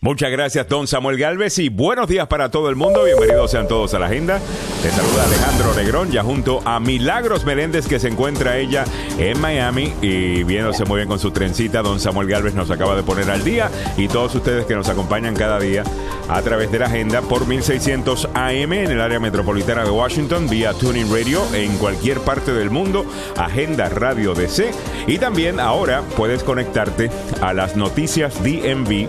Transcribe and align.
Muchas 0.00 0.30
gracias, 0.30 0.68
don 0.68 0.86
Samuel 0.86 1.18
Galvez, 1.18 1.58
y 1.58 1.70
buenos 1.70 2.06
días 2.06 2.28
para 2.28 2.52
todo 2.52 2.68
el 2.70 2.76
mundo. 2.76 3.02
Bienvenidos 3.02 3.50
sean 3.50 3.66
todos 3.66 3.94
a 3.94 3.98
la 3.98 4.06
agenda. 4.06 4.40
Te 4.80 4.90
saluda 4.90 5.24
Alejandro 5.24 5.74
Negrón, 5.74 6.12
ya 6.12 6.22
junto 6.22 6.60
a 6.64 6.78
Milagros 6.78 7.44
Meléndez, 7.44 7.88
que 7.88 7.98
se 7.98 8.06
encuentra 8.06 8.58
ella 8.58 8.84
en 9.18 9.40
Miami 9.40 9.92
y 10.00 10.44
viéndose 10.44 10.84
muy 10.84 10.98
bien 10.98 11.08
con 11.08 11.18
su 11.18 11.32
trencita. 11.32 11.82
Don 11.82 11.98
Samuel 11.98 12.28
Galvez 12.28 12.54
nos 12.54 12.70
acaba 12.70 12.94
de 12.94 13.02
poner 13.02 13.28
al 13.28 13.42
día 13.42 13.72
y 13.96 14.06
todos 14.06 14.36
ustedes 14.36 14.66
que 14.66 14.76
nos 14.76 14.88
acompañan 14.88 15.34
cada 15.34 15.58
día 15.58 15.82
a 16.28 16.42
través 16.42 16.70
de 16.70 16.78
la 16.78 16.86
agenda 16.86 17.20
por 17.22 17.48
1600 17.48 18.28
AM 18.34 18.72
en 18.74 18.92
el 18.92 19.00
área 19.00 19.18
metropolitana 19.18 19.82
de 19.82 19.90
Washington, 19.90 20.48
vía 20.48 20.74
Tuning 20.74 21.12
Radio 21.12 21.42
en 21.54 21.76
cualquier 21.76 22.20
parte 22.20 22.52
del 22.52 22.70
mundo, 22.70 23.04
Agenda 23.36 23.88
Radio 23.88 24.34
DC. 24.34 24.70
Y 25.08 25.18
también 25.18 25.58
ahora 25.58 26.02
puedes 26.16 26.44
conectarte 26.44 27.10
a 27.40 27.52
las 27.52 27.74
noticias 27.74 28.40
DMV 28.44 29.08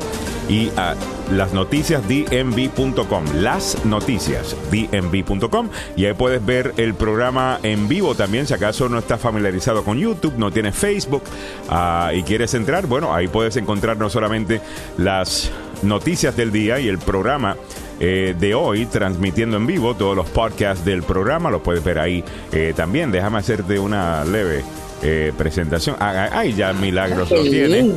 y 0.50 0.72
a 0.76 0.96
las 1.32 1.54
noticias 1.54 2.02
dmv.com, 2.08 3.24
las 3.36 3.86
noticias 3.86 4.56
dmv.com 4.72 5.70
y 5.96 6.06
ahí 6.06 6.14
puedes 6.14 6.44
ver 6.46 6.74
el 6.78 6.96
programa 6.96 7.60
en 7.64 7.88
vivo 7.88 8.16
también 8.16 8.48
si 8.48 8.54
acaso 8.54 8.90
no 8.90 8.98
estás 8.98 9.22
familiarizado 9.22 9.84
con 9.84 9.98
YouTube, 9.98 10.34
no 10.38 10.52
tienes 10.52 10.76
Facebook 10.76 11.24
uh, 11.70 12.12
y 12.14 12.24
quieres 12.24 12.54
entrar, 12.56 12.88
bueno, 12.88 13.14
ahí 13.14 13.28
puedes 13.28 13.56
encontrar 13.58 13.98
no 13.98 14.10
solamente 14.10 14.60
las 14.98 15.52
noticias 15.84 16.36
del 16.36 16.52
día 16.52 16.80
y 16.80 16.88
el 16.88 16.98
programa 16.98 17.56
eh, 18.00 18.34
de 18.38 18.56
hoy 18.56 18.86
transmitiendo 18.86 19.58
en 19.58 19.68
vivo 19.68 19.94
todos 19.94 20.16
los 20.16 20.30
podcasts 20.30 20.86
del 20.86 21.04
programa, 21.04 21.52
los 21.52 21.62
puedes 21.62 21.84
ver 21.84 22.00
ahí 22.00 22.24
eh, 22.52 22.74
también. 22.76 23.12
Déjame 23.12 23.40
hacerte 23.40 23.78
una 23.78 24.24
leve 24.24 24.64
eh, 25.02 25.34
presentación. 25.38 25.96
Ah, 26.00 26.30
ay, 26.32 26.54
ya 26.54 26.74
Milagros 26.74 27.30
lo 27.32 27.42
tiene. 27.44 27.94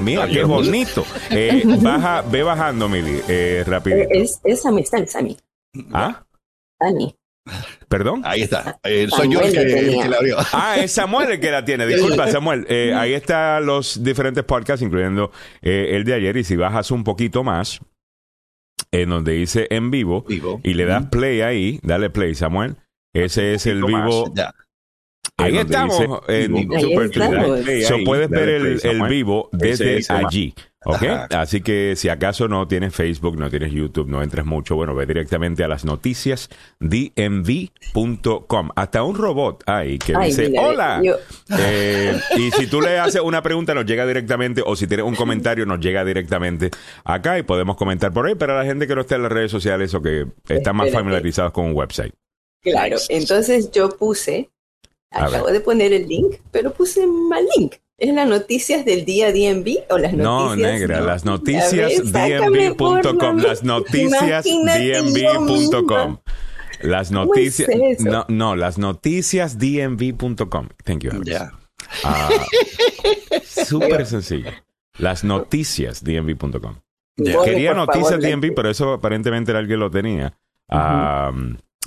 Mira, 0.00 0.28
qué 0.28 0.44
bonito. 0.44 1.04
Eh, 1.30 1.62
baja, 1.82 2.22
ve 2.22 2.42
bajando, 2.42 2.88
Mili, 2.88 3.20
eh, 3.28 3.64
rápido. 3.66 3.98
Es, 4.10 4.40
es 4.44 4.62
Sammy, 4.62 4.82
está 4.82 5.06
Sammy. 5.06 5.36
¿Ah? 5.92 6.24
Sammy. 6.80 7.14
¿Perdón? 7.88 8.22
Ahí 8.24 8.42
está. 8.42 8.78
Eh, 8.82 9.06
soy 9.08 9.32
yo 9.32 9.40
el 9.40 9.52
que, 9.52 9.60
el 9.60 10.02
que, 10.02 10.08
la 10.08 10.16
abrió. 10.16 10.36
Ah, 10.52 10.76
es 10.78 10.92
Samuel 10.92 11.30
el 11.32 11.40
que 11.40 11.50
la 11.50 11.64
tiene. 11.64 11.86
Disculpa, 11.86 12.28
Samuel. 12.28 12.66
Eh, 12.68 12.94
ahí 12.94 13.12
están 13.12 13.66
los 13.66 14.02
diferentes 14.02 14.42
podcasts, 14.44 14.82
incluyendo 14.82 15.30
eh, 15.60 15.90
el 15.92 16.04
de 16.04 16.14
ayer. 16.14 16.36
Y 16.36 16.44
si 16.44 16.56
bajas 16.56 16.90
un 16.90 17.04
poquito 17.04 17.44
más, 17.44 17.80
en 18.90 19.10
donde 19.10 19.32
dice 19.32 19.66
en 19.70 19.90
vivo, 19.90 20.22
Vivo. 20.22 20.60
y 20.64 20.74
le 20.74 20.86
das 20.86 21.06
play 21.06 21.42
ahí, 21.42 21.80
dale 21.82 22.10
play, 22.10 22.34
Samuel. 22.34 22.76
Ese 23.12 23.54
es 23.54 23.66
el 23.66 23.84
vivo. 23.84 24.32
Ahí 25.36 25.58
estamos. 25.58 25.98
dice 25.98 26.44
en. 26.44 26.56
Ahí 26.56 26.80
Super. 26.80 27.10
Tuesday. 27.10 27.82
So, 27.82 27.96
puedes 28.04 28.30
ver 28.30 28.48
el, 28.48 28.80
vivo 29.08 29.48
desde 29.52 30.00
allí. 30.12 30.54
¿Ok? 30.86 31.02
Así 31.30 31.62
que 31.62 31.94
si 31.96 32.10
acaso 32.10 32.46
no 32.46 32.68
tienes 32.68 32.94
Facebook, 32.94 33.38
no 33.38 33.48
tienes 33.48 33.72
YouTube, 33.72 34.06
no 34.06 34.22
entres 34.22 34.44
mucho, 34.44 34.76
bueno, 34.76 34.94
ve 34.94 35.06
directamente 35.06 35.64
a 35.64 35.68
las 35.68 35.86
noticias 35.86 36.50
dmv.com. 36.78 38.68
Hasta 38.76 39.02
un 39.02 39.16
robot 39.16 39.64
hay 39.66 39.98
que 39.98 40.14
Ay, 40.14 40.28
dice, 40.28 40.50
mira, 40.50 40.62
hola. 40.62 41.00
yo- 41.02 41.16
Eh, 41.58 42.14
y 42.36 42.50
si 42.50 42.66
tú 42.66 42.82
le 42.82 42.98
haces 42.98 43.22
una 43.22 43.42
pregunta, 43.42 43.72
nos 43.74 43.86
llega 43.86 44.06
directamente, 44.06 44.62
o 44.64 44.76
si 44.76 44.86
tienes 44.86 45.06
un 45.06 45.14
comentario, 45.14 45.64
nos 45.66 45.80
llega 45.80 46.04
directamente 46.04 46.70
acá 47.04 47.38
y 47.38 47.42
podemos 47.44 47.76
comentar 47.76 48.12
por 48.12 48.26
ahí 48.26 48.34
para 48.34 48.54
la 48.56 48.64
gente 48.66 48.86
que 48.86 48.94
no 48.94 49.00
está 49.00 49.16
en 49.16 49.22
las 49.22 49.32
redes 49.32 49.50
sociales 49.50 49.94
o 49.94 50.02
que 50.02 50.26
están 50.48 50.76
más 50.76 50.90
familiarizados 50.90 51.52
con 51.52 51.64
un 51.64 51.74
website. 51.74 52.12
Claro, 52.62 52.96
entonces 53.08 53.70
yo 53.72 53.90
puse, 53.90 54.50
A 55.14 55.26
acabo 55.26 55.46
de 55.48 55.60
poner 55.60 55.92
el 55.92 56.06
link, 56.08 56.36
pero 56.50 56.72
puse 56.72 57.06
mal 57.06 57.44
link. 57.56 57.74
¿Es 57.96 58.12
las 58.12 58.28
noticias 58.28 58.84
del 58.84 59.04
día 59.04 59.30
DMV 59.32 59.84
o 59.90 59.98
las 59.98 60.12
No, 60.14 60.48
noticias? 60.48 60.72
negra, 60.72 60.98
No. 61.00 61.06
las 61.06 61.22
Ya 61.24 61.30
noticias 61.30 61.72
la- 61.72 61.88
las 63.48 63.62
noticias 63.62 64.44
misma. 64.44 66.20
Las 66.80 67.08
¿Cómo 67.08 67.24
noticias, 67.24 67.68
es 67.68 68.00
no, 68.00 68.26
no, 68.28 68.56
las 68.56 68.78
noticias 68.78 69.58
dmv.com. 69.58 70.68
Thank 70.84 71.04
you. 71.04 71.10
Alex. 71.12 71.26
Ya. 71.30 71.52
Ah, 72.02 72.28
Súper 73.44 74.06
sencillo. 74.06 74.50
Las 74.98 75.24
noticias 75.24 76.02
dmv.com. 76.04 76.76
Ya. 77.16 77.36
Borre, 77.36 77.50
Quería 77.52 77.74
noticias 77.74 78.10
favor, 78.10 78.22
DMV, 78.28 78.54
pero 78.54 78.70
eso 78.70 78.92
aparentemente 78.94 79.52
era 79.52 79.60
alguien 79.60 79.78
lo 79.80 79.90
tenía. 79.90 80.36
Ah, 80.68 81.30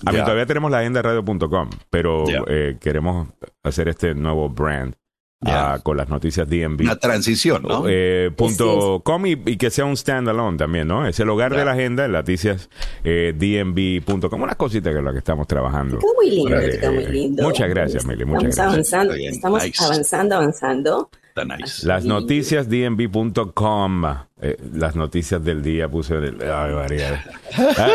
a 0.05 0.11
mí 0.11 0.19
todavía 0.19 0.45
tenemos 0.45 0.69
la 0.71 0.79
agenda 0.79 1.01
radio.com, 1.01 1.69
pero 1.89 2.25
Ya. 2.27 2.41
eh, 2.47 2.77
queremos 2.79 3.27
hacer 3.63 3.87
este 3.89 4.13
nuevo 4.13 4.49
brand 4.49 4.93
Ya. 5.41 5.73
ah, 5.73 5.79
con 5.83 5.97
las 5.97 6.09
noticias 6.09 6.49
DMV. 6.49 6.81
Una 6.81 6.95
transición, 6.95 7.61
¿no? 7.63 7.83
Eh, 7.87 8.31
punto 8.35 9.01
com 9.03 9.23
y, 9.27 9.33
y 9.45 9.57
que 9.57 9.69
sea 9.69 9.85
un 9.85 9.95
standalone 9.95 10.57
también, 10.57 10.87
¿no? 10.87 11.07
Es 11.07 11.19
el 11.19 11.29
hogar 11.29 11.55
de 11.55 11.63
la 11.63 11.73
agenda, 11.73 12.05
en 12.05 12.11
noticias 12.13 12.69
eh, 13.03 13.33
dmv.com. 13.37 14.41
Unas 14.41 14.55
cositas 14.55 14.91
que 14.93 14.97
es 14.99 15.05
lo 15.05 15.11
que 15.11 15.19
estamos 15.19 15.45
trabajando. 15.47 15.97
Está 15.97 16.07
muy 16.15 16.29
lindo, 16.31 16.57
está 16.57 16.91
muy 16.91 17.05
lindo. 17.05 17.43
muchas 17.43 17.69
gracias, 17.69 18.05
Mili, 18.05 18.25
muchas 18.25 18.49
Estamos 18.49 18.73
gracias. 18.75 18.93
avanzando, 18.93 19.13
estamos 19.13 19.63
nice. 19.63 19.83
avanzando, 19.83 20.35
avanzando. 20.35 21.09
Está 21.29 21.45
nice. 21.45 21.85
Las 21.87 22.03
noticias 22.05 22.67
dmv.com. 22.67 24.26
Eh, 24.39 24.55
las 24.73 24.95
noticias 24.95 25.43
del 25.43 25.63
día 25.63 25.89
puse. 25.89 26.13
el- 26.13 26.37
Ay, 26.43 26.71
María. 26.73 27.25
Ah, 27.57 27.87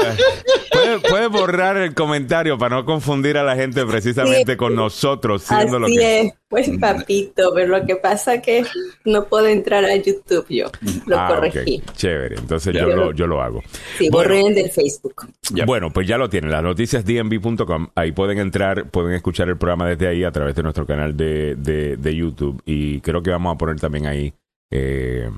¿puede, 0.72 0.98
puede 0.98 1.26
borrar 1.28 1.76
el 1.76 1.94
comentario 1.94 2.58
para 2.58 2.75
no 2.76 2.84
confundir 2.84 3.36
a 3.38 3.44
la 3.44 3.54
gente 3.54 3.86
precisamente 3.86 4.52
Sí. 4.52 4.56
con 4.56 4.75
nosotros, 4.75 5.44
siendo 5.44 5.78
lo 5.78 5.86
Así 5.86 5.97
que. 5.97 6.20
es, 6.22 6.32
pues 6.48 6.69
papito, 6.81 7.52
pero 7.54 7.78
lo 7.78 7.86
que 7.86 7.94
pasa 7.94 8.42
que 8.42 8.64
no 9.04 9.25
puedo 9.26 9.47
entrar 9.47 9.84
a 9.84 9.94
YouTube 9.94 10.47
yo. 10.48 10.66
Lo 11.06 11.16
Ah, 11.20 11.28
corregí. 11.28 11.81
Chévere, 11.94 12.34
entonces 12.36 12.75
yo 12.75 12.88
lo, 12.88 13.12
yo 13.12 13.28
lo 13.28 13.41
hago. 13.41 13.62
Sí, 13.97 14.08
Bueno. 14.10 14.31
borré 14.31 14.47
el 14.48 14.54
del 14.56 14.70
Facebook. 14.72 15.28
Ya. 15.52 15.64
Bueno, 15.64 15.91
pues 15.92 16.08
ya 16.08 16.19
lo 16.19 16.28
tienen, 16.28 16.50
las 16.50 16.64
noticias 16.64 17.04
dmv.com. 17.04 17.86
Ahí 17.94 18.10
pueden 18.10 18.38
entrar, 18.38 18.91
pueden 18.91 19.14
escuchar 19.14 19.48
el 19.48 19.56
programa 19.58 19.88
desde 19.88 20.08
ahí 20.08 20.25
a 20.25 20.32
través 20.32 20.56
de 20.56 20.64
nuestro 20.64 20.86
canal 20.86 21.16
de, 21.16 21.54
de, 21.54 21.97
de 21.97 22.16
YouTube. 22.16 22.60
Y 22.66 23.00
creo 23.00 23.22
que 23.22 23.31
vamos 23.31 23.54
a 23.54 23.58
poner 23.58 23.78
también 23.78 24.06
ahí 24.06 24.32
eh, 24.72 25.31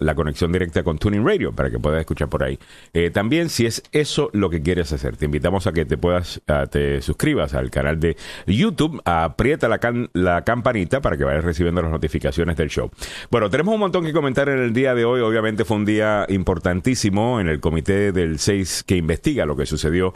la 0.00 0.14
conexión 0.14 0.50
directa 0.52 0.82
con 0.82 0.98
Tuning 0.98 1.24
Radio 1.24 1.52
para 1.52 1.70
que 1.70 1.78
puedas 1.78 2.00
escuchar 2.00 2.28
por 2.28 2.42
ahí. 2.42 2.58
Eh, 2.92 3.10
también, 3.10 3.48
si 3.48 3.66
es 3.66 3.82
eso 3.92 4.30
lo 4.32 4.50
que 4.50 4.60
quieres 4.62 4.92
hacer, 4.92 5.16
te 5.16 5.26
invitamos 5.26 5.66
a 5.66 5.72
que 5.72 5.84
te 5.84 5.96
puedas, 5.96 6.40
a- 6.48 6.66
te 6.66 7.00
suscribas 7.02 7.54
al 7.54 7.70
canal 7.70 8.00
de 8.00 8.16
YouTube, 8.46 9.00
aprieta 9.04 9.68
la, 9.68 9.78
can- 9.78 10.10
la 10.12 10.42
campanita 10.44 11.00
para 11.00 11.16
que 11.16 11.24
vayas 11.24 11.44
recibiendo 11.44 11.82
las 11.82 11.90
notificaciones 11.90 12.56
del 12.56 12.68
show. 12.70 12.90
Bueno, 13.30 13.48
tenemos 13.50 13.72
un 13.74 13.80
montón 13.80 14.04
que 14.04 14.12
comentar 14.12 14.48
en 14.48 14.58
el 14.58 14.72
día 14.72 14.94
de 14.94 15.04
hoy. 15.04 15.20
Obviamente 15.20 15.64
fue 15.64 15.76
un 15.76 15.84
día 15.84 16.26
importantísimo 16.28 17.40
en 17.40 17.48
el 17.48 17.60
comité 17.60 18.12
del 18.12 18.38
6 18.38 18.84
que 18.86 18.96
investiga 18.96 19.46
lo 19.46 19.56
que 19.56 19.66
sucedió 19.66 20.14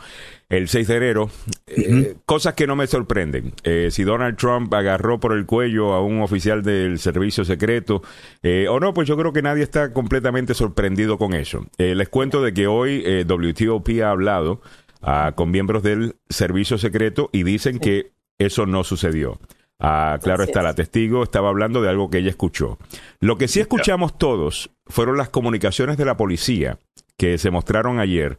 el 0.49 0.69
6 0.69 0.87
de 0.89 0.97
enero. 0.97 1.31
Eh, 1.67 2.15
cosas 2.27 2.55
que 2.55 2.67
no 2.67 2.77
me 2.77 2.87
sorprenden. 2.87 3.53
Eh, 3.65 3.89
si 3.91 4.05
Donald 4.05 4.37
Trump 4.37 4.73
agarró 4.75 5.19
por 5.19 5.33
el 5.33 5.47
cuello 5.47 5.93
a 5.95 6.03
un 6.05 6.21
oficial 6.23 6.63
del 6.63 6.99
servicio 6.99 7.45
secreto 7.45 8.03
eh, 8.43 8.67
o 8.69 8.79
no, 8.79 8.93
pues 8.95 9.09
yo 9.09 9.17
creo 9.17 9.33
que 9.33 9.43
nadie 9.43 9.63
está 9.63 9.74
completamente 9.93 10.55
sorprendido 10.55 11.19
con 11.19 11.35
eso. 11.35 11.67
Eh, 11.79 11.95
les 11.95 12.09
cuento 12.09 12.43
de 12.43 12.53
que 12.55 12.67
hoy 12.67 13.03
eh, 13.05 13.25
WTOP 13.27 13.89
ha 14.03 14.11
hablado 14.11 14.61
ah, 15.03 15.33
con 15.35 15.51
miembros 15.51 15.83
del 15.83 16.17
servicio 16.29 16.79
secreto 16.79 17.29
y 17.33 17.43
dicen 17.43 17.79
que 17.79 18.13
eso 18.39 18.67
no 18.67 18.85
sucedió. 18.85 19.39
Ah, 19.81 20.19
claro 20.23 20.45
está, 20.45 20.61
es. 20.61 20.65
la 20.65 20.75
testigo 20.75 21.23
estaba 21.23 21.49
hablando 21.49 21.83
de 21.83 21.89
algo 21.89 22.09
que 22.09 22.19
ella 22.19 22.31
escuchó. 22.31 22.79
Lo 23.21 23.37
que 23.37 23.49
sí 23.49 23.61
escuchamos 23.61 24.17
todos 24.17 24.71
fueron 24.87 25.17
las 25.19 25.29
comunicaciones 25.29 25.97
de 25.97 26.05
la 26.05 26.17
policía 26.17 26.79
que 27.19 27.39
se 27.39 27.51
mostraron 27.51 27.99
ayer 27.99 28.39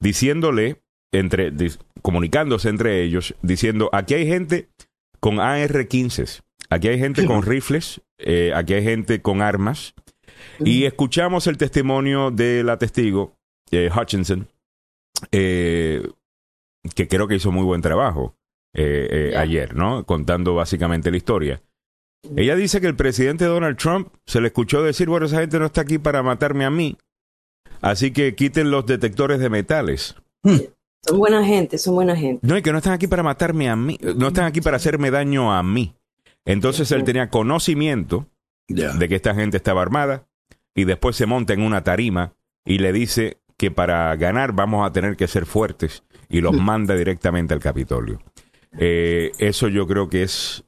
diciéndole, 0.00 0.82
entre, 1.12 1.52
dis- 1.52 1.78
comunicándose 2.02 2.68
entre 2.68 3.02
ellos, 3.02 3.34
diciendo, 3.42 3.90
aquí 3.92 4.14
hay 4.14 4.26
gente 4.26 4.68
con 5.20 5.40
AR-15, 5.40 6.42
aquí 6.70 6.88
hay 6.88 6.98
gente 6.98 7.24
con 7.26 7.42
rifles, 7.42 8.00
eh, 8.18 8.52
aquí 8.54 8.74
hay 8.74 8.84
gente 8.84 9.22
con 9.22 9.42
armas, 9.42 9.94
y 10.60 10.84
escuchamos 10.84 11.46
el 11.46 11.56
testimonio 11.56 12.30
de 12.30 12.62
la 12.62 12.78
testigo, 12.78 13.36
eh, 13.70 13.90
Hutchinson, 13.94 14.48
eh, 15.32 16.02
que 16.94 17.08
creo 17.08 17.28
que 17.28 17.36
hizo 17.36 17.52
muy 17.52 17.64
buen 17.64 17.82
trabajo 17.82 18.36
eh, 18.74 19.34
ayer, 19.36 19.74
¿no? 19.74 20.04
Contando 20.04 20.54
básicamente 20.54 21.10
la 21.10 21.16
historia. 21.16 21.62
Ella 22.36 22.56
dice 22.56 22.80
que 22.80 22.86
el 22.86 22.96
presidente 22.96 23.44
Donald 23.44 23.76
Trump 23.76 24.08
se 24.26 24.40
le 24.40 24.48
escuchó 24.48 24.82
decir, 24.82 25.08
bueno, 25.08 25.26
esa 25.26 25.40
gente 25.40 25.58
no 25.58 25.66
está 25.66 25.82
aquí 25.82 25.98
para 25.98 26.22
matarme 26.22 26.64
a 26.64 26.70
mí, 26.70 26.96
así 27.80 28.10
que 28.10 28.34
quiten 28.34 28.70
los 28.70 28.84
detectores 28.86 29.38
de 29.38 29.48
metales. 29.48 30.16
Son 31.06 31.18
buena 31.18 31.44
gente, 31.44 31.78
son 31.78 31.94
buena 31.94 32.16
gente. 32.16 32.44
No, 32.44 32.58
y 32.58 32.62
que 32.62 32.72
no 32.72 32.78
están 32.78 32.94
aquí 32.94 33.06
para 33.06 33.22
matarme 33.22 33.68
a 33.68 33.76
mí, 33.76 33.98
no 34.16 34.28
están 34.28 34.44
aquí 34.44 34.60
para 34.60 34.76
hacerme 34.76 35.10
daño 35.10 35.54
a 35.54 35.62
mí. 35.62 35.94
Entonces 36.44 36.90
él 36.92 37.04
tenía 37.04 37.28
conocimiento 37.28 38.26
De 38.68 39.08
que 39.08 39.14
esta 39.14 39.34
gente 39.34 39.56
estaba 39.56 39.82
armada 39.82 40.26
y 40.74 40.84
después 40.84 41.16
se 41.16 41.26
monta 41.26 41.52
en 41.52 41.62
una 41.62 41.84
tarima 41.84 42.34
y 42.64 42.78
le 42.78 42.92
dice 42.92 43.38
que 43.56 43.70
para 43.70 44.14
ganar 44.16 44.52
vamos 44.52 44.86
a 44.86 44.92
tener 44.92 45.16
que 45.16 45.28
ser 45.28 45.46
fuertes 45.46 46.02
y 46.28 46.40
los 46.40 46.52
manda 46.52 46.94
directamente 46.94 47.54
al 47.54 47.60
Capitolio. 47.60 48.20
Eh, 48.78 49.32
eso 49.38 49.68
yo 49.68 49.86
creo 49.86 50.08
que 50.08 50.22
es 50.22 50.64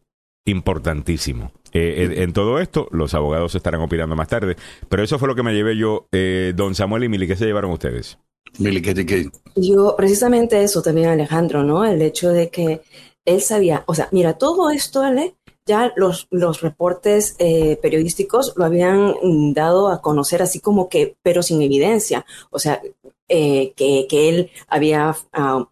importantísimo. 0.47 1.53
Eh, 1.73 2.15
en, 2.19 2.33
todo 2.33 2.59
esto, 2.59 2.89
los 2.93 3.13
abogados 3.15 3.55
estarán 3.55 3.83
opinando 3.83 4.17
más 4.17 4.29
tarde. 4.29 4.57
Pero 4.89 5.03
eso 5.03 5.19
fue 5.19 5.29
lo 5.29 5.35
que 5.35 5.43
me 5.43 5.53
llevé 5.53 5.77
yo, 5.77 6.09
eh, 6.13 6.53
don 6.57 6.75
Samuel 6.75 7.05
y 7.05 7.09
Mili. 7.09 7.27
¿Qué 7.27 7.37
se 7.37 7.45
llevaron 7.45 7.71
ustedes? 7.71 8.19
Mili, 8.59 8.81
¿qué, 8.81 8.95
qué? 8.95 9.31
Yo, 9.57 9.95
precisamente 9.97 10.63
eso 10.63 10.81
también, 10.81 11.11
Alejandro, 11.11 11.63
¿no? 11.63 11.85
El 11.85 12.01
hecho 12.01 12.31
de 12.31 12.49
que 12.49 12.81
él 13.27 13.43
sabía, 13.43 13.85
o 13.87 13.95
sea, 13.95 14.09
mira, 14.11 14.35
todo 14.35 14.71
esto, 14.71 15.03
Ale, 15.03 15.35
ya 15.69 15.93
los, 15.95 16.27
los 16.31 16.63
reportes 16.63 17.37
eh, 17.39 17.79
periodísticos 17.81 18.55
lo 18.57 18.65
habían 18.65 19.15
dado 19.53 19.89
a 19.89 20.01
conocer 20.01 20.43
así 20.43 20.59
como 20.59 20.89
que, 20.89 21.17
pero 21.23 21.43
sin 21.45 21.63
evidencia. 21.63 22.27
O 22.51 22.59
sea, 22.59 22.83
eh, 23.29 23.73
que, 23.77 24.07
que, 24.09 24.29
él 24.29 24.51
había 24.69 25.11
uh, 25.11 25.67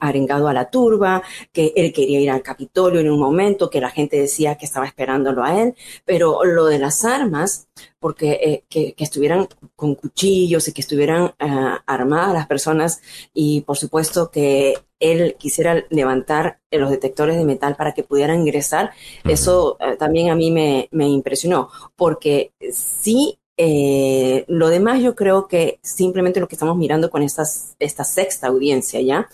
arengado 0.00 0.46
a 0.46 0.52
la 0.52 0.70
turba, 0.70 1.22
que 1.52 1.72
él 1.74 1.92
quería 1.92 2.20
ir 2.20 2.30
al 2.30 2.42
Capitolio 2.42 3.00
en 3.00 3.10
un 3.10 3.18
momento, 3.18 3.68
que 3.68 3.80
la 3.80 3.90
gente 3.90 4.16
decía 4.16 4.56
que 4.56 4.66
estaba 4.66 4.86
esperándolo 4.86 5.42
a 5.42 5.60
él, 5.60 5.74
pero 6.04 6.44
lo 6.44 6.66
de 6.66 6.78
las 6.78 7.04
armas, 7.04 7.68
porque 7.98 8.38
eh, 8.42 8.64
que, 8.68 8.94
que, 8.94 9.04
estuvieran 9.04 9.48
con 9.74 9.94
cuchillos 9.96 10.68
y 10.68 10.72
que 10.72 10.82
estuvieran 10.82 11.24
uh, 11.24 11.78
armadas 11.86 12.34
las 12.34 12.46
personas 12.46 13.00
y 13.34 13.62
por 13.62 13.76
supuesto 13.76 14.30
que 14.30 14.74
él 15.00 15.34
quisiera 15.36 15.84
levantar 15.90 16.60
los 16.70 16.90
detectores 16.90 17.36
de 17.36 17.44
metal 17.44 17.74
para 17.74 17.92
que 17.92 18.04
pudieran 18.04 18.40
ingresar, 18.40 18.92
uh 19.24 19.28
-huh. 19.28 19.32
eso 19.32 19.78
uh, 19.80 19.96
también 19.96 20.30
a 20.30 20.36
mí 20.36 20.52
me, 20.52 20.88
me 20.92 21.08
impresionó, 21.08 21.70
porque 21.96 22.52
sí 22.72 23.38
eh, 23.56 24.44
lo 24.48 24.68
demás 24.68 25.02
yo 25.02 25.14
creo 25.14 25.46
que 25.46 25.78
simplemente 25.82 26.40
lo 26.40 26.48
que 26.48 26.54
estamos 26.54 26.76
mirando 26.76 27.10
con 27.10 27.22
esta 27.22 27.44
sexta 27.44 28.46
audiencia 28.46 29.00
ya 29.00 29.28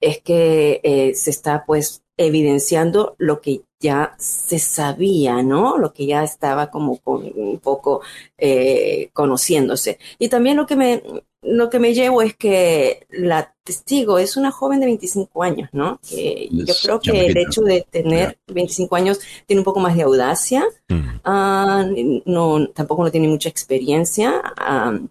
es 0.00 0.20
que 0.20 0.80
eh, 0.82 1.14
se 1.14 1.30
está 1.30 1.64
pues 1.66 2.02
evidenciando 2.16 3.14
lo 3.18 3.40
que 3.40 3.62
ya 3.80 4.14
se 4.18 4.58
sabía, 4.58 5.42
¿no? 5.42 5.78
Lo 5.78 5.92
que 5.92 6.06
ya 6.06 6.24
estaba 6.24 6.70
como 6.70 6.98
con, 6.98 7.30
un 7.34 7.58
poco 7.60 8.02
eh, 8.36 9.10
conociéndose. 9.12 9.98
Y 10.18 10.28
también 10.28 10.56
lo 10.56 10.66
que 10.66 10.76
me 10.76 11.02
lo 11.42 11.70
que 11.70 11.78
me 11.78 11.94
llevo 11.94 12.22
es 12.22 12.34
que 12.36 13.06
la 13.10 13.54
testigo 13.62 14.18
es 14.18 14.36
una 14.36 14.50
joven 14.50 14.80
de 14.80 14.86
25 14.86 15.42
años, 15.42 15.68
¿no? 15.72 16.00
Que 16.08 16.48
yo 16.50 16.74
creo 16.82 17.00
que 17.00 17.26
el 17.26 17.36
hecho 17.36 17.62
de 17.62 17.86
tener 17.90 18.38
25 18.48 18.96
años 18.96 19.20
tiene 19.46 19.60
un 19.60 19.64
poco 19.64 19.80
más 19.80 19.96
de 19.96 20.02
audacia, 20.02 20.64
uh, 20.90 22.22
no, 22.24 22.68
tampoco 22.70 23.04
no 23.04 23.10
tiene 23.10 23.28
mucha 23.28 23.48
experiencia, 23.48 24.42
uh, 24.58 25.06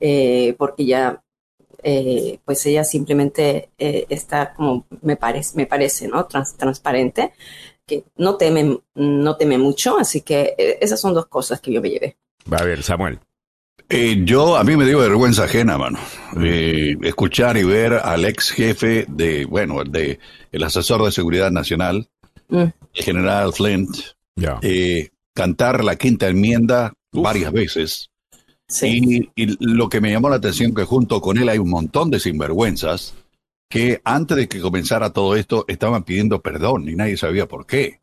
eh, 0.00 0.54
porque 0.58 0.86
ya, 0.86 1.22
eh, 1.82 2.38
pues 2.44 2.64
ella 2.66 2.84
simplemente 2.84 3.70
eh, 3.78 4.06
está 4.08 4.54
como, 4.54 4.86
me 5.02 5.16
parece, 5.16 5.56
me 5.56 5.66
parece, 5.66 6.08
¿no? 6.08 6.26
Trans, 6.26 6.56
transparente, 6.56 7.32
que 7.86 8.04
no 8.16 8.36
teme, 8.36 8.78
no 8.94 9.36
teme 9.36 9.58
mucho, 9.58 9.98
así 9.98 10.22
que 10.22 10.54
eh, 10.58 10.78
esas 10.80 11.00
son 11.00 11.14
dos 11.14 11.26
cosas 11.26 11.60
que 11.60 11.72
yo 11.72 11.80
me 11.80 11.90
llevé. 11.90 12.16
Va 12.52 12.58
a 12.58 12.64
ver, 12.64 12.82
Samuel. 12.82 13.20
Eh, 13.88 14.22
yo, 14.24 14.56
a 14.56 14.64
mí 14.64 14.76
me 14.76 14.84
dio 14.84 14.98
vergüenza 14.98 15.44
ajena, 15.44 15.78
mano. 15.78 15.98
Eh, 16.42 16.96
escuchar 17.02 17.56
y 17.56 17.62
ver 17.62 17.94
al 17.94 18.24
ex 18.24 18.50
jefe 18.50 19.06
de, 19.08 19.44
bueno, 19.44 19.84
de 19.84 20.18
el 20.50 20.62
asesor 20.64 21.04
de 21.04 21.12
seguridad 21.12 21.50
nacional, 21.52 22.08
mm. 22.48 22.56
el 22.94 23.04
general 23.04 23.52
Flint, 23.52 23.96
yeah. 24.34 24.58
eh, 24.62 25.10
cantar 25.34 25.84
la 25.84 25.96
quinta 25.96 26.26
enmienda 26.26 26.92
Uf. 27.12 27.22
varias 27.22 27.52
veces. 27.52 28.10
Sí. 28.68 29.30
Y, 29.36 29.42
y, 29.42 29.56
lo 29.60 29.88
que 29.88 30.00
me 30.00 30.10
llamó 30.10 30.28
la 30.28 30.36
atención 30.36 30.74
que 30.74 30.82
junto 30.82 31.20
con 31.20 31.38
él 31.38 31.48
hay 31.48 31.58
un 31.58 31.70
montón 31.70 32.10
de 32.10 32.18
sinvergüenzas 32.18 33.14
que 33.68 34.00
antes 34.04 34.36
de 34.36 34.48
que 34.48 34.60
comenzara 34.60 35.10
todo 35.10 35.36
esto 35.36 35.64
estaban 35.68 36.04
pidiendo 36.04 36.40
perdón 36.40 36.88
y 36.88 36.94
nadie 36.94 37.16
sabía 37.16 37.46
por 37.46 37.66
qué. 37.66 38.00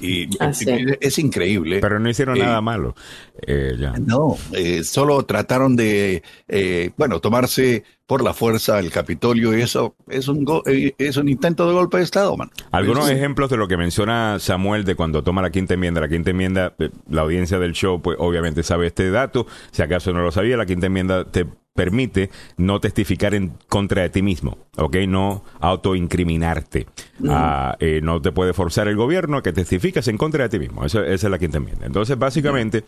Y 0.00 0.28
ah, 0.40 0.52
sí. 0.52 0.66
es 1.00 1.18
increíble. 1.18 1.80
Pero 1.80 1.98
no 1.98 2.08
hicieron 2.08 2.36
eh, 2.36 2.40
nada 2.40 2.60
malo. 2.60 2.94
Eh, 3.46 3.74
ya. 3.78 3.92
No, 3.92 4.36
eh, 4.52 4.84
solo 4.84 5.22
trataron 5.24 5.76
de, 5.76 6.22
eh, 6.48 6.90
bueno, 6.96 7.20
tomarse 7.20 7.84
por 8.06 8.22
la 8.22 8.34
fuerza 8.34 8.78
el 8.78 8.90
Capitolio 8.90 9.56
y 9.56 9.62
eso 9.62 9.96
es 10.08 10.28
un, 10.28 10.46
eh, 10.66 10.94
es 10.98 11.16
un 11.16 11.28
intento 11.28 11.66
de 11.66 11.72
golpe 11.72 11.96
de 11.96 12.04
Estado, 12.04 12.36
man. 12.36 12.50
Algunos 12.70 13.08
es... 13.08 13.16
ejemplos 13.16 13.48
de 13.50 13.56
lo 13.56 13.66
que 13.66 13.76
menciona 13.76 14.38
Samuel 14.38 14.84
de 14.84 14.94
cuando 14.94 15.22
toma 15.22 15.42
la 15.42 15.50
quinta 15.50 15.74
enmienda. 15.74 16.00
La 16.00 16.08
quinta 16.08 16.30
enmienda, 16.30 16.74
la 17.08 17.22
audiencia 17.22 17.58
del 17.58 17.72
show, 17.72 18.02
pues 18.02 18.16
obviamente 18.20 18.62
sabe 18.62 18.88
este 18.88 19.10
dato. 19.10 19.46
Si 19.70 19.82
acaso 19.82 20.12
no 20.12 20.22
lo 20.22 20.32
sabía, 20.32 20.56
la 20.56 20.66
quinta 20.66 20.86
enmienda 20.86 21.24
te 21.24 21.46
permite 21.74 22.30
no 22.56 22.80
testificar 22.80 23.34
en 23.34 23.52
contra 23.68 24.02
de 24.02 24.08
ti 24.08 24.22
mismo, 24.22 24.58
¿ok? 24.76 24.96
No 25.08 25.44
autoincriminarte. 25.60 26.86
Uh, 27.20 27.74
eh, 27.80 28.00
no 28.02 28.22
te 28.22 28.30
puede 28.30 28.52
forzar 28.52 28.86
el 28.86 28.96
gobierno 28.96 29.38
a 29.38 29.42
que 29.42 29.52
testifiques 29.52 30.06
en 30.06 30.16
contra 30.16 30.44
de 30.44 30.50
ti 30.50 30.58
mismo. 30.60 30.84
Esa 30.84 31.04
es 31.04 31.24
la 31.24 31.38
quinta 31.38 31.58
enmienda. 31.58 31.84
Entonces, 31.86 32.16
básicamente, 32.16 32.84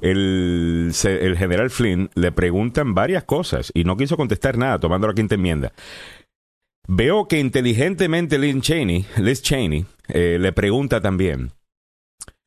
el, 0.00 0.92
el 1.04 1.36
general 1.36 1.70
Flynn 1.70 2.10
le 2.14 2.32
preguntan 2.32 2.94
varias 2.94 3.24
cosas 3.24 3.70
y 3.74 3.84
no 3.84 3.96
quiso 3.98 4.16
contestar 4.16 4.56
nada 4.56 4.80
tomando 4.80 5.06
la 5.06 5.14
quinta 5.14 5.34
enmienda. 5.34 5.72
Veo 6.88 7.28
que 7.28 7.38
inteligentemente 7.38 8.38
Liz 8.38 8.60
Cheney, 8.60 9.06
Liz 9.18 9.42
Cheney 9.42 9.84
eh, 10.08 10.38
le 10.40 10.52
pregunta 10.52 11.00
también, 11.00 11.52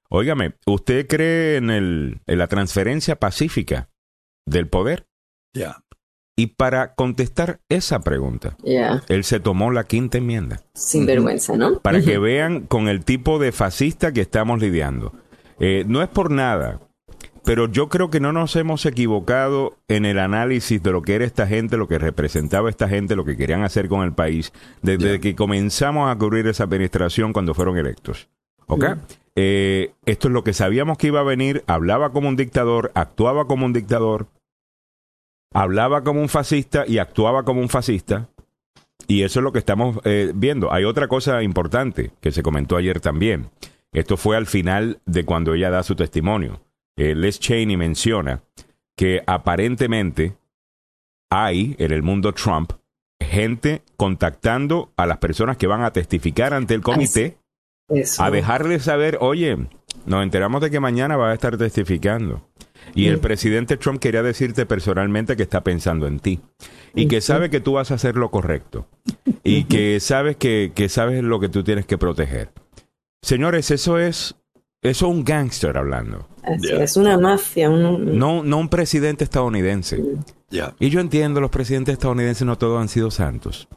óigame, 0.10 0.56
¿usted 0.66 1.08
cree 1.08 1.58
en, 1.58 1.70
el, 1.70 2.20
en 2.26 2.38
la 2.40 2.48
transferencia 2.48 3.18
pacífica 3.18 3.88
del 4.46 4.68
poder? 4.68 5.08
Yeah. 5.56 5.82
Y 6.38 6.48
para 6.48 6.94
contestar 6.96 7.62
esa 7.70 8.02
pregunta, 8.02 8.58
yeah. 8.64 9.02
él 9.08 9.24
se 9.24 9.40
tomó 9.40 9.72
la 9.72 9.86
quinta 9.86 10.18
enmienda. 10.18 10.60
Sin 10.74 11.06
vergüenza, 11.06 11.56
¿no? 11.56 11.80
Para 11.80 12.02
que 12.02 12.18
vean 12.18 12.62
con 12.68 12.90
el 12.90 13.06
tipo 13.06 13.40
de 13.40 13.54
fascista 13.54 14.12
que 14.12 14.22
estamos 14.22 14.60
lidiando. 14.60 15.14
Eh, 15.60 15.86
no 15.88 16.02
es 16.02 16.10
por 16.10 16.32
nada, 16.32 16.82
pero 17.46 17.72
yo 17.72 17.88
creo 17.88 18.10
que 18.10 18.20
no 18.20 18.34
nos 18.34 18.58
hemos 18.58 18.86
equivocado 18.86 19.78
en 19.88 20.04
el 20.04 20.20
análisis 20.20 20.84
de 20.84 20.92
lo 20.92 21.04
que 21.04 21.16
era 21.16 21.24
esta 21.24 21.48
gente, 21.48 21.78
lo 21.78 21.88
que 21.88 22.00
representaba 22.00 22.70
esta 22.70 22.90
gente, 22.90 23.16
lo 23.16 23.24
que 23.24 23.38
querían 23.38 23.64
hacer 23.64 23.88
con 23.88 24.04
el 24.04 24.12
país, 24.12 24.52
desde 24.82 25.12
yeah. 25.12 25.20
que 25.22 25.36
comenzamos 25.36 26.12
a 26.12 26.18
cubrir 26.18 26.48
esa 26.48 26.66
administración 26.66 27.32
cuando 27.32 27.54
fueron 27.54 27.78
electos. 27.78 28.28
¿Ok? 28.68 28.84
Mm. 28.84 29.00
Eh, 29.38 29.94
esto 30.06 30.28
es 30.28 30.34
lo 30.34 30.44
que 30.44 30.54
sabíamos 30.54 30.98
que 30.98 31.08
iba 31.08 31.22
a 31.22 31.24
venir, 31.24 31.64
hablaba 31.68 32.12
como 32.12 32.28
un 32.28 32.36
dictador, 32.36 32.92
actuaba 32.96 33.46
como 33.46 33.66
un 33.66 33.74
dictador, 33.74 34.28
hablaba 35.56 36.04
como 36.04 36.22
un 36.22 36.28
fascista 36.30 36.84
y 36.86 36.98
actuaba 36.98 37.44
como 37.44 37.62
un 37.62 37.70
fascista. 37.70 38.30
Y 39.08 39.24
eso 39.24 39.40
es 39.40 39.44
lo 39.44 39.54
que 39.54 39.60
estamos 39.60 40.00
eh, 40.04 40.32
viendo. 40.36 40.74
Hay 40.74 40.84
otra 40.84 41.08
cosa 41.08 41.42
importante 41.44 42.12
que 42.20 42.32
se 42.32 42.44
comentó 42.44 42.76
ayer 42.76 43.00
también. 43.00 43.50
Esto 43.94 44.18
fue 44.18 44.36
al 44.36 44.48
final 44.48 45.00
de 45.06 45.24
cuando 45.24 45.54
ella 45.54 45.70
da 45.70 45.84
su 45.84 45.96
testimonio. 45.96 46.62
Eh, 46.98 47.16
Les 47.16 47.40
Cheney 47.40 47.78
menciona 47.78 48.42
que 48.98 49.24
aparentemente 49.28 50.36
hay 51.30 51.76
en 51.80 51.92
el 51.92 52.04
mundo 52.04 52.34
Trump 52.34 52.74
gente 53.22 53.82
contactando 53.96 54.92
a 54.98 55.06
las 55.06 55.20
personas 55.20 55.56
que 55.56 55.68
van 55.68 55.84
a 55.84 55.92
testificar 55.92 56.54
ante 56.54 56.74
el 56.74 56.82
comité 56.82 57.38
eso. 57.88 58.22
a 58.24 58.30
dejarles 58.30 58.84
saber, 58.84 59.18
oye, 59.22 59.58
nos 60.06 60.24
enteramos 60.24 60.62
de 60.62 60.70
que 60.70 60.80
mañana 60.80 61.16
va 61.16 61.32
a 61.32 61.34
estar 61.34 61.58
testificando. 61.58 62.46
Y 62.94 63.08
el 63.08 63.20
presidente 63.20 63.78
Trump 63.78 64.00
quería 64.00 64.24
decirte 64.24 64.66
personalmente 64.66 65.36
que 65.36 65.44
está 65.44 65.64
pensando 65.64 66.08
en 66.08 66.20
ti 66.20 66.40
y 66.94 67.08
que 67.08 67.22
sabe 67.22 67.50
que 67.50 67.60
tú 67.60 67.74
vas 67.74 67.92
a 67.92 67.96
hacer 67.96 68.16
lo 68.16 68.32
correcto 68.32 68.88
y 69.44 69.66
que 69.66 70.00
sabes 70.00 70.38
que, 70.38 70.72
que 70.74 70.88
sabes 70.88 71.24
lo 71.24 71.40
que 71.40 71.50
tú 71.50 71.64
tienes 71.64 71.86
que 71.86 71.98
proteger. 71.98 72.52
Señores, 73.22 73.72
eso 73.72 73.98
es 73.98 74.36
eso 74.86 75.08
es 75.08 75.12
un 75.16 75.24
gángster 75.24 75.76
hablando. 75.78 76.28
Así, 76.44 76.68
yeah. 76.68 76.84
Es 76.84 76.96
una 76.96 77.18
mafia. 77.18 77.72
Un... 77.72 78.20
No, 78.20 78.44
no 78.44 78.58
un 78.60 78.70
presidente 78.70 79.24
estadounidense. 79.24 80.00
Yeah. 80.52 80.76
Y 80.80 80.90
yo 80.90 81.00
entiendo, 81.00 81.42
los 81.42 81.50
presidentes 81.50 81.94
estadounidenses 81.94 82.46
no 82.46 82.56
todos 82.60 82.80
han 82.80 82.88
sido 82.88 83.10
santos. 83.10 83.68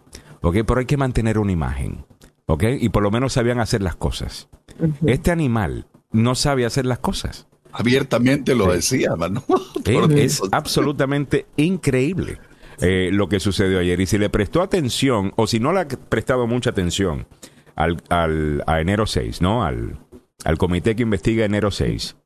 ¿Ok? 0.43 0.57
Pero 0.67 0.81
hay 0.81 0.87
que 0.87 0.99
mantener 0.99 1.39
una 1.39 1.51
imagen. 1.51 2.05
¿Ok? 2.45 2.65
Y 2.79 2.91
por 2.91 3.03
lo 3.03 3.11
menos 3.11 3.33
sabían 3.33 3.59
hacer 3.59 3.81
las 3.83 3.97
cosas. 3.97 4.51
Uh 4.79 4.89
-huh. 4.89 5.11
Este 5.11 5.31
animal 5.31 5.87
no 6.13 6.35
sabe 6.35 6.67
hacer 6.67 6.85
las 6.85 6.99
cosas. 6.99 7.48
Abiertamente 7.73 8.55
lo 8.55 8.73
decía, 8.73 9.15
mano. 9.17 9.45
es 10.11 10.43
absolutamente 10.53 11.47
increíble 11.57 12.39
eh, 12.81 13.11
lo 13.13 13.29
que 13.29 13.41
sucedió 13.41 13.79
ayer. 13.79 14.01
Y 14.01 14.07
si 14.07 14.19
le 14.19 14.31
prestó 14.31 14.63
atención, 14.63 15.33
o 15.37 15.47
si 15.47 15.61
no 15.61 15.73
le 15.73 15.81
ha 15.81 15.89
prestado 15.89 16.47
mucha 16.47 16.71
atención 16.71 17.27
al, 17.75 18.03
al, 18.09 18.63
a 18.67 18.81
enero 18.81 19.07
6, 19.07 19.41
¿no? 19.43 19.65
Al, 19.65 19.99
al 20.45 20.59
comité 20.59 20.97
que 20.97 21.03
investiga 21.03 21.45
enero 21.45 21.71
6. 21.71 22.17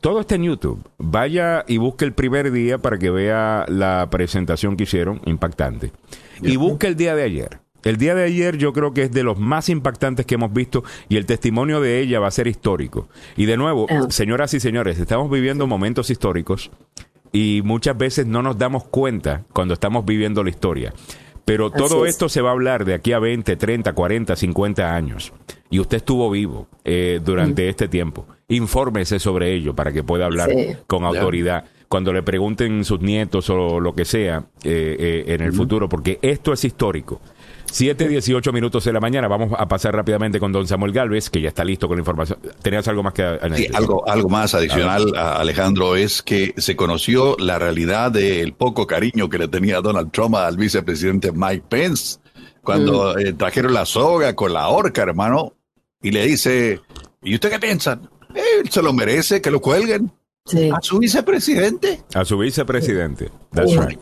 Todo 0.00 0.20
está 0.20 0.36
en 0.36 0.44
YouTube. 0.44 0.88
Vaya 0.98 1.64
y 1.66 1.78
busque 1.78 2.04
el 2.04 2.12
primer 2.12 2.52
día 2.52 2.78
para 2.78 2.98
que 2.98 3.10
vea 3.10 3.64
la 3.68 4.08
presentación 4.10 4.76
que 4.76 4.84
hicieron, 4.84 5.20
impactante. 5.24 5.92
Y 6.40 6.56
busque 6.56 6.86
el 6.86 6.94
día 6.94 7.16
de 7.16 7.24
ayer. 7.24 7.60
El 7.84 7.96
día 7.96 8.14
de 8.14 8.24
ayer 8.24 8.58
yo 8.58 8.72
creo 8.72 8.92
que 8.92 9.02
es 9.02 9.12
de 9.12 9.22
los 9.22 9.38
más 9.38 9.68
impactantes 9.68 10.26
que 10.26 10.34
hemos 10.34 10.52
visto 10.52 10.84
y 11.08 11.16
el 11.16 11.26
testimonio 11.26 11.80
de 11.80 12.00
ella 12.00 12.20
va 12.20 12.28
a 12.28 12.32
ser 12.32 12.46
histórico. 12.46 13.08
Y 13.36 13.46
de 13.46 13.56
nuevo, 13.56 13.86
oh. 13.88 14.10
señoras 14.10 14.52
y 14.54 14.60
señores, 14.60 14.98
estamos 14.98 15.30
viviendo 15.30 15.66
momentos 15.66 16.10
históricos 16.10 16.70
y 17.32 17.62
muchas 17.64 17.96
veces 17.96 18.26
no 18.26 18.42
nos 18.42 18.58
damos 18.58 18.84
cuenta 18.84 19.44
cuando 19.52 19.74
estamos 19.74 20.04
viviendo 20.04 20.42
la 20.42 20.50
historia. 20.50 20.92
Pero 21.44 21.70
todo 21.70 22.04
esto 22.04 22.28
se 22.28 22.42
va 22.42 22.50
a 22.50 22.52
hablar 22.52 22.84
de 22.84 22.92
aquí 22.92 23.14
a 23.14 23.18
20, 23.18 23.56
30, 23.56 23.94
40, 23.94 24.36
50 24.36 24.94
años. 24.94 25.32
Y 25.70 25.80
usted 25.80 25.98
estuvo 25.98 26.30
vivo 26.30 26.68
eh, 26.84 27.20
durante 27.24 27.70
este 27.70 27.88
tiempo. 27.88 28.26
Infórmese 28.48 29.18
sobre 29.18 29.54
ello 29.54 29.74
para 29.74 29.90
que 29.90 30.02
pueda 30.02 30.26
hablar 30.26 30.50
con 30.86 31.04
autoridad 31.04 31.64
cuando 31.88 32.12
le 32.12 32.22
pregunten 32.22 32.84
sus 32.84 33.00
nietos 33.00 33.48
o 33.48 33.80
lo 33.80 33.94
que 33.94 34.04
sea 34.04 34.44
eh, 34.62 34.96
eh, 34.98 35.34
en 35.34 35.40
el 35.40 35.54
futuro, 35.54 35.88
porque 35.88 36.18
esto 36.20 36.52
es 36.52 36.64
histórico. 36.64 37.20
7, 37.70 38.08
18 38.08 38.52
minutos 38.52 38.84
de 38.84 38.92
la 38.92 39.00
mañana. 39.00 39.28
Vamos 39.28 39.52
a 39.56 39.68
pasar 39.68 39.94
rápidamente 39.94 40.40
con 40.40 40.52
don 40.52 40.66
Samuel 40.66 40.92
Galvez, 40.92 41.30
que 41.30 41.40
ya 41.40 41.48
está 41.48 41.64
listo 41.64 41.86
con 41.88 41.96
la 41.96 42.00
información. 42.00 42.38
¿Tenías 42.62 42.86
algo 42.88 43.02
más 43.02 43.12
que 43.12 43.22
añadir? 43.22 43.66
Sí, 43.66 43.72
algo, 43.74 44.08
algo 44.08 44.28
más 44.28 44.54
adicional, 44.54 45.14
Alejandro, 45.16 45.96
es 45.96 46.22
que 46.22 46.54
se 46.56 46.76
conoció 46.76 47.36
la 47.38 47.58
realidad 47.58 48.10
del 48.10 48.52
poco 48.52 48.86
cariño 48.86 49.28
que 49.28 49.38
le 49.38 49.48
tenía 49.48 49.80
Donald 49.80 50.10
Trump 50.10 50.36
al 50.36 50.56
vicepresidente 50.56 51.32
Mike 51.32 51.64
Pence 51.68 52.18
cuando 52.62 53.14
mm. 53.14 53.18
eh, 53.18 53.32
trajeron 53.32 53.72
la 53.72 53.86
soga 53.86 54.34
con 54.34 54.52
la 54.52 54.68
horca, 54.68 55.02
hermano, 55.02 55.54
y 56.02 56.10
le 56.10 56.26
dice, 56.26 56.80
¿y 57.22 57.34
usted 57.34 57.50
qué 57.50 57.58
piensa? 57.58 57.98
Él 58.34 58.68
se 58.68 58.82
lo 58.82 58.92
merece, 58.92 59.40
que 59.40 59.50
lo 59.50 59.60
cuelguen. 59.60 60.12
A 60.72 60.80
su 60.80 60.98
vicepresidente. 60.98 62.02
A 62.14 62.24
su 62.24 62.38
vicepresidente. 62.38 63.30
That's 63.52 63.76
right. 63.76 64.00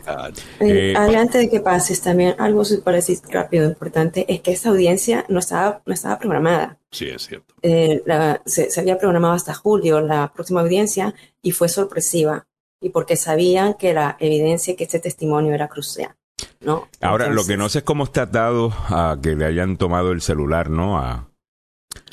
Eh, 0.60 0.94
antes 0.96 1.42
de 1.42 1.50
que 1.50 1.60
pases, 1.60 2.00
también 2.00 2.34
algo 2.38 2.62
para 2.84 2.96
decir 2.96 3.18
rápido, 3.28 3.66
importante, 3.68 4.26
es 4.32 4.40
que 4.40 4.52
esa 4.52 4.70
audiencia 4.70 5.24
no 5.28 5.40
estaba, 5.40 5.82
no 5.84 5.94
estaba 5.94 6.18
programada. 6.18 6.78
Sí, 6.90 7.08
es 7.08 7.26
cierto. 7.26 7.54
Eh, 7.62 8.02
se, 8.46 8.68
había 8.80 8.98
programado 8.98 9.34
hasta 9.34 9.54
julio 9.54 10.00
la 10.00 10.32
próxima 10.32 10.60
audiencia 10.60 11.14
y 11.42 11.52
fue 11.52 11.68
sorpresiva. 11.68 12.46
Y 12.80 12.90
porque 12.90 13.16
sabían 13.16 13.74
que 13.74 13.94
la 13.94 14.16
evidencia, 14.20 14.76
que 14.76 14.84
este 14.84 15.00
testimonio 15.00 15.54
era 15.54 15.68
crucial. 15.68 16.14
¿no? 16.60 16.88
Ahora, 17.00 17.28
lo 17.28 17.44
que 17.44 17.56
no 17.56 17.68
sé 17.68 17.78
es 17.78 17.84
cómo 17.84 18.04
está 18.04 18.26
dado 18.26 18.72
a 18.88 19.16
que 19.22 19.34
le 19.34 19.46
hayan 19.46 19.78
tomado 19.78 20.12
el 20.12 20.20
celular, 20.20 20.68
¿no? 20.68 20.98
A, 20.98 21.28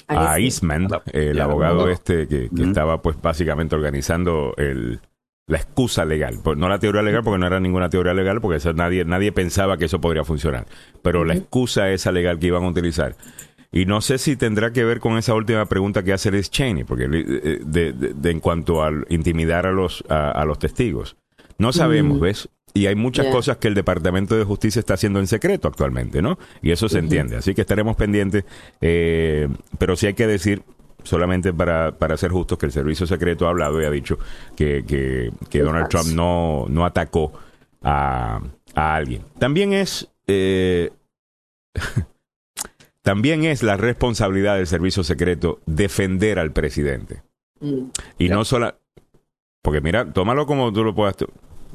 a 0.08 0.40
Eastman, 0.40 0.88
el 1.12 1.40
abogado 1.40 1.90
este 1.90 2.28
que, 2.28 2.50
estaba 2.62 3.02
pues 3.02 3.22
básicamente 3.22 3.76
organizando 3.76 4.54
el, 4.58 5.00
la 5.48 5.58
excusa 5.58 6.06
legal. 6.06 6.40
Pues, 6.44 6.58
no 6.58 6.70
la 6.70 6.80
teoría 6.80 7.02
legal 7.02 7.24
porque 7.24 7.40
no 7.40 7.48
era 7.48 7.60
ninguna 7.60 7.90
teoría 7.90 8.14
legal 8.14 8.42
porque 8.42 8.58
eso, 8.58 8.74
nadie, 8.74 9.06
nadie 9.06 9.32
pensaba 9.32 9.78
que 9.78 9.86
eso 9.86 10.00
podría 10.00 10.24
funcionar. 10.24 10.66
Pero 11.02 11.26
la 11.26 11.34
excusa 11.34 11.90
esa 11.92 12.12
legal 12.12 12.40
que 12.40 12.48
iban 12.48 12.64
a 12.64 12.70
utilizar. 12.70 13.16
Y 13.72 13.86
no 13.86 14.02
sé 14.02 14.20
si 14.20 14.36
tendrá 14.36 14.72
que 14.72 14.84
ver 14.84 15.00
con 15.00 15.18
esa 15.18 15.34
última 15.34 15.66
pregunta 15.66 16.04
que 16.04 16.14
hace 16.14 16.32
Liz 16.32 16.52
Cheney, 16.52 16.84
porque 16.84 17.06
eh, 17.12 17.60
de, 17.66 18.30
en 18.30 18.40
cuanto 18.40 18.84
a 18.84 18.92
intimidar 19.10 19.66
a 19.66 19.72
los, 19.72 20.04
a, 20.10 20.46
los 20.46 20.60
testigos. 20.60 21.18
No 21.58 21.74
sabemos, 21.74 22.20
¿ves? 22.20 22.50
Y 22.74 22.88
hay 22.88 22.96
muchas 22.96 23.28
cosas 23.28 23.58
que 23.58 23.68
el 23.68 23.76
Departamento 23.76 24.36
de 24.36 24.44
Justicia 24.44 24.80
está 24.80 24.96
haciendo 24.96 25.20
en 25.20 25.28
secreto 25.28 25.68
actualmente, 25.68 26.24
¿no? 26.24 26.40
Y 26.62 26.72
eso 26.72 26.90
se 26.90 26.98
entiende. 26.98 27.36
Así 27.36 27.54
que 27.54 27.62
estaremos 27.62 27.96
pendientes. 27.96 28.46
Eh, 28.82 29.48
pero 29.78 29.96
sí 29.96 30.08
hay 30.08 30.16
que 30.16 30.26
decir, 30.26 30.64
solamente 31.04 31.54
para, 31.54 31.92
para 31.98 32.18
ser 32.18 32.32
justos, 32.32 32.58
que 32.58 32.66
el 32.66 32.72
Servicio 32.72 33.06
Secreto 33.06 33.46
ha 33.46 33.50
hablado 33.50 33.80
y 33.80 33.86
ha 33.86 33.92
dicho 33.92 34.18
que, 34.56 34.84
que, 34.88 35.60
Donald 35.60 35.88
Trump 35.88 36.08
no, 36.16 36.66
no 36.68 36.84
atacó 36.84 37.34
a, 37.84 38.42
a 38.74 38.96
alguien. 38.96 39.24
También 39.38 39.74
es... 39.74 40.10
Eh, 40.26 40.90
también 43.04 43.44
es 43.44 43.62
la 43.62 43.78
responsabilidad 43.78 44.56
del 44.56 44.66
servicio 44.66 45.04
secreto 45.04 45.60
defender 45.66 46.40
al 46.40 46.54
presidente. 46.54 47.22
Mm. 47.60 47.86
Y 48.18 48.30
no 48.30 48.46
solo... 48.46 48.76
Porque 49.62 49.82
mira, 49.82 50.12
tómalo 50.12 50.46
como 50.46 50.74
tú 50.74 50.84
lo 50.84 50.96
puedas 50.96 51.16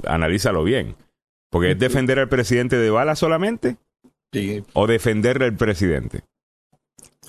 analízalo 0.06 0.64
bien. 0.64 0.96
Porque 1.50 1.72
es 1.72 1.78
defender 1.78 2.18
al 2.18 2.28
presidente 2.28 2.76
de 2.76 2.90
bala 2.90 3.16
solamente. 3.16 3.76
Sí. 4.32 4.62
O 4.74 4.86
defenderle 4.86 5.46
al 5.46 5.56
presidente. 5.56 6.22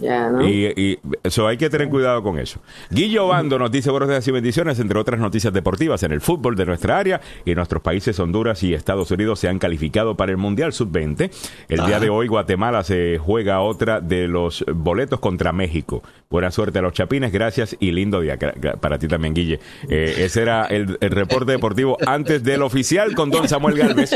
Y, 0.02 1.00
eso 1.24 1.48
hay 1.48 1.58
que 1.58 1.70
tener 1.70 1.90
cuidado 1.90 2.24
con 2.24 2.40
eso. 2.40 2.62
Guillo 2.90 3.28
Bando 3.28 3.60
nos 3.60 3.72
dice 3.72 3.90
buenos 3.92 4.10
días 4.10 4.28
y 4.28 4.32
bendiciones, 4.32 4.80
entre 4.80 5.00
otras 5.00 5.20
noticias 5.20 5.54
deportivas 5.54 6.04
en 6.04 6.12
el 6.12 6.22
fútbol 6.22 6.56
de 6.56 6.66
nuestra 6.66 6.98
área 6.98 7.22
y 7.46 7.56
nuestros 7.56 7.82
países 7.82 8.20
Honduras 8.20 8.64
y 8.64 8.74
Estados 8.74 9.12
Unidos 9.12 9.40
se 9.40 9.50
han 9.50 9.60
calificado 9.60 10.16
para 10.16 10.32
el 10.32 10.38
Mundial 10.38 10.74
Sub-20. 10.74 11.32
El 11.68 11.86
día 11.86 12.00
de 12.00 12.10
hoy 12.10 12.28
Guatemala 12.28 12.84
se 12.84 13.18
juega 13.18 13.62
otra 13.62 14.02
de 14.02 14.28
los 14.28 14.64
boletos 14.74 15.20
contra 15.20 15.52
México. 15.52 16.04
Buena 16.30 16.52
suerte 16.52 16.80
a 16.80 16.82
los 16.84 16.94
chapines, 16.94 17.32
gracias 17.32 17.76
y 17.80 17.92
lindo 17.92 18.22
día 18.22 18.38
para 18.80 19.00
ti 19.00 19.08
también, 19.08 19.34
Guille. 19.34 19.60
Eh, 19.90 20.16
ese 20.20 20.44
era 20.44 20.66
el, 20.66 20.98
reporte 21.00 21.52
deportivo 21.52 21.98
antes 22.06 22.44
del 22.44 22.62
oficial 22.62 23.16
con 23.16 23.32
don 23.32 23.48
Samuel 23.48 23.78
Gálvez, 23.78 24.14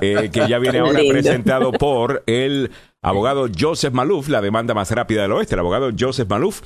eh, 0.00 0.30
que 0.32 0.48
ya 0.48 0.58
viene 0.58 0.78
ahora 0.78 1.00
presentado 1.08 1.72
por 1.72 2.22
el 2.26 2.70
abogado 3.02 3.48
Joseph 3.58 3.94
Malouf, 3.94 4.28
la 4.28 4.42
demanda 4.42 4.74
más 4.74 4.90
rápida 4.90 5.22
del 5.22 5.32
oeste. 5.32 5.54
El 5.54 5.60
abogado 5.60 5.90
Joseph 5.98 6.28
Malouf 6.28 6.60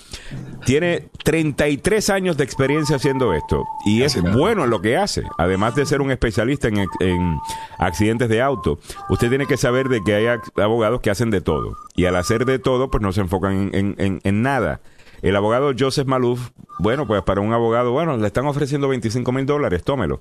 tiene 0.67 1.09
33 1.23 2.11
años 2.11 2.37
de 2.37 2.45
experiencia 2.45 2.97
haciendo 2.97 3.33
esto 3.35 3.65
y 3.87 4.03
es 4.03 4.21
bueno 4.21 4.65
en 4.65 4.71
lo 4.71 4.81
que 4.81 4.97
hace. 4.97 5.23
Además 5.39 5.77
de 5.77 5.87
ser 5.87 6.01
un 6.01 6.11
especialista 6.11 6.69
en, 6.69 7.39
accidentes 7.79 8.29
de 8.29 8.43
auto, 8.43 8.79
usted 9.09 9.29
tiene 9.29 9.47
que 9.47 9.57
saber 9.57 9.89
de 9.89 10.03
que 10.03 10.15
hay 10.15 10.27
abogados 10.57 11.01
que 11.01 11.11
hacen 11.11 11.31
de 11.31 11.41
todo 11.41 11.77
y 11.95 12.07
al 12.07 12.17
hacer 12.17 12.45
de 12.45 12.59
todo, 12.59 12.91
pues 12.91 13.03
no 13.03 13.13
se 13.13 13.21
enfocan 13.21 13.71
en 13.73 14.43
nada. 14.43 14.81
El 15.25 15.37
abogado 15.37 15.73
Joseph 15.77 16.07
Malouf, 16.07 16.51
bueno, 16.79 17.07
pues 17.07 17.23
para 17.23 17.41
un 17.41 17.55
abogado, 17.55 17.93
bueno, 17.93 18.19
le 18.19 18.27
están 18.27 18.45
ofreciendo 18.45 18.89
25 18.89 19.33
mil 19.33 19.47
dólares, 19.47 19.83
tómelo. 19.83 20.21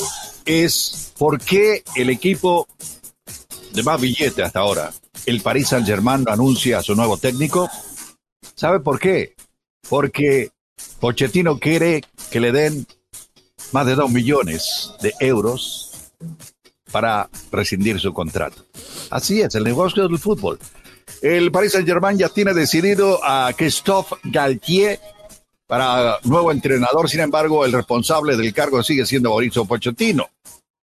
es 0.47 1.13
¿por 1.19 1.39
qué 1.41 1.85
el 1.95 2.09
equipo 2.09 2.67
de 3.73 3.83
más 3.83 4.01
billete 4.01 4.43
hasta 4.43 4.61
ahora, 4.61 4.93
el 5.27 5.43
Paris 5.43 5.69
Saint 5.69 5.87
Germain, 5.87 6.25
anuncia 6.27 6.79
a 6.79 6.83
su 6.83 6.95
nuevo 6.95 7.19
técnico? 7.19 7.71
¿Sabe 8.55 8.81
por 8.81 8.99
qué? 8.99 9.35
Porque 9.89 10.51
Pochettino 10.99 11.59
quiere 11.59 12.03
que 12.31 12.41
le 12.41 12.53
den 12.53 12.87
más 13.73 13.87
de 13.87 13.95
dos 13.95 14.11
millones 14.11 14.93
de 15.03 15.13
euros 15.21 15.91
para 16.91 17.29
rescindir 17.53 18.01
su 18.01 18.15
contrato. 18.15 18.65
Así 19.11 19.43
es, 19.43 19.55
el 19.55 19.65
negocio 19.65 20.09
del 20.09 20.19
fútbol. 20.19 20.59
El 21.23 21.53
Paris 21.53 21.73
Saint-Germain 21.73 22.17
ya 22.17 22.31
tiene 22.31 22.55
decidido 22.55 23.21
a 23.23 23.53
Christophe 23.55 24.17
Galtier 24.25 24.99
para 25.67 26.19
nuevo 26.25 26.51
entrenador. 26.51 27.11
Sin 27.11 27.21
embargo, 27.21 27.65
el 27.65 27.73
responsable 27.73 28.37
del 28.37 28.55
cargo 28.55 28.83
sigue 28.83 29.05
siendo 29.05 29.29
Mauricio 29.31 29.67
Pochettino. 29.67 30.31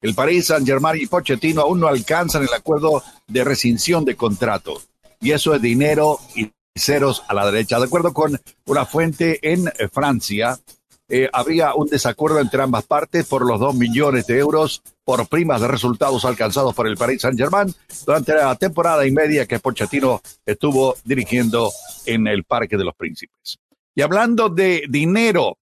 El 0.01 0.13
Paris 0.13 0.47
Saint-Germain 0.47 1.01
y 1.01 1.07
Pochettino 1.07 1.61
aún 1.61 1.79
no 1.79 1.87
alcanzan 1.87 2.43
el 2.43 2.53
acuerdo 2.53 3.01
de 3.27 3.43
rescisión 3.45 4.03
de 4.03 4.15
contrato. 4.15 4.81
Y 5.21 5.31
eso 5.31 5.55
es 5.55 5.61
dinero 5.61 6.19
y 6.35 6.51
ceros 6.75 7.23
a 7.29 7.33
la 7.33 7.49
derecha. 7.49 7.79
De 7.79 7.85
acuerdo 7.85 8.13
con 8.13 8.39
una 8.65 8.85
fuente 8.85 9.39
en 9.41 9.71
Francia, 9.91 10.59
eh, 11.07 11.29
un 11.75 11.87
desacuerdo 11.87 12.39
entre 12.39 12.61
ambas 12.61 12.85
partes 12.85 13.25
por 13.27 13.45
los 13.45 13.59
dos 13.59 13.75
millones 13.75 14.25
de 14.27 14.39
euros 14.39 14.81
por 15.03 15.27
primas 15.27 15.61
de 15.61 15.67
resultados 15.67 16.25
alcanzados 16.25 16.73
por 16.73 16.87
el 16.87 16.97
Paris 16.97 17.21
Saint-Germain 17.21 17.73
durante 18.05 18.33
la 18.33 18.55
temporada 18.55 19.05
y 19.05 19.11
media 19.11 19.45
que 19.45 19.59
Pochettino 19.59 20.21
estuvo 20.45 20.95
dirigiendo 21.03 21.71
en 22.05 22.27
el 22.27 22.43
Parque 22.43 22.77
de 22.77 22.85
los 22.85 22.95
Príncipes. 22.95 23.59
Y 23.93 24.01
hablando 24.01 24.49
de 24.49 24.83
dinero, 24.89 25.57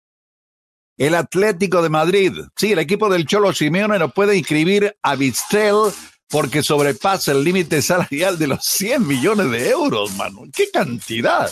el 0.97 1.15
Atlético 1.15 1.81
de 1.81 1.89
Madrid, 1.89 2.33
sí, 2.57 2.73
el 2.73 2.79
equipo 2.79 3.09
del 3.09 3.25
Cholo 3.25 3.53
Simeone 3.53 3.97
no 3.97 4.09
puede 4.09 4.35
inscribir 4.37 4.95
a 5.01 5.15
Vistel 5.15 5.93
porque 6.27 6.61
sobrepasa 6.61 7.31
el 7.31 7.43
límite 7.43 7.81
salarial 7.81 8.37
de 8.37 8.47
los 8.47 8.63
100 8.65 9.07
millones 9.07 9.49
de 9.49 9.69
euros, 9.69 10.15
mano. 10.15 10.43
¡Qué 10.53 10.69
cantidad! 10.69 11.49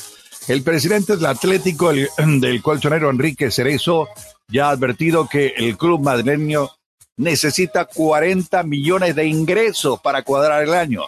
El 0.47 0.63
presidente 0.63 1.17
del 1.17 1.25
Atlético, 1.25 1.91
el, 1.91 2.07
del 2.39 2.61
colchonero 2.61 3.09
Enrique 3.09 3.51
Cerezo, 3.51 4.07
ya 4.47 4.67
ha 4.67 4.71
advertido 4.71 5.27
que 5.27 5.53
el 5.57 5.77
club 5.77 6.01
madrileño 6.01 6.69
necesita 7.17 7.85
40 7.85 8.63
millones 8.63 9.15
de 9.15 9.25
ingresos 9.25 9.99
para 10.01 10.23
cuadrar 10.23 10.63
el 10.63 10.73
año. 10.73 11.01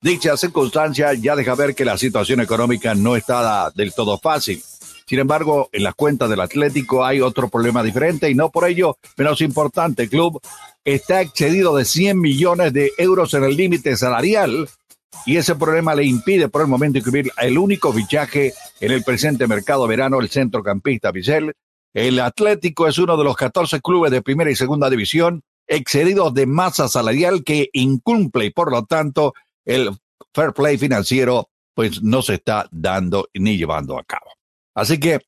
Dicha 0.00 0.36
circunstancia 0.38 1.12
ya 1.12 1.36
deja 1.36 1.54
ver 1.54 1.74
que 1.74 1.84
la 1.84 1.98
situación 1.98 2.40
económica 2.40 2.94
no 2.94 3.16
está 3.16 3.70
del 3.74 3.92
todo 3.92 4.16
fácil. 4.18 4.62
Sin 5.04 5.18
embargo, 5.18 5.68
en 5.72 5.82
las 5.82 5.94
cuentas 5.94 6.30
del 6.30 6.40
Atlético 6.40 7.04
hay 7.04 7.20
otro 7.20 7.48
problema 7.50 7.82
diferente 7.82 8.30
y 8.30 8.34
no 8.34 8.48
por 8.48 8.66
ello 8.66 8.96
menos 9.18 9.42
importante. 9.42 10.04
El 10.04 10.08
club 10.08 10.40
está 10.84 11.20
excedido 11.20 11.76
de 11.76 11.84
100 11.84 12.18
millones 12.18 12.72
de 12.72 12.92
euros 12.96 13.34
en 13.34 13.44
el 13.44 13.56
límite 13.56 13.94
salarial 13.96 14.68
y 15.26 15.36
ese 15.36 15.54
problema 15.54 15.94
le 15.94 16.04
impide 16.04 16.48
por 16.48 16.62
el 16.62 16.68
momento 16.68 16.98
incluir 16.98 17.30
el 17.38 17.58
único 17.58 17.92
fichaje 17.92 18.54
en 18.80 18.92
el 18.92 19.02
presente 19.04 19.46
mercado 19.46 19.86
verano, 19.86 20.20
el 20.20 20.30
centrocampista 20.30 21.10
Vicel. 21.10 21.54
El 21.92 22.20
Atlético 22.20 22.86
es 22.86 22.98
uno 22.98 23.16
de 23.16 23.24
los 23.24 23.36
14 23.36 23.80
clubes 23.80 24.10
de 24.10 24.22
primera 24.22 24.50
y 24.50 24.56
segunda 24.56 24.88
división 24.88 25.42
excedidos 25.66 26.34
de 26.34 26.46
masa 26.46 26.88
salarial 26.88 27.44
que 27.44 27.68
incumple 27.72 28.46
y 28.46 28.50
por 28.50 28.70
lo 28.72 28.84
tanto 28.86 29.34
el 29.64 29.90
fair 30.34 30.52
play 30.52 30.78
financiero 30.78 31.48
pues 31.74 32.02
no 32.02 32.22
se 32.22 32.34
está 32.34 32.68
dando 32.70 33.28
ni 33.34 33.56
llevando 33.56 33.98
a 33.98 34.04
cabo. 34.04 34.30
Así 34.74 34.98
que 34.98 35.20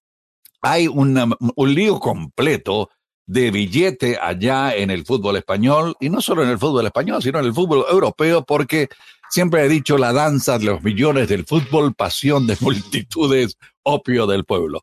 hay 0.60 0.86
un 0.88 1.36
lío 1.56 1.98
completo 1.98 2.90
de 3.26 3.50
billete 3.50 4.18
allá 4.20 4.74
en 4.74 4.90
el 4.90 5.04
fútbol 5.04 5.36
español, 5.36 5.96
y 6.00 6.10
no 6.10 6.20
solo 6.20 6.42
en 6.42 6.50
el 6.50 6.58
fútbol 6.58 6.86
español, 6.86 7.22
sino 7.22 7.38
en 7.38 7.46
el 7.46 7.54
fútbol 7.54 7.84
europeo, 7.90 8.44
porque 8.44 8.88
siempre 9.32 9.64
he 9.64 9.68
dicho 9.68 9.96
la 9.96 10.12
danza 10.12 10.58
de 10.58 10.66
los 10.66 10.82
millones 10.82 11.26
del 11.26 11.46
fútbol, 11.46 11.94
pasión 11.94 12.46
de 12.46 12.56
multitudes, 12.60 13.56
opio 13.82 14.26
del 14.26 14.44
pueblo. 14.44 14.80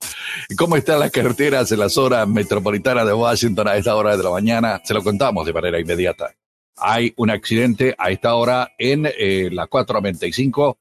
¿Y 0.50 0.56
cómo 0.56 0.76
están 0.76 1.00
las 1.00 1.12
carreteras 1.12 1.72
en 1.72 1.80
la 1.80 1.90
zona 1.90 2.26
metropolitana 2.26 3.06
de 3.06 3.14
Washington 3.14 3.68
a 3.68 3.78
esta 3.78 3.96
hora 3.96 4.18
de 4.18 4.24
la 4.24 4.32
mañana? 4.32 4.82
Se 4.84 4.96
lo 4.96 5.04
contamos 5.04 5.46
de 5.46 5.54
manera 5.54 5.80
inmediata. 5.80 6.34
Hay 6.78 7.14
un 7.18 7.30
accidente 7.30 7.94
a 7.98 8.10
esta 8.10 8.34
hora 8.34 8.72
en 8.80 9.06
eh, 9.06 9.50
la 9.52 9.68
495 9.68 10.80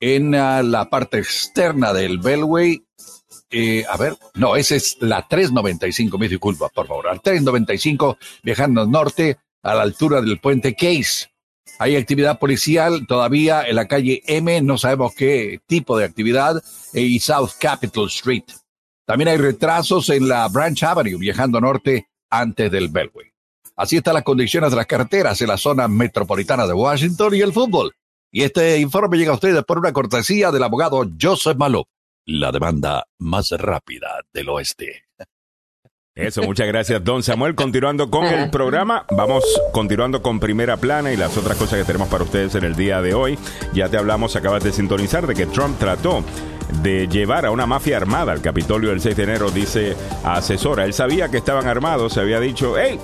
en 0.00 0.34
uh, 0.34 0.62
la 0.62 0.88
parte 0.90 1.18
externa 1.18 1.92
del 1.92 2.18
Bellway 2.18 2.82
eh, 3.50 3.84
a 3.88 3.96
ver, 3.96 4.16
no, 4.34 4.56
esa 4.56 4.74
es 4.74 4.96
la 4.98 5.28
395, 5.28 6.18
me 6.18 6.28
disculpa, 6.28 6.68
por 6.70 6.88
favor. 6.88 7.04
La 7.04 7.12
395, 7.12 8.18
viajando 8.42 8.80
al 8.80 8.90
norte, 8.90 9.38
a 9.62 9.74
la 9.74 9.82
altura 9.82 10.20
del 10.20 10.40
puente 10.40 10.74
Case. 10.74 11.33
Hay 11.78 11.96
actividad 11.96 12.38
policial 12.38 13.06
todavía 13.06 13.66
en 13.66 13.76
la 13.76 13.86
calle 13.86 14.22
M, 14.26 14.60
no 14.62 14.78
sabemos 14.78 15.14
qué 15.14 15.60
tipo 15.66 15.98
de 15.98 16.04
actividad, 16.04 16.62
y 16.92 17.18
South 17.18 17.50
Capitol 17.58 18.08
Street. 18.08 18.44
También 19.04 19.28
hay 19.28 19.36
retrasos 19.36 20.08
en 20.10 20.28
la 20.28 20.48
Branch 20.48 20.82
Avenue, 20.82 21.18
viajando 21.18 21.60
norte 21.60 22.08
antes 22.30 22.70
del 22.70 22.88
Beltway. 22.88 23.26
Así 23.76 23.96
están 23.96 24.14
las 24.14 24.22
condiciones 24.22 24.70
de 24.70 24.76
las 24.76 24.86
carreteras 24.86 25.40
en 25.40 25.48
la 25.48 25.56
zona 25.56 25.88
metropolitana 25.88 26.66
de 26.66 26.72
Washington 26.72 27.34
y 27.34 27.40
el 27.40 27.52
fútbol. 27.52 27.92
Y 28.30 28.42
este 28.42 28.78
informe 28.78 29.16
llega 29.16 29.32
a 29.32 29.34
ustedes 29.34 29.64
por 29.64 29.78
una 29.78 29.92
cortesía 29.92 30.50
del 30.50 30.62
abogado 30.62 31.04
Joseph 31.20 31.56
Malou 31.56 31.84
la 32.26 32.50
demanda 32.50 33.06
más 33.18 33.50
rápida 33.50 34.20
del 34.32 34.48
oeste. 34.48 35.03
Eso, 36.16 36.42
muchas 36.42 36.68
gracias, 36.68 37.02
don 37.02 37.24
Samuel. 37.24 37.56
Continuando 37.56 38.08
con 38.08 38.24
el 38.26 38.48
programa, 38.48 39.04
vamos 39.10 39.42
continuando 39.72 40.22
con 40.22 40.38
primera 40.38 40.76
plana 40.76 41.12
y 41.12 41.16
las 41.16 41.36
otras 41.36 41.56
cosas 41.56 41.80
que 41.80 41.84
tenemos 41.84 42.06
para 42.06 42.22
ustedes 42.22 42.54
en 42.54 42.62
el 42.62 42.76
día 42.76 43.02
de 43.02 43.14
hoy. 43.14 43.36
Ya 43.72 43.88
te 43.88 43.96
hablamos, 43.96 44.36
acabas 44.36 44.62
de 44.62 44.70
sintonizar, 44.70 45.26
de 45.26 45.34
que 45.34 45.46
Trump 45.46 45.76
trató 45.76 46.22
de 46.84 47.08
llevar 47.08 47.46
a 47.46 47.50
una 47.50 47.66
mafia 47.66 47.96
armada 47.96 48.30
al 48.30 48.40
Capitolio 48.40 48.92
el 48.92 49.00
6 49.00 49.16
de 49.16 49.22
enero, 49.24 49.50
dice 49.50 49.96
asesora. 50.22 50.84
Él 50.84 50.92
sabía 50.92 51.30
que 51.30 51.38
estaban 51.38 51.66
armados, 51.66 52.12
se 52.12 52.20
había 52.20 52.38
dicho, 52.38 52.78
hey, 52.78 53.00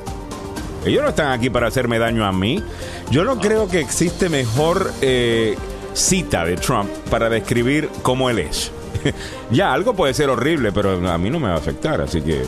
ellos 0.86 1.02
no 1.02 1.08
están 1.08 1.32
aquí 1.32 1.50
para 1.50 1.66
hacerme 1.66 1.98
daño 1.98 2.24
a 2.24 2.30
mí. 2.30 2.62
Yo 3.10 3.24
no 3.24 3.40
creo 3.40 3.66
que 3.66 3.80
existe 3.80 4.28
mejor 4.28 4.92
eh, 5.00 5.56
cita 5.94 6.44
de 6.44 6.56
Trump 6.56 6.88
para 7.10 7.28
describir 7.28 7.88
cómo 8.02 8.30
él 8.30 8.38
es. 8.38 8.70
ya, 9.50 9.72
algo 9.72 9.94
puede 9.94 10.14
ser 10.14 10.30
horrible, 10.30 10.70
pero 10.70 10.92
a 11.10 11.18
mí 11.18 11.28
no 11.28 11.40
me 11.40 11.48
va 11.48 11.54
a 11.54 11.58
afectar, 11.58 12.00
así 12.00 12.22
que 12.22 12.44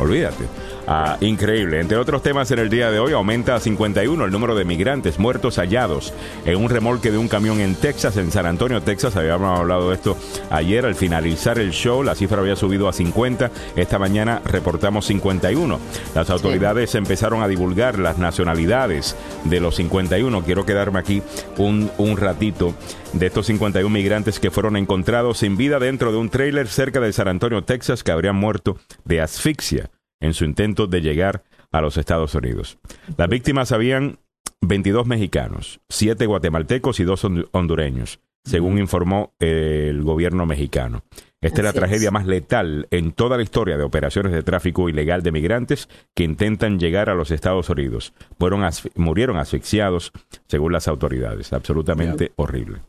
olvídate. 0.00 0.59
Ah, 0.86 1.16
increíble. 1.20 1.80
Entre 1.80 1.96
otros 1.96 2.22
temas 2.22 2.50
en 2.50 2.58
el 2.58 2.70
día 2.70 2.90
de 2.90 2.98
hoy, 2.98 3.12
aumenta 3.12 3.54
a 3.54 3.60
51 3.60 4.24
el 4.24 4.30
número 4.30 4.54
de 4.54 4.64
migrantes 4.64 5.18
muertos 5.18 5.56
hallados 5.56 6.12
en 6.44 6.56
un 6.56 6.68
remolque 6.68 7.10
de 7.10 7.18
un 7.18 7.28
camión 7.28 7.60
en 7.60 7.74
Texas, 7.74 8.16
en 8.16 8.32
San 8.32 8.46
Antonio, 8.46 8.82
Texas. 8.82 9.16
Habíamos 9.16 9.58
hablado 9.58 9.90
de 9.90 9.96
esto 9.96 10.16
ayer. 10.50 10.86
Al 10.86 10.94
finalizar 10.94 11.58
el 11.58 11.70
show, 11.70 12.02
la 12.02 12.14
cifra 12.14 12.40
había 12.40 12.56
subido 12.56 12.88
a 12.88 12.92
50. 12.92 13.50
Esta 13.76 13.98
mañana 13.98 14.42
reportamos 14.44 15.06
51. 15.06 15.78
Las 16.14 16.30
autoridades 16.30 16.94
empezaron 16.94 17.42
a 17.42 17.48
divulgar 17.48 17.98
las 17.98 18.18
nacionalidades 18.18 19.16
de 19.44 19.60
los 19.60 19.76
51. 19.76 20.42
Quiero 20.42 20.66
quedarme 20.66 20.98
aquí 20.98 21.22
un, 21.58 21.90
un 21.98 22.16
ratito 22.16 22.74
de 23.12 23.26
estos 23.26 23.46
51 23.46 23.88
migrantes 23.90 24.40
que 24.40 24.50
fueron 24.50 24.76
encontrados 24.76 25.38
sin 25.38 25.56
vida 25.56 25.78
dentro 25.78 26.12
de 26.12 26.18
un 26.18 26.30
tráiler 26.30 26.68
cerca 26.68 27.00
de 27.00 27.12
San 27.12 27.28
Antonio, 27.28 27.62
Texas, 27.62 28.02
que 28.02 28.12
habrían 28.12 28.36
muerto 28.36 28.76
de 29.04 29.20
asfixia 29.20 29.90
en 30.20 30.34
su 30.34 30.44
intento 30.44 30.86
de 30.86 31.00
llegar 31.00 31.42
a 31.72 31.80
los 31.80 31.96
Estados 31.96 32.34
Unidos. 32.34 32.78
Las 33.16 33.28
víctimas 33.28 33.72
habían 33.72 34.18
22 34.60 35.06
mexicanos, 35.06 35.80
7 35.88 36.26
guatemaltecos 36.26 37.00
y 37.00 37.04
2 37.04 37.26
hondureños, 37.52 38.20
según 38.44 38.78
informó 38.78 39.32
el 39.38 40.02
gobierno 40.02 40.46
mexicano. 40.46 41.02
Esta 41.42 41.60
es 41.60 41.64
la 41.64 41.72
tragedia 41.72 42.10
más 42.10 42.26
letal 42.26 42.86
en 42.90 43.12
toda 43.12 43.38
la 43.38 43.42
historia 43.42 43.78
de 43.78 43.84
operaciones 43.84 44.32
de 44.32 44.42
tráfico 44.42 44.90
ilegal 44.90 45.22
de 45.22 45.32
migrantes 45.32 45.88
que 46.14 46.24
intentan 46.24 46.78
llegar 46.78 47.08
a 47.08 47.14
los 47.14 47.30
Estados 47.30 47.70
Unidos. 47.70 48.12
Fueron 48.38 48.62
murieron 48.96 49.38
asfixiados, 49.38 50.12
según 50.48 50.72
las 50.72 50.86
autoridades. 50.86 51.54
Absolutamente 51.54 52.32
horrible. 52.36 52.80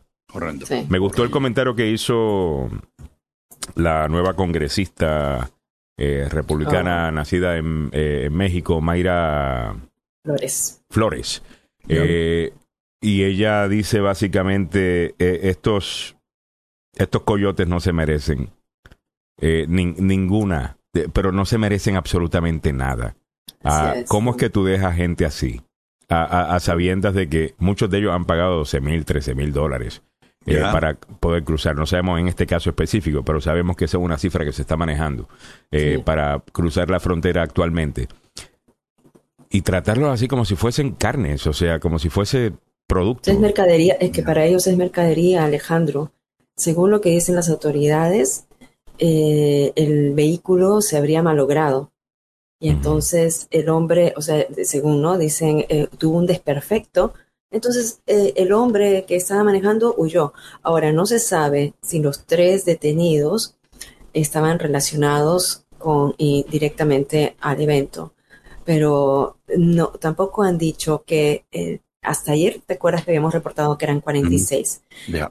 Me 0.89 0.99
gustó 0.99 1.23
el 1.23 1.31
comentario 1.31 1.75
que 1.75 1.89
hizo 1.89 2.69
la 3.75 4.09
nueva 4.09 4.33
congresista 4.33 5.49
eh, 6.03 6.27
republicana 6.29 7.09
oh. 7.09 7.11
nacida 7.11 7.55
eh, 7.57 7.59
en, 7.59 8.33
México, 8.33 8.81
Mayra 8.81 9.75
Flores. 10.23 10.81
Flores. 10.89 11.43
Eh, 11.87 12.53
y 12.99 13.23
ella 13.23 13.67
dice 13.67 13.99
básicamente, 13.99 15.13
estos, 15.19 16.15
estos 16.95 17.21
coyotes 17.21 17.67
no 17.67 17.79
se 17.79 17.93
merecen 17.93 18.49
ninguna, 19.39 20.77
pero 21.13 21.31
no 21.31 21.45
se 21.45 21.59
merecen 21.59 21.97
absolutamente 21.97 22.73
nada. 22.73 23.15
Ah, 23.63 23.97
¿Cómo 24.07 24.31
es 24.31 24.37
que 24.37 24.49
tú 24.49 24.65
dejas 24.65 24.95
gente 24.95 25.25
así? 25.25 25.61
A, 26.09 26.55
a, 26.55 26.59
sabiendas 26.59 27.13
de 27.13 27.29
que 27.29 27.53
muchos 27.59 27.91
de 27.91 27.99
ellos 27.99 28.13
han 28.13 28.25
pagado 28.25 28.57
12 28.57 28.81
mil, 28.81 29.05
13 29.05 29.35
mil 29.35 29.53
dólares 29.53 30.01
eh, 30.45 30.59
para 30.71 30.95
poder 30.95 31.43
cruzar. 31.43 31.75
No 31.75 31.85
sabemos 31.85 32.19
en 32.19 32.27
este 32.27 32.47
caso 32.47 32.71
específico, 32.71 33.23
pero 33.23 33.39
sabemos 33.39 33.75
que 33.75 33.85
esa 33.85 33.97
es 33.97 34.03
una 34.03 34.17
cifra 34.17 34.43
que 34.43 34.51
se 34.51 34.63
está 34.63 34.75
manejando 34.75 35.29
eh, 35.69 36.01
para 36.03 36.39
cruzar 36.51 36.89
la 36.89 36.99
frontera 36.99 37.43
actualmente. 37.43 38.07
Y 39.49 39.61
tratarlos 39.61 40.09
así 40.09 40.27
como 40.27 40.45
si 40.45 40.55
fuesen 40.55 40.93
carnes, 40.93 41.45
o 41.45 41.53
sea, 41.53 41.79
como 41.79 41.99
si 41.99 42.09
fuese 42.09 42.53
producto. 42.87 43.29
Es 43.29 43.39
mercadería, 43.39 43.93
es 43.95 44.11
que 44.11 44.23
para 44.23 44.45
ellos 44.45 44.65
es 44.65 44.77
mercadería, 44.77 45.43
Alejandro. 45.43 46.11
Según 46.55 46.89
lo 46.89 47.01
que 47.01 47.09
dicen 47.09 47.35
las 47.35 47.49
autoridades, 47.49 48.47
eh, 48.97 49.73
el 49.75 50.13
vehículo 50.13 50.81
se 50.81 50.97
habría 50.97 51.21
malogrado. 51.21 51.91
Y 52.59 52.69
entonces 52.69 53.47
el 53.49 53.69
hombre, 53.69 54.13
o 54.15 54.21
sea, 54.21 54.45
según 54.63 55.01
no, 55.01 55.17
dicen, 55.17 55.65
tuvo 55.97 56.17
un 56.17 56.27
desperfecto 56.27 57.13
entonces, 57.51 57.99
eh, 58.07 58.33
el 58.37 58.53
hombre 58.53 59.05
que 59.05 59.17
estaba 59.17 59.43
manejando 59.43 59.93
huyó. 59.97 60.33
Ahora, 60.63 60.91
no 60.93 61.05
se 61.05 61.19
sabe 61.19 61.73
si 61.81 61.99
los 61.99 62.25
tres 62.25 62.63
detenidos 62.65 63.55
estaban 64.13 64.57
relacionados 64.57 65.65
con 65.77 66.15
y 66.17 66.45
directamente 66.49 67.35
al 67.41 67.61
evento, 67.61 68.13
pero 68.63 69.37
no, 69.57 69.87
tampoco 69.87 70.43
han 70.43 70.57
dicho 70.57 71.03
que 71.05 71.45
eh, 71.51 71.79
hasta 72.01 72.31
ayer, 72.31 72.61
¿te 72.65 72.75
acuerdas 72.75 73.03
que 73.03 73.11
habíamos 73.11 73.33
reportado 73.33 73.77
que 73.77 73.85
eran 73.85 74.01
46 74.01 74.81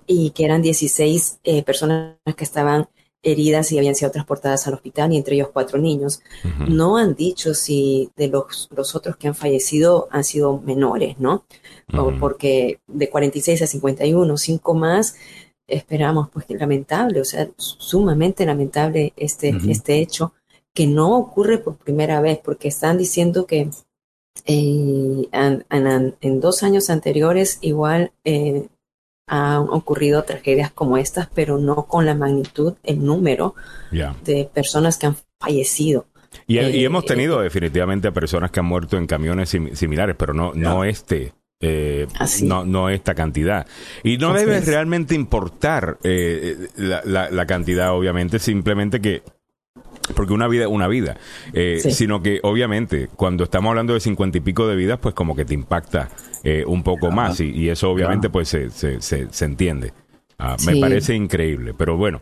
y 0.07 0.31
que 0.31 0.45
eran 0.45 0.63
16 0.63 1.41
eh, 1.43 1.63
personas 1.63 2.17
que 2.37 2.45
estaban 2.45 2.89
heridas 3.23 3.71
y 3.71 3.79
habían 3.79 3.95
sido 3.95 4.11
transportadas 4.11 4.67
al 4.67 4.75
hospital 4.75 5.13
y 5.13 5.17
entre 5.17 5.37
ellos 5.37 5.51
cuatro 5.53 5.79
niños. 5.79 6.23
No 6.69 6.97
han 6.97 7.15
dicho 7.15 7.55
si 7.55 8.11
de 8.17 8.29
los, 8.29 8.69
los 8.75 8.95
otros 8.95 9.17
que 9.17 9.29
han 9.29 9.35
fallecido 9.35 10.09
han 10.11 10.25
sido 10.25 10.59
menores, 10.59 11.19
¿no? 11.19 11.45
porque 12.19 12.81
de 12.87 13.11
46 13.11 13.63
a 13.63 13.67
51, 13.67 14.37
cinco 14.37 14.75
más, 14.75 15.17
esperamos, 15.67 16.29
pues 16.31 16.47
lamentable, 16.51 17.21
o 17.21 17.25
sea, 17.25 17.49
sumamente 17.57 18.47
lamentable 18.47 19.13
este, 19.17 19.57
este 19.69 19.99
hecho, 20.01 20.33
que 20.73 20.87
no 20.87 21.17
ocurre 21.17 21.59
por 21.59 21.77
primera 21.77 22.21
vez, 22.21 22.39
porque 22.43 22.69
están 22.69 22.97
diciendo 22.97 23.47
que 23.47 23.71
eh, 24.47 25.29
en 25.31 26.41
dos 26.41 26.63
años 26.63 26.91
anteriores 26.91 27.59
igual 27.61 28.13
eh, 28.25 28.69
han 29.31 29.69
ocurrido 29.71 30.25
tragedias 30.25 30.73
como 30.73 30.97
estas, 30.97 31.29
pero 31.33 31.57
no 31.57 31.87
con 31.87 32.05
la 32.05 32.17
magnitud, 32.17 32.75
el 32.83 33.05
número 33.05 33.55
de 34.25 34.51
personas 34.53 34.99
que 34.99 35.07
han 35.07 35.17
fallecido. 35.39 36.07
Y, 36.49 36.59
eh, 36.59 36.85
hemos 36.85 37.05
tenido 37.05 37.41
definitivamente 37.41 38.11
personas 38.11 38.51
que 38.51 38.59
han 38.59 38.67
muerto 38.67 38.97
en 38.97 39.07
camiones 39.07 39.49
similares, 39.49 40.17
pero 40.19 40.35
no, 40.35 40.53
no 40.55 40.85
este. 40.85 41.33
Eh, 41.63 42.09
no, 42.43 42.65
no 42.65 42.89
esta 42.89 43.15
cantidad. 43.15 43.67
Y 44.03 44.17
no 44.17 44.33
debe 44.33 44.61
realmente 44.63 45.15
importar 45.15 45.99
eh, 46.03 46.69
la, 46.77 47.31
la, 47.31 47.47
cantidad, 47.47 47.93
obviamente, 47.93 48.39
simplemente 48.39 49.01
que 49.01 49.23
porque 50.15 50.33
una 50.33 50.49
vida 50.49 50.65
es 50.65 50.71
una 50.71 50.89
vida, 50.89 51.17
sino 51.79 52.23
que 52.23 52.41
obviamente 52.43 53.09
cuando 53.17 53.45
estamos 53.45 53.71
hablando 53.71 53.95
de 53.95 54.01
cincuenta 54.01 54.39
y 54.39 54.41
pico 54.41 54.67
de 54.67 54.77
vidas, 54.77 54.99
pues 55.01 55.15
como 55.15 55.35
que 55.35 55.45
te 55.45 55.55
impacta 55.55 56.09
un 56.67 56.83
poco 56.83 57.11
más 57.11 57.41
y, 57.41 57.69
eso 57.69 57.91
obviamente 57.91 58.31
pues 58.31 58.49
se, 58.49 58.71
se, 58.71 59.01
se, 59.01 59.45
entiende. 59.45 59.93
Ah, 60.39 60.57
me 60.67 60.77
parece 60.81 61.15
increíble. 61.15 61.75
Pero 61.77 61.97
bueno, 61.97 62.21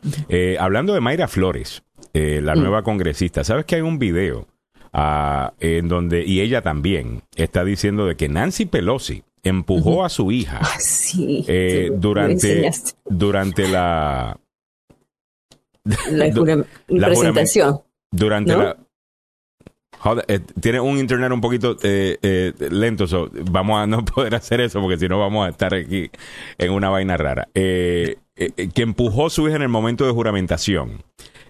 hablando 0.59 0.95
de 0.95 1.01
Mayra 1.01 1.29
Flores, 1.29 1.83
eh, 2.15 2.41
la 2.43 2.55
mm. 2.55 2.59
nueva 2.59 2.83
congresista. 2.83 3.45
¿Sabes 3.45 3.65
que 3.65 3.77
hay 3.77 3.83
un 3.83 3.99
video 3.99 4.47
ah, 4.93 5.53
en 5.61 5.89
donde, 5.89 6.25
y 6.25 6.41
ella 6.41 6.63
también, 6.63 7.23
está 7.37 7.65
diciendo 7.65 8.07
de 8.07 8.17
que 8.17 8.29
Nancy 8.29 8.67
Pelosi 8.67 9.23
empujó 9.43 10.05
a 10.05 10.09
su 10.09 10.33
hija 10.33 10.61
ah, 10.63 10.79
eh, 11.19 11.91
durante, 11.95 12.71
durante 13.09 13.69
la... 13.69 14.39
La, 16.89 17.07
presentación. 17.07 17.81
Durante 18.11 18.57
la... 18.57 18.77
Eh, 20.29 20.41
tiene 20.61 20.81
un 20.81 20.99
internet 20.99 21.33
un 21.33 21.41
poquito 21.41 21.77
lento, 21.83 23.07
vamos 23.51 23.81
a 23.81 23.87
no 23.87 24.05
poder 24.15 24.35
hacer 24.37 24.61
eso 24.61 24.81
porque 24.81 24.97
si 24.97 25.09
no 25.09 25.19
vamos 25.19 25.47
a 25.47 25.51
estar 25.51 25.75
aquí 25.75 26.11
en 26.57 26.73
una 26.73 26.89
vaina 26.89 27.17
rara. 27.17 27.49
que 27.53 28.17
empujó 28.77 29.29
su 29.29 29.49
hija 29.49 29.57
en 29.57 29.63
el 29.63 29.69
momento 29.69 30.07
de 30.07 30.13
juramentación. 30.13 31.03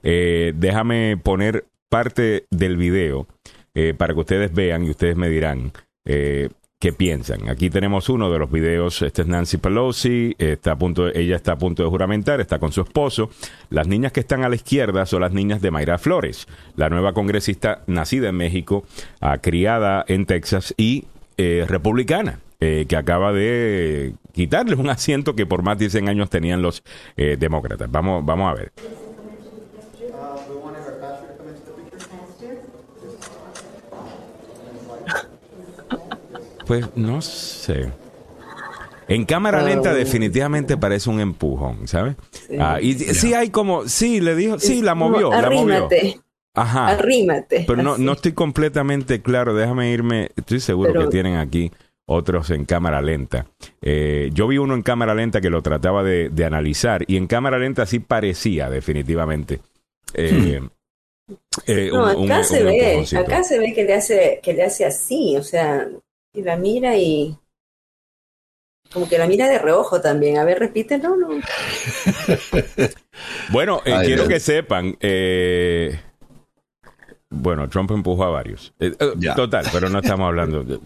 Eh, 0.03 0.53
déjame 0.57 1.17
poner 1.17 1.67
parte 1.89 2.47
del 2.51 2.77
video 2.77 3.27
eh, 3.75 3.95
para 3.97 4.15
que 4.15 4.21
ustedes 4.21 4.53
vean 4.53 4.85
y 4.85 4.91
ustedes 4.91 5.17
me 5.17 5.29
dirán 5.29 5.73
eh, 6.05 6.49
qué 6.79 6.93
piensan. 6.93 7.49
Aquí 7.49 7.71
tenemos 7.71 8.09
uno 8.09 8.31
de 8.31 8.39
los 8.39 8.51
videos. 8.51 9.03
Este 9.03 9.23
es 9.23 9.29
Nancy 9.29 9.57
Pelosi. 9.59 10.35
Está 10.39 10.73
a 10.73 10.79
punto 10.79 11.09
ella 11.09 11.37
está 11.37 11.53
a 11.53 11.59
punto 11.59 11.83
de 11.83 11.89
juramentar. 11.89 12.41
Está 12.41 12.59
con 12.59 12.73
su 12.73 12.83
esposo. 12.83 13.31
Las 13.71 13.89
niñas 13.89 14.13
que 14.13 14.21
están 14.21 14.45
a 14.45 14.49
la 14.49 14.55
izquierda 14.55 15.05
son 15.07 15.23
las 15.23 15.33
niñas 15.33 15.61
de 15.61 15.71
Mayra 15.71 15.99
Flores, 15.99 16.47
la 16.77 16.89
nueva 16.89 17.13
congresista 17.13 17.83
nacida 17.87 18.29
en 18.29 18.37
México, 18.37 18.85
ah, 19.21 19.39
criada 19.39 20.05
en 20.09 20.27
Texas 20.27 20.75
y 20.77 21.05
republicana. 21.37 22.41
que 22.59 22.97
acaba 22.97 23.33
de 23.33 24.15
quitarle 24.33 24.75
un 24.75 24.91
asiento 24.91 25.37
que 25.37 25.47
por 25.47 25.63
más 25.63 25.79
de 25.79 25.91
100 25.91 26.09
años 26.09 26.31
tenían 26.31 26.61
los 26.61 26.83
demócratas. 27.17 27.89
Vamos, 27.89 28.25
vamos 28.27 28.51
a 28.51 28.55
ver. 28.55 28.73
Pues 36.69 36.87
no 36.95 37.23
sé. 37.23 37.91
En 39.09 39.25
cámara 39.25 39.63
lenta 39.63 39.95
definitivamente 39.95 40.77
parece 40.77 41.09
un 41.09 41.19
empujón, 41.19 41.89
¿sabes? 41.89 42.17
Sí, 42.31 42.57
ah, 42.61 42.79
y 42.79 42.93
sí 42.93 43.33
hay 43.33 43.49
como, 43.49 43.89
sí, 43.89 44.21
le 44.21 44.37
dijo, 44.37 44.59
sí, 44.59 44.83
la 44.83 44.95
movió, 44.95 45.31
la 45.31 45.49
movió. 45.49 45.89
Ajá. 46.55 46.89
Arrímate. 46.89 47.65
Pero 47.67 47.83
no, 47.83 47.97
no 47.97 48.13
estoy 48.13 48.33
completamente 48.33 49.23
claro, 49.23 49.55
déjame 49.55 49.91
irme, 49.93 50.29
estoy 50.37 50.61
seguro 50.61 50.93
que 50.93 51.07
tienen 51.07 51.37
aquí 51.37 51.73
otros 52.05 52.51
en 52.51 52.67
cámara 52.67 53.01
lenta. 53.01 53.47
Eh, 53.81 54.29
yo 54.35 54.47
vi 54.47 54.59
uno 54.59 54.75
en 54.75 54.83
cámara 54.83 55.15
lenta 55.15 55.41
que 55.41 55.49
lo 55.49 55.63
trataba 55.63 56.03
de, 56.03 56.31
analizar 56.45 57.03
y 57.07 57.17
en 57.17 57.27
cámara 57.27 57.59
lenta 57.59 57.87
sí 57.87 58.01
parecía 58.01 58.69
definitivamente. 58.69 59.61
Eh, 60.13 60.61
hmm. 60.61 60.71
eh, 61.67 61.91
no, 61.91 62.07
acá 62.07 62.45
se 62.45 62.63
ve, 62.63 63.07
acá 63.17 63.43
se 63.43 63.59
ve 63.59 63.73
que 63.73 63.85
le 63.85 63.95
hace, 63.95 64.41
que 64.43 64.53
le 64.53 64.65
hace 64.65 64.85
así, 64.85 65.35
o 65.37 65.43
sea, 65.43 65.87
y 66.39 66.43
la 66.43 66.57
mira 66.57 66.97
y 66.97 67.37
como 68.93 69.09
que 69.09 69.19
la 69.19 69.27
mira 69.27 69.49
de 69.49 69.59
reojo 69.59 70.01
también. 70.01 70.39
A 70.39 70.45
ver, 70.45 70.59
repítelo, 70.61 71.17
¿no? 71.17 71.29
bueno, 73.51 73.83
eh, 73.85 73.95
quiero 74.05 74.27
que 74.27 74.41
sepan, 74.41 74.97
eh, 75.01 76.01
bueno, 77.29 77.69
Trump 77.69 77.91
empujó 77.91 78.25
a 78.25 78.31
varios. 78.31 78.73
Eh, 78.81 78.93
total, 79.37 79.67
pero 79.73 79.91
no 79.91 79.99
estamos 79.99 80.27
hablando. 80.29 80.63
De, 80.63 80.79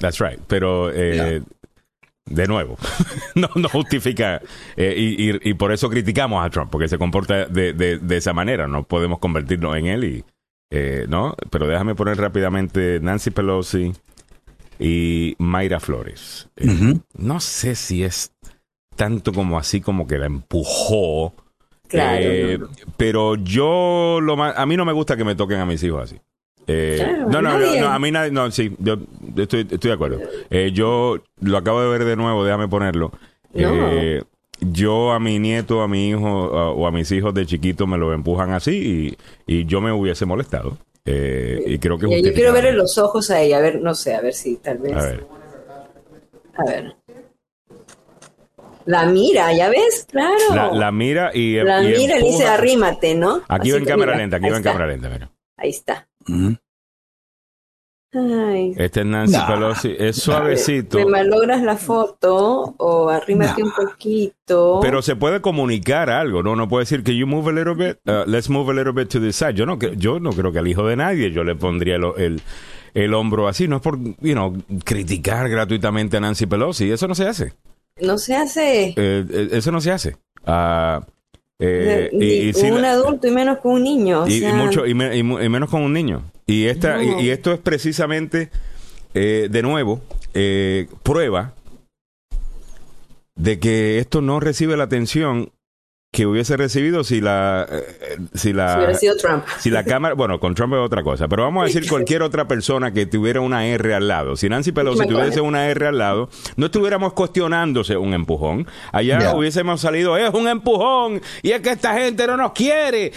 that's 0.00 0.18
right. 0.18 0.40
Pero 0.48 0.90
de 0.90 2.46
nuevo, 2.48 2.76
no, 3.36 3.48
no 3.54 3.68
justifica 3.68 4.42
y, 4.76 5.48
y, 5.48 5.54
por 5.54 5.70
eso 5.70 5.88
criticamos 5.88 6.44
a 6.44 6.50
Trump, 6.50 6.72
porque 6.72 6.88
se 6.88 6.98
comporta 6.98 7.44
de, 7.44 7.72
de, 7.72 8.16
esa 8.16 8.32
manera. 8.32 8.66
No 8.66 8.82
podemos 8.82 9.20
convertirnos 9.20 9.76
en 9.76 9.86
él 9.86 10.04
y 10.04 10.24
no. 11.06 11.36
Pero 11.50 11.68
déjame 11.68 11.94
poner 11.94 12.16
rápidamente 12.16 12.98
Nancy 13.00 13.30
Pelosi 13.30 13.92
y 14.78 15.34
Mayra 15.38 15.80
Flores. 15.80 16.48
Eh, 16.56 16.98
no 17.16 17.40
sé 17.40 17.74
si 17.74 18.04
es 18.04 18.32
tanto 18.94 19.32
como 19.32 19.58
así 19.58 19.80
como 19.80 20.06
que 20.06 20.18
la 20.18 20.26
empujó. 20.26 21.34
Claro. 21.88 22.18
Eh, 22.20 22.58
pero 22.96 23.36
yo 23.36 24.18
lo 24.20 24.42
a 24.42 24.66
mí 24.66 24.76
no 24.76 24.84
me 24.84 24.92
gusta 24.92 25.16
que 25.16 25.24
me 25.24 25.34
toquen 25.34 25.60
a 25.60 25.66
mis 25.66 25.82
hijos 25.82 26.02
así. 26.02 26.20
Eh, 26.66 27.24
no, 27.28 27.40
no, 27.40 27.58
no, 27.58 27.88
a 27.88 27.98
mí 28.00 28.10
nadie, 28.10 28.32
no, 28.32 28.50
sí, 28.50 28.74
yo 28.80 28.98
estoy, 29.36 29.60
estoy 29.60 29.88
de 29.88 29.92
acuerdo. 29.92 30.20
yo 30.72 31.22
lo 31.40 31.56
acabo 31.58 31.80
de 31.80 31.88
ver 31.88 32.04
de 32.04 32.16
nuevo, 32.16 32.44
déjame 32.44 32.66
ponerlo. 32.66 33.12
yo 34.60 35.12
a 35.12 35.20
mi 35.20 35.38
nieto, 35.38 35.82
a 35.82 35.88
mi 35.88 36.08
hijo 36.08 36.28
o 36.28 36.86
a 36.88 36.90
mis 36.90 37.12
hijos 37.12 37.32
de 37.34 37.46
chiquito 37.46 37.86
me 37.86 37.98
lo 37.98 38.12
empujan 38.12 38.50
así 38.50 39.16
y, 39.46 39.58
y 39.60 39.64
yo 39.66 39.80
me 39.80 39.92
hubiese 39.92 40.26
molestado. 40.26 40.76
Eh, 41.06 41.62
y 41.66 41.78
creo 41.78 41.98
que 41.98 42.22
Yo 42.22 42.34
quiero 42.34 42.52
verle 42.52 42.72
los 42.72 42.98
ojos 42.98 43.30
a 43.30 43.40
ella, 43.40 43.58
a 43.58 43.60
ver, 43.60 43.80
no 43.80 43.94
sé, 43.94 44.14
a 44.14 44.20
ver 44.20 44.34
si 44.34 44.56
tal 44.56 44.78
vez. 44.78 44.94
A 44.94 45.02
ver. 45.02 45.26
A 46.56 46.64
ver. 46.64 46.96
La 48.86 49.06
mira, 49.06 49.52
¿ya 49.52 49.68
ves? 49.68 50.06
Claro. 50.10 50.74
La, 50.74 50.92
mira 50.92 51.30
y. 51.34 51.54
La 51.56 51.80
mira 51.82 52.18
y 52.18 52.22
dice 52.22 52.46
arrímate, 52.46 53.14
¿no? 53.14 53.42
Aquí 53.48 53.70
va 53.70 53.78
en 53.78 53.84
cámara 53.84 54.16
lenta, 54.16 54.36
aquí 54.36 54.48
va 54.48 54.56
en 54.56 54.62
cámara 54.62 54.86
lenta, 54.86 55.08
mira. 55.08 55.30
Ahí 55.56 55.70
está. 55.70 56.08
Este 58.76 59.00
es 59.00 59.06
Nancy 59.06 59.38
Pelosi. 59.46 59.94
Es 59.98 60.16
suavecito. 60.16 60.98
Me 60.98 61.06
malogras 61.06 61.62
la 61.62 61.76
foto 61.76 62.74
o 62.78 63.08
arrímate 63.08 63.62
un 63.62 63.72
poquito. 63.72 64.80
Pero 64.80 65.02
se 65.02 65.16
puede 65.16 65.40
comunicar 65.40 66.08
algo, 66.08 66.42
¿no? 66.42 66.56
No 66.56 66.68
puede 66.68 66.82
decir 66.82 67.02
que 67.02 67.16
you 67.16 67.26
move 67.26 67.50
a 67.50 67.52
little 67.52 67.74
bit, 67.74 67.98
uh, 68.06 68.28
let's 68.28 68.48
move 68.48 68.70
a 68.70 68.74
little 68.74 68.92
bit 68.92 69.08
to 69.08 69.20
the 69.20 69.32
side. 69.32 69.54
Yo 69.54 69.66
no, 69.66 69.78
yo 69.78 70.20
no 70.20 70.30
creo 70.30 70.52
que 70.52 70.58
al 70.58 70.68
hijo 70.68 70.86
de 70.86 70.96
nadie 70.96 71.30
yo 71.30 71.44
le 71.44 71.54
pondría 71.54 71.96
el, 71.96 72.40
el, 72.94 73.14
hombro 73.14 73.48
así. 73.48 73.68
No 73.68 73.76
es 73.76 73.82
por, 73.82 73.98
you 73.98 74.32
know, 74.32 74.56
criticar 74.84 75.48
gratuitamente 75.48 76.16
a 76.16 76.20
Nancy 76.20 76.46
Pelosi. 76.46 76.90
Eso 76.90 77.06
no 77.08 77.14
se 77.14 77.26
hace. 77.28 77.52
No 78.00 78.18
se 78.18 78.36
hace. 78.36 78.88
Eh, 78.88 78.94
eh, 78.96 79.48
eso 79.52 79.70
no 79.72 79.80
se 79.80 79.90
hace. 79.90 80.16
Uh, 80.46 81.00
eh, 81.58 82.10
y, 82.12 82.70
un 82.70 82.84
adulto 82.84 83.26
y 83.26 83.30
menos 83.30 83.58
con 83.58 83.72
un 83.72 83.82
niño. 83.82 84.26
y, 84.28 84.42
mucho, 84.52 84.86
y, 84.86 84.94
menos 84.94 85.70
con 85.70 85.82
un 85.82 85.92
niño. 85.92 86.22
Y, 86.46 86.66
esta, 86.66 87.02
y, 87.02 87.30
esto 87.30 87.52
es 87.52 87.58
precisamente, 87.58 88.50
eh, 89.14 89.48
de 89.50 89.62
nuevo, 89.62 90.00
eh, 90.32 90.86
prueba 91.02 91.54
de 93.34 93.58
que 93.58 93.98
esto 93.98 94.20
no 94.22 94.38
recibe 94.38 94.76
la 94.76 94.84
atención 94.84 95.50
que 96.12 96.24
hubiese 96.24 96.56
recibido 96.56 97.04
si 97.04 97.20
la 97.20 97.66
eh, 97.70 98.18
si 98.32 98.54
la 98.54 98.94
si, 99.58 99.70
la 99.70 99.84
cámara 99.84 100.14
bueno 100.14 100.40
con 100.40 100.54
Trump 100.54 100.72
es 100.72 100.78
otra 100.78 101.02
cosa 101.02 101.28
pero 101.28 101.42
vamos 101.42 101.62
a 101.62 101.66
decir 101.66 101.86
cualquier 101.86 102.22
otra 102.22 102.48
persona 102.48 102.92
que 102.92 103.04
tuviera 103.04 103.40
una 103.40 103.66
R 103.66 103.94
al 103.94 104.08
lado. 104.08 104.36
Si 104.36 104.48
Nancy 104.48 104.72
Pelosi 104.72 105.06
tuviese 105.06 105.42
una 105.42 105.68
R 105.68 105.88
al 105.88 105.98
lado 105.98 106.30
no 106.56 106.66
estuviéramos 106.66 107.12
cuestionándose 107.12 107.98
un 107.98 108.14
empujón. 108.14 108.66
Allá 108.92 109.34
hubiésemos 109.34 109.80
salido 109.80 110.16
es 110.16 110.32
un 110.32 110.48
empujón 110.48 111.20
y 111.42 111.50
es 111.50 111.60
que 111.60 111.70
esta 111.70 111.92
gente 111.94 112.26
no 112.26 112.36
nos 112.36 112.52
quiere 112.52 113.12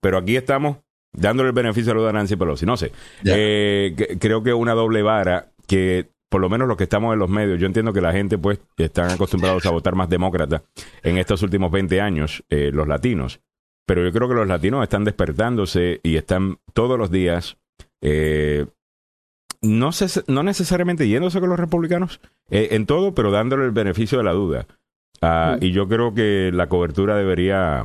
pero 0.00 0.16
aquí 0.16 0.36
estamos 0.36 0.78
dándole 1.12 1.48
el 1.48 1.54
beneficio 1.54 1.92
a 1.92 1.94
lo 1.94 2.06
de 2.06 2.12
Nancy 2.12 2.36
Pelosi. 2.36 2.66
No 2.66 2.76
sé. 2.76 2.92
Eh, 3.24 4.16
creo 4.20 4.42
que 4.42 4.52
una 4.52 4.74
doble 4.74 5.02
vara 5.02 5.52
que 5.66 6.08
por 6.30 6.40
lo 6.40 6.48
menos 6.48 6.68
los 6.68 6.76
que 6.76 6.84
estamos 6.84 7.12
en 7.12 7.18
los 7.18 7.28
medios, 7.28 7.60
yo 7.60 7.66
entiendo 7.66 7.92
que 7.92 8.00
la 8.00 8.12
gente 8.12 8.38
pues 8.38 8.60
están 8.78 9.10
acostumbrados 9.10 9.66
a 9.66 9.70
votar 9.70 9.96
más 9.96 10.08
demócrata 10.08 10.62
en 11.02 11.18
estos 11.18 11.42
últimos 11.42 11.72
20 11.72 12.00
años, 12.00 12.44
eh, 12.48 12.70
los 12.72 12.86
latinos, 12.86 13.40
pero 13.84 14.04
yo 14.04 14.12
creo 14.12 14.28
que 14.28 14.36
los 14.36 14.46
latinos 14.46 14.84
están 14.84 15.04
despertándose 15.04 15.98
y 16.04 16.16
están 16.16 16.58
todos 16.72 16.96
los 16.96 17.10
días, 17.10 17.58
eh, 18.00 18.66
no, 19.60 19.90
no 20.28 20.42
necesariamente 20.44 21.08
yéndose 21.08 21.40
con 21.40 21.50
los 21.50 21.58
republicanos 21.58 22.20
eh, 22.48 22.68
en 22.70 22.86
todo, 22.86 23.12
pero 23.12 23.32
dándole 23.32 23.64
el 23.64 23.72
beneficio 23.72 24.16
de 24.16 24.24
la 24.24 24.32
duda. 24.32 24.66
Ah, 25.20 25.58
y 25.60 25.72
yo 25.72 25.86
creo 25.88 26.14
que 26.14 26.50
la 26.54 26.68
cobertura 26.68 27.16
debería 27.16 27.84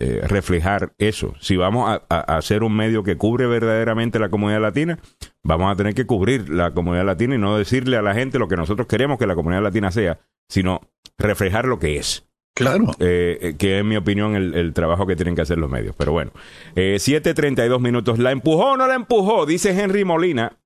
eh, 0.00 0.22
reflejar 0.28 0.92
eso. 0.98 1.34
Si 1.40 1.56
vamos 1.56 2.00
a, 2.08 2.20
hacer 2.36 2.62
un 2.62 2.76
medio 2.76 3.02
que 3.02 3.16
cubre 3.16 3.46
verdaderamente 3.46 4.18
la 4.18 4.28
comunidad 4.28 4.60
latina, 4.60 4.98
vamos 5.42 5.72
a 5.72 5.76
tener 5.76 5.94
que 5.94 6.06
cubrir 6.06 6.48
la 6.48 6.72
comunidad 6.72 7.04
latina 7.04 7.34
y 7.34 7.38
no 7.38 7.56
decirle 7.56 7.96
a 7.96 8.02
la 8.02 8.14
gente 8.14 8.38
lo 8.38 8.48
que 8.48 8.56
nosotros 8.56 8.86
queremos 8.86 9.18
que 9.18 9.26
la 9.26 9.34
comunidad 9.34 9.62
latina 9.62 9.90
sea, 9.90 10.18
sino 10.48 10.80
reflejar 11.18 11.66
lo 11.66 11.78
que 11.78 11.96
es. 11.96 12.28
Claro. 12.54 12.86
Eh, 12.98 13.38
eh, 13.40 13.54
que 13.56 13.76
es, 13.76 13.80
en 13.82 13.88
mi 13.88 13.96
opinión, 13.96 14.34
el, 14.34 14.72
trabajo 14.72 15.06
que 15.06 15.14
tienen 15.14 15.36
que 15.36 15.42
hacer 15.42 15.58
los 15.58 15.70
medios. 15.70 15.94
Pero 15.96 16.12
bueno, 16.12 16.32
eh, 16.74 16.96
7.32 16.98 17.80
minutos. 17.80 18.18
¿La 18.18 18.32
empujó 18.32 18.72
o 18.72 18.76
no 18.76 18.86
la 18.88 18.94
empujó? 18.94 19.46
Dice 19.46 19.70
Henry 19.70 20.04
Molina. 20.04 20.58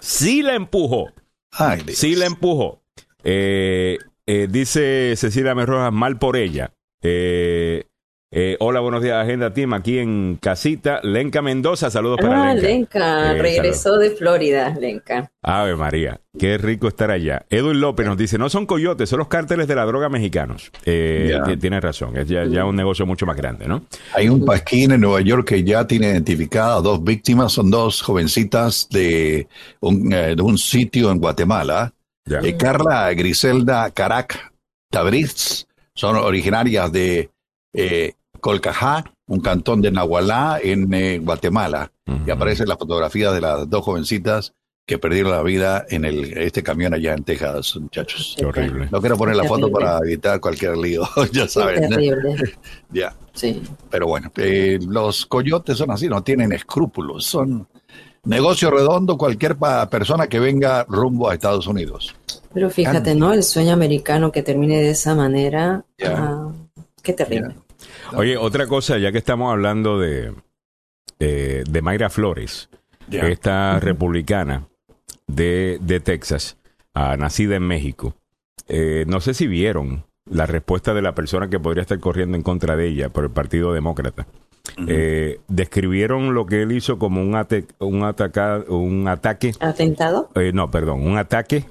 Sí 0.00 0.42
la 0.42 0.54
empujó. 0.54 1.12
sí 1.88 2.14
la 2.14 2.26
empujó. 2.26 2.82
dice 3.24 5.14
Cecilia 5.16 5.54
Merrojas, 5.54 5.92
mal 5.92 6.18
por 6.18 6.36
ella. 6.36 6.74
Eh, 7.02 7.84
eh, 8.34 8.56
hola, 8.60 8.80
buenos 8.80 9.02
días, 9.02 9.22
Agenda 9.22 9.52
Team, 9.52 9.74
aquí 9.74 9.98
en 9.98 10.38
casita. 10.40 11.00
Lenca 11.02 11.42
Mendoza, 11.42 11.90
saludos 11.90 12.16
para 12.18 12.48
ah, 12.48 12.54
Lenca. 12.54 12.66
Lenca, 12.66 13.32
eh, 13.32 13.42
regresó 13.42 13.98
de 13.98 14.12
Florida, 14.12 14.74
Lenca. 14.80 15.30
Ave 15.42 15.76
María, 15.76 16.18
qué 16.38 16.56
rico 16.56 16.88
estar 16.88 17.10
allá. 17.10 17.44
Edwin 17.50 17.78
López 17.78 18.06
nos 18.06 18.16
dice, 18.16 18.38
no 18.38 18.48
son 18.48 18.64
coyotes, 18.64 19.10
son 19.10 19.18
los 19.18 19.28
cárteles 19.28 19.68
de 19.68 19.74
la 19.74 19.84
droga 19.84 20.08
mexicanos. 20.08 20.72
Eh, 20.86 21.38
tiene 21.60 21.78
razón, 21.78 22.16
es 22.16 22.26
ya, 22.26 22.64
un 22.64 22.74
negocio 22.74 23.04
mucho 23.04 23.26
más 23.26 23.36
grande, 23.36 23.68
¿no? 23.68 23.84
Hay 24.14 24.30
un 24.30 24.46
pasquín 24.46 24.92
en 24.92 25.02
Nueva 25.02 25.20
York 25.20 25.48
que 25.48 25.62
ya 25.62 25.86
tiene 25.86 26.06
identificadas 26.08 26.82
dos 26.82 27.04
víctimas, 27.04 27.52
son 27.52 27.70
dos 27.70 28.00
jovencitas 28.00 28.88
de 28.88 29.46
un, 29.80 30.08
de 30.08 30.40
un 30.40 30.56
sitio 30.56 31.10
en 31.10 31.18
Guatemala. 31.18 31.92
Carla 32.58 33.12
Griselda 33.12 33.90
Carac 33.90 34.52
Tabriz 34.90 35.66
son 35.94 36.16
originarias 36.16 36.90
de 36.90 37.28
Colcajá, 38.42 39.04
un 39.28 39.38
cantón 39.40 39.80
de 39.80 39.92
Nahualá 39.92 40.58
en 40.60 40.92
eh, 40.92 41.20
Guatemala. 41.22 41.92
Y 42.26 42.30
aparece 42.30 42.66
la 42.66 42.76
fotografía 42.76 43.30
de 43.30 43.40
las 43.40 43.70
dos 43.70 43.84
jovencitas 43.84 44.52
que 44.84 44.98
perdieron 44.98 45.30
la 45.30 45.42
vida 45.44 45.86
en 45.88 46.04
el, 46.04 46.36
este 46.36 46.64
camión 46.64 46.92
allá 46.92 47.14
en 47.14 47.22
Texas, 47.22 47.76
muchachos. 47.76 48.34
Qué 48.36 48.44
horrible. 48.44 48.88
No 48.90 49.00
quiero 49.00 49.16
poner 49.16 49.36
la 49.36 49.44
foto 49.44 49.70
para 49.70 49.98
evitar 49.98 50.40
cualquier 50.40 50.76
lío, 50.76 51.08
ya 51.32 51.46
saben. 51.46 51.88
Terrible. 51.88 52.34
ya. 52.90 53.14
Sí. 53.32 53.62
Pero 53.88 54.08
bueno, 54.08 54.32
eh, 54.36 54.80
los 54.88 55.24
coyotes 55.26 55.78
son 55.78 55.92
así, 55.92 56.08
no 56.08 56.24
tienen 56.24 56.50
escrúpulos, 56.50 57.24
son 57.24 57.68
negocio 58.24 58.72
redondo 58.72 59.16
cualquier 59.16 59.56
persona 59.88 60.26
que 60.26 60.40
venga 60.40 60.84
rumbo 60.88 61.30
a 61.30 61.34
Estados 61.34 61.68
Unidos. 61.68 62.14
Pero 62.52 62.70
fíjate, 62.70 63.14
¿no? 63.14 63.32
El 63.32 63.44
sueño 63.44 63.72
americano 63.72 64.32
que 64.32 64.42
termine 64.42 64.82
de 64.82 64.90
esa 64.90 65.14
manera, 65.14 65.84
ah, 66.04 66.50
qué 67.02 67.12
terrible. 67.12 67.54
Oye, 68.16 68.36
otra 68.36 68.66
cosa, 68.66 68.98
ya 68.98 69.12
que 69.12 69.18
estamos 69.18 69.50
hablando 69.52 69.98
de, 69.98 70.32
de 71.18 71.82
Mayra 71.82 72.10
Flores, 72.10 72.68
esta 73.10 73.78
republicana 73.80 74.68
de, 75.26 75.78
de 75.80 76.00
Texas, 76.00 76.56
ah, 76.94 77.16
nacida 77.16 77.56
en 77.56 77.62
México. 77.64 78.14
Eh, 78.68 79.04
no 79.06 79.20
sé 79.20 79.34
si 79.34 79.46
vieron 79.46 80.04
la 80.30 80.46
respuesta 80.46 80.94
de 80.94 81.02
la 81.02 81.14
persona 81.14 81.48
que 81.48 81.58
podría 81.58 81.82
estar 81.82 81.98
corriendo 82.00 82.36
en 82.36 82.42
contra 82.42 82.76
de 82.76 82.88
ella 82.88 83.08
por 83.08 83.24
el 83.24 83.30
Partido 83.30 83.72
Demócrata. 83.72 84.26
Eh, 84.86 85.40
describieron 85.48 86.34
lo 86.34 86.46
que 86.46 86.62
él 86.62 86.72
hizo 86.72 86.98
como 86.98 87.20
un, 87.20 87.34
un, 87.80 88.14
un 88.68 89.08
ataque. 89.08 89.52
¿Atentado? 89.60 90.30
Eh, 90.34 90.52
no, 90.54 90.70
perdón, 90.70 91.02
un 91.06 91.18
ataque 91.18 91.64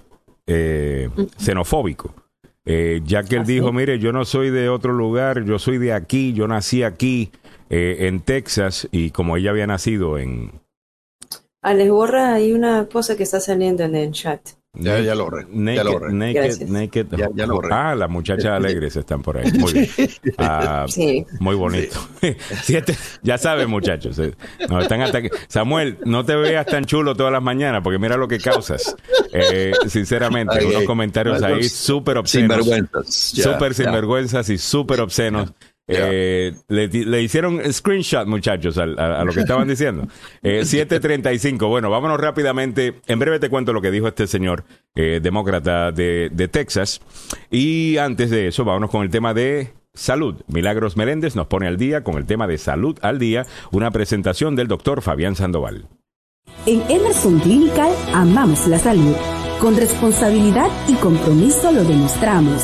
xenofóbico 1.37 2.13
eh, 2.65 3.01
ya 3.03 3.23
que 3.23 3.37
él 3.37 3.45
dijo, 3.45 3.71
mire, 3.73 3.99
yo 3.99 4.11
no 4.11 4.25
soy 4.25 4.49
de 4.49 4.69
otro 4.69 4.93
lugar, 4.93 5.43
yo 5.45 5.57
soy 5.59 5.77
de 5.77 5.93
aquí, 5.93 6.33
yo 6.33 6.47
nací 6.47 6.83
aquí, 6.83 7.31
eh, 7.69 8.07
en 8.07 8.21
Texas, 8.21 8.87
y 8.91 9.11
como 9.11 9.37
ella 9.37 9.51
había 9.51 9.67
nacido 9.67 10.17
en... 10.17 10.51
Alex 11.63 11.91
Borra, 11.91 12.33
hay 12.33 12.53
una 12.53 12.87
cosa 12.87 13.15
que 13.15 13.23
está 13.23 13.39
saliendo 13.39 13.83
en 13.83 13.95
el 13.95 14.11
chat. 14.11 14.41
Ya, 14.73 15.01
ya 15.01 15.15
lo 15.15 15.25
borré. 15.25 15.45
ya 15.75 15.83
lo 15.83 15.99
Naked, 16.09 17.07
Ya, 17.35 17.45
lo 17.45 17.59
Ah, 17.71 17.93
las 17.93 18.09
muchachas 18.09 18.45
alegres 18.51 18.95
están 18.95 19.21
por 19.21 19.37
ahí. 19.37 19.51
Muy 19.51 19.73
bien. 19.73 19.89
Ah, 20.37 20.85
sí. 20.87 21.25
Muy 21.39 21.55
bonito. 21.55 21.99
Siete, 22.63 22.95
ya 23.21 23.37
saben, 23.37 23.69
muchachos. 23.69 24.17
Eh, 24.19 24.33
nos 24.69 24.83
están 24.83 25.01
Samuel, 25.49 25.97
no 26.05 26.23
te 26.23 26.35
veas 26.35 26.65
tan 26.65 26.85
chulo 26.85 27.15
todas 27.15 27.33
las 27.33 27.43
mañanas 27.43 27.81
porque 27.83 27.99
mira 27.99 28.15
lo 28.15 28.29
que 28.29 28.39
causas. 28.39 28.95
Eh, 29.33 29.73
sinceramente, 29.87 30.65
unos 30.65 30.83
comentarios 30.83 31.43
ahí 31.43 31.63
súper 31.63 32.17
obscenos. 32.17 32.63
Sinvergüenzas. 32.63 33.13
Súper 33.13 33.73
sinvergüenzas 33.73 34.49
y 34.49 34.57
súper 34.57 35.01
obscenos. 35.01 35.51
Eh, 35.91 36.53
le, 36.67 37.21
hicieron 37.21 37.61
screenshot, 37.71 38.27
muchachos, 38.27 38.77
a, 38.77 38.85
lo 38.85 39.31
que 39.33 39.41
estaban 39.41 39.67
diciendo. 39.67 40.07
Eh, 40.43 40.61
7.35. 40.61 41.67
Bueno, 41.67 41.89
vámonos 41.89 42.19
rápidamente. 42.19 42.95
En 43.07 43.19
breve 43.19 43.39
te 43.39 43.49
cuento 43.49 43.73
lo 43.73 43.81
que 43.81 43.91
dijo 43.91 44.07
este 44.07 44.27
señor 44.27 44.63
eh, 44.95 45.19
demócrata 45.21 45.91
de, 45.91 46.29
de, 46.31 46.47
Texas. 46.47 47.01
Y 47.49 47.97
antes 47.97 48.29
de 48.29 48.47
eso, 48.47 48.65
vámonos 48.65 48.89
con 48.89 49.03
el 49.03 49.09
tema 49.09 49.33
de 49.33 49.73
salud. 49.93 50.41
Milagros 50.47 50.97
Meléndez 50.97 51.35
nos 51.35 51.47
pone 51.47 51.67
al 51.67 51.77
día 51.77 52.03
con 52.03 52.17
el 52.17 52.25
tema 52.25 52.47
de 52.47 52.57
salud 52.57 52.97
al 53.01 53.19
día, 53.19 53.45
una 53.71 53.91
presentación 53.91 54.55
del 54.55 54.67
doctor 54.67 55.01
Fabián 55.01 55.35
Sandoval. 55.35 55.87
En 56.65 56.81
Emerson 56.89 57.39
Clinical 57.39 57.91
amamos 58.13 58.67
la 58.67 58.79
salud. 58.79 59.15
Con 59.59 59.77
responsabilidad 59.77 60.69
y 60.87 60.95
compromiso 60.95 61.71
lo 61.71 61.83
demostramos 61.83 62.63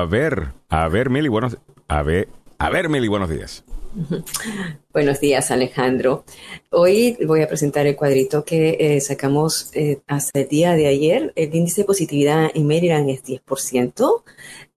A 0.00 0.06
ver, 0.06 0.54
a 0.70 0.88
ver, 0.88 1.10
Mili, 1.10 1.28
buenos, 1.28 1.58
a 1.86 2.02
ver, 2.02 2.30
a 2.56 2.70
ver, 2.70 2.88
Mili, 2.88 3.06
buenos 3.06 3.28
días. 3.28 3.64
Buenos 4.94 5.20
días, 5.20 5.50
Alejandro. 5.50 6.24
Hoy 6.70 7.18
voy 7.26 7.42
a 7.42 7.48
presentar 7.48 7.86
el 7.86 7.96
cuadrito 7.96 8.42
que 8.42 8.78
eh, 8.80 9.00
sacamos 9.02 9.70
eh, 9.74 10.00
hasta 10.06 10.40
el 10.40 10.48
día 10.48 10.72
de 10.72 10.86
ayer. 10.86 11.34
El 11.36 11.54
índice 11.54 11.82
de 11.82 11.86
positividad 11.86 12.50
en 12.54 12.66
Maryland 12.66 13.10
es 13.10 13.22
10%, 13.22 14.22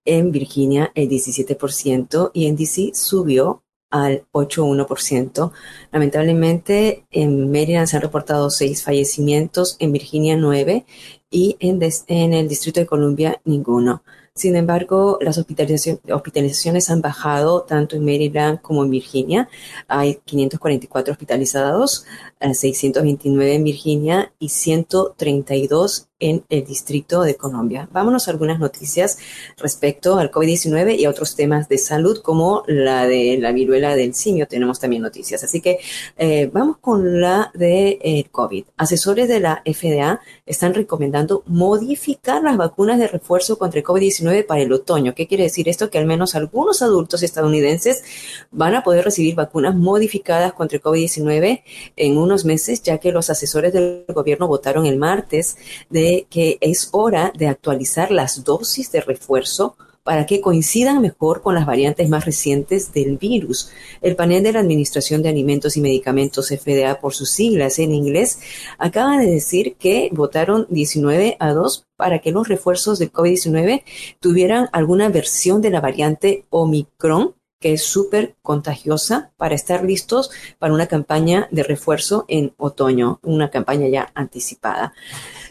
en 0.04 0.32
Virginia 0.34 0.92
el 0.94 1.08
17% 1.08 2.32
y 2.34 2.48
en 2.48 2.58
DC 2.58 2.92
subió 2.94 3.64
al 3.92 4.26
8,1%. 4.34 5.54
Lamentablemente, 5.94 7.06
en 7.12 7.50
Maryland 7.50 7.88
se 7.88 7.96
han 7.96 8.02
reportado 8.02 8.50
seis 8.50 8.84
fallecimientos, 8.84 9.78
en 9.80 9.94
Virginia 9.94 10.36
nueve 10.36 10.86
y 11.30 11.56
en, 11.62 11.80
en 12.08 12.34
el 12.34 12.50
Distrito 12.50 12.82
de 12.82 12.88
Columbia 12.88 13.40
ninguno. 13.46 14.04
Sin 14.36 14.56
embargo, 14.56 15.20
las 15.22 15.38
hospitalizaciones 15.38 16.90
han 16.90 17.02
bajado 17.02 17.62
tanto 17.62 17.96
en 17.96 18.04
Maryland 18.04 18.62
como 18.62 18.84
en 18.84 18.90
Virginia. 18.90 19.48
Hay 19.88 20.16
544 20.26 21.12
hospitalizados, 21.12 22.06
629 22.42 23.52
eh, 23.52 23.56
en 23.56 23.64
Virginia 23.64 24.34
y 24.40 24.50
132 24.50 26.10
en 26.24 26.46
el 26.50 26.64
Distrito 26.64 27.22
de 27.24 27.36
Colombia. 27.36 27.90
Vámonos 27.92 28.28
a 28.28 28.32
algunas 28.32 28.58
noticias 28.58 29.18
respecto 29.58 30.18
al 30.18 30.32
COVID-19 30.32 30.98
y 30.98 31.04
a 31.04 31.10
otros 31.10 31.36
temas 31.36 31.68
de 31.68 31.78
salud 31.78 32.22
como 32.22 32.64
la 32.66 33.06
de 33.06 33.38
la 33.38 33.52
viruela 33.52 33.94
del 33.98 34.14
simio. 34.14 34.48
Tenemos 34.48 34.80
también 34.80 35.02
noticias. 35.02 35.44
Así 35.44 35.60
que 35.60 35.80
eh, 36.18 36.50
vamos 36.54 36.78
con 36.78 37.20
la 37.20 37.52
de 37.54 38.00
eh, 38.02 38.26
COVID. 38.32 38.64
Asesores 38.78 39.28
de 39.28 39.42
la 39.42 39.62
FDA 39.66 40.22
están 40.46 40.74
recomendando 40.74 41.44
modificar 41.46 42.42
las 42.42 42.56
vacunas 42.56 43.00
de 43.00 43.10
refuerzo 43.10 43.58
contra 43.58 43.80
el 43.80 43.86
COVID-19 43.86 44.46
para 44.46 44.62
el 44.62 44.72
otoño. 44.72 45.14
¿Qué 45.14 45.28
quiere 45.28 45.44
decir 45.44 45.68
esto? 45.68 45.90
Que 45.90 45.98
al 45.98 46.06
menos 46.06 46.36
algunos 46.36 46.82
adultos 46.82 47.22
estadounidenses 47.22 48.02
van 48.50 48.76
a 48.76 48.84
poder 48.84 49.04
recibir 49.04 49.36
vacunas 49.36 49.76
modificadas 49.76 50.54
contra 50.54 50.78
el 50.78 50.82
COVID-19 50.82 51.64
en 51.98 52.18
unos 52.18 52.46
meses, 52.46 52.82
ya 52.82 52.98
que 53.00 53.12
los 53.12 53.30
asesores 53.30 53.74
del 53.74 54.06
gobierno 54.08 54.48
votaron 54.48 54.86
el 54.86 54.98
martes 54.98 55.58
de 55.90 56.13
que 56.30 56.58
es 56.62 56.90
hora 56.92 57.32
de 57.38 57.48
actualizar 57.48 58.12
las 58.12 58.44
dosis 58.44 58.92
de 58.92 59.02
refuerzo 59.02 59.76
para 60.04 60.26
que 60.26 60.42
coincidan 60.42 61.02
mejor 61.02 61.42
con 61.42 61.56
las 61.56 61.66
variantes 61.66 62.10
más 62.10 62.26
recientes 62.26 62.92
del 62.94 63.18
virus. 63.18 63.72
El 64.02 64.16
panel 64.16 64.44
de 64.44 64.52
la 64.52 64.60
Administración 64.60 65.22
de 65.24 65.30
Alimentos 65.30 65.78
y 65.78 65.82
Medicamentos 65.82 66.50
FDA 66.50 67.00
por 67.00 67.14
sus 67.14 67.30
siglas 67.30 67.80
en 67.80 67.94
inglés 67.94 68.40
acaba 68.78 69.18
de 69.18 69.32
decir 69.32 69.76
que 69.76 70.10
votaron 70.12 70.68
19 70.70 71.38
a 71.40 71.54
2 71.54 71.88
para 71.96 72.20
que 72.20 72.32
los 72.32 72.48
refuerzos 72.48 73.00
del 73.00 73.14
COVID-19 73.14 73.84
tuvieran 74.20 74.68
alguna 74.74 75.10
versión 75.10 75.62
de 75.62 75.70
la 75.70 75.80
variante 75.80 76.46
Omicron 76.50 77.36
que 77.64 77.72
es 77.72 77.86
súper 77.86 78.36
contagiosa 78.42 79.32
para 79.38 79.56
estar 79.56 79.86
listos 79.86 80.32
para 80.60 80.74
una 80.74 80.88
campaña 80.88 81.48
de 81.50 81.64
refuerzo 81.64 82.26
en 82.28 82.54
otoño, 82.58 83.22
una 83.24 83.52
campaña 83.52 83.88
ya 83.88 84.12
anticipada. 84.16 84.94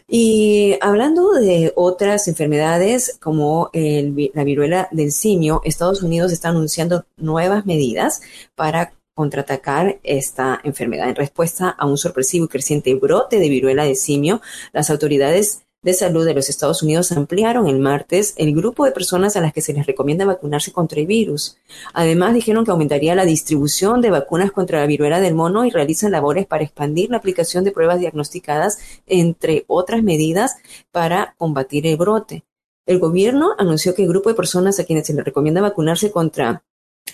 Y 0.08 0.76
hablando 0.80 1.32
de 1.32 1.72
otras 1.76 2.28
enfermedades 2.28 3.18
como 3.20 3.70
la 3.72 4.44
viruela 4.44 4.88
del 4.90 5.12
simio, 5.12 5.60
Estados 5.64 6.02
Unidos 6.02 6.32
está 6.32 6.48
anunciando 6.48 7.06
nuevas 7.16 7.66
medidas 7.66 8.20
para 8.54 8.94
contraatacar 9.14 10.00
esta 10.02 10.60
enfermedad. 10.64 11.08
En 11.08 11.16
respuesta 11.16 11.68
a 11.68 11.86
un 11.86 11.98
sorpresivo 11.98 12.46
y 12.46 12.48
creciente 12.48 12.94
brote 12.94 13.38
de 13.38 13.48
viruela 13.48 13.84
del 13.84 13.96
simio, 13.96 14.40
las 14.72 14.90
autoridades 14.90 15.62
de 15.82 15.94
Salud 15.94 16.24
de 16.24 16.34
los 16.34 16.48
Estados 16.48 16.82
Unidos 16.84 17.10
ampliaron 17.10 17.66
el 17.66 17.80
martes 17.80 18.34
el 18.36 18.54
grupo 18.54 18.84
de 18.84 18.92
personas 18.92 19.36
a 19.36 19.40
las 19.40 19.52
que 19.52 19.60
se 19.60 19.72
les 19.72 19.84
recomienda 19.84 20.24
vacunarse 20.24 20.72
contra 20.72 21.00
el 21.00 21.06
virus. 21.06 21.58
Además, 21.92 22.34
dijeron 22.34 22.64
que 22.64 22.70
aumentaría 22.70 23.16
la 23.16 23.24
distribución 23.24 24.00
de 24.00 24.10
vacunas 24.10 24.52
contra 24.52 24.78
la 24.78 24.86
viruela 24.86 25.20
del 25.20 25.34
mono 25.34 25.64
y 25.64 25.70
realizan 25.70 26.12
labores 26.12 26.46
para 26.46 26.62
expandir 26.62 27.10
la 27.10 27.16
aplicación 27.16 27.64
de 27.64 27.72
pruebas 27.72 27.98
diagnosticadas, 27.98 28.78
entre 29.06 29.64
otras 29.66 30.04
medidas, 30.04 30.54
para 30.92 31.34
combatir 31.36 31.86
el 31.88 31.96
brote. 31.96 32.44
El 32.86 33.00
gobierno 33.00 33.50
anunció 33.58 33.94
que 33.94 34.02
el 34.02 34.08
grupo 34.08 34.28
de 34.28 34.36
personas 34.36 34.78
a 34.78 34.84
quienes 34.84 35.06
se 35.06 35.14
les 35.14 35.24
recomienda 35.24 35.60
vacunarse 35.60 36.12
contra 36.12 36.64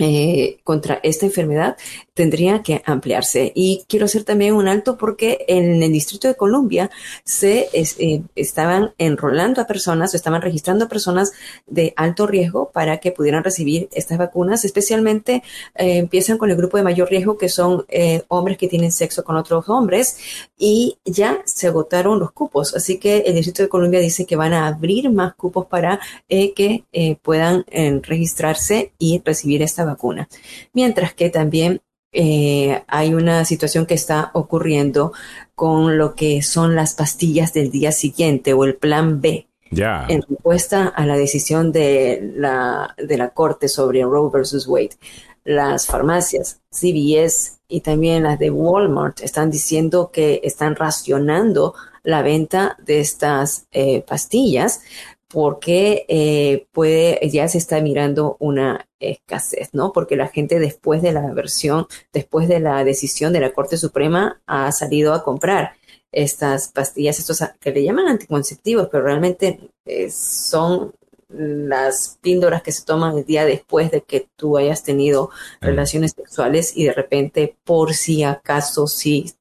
eh, 0.00 0.60
contra 0.62 1.00
esta 1.02 1.26
enfermedad 1.26 1.76
tendría 2.14 2.62
que 2.62 2.82
ampliarse. 2.84 3.52
Y 3.54 3.84
quiero 3.88 4.06
hacer 4.06 4.22
también 4.22 4.54
un 4.54 4.68
alto 4.68 4.96
porque 4.96 5.44
en 5.48 5.82
el 5.82 5.92
Distrito 5.92 6.28
de 6.28 6.36
Columbia 6.36 6.90
se 7.24 7.68
eh, 7.72 8.22
estaban 8.36 8.92
enrolando 8.98 9.60
a 9.60 9.66
personas, 9.66 10.14
estaban 10.14 10.42
registrando 10.42 10.84
a 10.84 10.88
personas 10.88 11.32
de 11.66 11.94
alto 11.96 12.26
riesgo 12.26 12.70
para 12.70 12.98
que 12.98 13.12
pudieran 13.12 13.42
recibir 13.42 13.88
estas 13.92 14.18
vacunas. 14.18 14.64
Especialmente 14.64 15.42
eh, 15.74 15.98
empiezan 15.98 16.38
con 16.38 16.50
el 16.50 16.56
grupo 16.56 16.76
de 16.76 16.84
mayor 16.84 17.08
riesgo 17.08 17.36
que 17.36 17.48
son 17.48 17.84
hombres 18.28 18.58
que 18.58 18.68
tienen 18.68 18.92
sexo 18.92 19.24
con 19.24 19.36
otros 19.36 19.68
hombres 19.68 20.18
y 20.56 20.98
ya 21.04 21.42
se 21.44 21.66
agotaron 21.66 22.18
los 22.18 22.32
cupos. 22.32 22.74
Así 22.74 22.98
que 22.98 23.18
el 23.18 23.34
Distrito 23.34 23.62
de 23.62 23.68
Columbia 23.68 24.00
dice 24.00 24.26
que 24.26 24.36
van 24.36 24.52
a 24.52 24.66
abrir 24.66 25.10
más 25.10 25.34
cupos 25.34 25.66
para 25.66 26.00
que 26.28 26.84
puedan 27.22 27.64
registrarse 28.02 28.92
y 28.98 29.20
recibir 29.24 29.62
esta 29.78 29.84
vacuna. 29.84 30.28
Mientras 30.72 31.14
que 31.14 31.30
también 31.30 31.80
eh, 32.12 32.82
hay 32.88 33.14
una 33.14 33.44
situación 33.44 33.86
que 33.86 33.94
está 33.94 34.30
ocurriendo 34.34 35.12
con 35.54 35.98
lo 35.98 36.14
que 36.14 36.42
son 36.42 36.74
las 36.74 36.94
pastillas 36.94 37.52
del 37.52 37.70
día 37.70 37.92
siguiente 37.92 38.54
o 38.54 38.64
el 38.64 38.76
plan 38.76 39.20
B. 39.20 39.46
En 39.70 40.22
respuesta 40.22 40.88
a 40.88 41.04
la 41.04 41.16
decisión 41.16 41.72
de 41.72 42.32
la, 42.34 42.94
de 42.96 43.18
la 43.18 43.28
Corte 43.30 43.68
sobre 43.68 44.02
Roe 44.02 44.30
versus 44.32 44.66
Wade, 44.66 44.96
las 45.44 45.86
farmacias, 45.86 46.62
CVS 46.70 47.58
y 47.68 47.82
también 47.82 48.22
las 48.22 48.38
de 48.38 48.50
Walmart 48.50 49.20
están 49.20 49.50
diciendo 49.50 50.10
que 50.10 50.40
están 50.42 50.74
racionando 50.74 51.74
la 52.02 52.22
venta 52.22 52.78
de 52.82 53.00
estas 53.00 53.66
eh, 53.70 54.02
pastillas 54.08 54.80
porque 55.28 56.06
eh, 56.08 56.66
puede, 56.72 57.20
ya 57.28 57.46
se 57.48 57.58
está 57.58 57.80
mirando 57.82 58.36
una 58.40 58.88
escasez, 58.98 59.70
¿no? 59.74 59.92
Porque 59.92 60.16
la 60.16 60.28
gente 60.28 60.58
después 60.58 61.02
de 61.02 61.12
la 61.12 61.32
versión, 61.32 61.86
después 62.12 62.48
de 62.48 62.60
la 62.60 62.82
decisión 62.82 63.32
de 63.32 63.40
la 63.40 63.52
Corte 63.52 63.76
Suprema, 63.76 64.40
ha 64.46 64.72
salido 64.72 65.12
a 65.12 65.22
comprar 65.22 65.74
estas 66.10 66.68
pastillas, 66.68 67.18
estos 67.18 67.44
que 67.60 67.70
le 67.70 67.84
llaman 67.84 68.08
anticonceptivos, 68.08 68.88
pero 68.90 69.04
realmente 69.04 69.60
eh, 69.84 70.10
son 70.10 70.94
las 71.28 72.18
píldoras 72.22 72.62
que 72.62 72.72
se 72.72 72.86
toman 72.86 73.18
el 73.18 73.26
día 73.26 73.44
después 73.44 73.90
de 73.90 74.00
que 74.00 74.28
tú 74.34 74.56
hayas 74.56 74.82
tenido 74.82 75.28
relaciones 75.60 76.12
sexuales 76.16 76.74
y 76.74 76.84
de 76.84 76.94
repente, 76.94 77.54
por 77.64 77.92
si 77.92 78.24
acaso, 78.24 78.86
si 78.86 79.34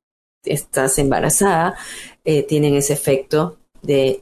estás 0.43 0.97
embarazada, 0.99 1.77
eh, 2.25 2.43
tienen 2.43 2.75
ese 2.75 2.91
efecto 2.91 3.57
de 3.81 4.19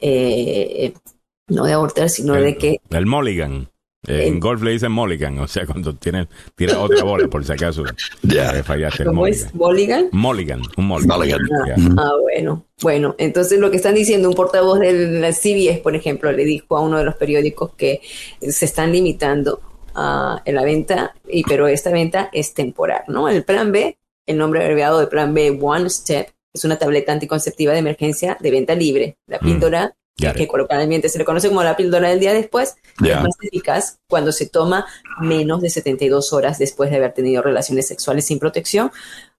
no 1.48 1.66
de 1.66 1.74
abortar, 1.74 2.10
sino 2.10 2.34
de 2.34 2.58
que... 2.58 2.80
El 2.90 3.06
mulligan. 3.06 3.70
Eh, 4.08 4.28
en 4.28 4.40
golf 4.40 4.62
le 4.62 4.72
dicen 4.72 4.92
mulligan, 4.92 5.40
o 5.40 5.48
sea, 5.48 5.66
cuando 5.66 5.96
tiene, 5.96 6.28
tira 6.56 6.80
otra 6.80 7.04
bola, 7.04 7.28
por 7.28 7.44
si 7.44 7.54
acaso. 7.54 7.84
Ya. 8.22 8.64
fallaste 8.64 9.06
¿Cómo 9.06 9.26
es? 9.26 9.54
¿Mulligan? 9.54 10.10
Mulligan, 10.12 10.62
un 10.78 10.86
mulligan. 10.86 11.40
Ah, 11.52 11.76
ah, 11.98 12.12
bueno. 12.22 12.66
Bueno, 12.82 13.16
entonces 13.18 13.60
lo 13.60 13.72
que 13.72 13.78
están 13.78 13.96
diciendo, 13.96 14.30
un 14.30 14.36
portavoz 14.36 14.80
de 14.80 14.94
la 15.20 15.32
CBS, 15.32 15.80
por 15.80 15.96
ejemplo, 15.96 16.32
le 16.32 16.46
dijo 16.46 16.78
a 16.78 16.82
uno 16.82 16.98
de 16.98 17.04
los 17.04 17.16
periódicos 17.16 17.72
que 17.76 18.02
se 18.42 18.66
están 18.66 18.92
limitando 18.92 19.62
a 19.96 20.42
la 20.46 20.64
venta, 20.64 21.16
y 21.28 21.44
pero 21.44 21.68
esta 21.68 21.90
venta 21.92 22.30
es 22.34 22.54
temporal, 22.54 23.04
¿no? 23.08 23.30
El 23.30 23.44
plan 23.44 23.72
B, 23.72 23.98
el 24.26 24.38
nombre 24.38 24.62
abreviado 24.62 25.00
de 25.00 25.08
plan 25.08 25.34
B, 25.34 25.58
One 25.62 25.90
Step, 25.90 26.30
es 26.54 26.66
una 26.66 26.78
tableta 26.78 27.14
anticonceptiva 27.14 27.74
de 27.74 27.80
emergencia 27.80 28.38
de 28.40 28.52
venta 28.52 28.76
libre. 28.76 29.18
La 29.28 29.38
mm. 29.38 29.46
píldora 29.46 29.96
que 30.16 30.48
coloquialmente 30.48 31.10
se 31.10 31.18
le 31.18 31.26
conoce 31.26 31.50
como 31.50 31.64
la 31.64 31.76
píldora 31.76 32.10
del 32.10 32.20
día 32.20 32.34
después, 32.34 32.76
es 33.04 33.16
más 33.16 33.36
eficaz 33.42 33.98
cuando 34.08 34.32
se 34.32 34.48
toma 34.48 34.86
menos 35.20 35.62
de 35.62 35.70
72 35.70 36.32
horas 36.34 36.58
después 36.58 36.90
de 36.90 36.96
haber 36.98 37.14
tenido 37.14 37.42
relaciones 37.42 37.88
sexuales 37.88 38.26
sin 38.26 38.40
protección 38.40 38.92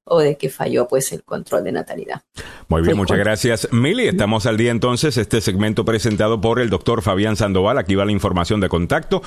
o 0.04 0.20
de 0.20 0.36
que 0.36 0.50
falló 0.50 0.86
pues 0.86 1.10
el 1.12 1.24
control 1.24 1.64
de 1.64 1.72
natalidad. 1.72 2.22
Muy 2.68 2.82
bien, 2.82 2.96
muchas 2.96 3.18
gracias. 3.18 3.68
Mili, 3.72 4.06
estamos 4.06 4.46
al 4.46 4.56
día 4.56 4.70
entonces, 4.70 5.16
este 5.16 5.40
segmento 5.40 5.84
presentado 5.84 6.40
por 6.40 6.60
el 6.60 6.70
doctor 6.70 7.02
Fabián 7.02 7.34
Sandoval, 7.36 7.78
aquí 7.78 7.96
va 7.96 8.04
la 8.04 8.12
información 8.12 8.60
de 8.60 8.68
contacto. 8.68 9.22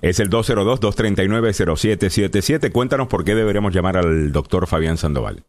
Es 0.00 0.20
el 0.20 0.30
202-239-0777. 0.30 2.72
Cuéntanos 2.72 3.08
por 3.08 3.24
qué 3.24 3.34
deberíamos 3.36 3.72
llamar 3.72 3.96
al 3.98 4.32
doctor 4.32 4.66
Fabián 4.66 4.96
Sandoval. 4.96 5.44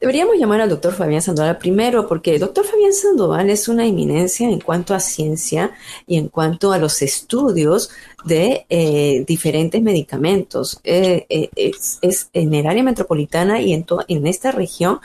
Deberíamos 0.00 0.36
llamar 0.38 0.60
al 0.60 0.70
doctor 0.70 0.94
Fabián 0.94 1.20
Sandoval 1.20 1.58
primero 1.58 2.06
porque 2.06 2.34
el 2.34 2.40
doctor 2.40 2.64
Fabián 2.64 2.92
Sandoval 2.92 3.50
es 3.50 3.68
una 3.68 3.84
eminencia 3.86 4.48
en 4.48 4.60
cuanto 4.60 4.94
a 4.94 5.00
ciencia 5.00 5.72
y 6.06 6.16
en 6.16 6.28
cuanto 6.28 6.72
a 6.72 6.78
los 6.78 7.02
estudios 7.02 7.90
de 8.24 8.66
eh, 8.68 9.24
diferentes 9.26 9.82
medicamentos. 9.82 10.80
Eh, 10.84 11.26
eh, 11.28 11.50
es, 11.56 12.30
en 12.32 12.54
el 12.54 12.66
área 12.66 12.82
metropolitana 12.84 13.60
y 13.60 13.72
en, 13.72 13.84
en 14.06 14.26
esta 14.26 14.52
región 14.52 15.00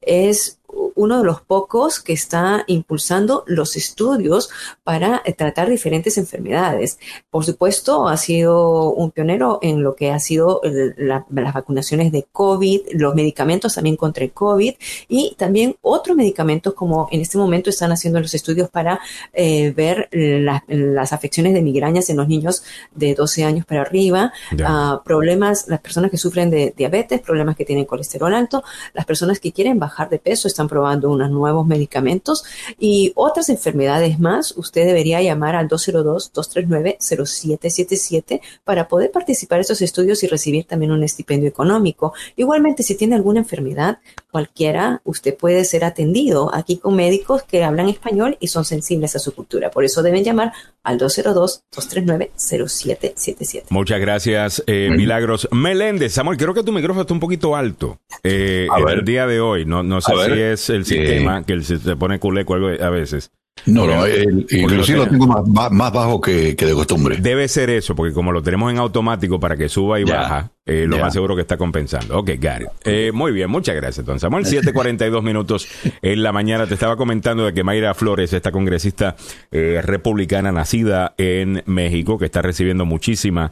es 0.00 0.57
uno 0.98 1.18
de 1.18 1.24
los 1.24 1.40
pocos 1.40 2.00
que 2.00 2.12
está 2.12 2.64
impulsando 2.66 3.44
los 3.46 3.76
estudios 3.76 4.50
para 4.82 5.22
eh, 5.24 5.32
tratar 5.32 5.70
diferentes 5.70 6.18
enfermedades. 6.18 6.98
Por 7.30 7.44
supuesto, 7.44 8.08
ha 8.08 8.16
sido 8.16 8.90
un 8.90 9.12
pionero 9.12 9.60
en 9.62 9.82
lo 9.82 9.94
que 9.94 10.10
ha 10.10 10.18
sido 10.18 10.60
las 10.64 11.54
vacunaciones 11.54 12.10
de 12.10 12.26
COVID, 12.30 12.80
los 12.94 13.14
medicamentos 13.14 13.76
también 13.76 13.96
contra 13.96 14.24
el 14.24 14.32
COVID 14.32 14.74
y 15.08 15.36
también 15.38 15.76
otros 15.82 16.16
medicamentos 16.16 16.74
como 16.74 17.08
en 17.12 17.20
este 17.20 17.38
momento 17.38 17.70
están 17.70 17.92
haciendo 17.92 18.20
los 18.20 18.34
estudios 18.34 18.68
para 18.68 19.00
eh, 19.32 19.70
ver 19.70 20.08
las 20.10 21.12
afecciones 21.12 21.54
de 21.54 21.62
migrañas 21.62 22.10
en 22.10 22.16
los 22.16 22.26
niños 22.26 22.64
de 22.92 23.14
12 23.14 23.44
años 23.44 23.66
para 23.66 23.82
arriba, 23.82 24.32
ah, 24.64 25.00
problemas, 25.04 25.68
las 25.68 25.80
personas 25.80 26.10
que 26.10 26.18
sufren 26.18 26.50
de 26.50 26.74
diabetes, 26.76 27.20
problemas 27.20 27.54
que 27.54 27.64
tienen 27.64 27.84
colesterol 27.84 28.34
alto, 28.34 28.64
las 28.94 29.06
personas 29.06 29.38
que 29.38 29.52
quieren 29.52 29.78
bajar 29.78 30.08
de 30.08 30.18
peso 30.18 30.48
están 30.48 30.68
probando 30.68 30.87
unos 30.96 31.30
nuevos 31.30 31.66
medicamentos 31.66 32.44
y 32.78 33.12
otras 33.14 33.48
enfermedades 33.48 34.18
más, 34.18 34.54
usted 34.56 34.86
debería 34.86 35.22
llamar 35.22 35.54
al 35.56 35.68
202-239-0777 35.68 38.40
para 38.64 38.88
poder 38.88 39.10
participar 39.10 39.58
en 39.58 39.62
estos 39.62 39.82
estudios 39.82 40.22
y 40.22 40.26
recibir 40.26 40.64
también 40.64 40.92
un 40.92 41.04
estipendio 41.04 41.48
económico. 41.48 42.12
Igualmente, 42.36 42.82
si 42.82 42.94
tiene 42.94 43.14
alguna 43.14 43.40
enfermedad, 43.40 43.98
cualquiera, 44.38 45.02
usted 45.02 45.36
puede 45.36 45.64
ser 45.64 45.84
atendido 45.84 46.54
aquí 46.54 46.78
con 46.78 46.94
médicos 46.94 47.42
que 47.42 47.64
hablan 47.64 47.88
español 47.88 48.36
y 48.38 48.46
son 48.46 48.64
sensibles 48.64 49.16
a 49.16 49.18
su 49.18 49.34
cultura. 49.34 49.72
Por 49.72 49.84
eso 49.84 50.00
deben 50.00 50.22
llamar 50.22 50.52
al 50.84 50.96
202-239-0777. 51.00 53.64
Muchas 53.70 53.98
gracias, 53.98 54.62
eh, 54.68 54.90
Milagros. 54.96 55.48
Meléndez, 55.50 56.12
Samuel, 56.12 56.38
creo 56.38 56.54
que 56.54 56.62
tu 56.62 56.72
micrófono 56.72 57.00
está 57.00 57.14
un 57.14 57.18
poquito 57.18 57.56
alto 57.56 57.98
eh, 58.22 58.68
el 58.88 59.04
día 59.04 59.26
de 59.26 59.40
hoy. 59.40 59.64
No, 59.64 59.82
no 59.82 60.00
sé 60.00 60.12
si 60.14 60.40
es 60.40 60.70
el 60.70 60.84
sistema 60.84 61.44
que 61.44 61.60
se 61.60 61.96
pone 61.96 62.20
culeco 62.20 62.54
a 62.54 62.90
veces. 62.90 63.32
No, 63.66 63.86
no, 63.86 64.06
inclusive 64.06 64.98
lo 64.98 65.08
tengo 65.08 65.26
más, 65.26 65.92
bajo 65.92 66.20
que, 66.20 66.54
de 66.54 66.74
costumbre. 66.74 67.16
Debe 67.20 67.48
ser 67.48 67.70
eso, 67.70 67.94
porque 67.94 68.12
como 68.12 68.32
lo 68.32 68.42
tenemos 68.42 68.70
en 68.70 68.78
automático 68.78 69.40
para 69.40 69.56
que 69.56 69.68
suba 69.68 70.00
y 70.00 70.04
baja, 70.04 70.50
eh, 70.68 70.86
lo 70.86 70.98
más 70.98 71.14
seguro 71.14 71.34
que 71.34 71.40
está 71.40 71.56
compensando. 71.56 72.18
Ok, 72.18 72.32
Gary. 72.38 72.66
Eh, 72.84 73.10
muy 73.14 73.32
bien, 73.32 73.48
muchas 73.48 73.74
gracias, 73.74 74.04
don 74.04 74.20
Samuel. 74.20 74.44
7:42 74.48 75.22
minutos 75.22 75.66
en 76.02 76.22
la 76.22 76.30
mañana. 76.30 76.66
Te 76.66 76.74
estaba 76.74 76.96
comentando 76.96 77.46
de 77.46 77.54
que 77.54 77.64
Mayra 77.64 77.94
Flores, 77.94 78.34
esta 78.34 78.52
congresista 78.52 79.16
eh, 79.50 79.80
republicana 79.82 80.52
nacida 80.52 81.14
en 81.16 81.62
México, 81.64 82.18
que 82.18 82.26
está 82.26 82.42
recibiendo 82.42 82.84
muchísima 82.84 83.50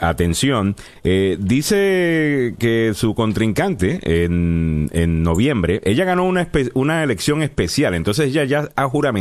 atención, 0.00 0.76
dice 1.02 2.54
que 2.58 2.92
su 2.94 3.14
contrincante 3.14 3.98
en, 4.02 4.88
en 4.92 5.22
noviembre, 5.24 5.80
ella 5.84 6.04
ganó 6.04 6.24
una, 6.24 6.48
una 6.74 7.02
elección 7.02 7.42
especial, 7.42 7.94
entonces 7.94 8.28
ella 8.28 8.44
ya 8.44 8.68
ha 8.76 8.88
juramentado 8.88 9.17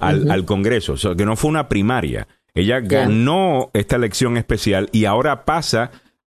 al, 0.00 0.30
al 0.30 0.44
Congreso, 0.44 0.94
o 0.94 0.96
sea, 0.96 1.14
que 1.14 1.24
no 1.24 1.36
fue 1.36 1.50
una 1.50 1.68
primaria. 1.68 2.28
Ella 2.54 2.80
ganó 2.80 3.70
esta 3.72 3.96
elección 3.96 4.36
especial 4.36 4.88
y 4.92 5.06
ahora 5.06 5.44
pasa 5.44 5.90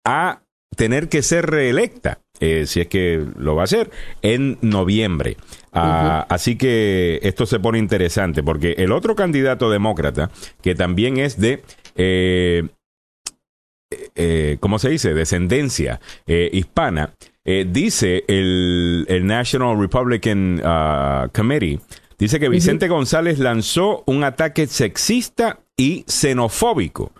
a 0.04 0.42
tener 0.76 1.08
que 1.08 1.22
ser 1.22 1.46
reelecta, 1.46 2.20
eh, 2.40 2.64
si 2.66 2.80
es 2.80 2.88
que 2.88 3.24
lo 3.36 3.54
va 3.54 3.62
a 3.62 3.64
hacer, 3.64 3.90
en 4.22 4.58
noviembre. 4.60 5.36
Ah, 5.72 6.26
así 6.28 6.56
que 6.56 7.18
esto 7.22 7.46
se 7.46 7.60
pone 7.60 7.78
interesante 7.78 8.42
porque 8.42 8.72
el 8.78 8.92
otro 8.92 9.14
candidato 9.14 9.70
demócrata, 9.70 10.30
que 10.60 10.74
también 10.74 11.18
es 11.18 11.40
de... 11.40 11.62
Eh, 11.96 12.68
eh, 14.14 14.56
¿cómo 14.60 14.78
se 14.78 14.88
dice? 14.88 15.12
Descendencia 15.12 16.00
hispana, 16.26 17.12
dice 17.44 18.24
el, 18.26 19.04
el, 19.06 19.26
National 19.26 19.78
Republican 19.78 20.62
uh, 20.64 21.28
Committee, 21.30 21.78
dice 22.22 22.38
que 22.38 22.48
Vicente 22.48 22.88
González 22.88 23.38
lanzó 23.38 24.04
un 24.06 24.22
ataque 24.24 24.66
sexista 24.66 25.60
y 25.76 26.04
xenofóbico 26.06 27.12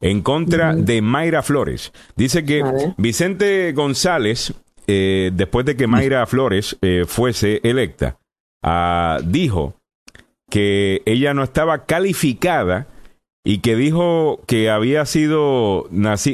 en 0.00 0.22
contra 0.22 0.74
de 0.74 1.02
Mayra 1.02 1.42
Flores. 1.42 1.92
Dice 2.16 2.44
que 2.44 2.62
Vicente 2.96 3.72
González, 3.72 4.54
eh, 4.86 5.30
después 5.32 5.66
de 5.66 5.76
que 5.76 5.86
Mayra 5.86 6.26
Flores 6.26 6.76
eh, 6.82 7.04
fuese 7.06 7.60
electa, 7.62 8.18
ah, 8.62 9.18
dijo 9.24 9.74
que 10.50 11.02
ella 11.06 11.32
no 11.32 11.42
estaba 11.42 11.86
calificada 11.86 12.86
y 13.44 13.58
que 13.58 13.76
dijo 13.76 14.40
que 14.46 14.68
había 14.68 15.06
sido 15.06 15.88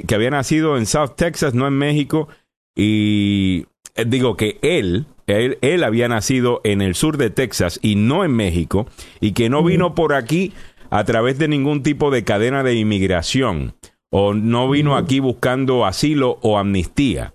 que 0.07 0.15
había 0.15 0.31
nacido 0.31 0.77
en 0.77 0.87
South 0.87 1.13
Texas, 1.17 1.55
no 1.55 1.69
en 1.69 1.75
México, 1.75 2.29
y 2.75 3.67
eh, 3.95 4.05
digo 4.07 4.37
que 4.37 4.59
él, 4.63 5.07
él, 5.27 5.59
él 5.61 5.85
había 5.85 6.09
nacido 6.09 6.61
en 6.65 6.81
el 6.83 6.95
sur 6.95 7.17
de 7.17 7.31
Texas 7.31 7.79
y 7.83 7.97
no 7.97 8.25
en 8.25 8.33
México, 8.33 8.87
y 9.21 9.33
que 9.33 9.49
no 9.49 9.63
vino 9.63 9.95
por 9.95 10.15
aquí 10.15 10.53
a 10.91 11.05
través 11.05 11.39
de 11.39 11.49
ningún 11.49 11.83
tipo 11.83 12.11
de 12.11 12.25
cadena 12.25 12.63
de 12.63 12.75
inmigración 12.75 13.75
o 14.11 14.35
no 14.35 14.71
vino 14.71 14.97
aquí 14.97 15.21
buscando 15.21 15.85
asilo 15.85 16.39
o 16.43 16.59
amnistía. 16.59 17.33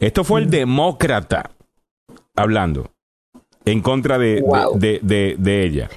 Esto 0.00 0.24
fue 0.24 0.40
el 0.40 0.50
demócrata 0.50 1.52
hablando 2.36 2.90
en 3.64 3.80
contra 3.80 4.18
de, 4.18 4.42
de, 5.02 5.64
ella. 5.64 5.88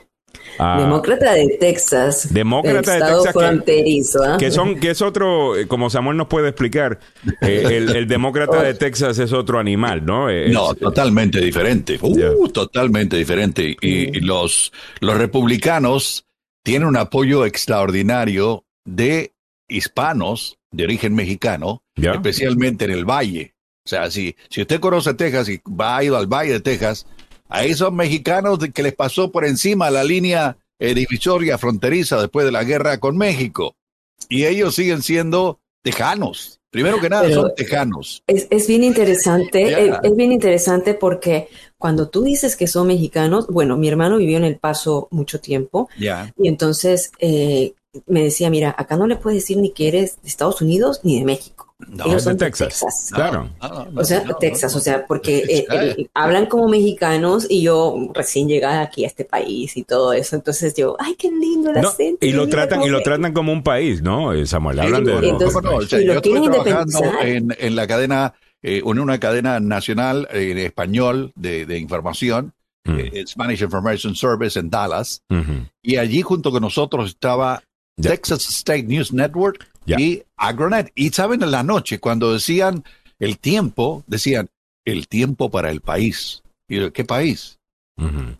Ah, 0.59 0.77
demócrata 0.79 1.33
de 1.33 1.57
Texas. 1.59 2.33
Demócrata 2.33 2.93
de 2.93 2.99
Texas. 2.99 3.33
Fronterizo, 3.33 4.23
¿ah? 4.23 4.37
que, 4.37 4.51
son, 4.51 4.79
que 4.79 4.91
es 4.91 5.01
otro, 5.01 5.55
eh, 5.55 5.67
como 5.67 5.89
Samuel 5.89 6.17
nos 6.17 6.27
puede 6.27 6.49
explicar, 6.49 6.99
eh, 7.41 7.89
el, 7.95 8.07
demócrata 8.07 8.61
de 8.63 8.73
Texas 8.73 9.19
es 9.19 9.33
otro 9.33 9.59
animal, 9.59 10.05
¿no? 10.05 10.27
no, 10.49 10.73
totalmente 10.75 11.39
diferente. 11.39 11.99
Uh, 12.01 12.47
totalmente 12.49 13.17
diferente. 13.17 13.75
Y, 13.81 14.19
los, 14.21 14.71
los 14.99 15.17
republicanos 15.17 16.25
tiene 16.63 16.85
un 16.85 16.97
apoyo 16.97 17.45
extraordinario 17.45 18.65
de 18.85 19.33
hispanos 19.67 20.57
de 20.71 20.83
origen 20.85 21.13
mexicano, 21.15 21.83
especialmente 21.95 22.85
en 22.85 22.91
el 22.91 23.05
Valle. 23.05 23.53
O 23.85 23.89
sea, 23.89 24.11
si, 24.11 24.35
si 24.49 24.61
usted 24.61 24.81
conoce 24.81 25.13
Texas 25.13 25.47
y 25.47 25.61
va 25.65 25.97
a 25.97 26.03
ir 26.03 26.13
al 26.13 26.27
Valle 26.27 26.51
de 26.51 26.59
Texas, 26.59 27.07
a 27.49 27.63
esos 27.63 27.91
mexicanos 27.91 28.59
que 28.73 28.83
les 28.83 28.93
pasó 28.93 29.31
por 29.31 29.45
encima 29.45 29.89
la 29.89 30.03
línea 30.03 30.57
eh, 30.79 30.93
divisoria 30.93 31.57
fronteriza 31.57 32.19
después 32.19 32.45
de 32.45 32.51
la 32.51 32.63
guerra 32.63 32.99
con 32.99 33.17
México. 33.17 33.75
Y 34.29 34.45
ellos 34.45 34.75
siguen 34.75 35.01
siendo 35.01 35.59
tejanos. 35.81 36.59
Primero 36.69 36.99
que 36.99 37.09
nada, 37.09 37.31
son 37.31 37.55
tejanos. 37.55 38.23
Es, 38.27 38.67
bien 38.67 38.83
interesante, 38.83 39.87
es, 40.03 40.15
bien 40.15 40.31
interesante 40.31 40.93
porque 40.93 41.47
cuando 41.77 42.09
tú 42.09 42.23
dices 42.23 42.55
que 42.55 42.67
son 42.67 42.87
mexicanos, 42.87 43.47
bueno, 43.47 43.77
mi 43.77 43.87
hermano 43.87 44.17
vivió 44.17 44.37
en 44.37 44.43
El 44.43 44.57
Paso 44.57 45.07
mucho 45.09 45.39
tiempo 45.39 45.89
y 45.97 46.47
entonces 46.47 47.11
eh, 47.19 47.73
me 48.05 48.23
decía, 48.23 48.49
mira, 48.49 48.75
acá 48.77 48.97
no 48.97 49.07
le 49.07 49.15
puedes 49.15 49.41
decir 49.41 49.57
ni 49.57 49.71
que 49.71 49.87
eres 49.87 50.21
de 50.21 50.27
Estados 50.27 50.61
Unidos 50.61 50.99
ni 51.03 51.17
de 51.17 51.25
México. 51.25 51.56
No, 51.79 52.05
Ellos 52.05 52.23
son 52.23 52.37
de 52.37 52.45
Texas. 52.45 53.11
Claro. 53.13 53.49
o 53.95 54.03
sea, 54.03 54.23
Texas, 54.39 54.75
o 54.75 54.79
sea, 54.79 55.05
porque 55.05 55.37
eh, 55.37 55.65
eh, 55.71 56.09
hablan 56.13 56.47
como 56.47 56.67
mexicanos 56.67 57.45
y 57.47 57.61
yo 57.61 57.95
recién 58.15 58.47
llegada 58.47 58.81
aquí 58.81 59.03
a 59.03 59.07
este 59.07 59.25
país 59.25 59.77
y 59.77 59.83
todo 59.83 60.11
eso. 60.13 60.35
Entonces 60.35 60.73
yo, 60.75 60.95
ay, 60.99 61.15
qué 61.15 61.29
lindo 61.29 61.69
el 61.69 61.77
acento. 61.77 62.25
Y 62.25 62.31
lo 62.31 62.47
tratan, 62.49 62.81
y 62.81 62.89
lo 62.89 63.01
tratan 63.03 63.31
como 63.31 63.51
un 63.51 63.61
país, 63.61 64.01
¿no? 64.01 64.33
Samuel, 64.47 64.79
hablan 64.79 65.03
de. 65.03 65.29
Entonces, 65.29 66.03
yo 66.03 66.13
estoy 66.13 66.41
trabajando 66.41 66.99
en, 67.21 67.55
en 67.59 67.75
la 67.75 67.85
cadena 67.85 68.33
eh, 68.63 68.81
en 68.83 68.99
una 68.99 69.19
cadena 69.19 69.59
nacional 69.59 70.27
en 70.31 70.57
español 70.57 71.31
de, 71.35 71.77
información, 71.77 72.53
mm. 72.85 72.99
eh, 72.99 73.23
Spanish 73.27 73.61
Information 73.61 74.15
Service 74.15 74.59
en 74.59 74.69
Dallas, 74.69 75.21
y 75.83 75.97
allí 75.97 76.23
junto 76.23 76.49
con 76.49 76.61
nosotros 76.61 77.11
estaba 77.11 77.61
Texas 78.01 78.49
State 78.49 78.83
News 78.83 79.13
Network 79.13 79.67
y 79.87 80.23
Agronet. 80.35 80.91
Y 80.95 81.09
saben, 81.09 81.43
en 81.43 81.51
la 81.51 81.63
noche, 81.63 81.99
cuando 81.99 82.33
decían 82.33 82.83
el 83.19 83.37
tiempo, 83.37 84.03
decían 84.07 84.49
el 84.85 85.07
tiempo 85.07 85.49
para 85.49 85.71
el 85.71 85.81
país. 85.81 86.43
¿Y 86.67 86.91
qué 86.91 87.03
país? 87.05 87.57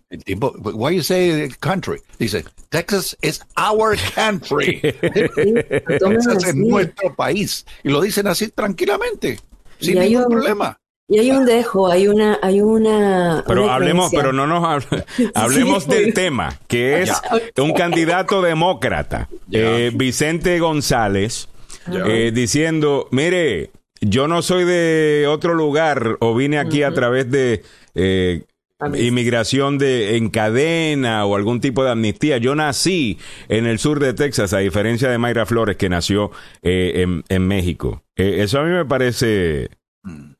El 0.09 0.23
tiempo, 0.23 0.53
why 0.59 0.95
you 0.95 1.01
say 1.01 1.49
country? 1.59 1.99
Dice, 2.19 2.43
Texas 2.69 3.17
is 3.23 3.41
our 3.57 3.97
country. 4.13 4.79
Texas 4.81 6.43
es 6.45 6.55
nuestro 6.55 7.15
país. 7.15 7.65
Y 7.83 7.89
lo 7.89 8.01
dicen 8.01 8.27
así 8.27 8.49
tranquilamente 8.49 9.39
sin 9.79 9.99
ningún 9.99 10.29
problema. 10.29 10.79
Y 11.09 11.19
hay 11.19 11.31
un 11.31 11.45
dejo, 11.45 11.89
hay 11.89 12.07
una, 12.09 12.37
hay 12.41 12.59
una. 12.59 13.43
Pero 13.47 13.71
hablemos, 13.71 14.11
pero 14.11 14.33
no 14.33 14.45
nos 14.45 14.83
hablemos 15.35 15.87
del 15.87 16.13
tema, 16.13 16.59
que 16.67 17.03
es 17.03 17.11
un 17.57 17.73
candidato 17.73 18.41
demócrata, 18.41 19.29
eh, 19.49 19.91
Vicente 19.93 20.59
González, 20.59 21.47
eh, 21.89 22.31
diciendo, 22.33 23.07
mire, 23.11 23.71
yo 24.01 24.27
no 24.27 24.41
soy 24.41 24.65
de 24.65 25.27
otro 25.29 25.53
lugar 25.53 26.17
o 26.19 26.35
vine 26.35 26.59
aquí 26.59 26.83
a 26.83 26.91
través 26.93 27.31
de 27.31 27.63
eh, 27.95 28.43
inmigración 28.95 29.77
de 29.77 30.17
en 30.17 30.29
cadena 30.29 31.25
o 31.25 31.37
algún 31.37 31.61
tipo 31.61 31.85
de 31.85 31.91
amnistía. 31.91 32.37
Yo 32.37 32.53
nací 32.53 33.17
en 33.47 33.65
el 33.65 33.79
sur 33.79 34.01
de 34.01 34.13
Texas, 34.13 34.51
a 34.51 34.57
diferencia 34.57 35.09
de 35.09 35.17
Mayra 35.17 35.45
Flores 35.45 35.77
que 35.77 35.87
nació 35.87 36.31
en, 36.61 37.23
en 37.29 37.47
México. 37.47 38.03
Eh, 38.17 38.41
eso 38.43 38.59
a 38.59 38.63
mí 38.63 38.71
me 38.71 38.85
parece. 38.85 39.69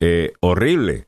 Eh, 0.00 0.32
horrible, 0.40 1.06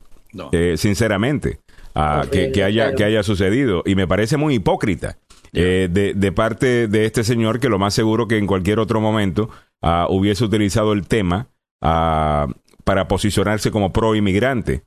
eh, 0.53 0.75
sinceramente, 0.77 1.61
ah, 1.95 2.25
que, 2.31 2.63
haya, 2.63 2.95
que 2.95 3.05
haya 3.05 3.23
sucedido. 3.23 3.83
Y 3.87 3.95
me 3.95 4.07
parece 4.07 4.37
muy 4.37 4.55
hipócrita 4.55 5.19
de, 5.53 6.33
parte 6.35 6.89
de 6.89 7.07
este 7.07 7.25
señor 7.25 7.61
que 7.61 7.69
lo 7.69 7.79
más 7.79 7.95
seguro 7.95 8.29
que 8.29 8.39
en 8.39 8.47
cualquier 8.47 8.79
otro 8.79 9.01
momento 9.01 9.51
ah, 9.83 10.07
hubiese 10.09 10.45
utilizado 10.45 10.93
el 10.93 11.07
tema 11.07 11.49
ah, 11.81 12.47
para 12.85 13.09
posicionarse 13.09 13.71
como 13.71 13.93
pro 13.93 14.15
inmigrante. 14.15 14.83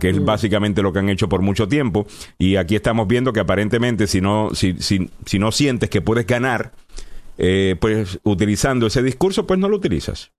que 0.00 0.10
es 0.10 0.20
mm. 0.20 0.24
básicamente 0.24 0.82
lo 0.82 0.92
que 0.92 0.98
han 0.98 1.08
hecho 1.08 1.28
por 1.28 1.42
mucho 1.42 1.68
tiempo. 1.68 2.06
Y 2.38 2.56
aquí 2.56 2.76
estamos 2.76 3.06
viendo 3.06 3.32
que 3.32 3.40
aparentemente 3.40 4.06
si 4.06 4.20
no, 4.20 4.50
si, 4.54 4.74
si, 4.80 5.10
si 5.24 5.38
no 5.38 5.52
sientes 5.52 5.90
que 5.90 6.00
puedes 6.00 6.26
ganar, 6.26 6.72
pues 7.80 8.18
utilizando 8.24 8.88
ese 8.88 9.02
discurso, 9.02 9.46
pues 9.46 9.60
no 9.60 9.68
lo 9.68 9.76
utilizas. 9.76 10.32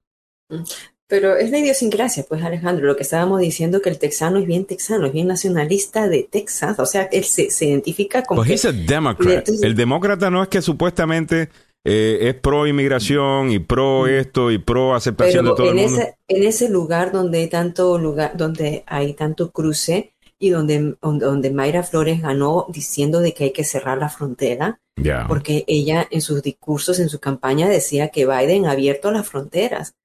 Pero 1.10 1.36
es 1.36 1.50
la 1.50 1.58
idiosincrasia, 1.58 2.24
pues 2.30 2.44
Alejandro, 2.44 2.86
lo 2.86 2.96
que 2.96 3.02
estábamos 3.02 3.42
diciendo 3.42 3.82
que 3.82 3.90
el 3.90 3.98
texano 3.98 4.38
es 4.38 4.46
bien 4.46 4.66
texano, 4.66 5.08
es 5.08 5.12
bien 5.12 5.26
nacionalista 5.26 6.08
de 6.08 6.22
Texas, 6.30 6.78
o 6.78 6.86
sea, 6.86 7.10
él 7.12 7.24
se, 7.24 7.50
identifica 7.66 8.22
como... 8.22 8.44
Pues 8.44 8.64
el 8.64 9.76
demócrata 9.76 10.30
no 10.30 10.44
es 10.44 10.50
que 10.50 10.62
supuestamente 10.62 11.50
eh, 11.84 12.20
es 12.30 12.36
pro 12.36 12.68
inmigración 12.68 13.52
y 13.52 13.58
pro 13.58 14.04
mm. 14.04 14.10
esto 14.10 14.52
y 14.52 14.60
pro 14.60 14.94
aceptación 14.94 15.46
de 15.46 15.52
todo 15.56 15.72
en 15.72 15.80
el 15.80 15.86
mundo. 15.86 16.02
Ese, 16.02 16.16
en 16.28 16.44
ese 16.44 16.70
lugar 16.70 17.12
donde 17.12 17.40
hay 17.40 17.48
tanto 17.48 17.98
lugar, 17.98 18.38
donde 18.38 18.84
hay 18.86 19.14
tanto 19.14 19.50
cruce 19.50 20.14
y 20.38 20.52
donde, 20.52 20.96
donde 21.02 21.50
Mayra 21.50 21.82
Flores 21.82 22.22
ganó 22.22 22.68
diciendo 22.70 23.20
de 23.20 23.34
que 23.34 23.46
hay 23.46 23.52
que 23.52 23.64
cerrar 23.64 23.98
la 23.98 24.10
frontera, 24.10 24.80
porque 25.28 25.64
ella 25.68 26.08
en 26.12 26.22
sus 26.22 26.44
discursos, 26.44 27.00
en 27.00 27.10
su 27.10 27.20
campaña 27.20 27.68
decía 27.68 28.10
que 28.10 28.28
Biden 28.28 28.68
ha 28.68 28.72
abierto 28.72 29.12
las 29.12 29.28
fronteras 29.28 29.96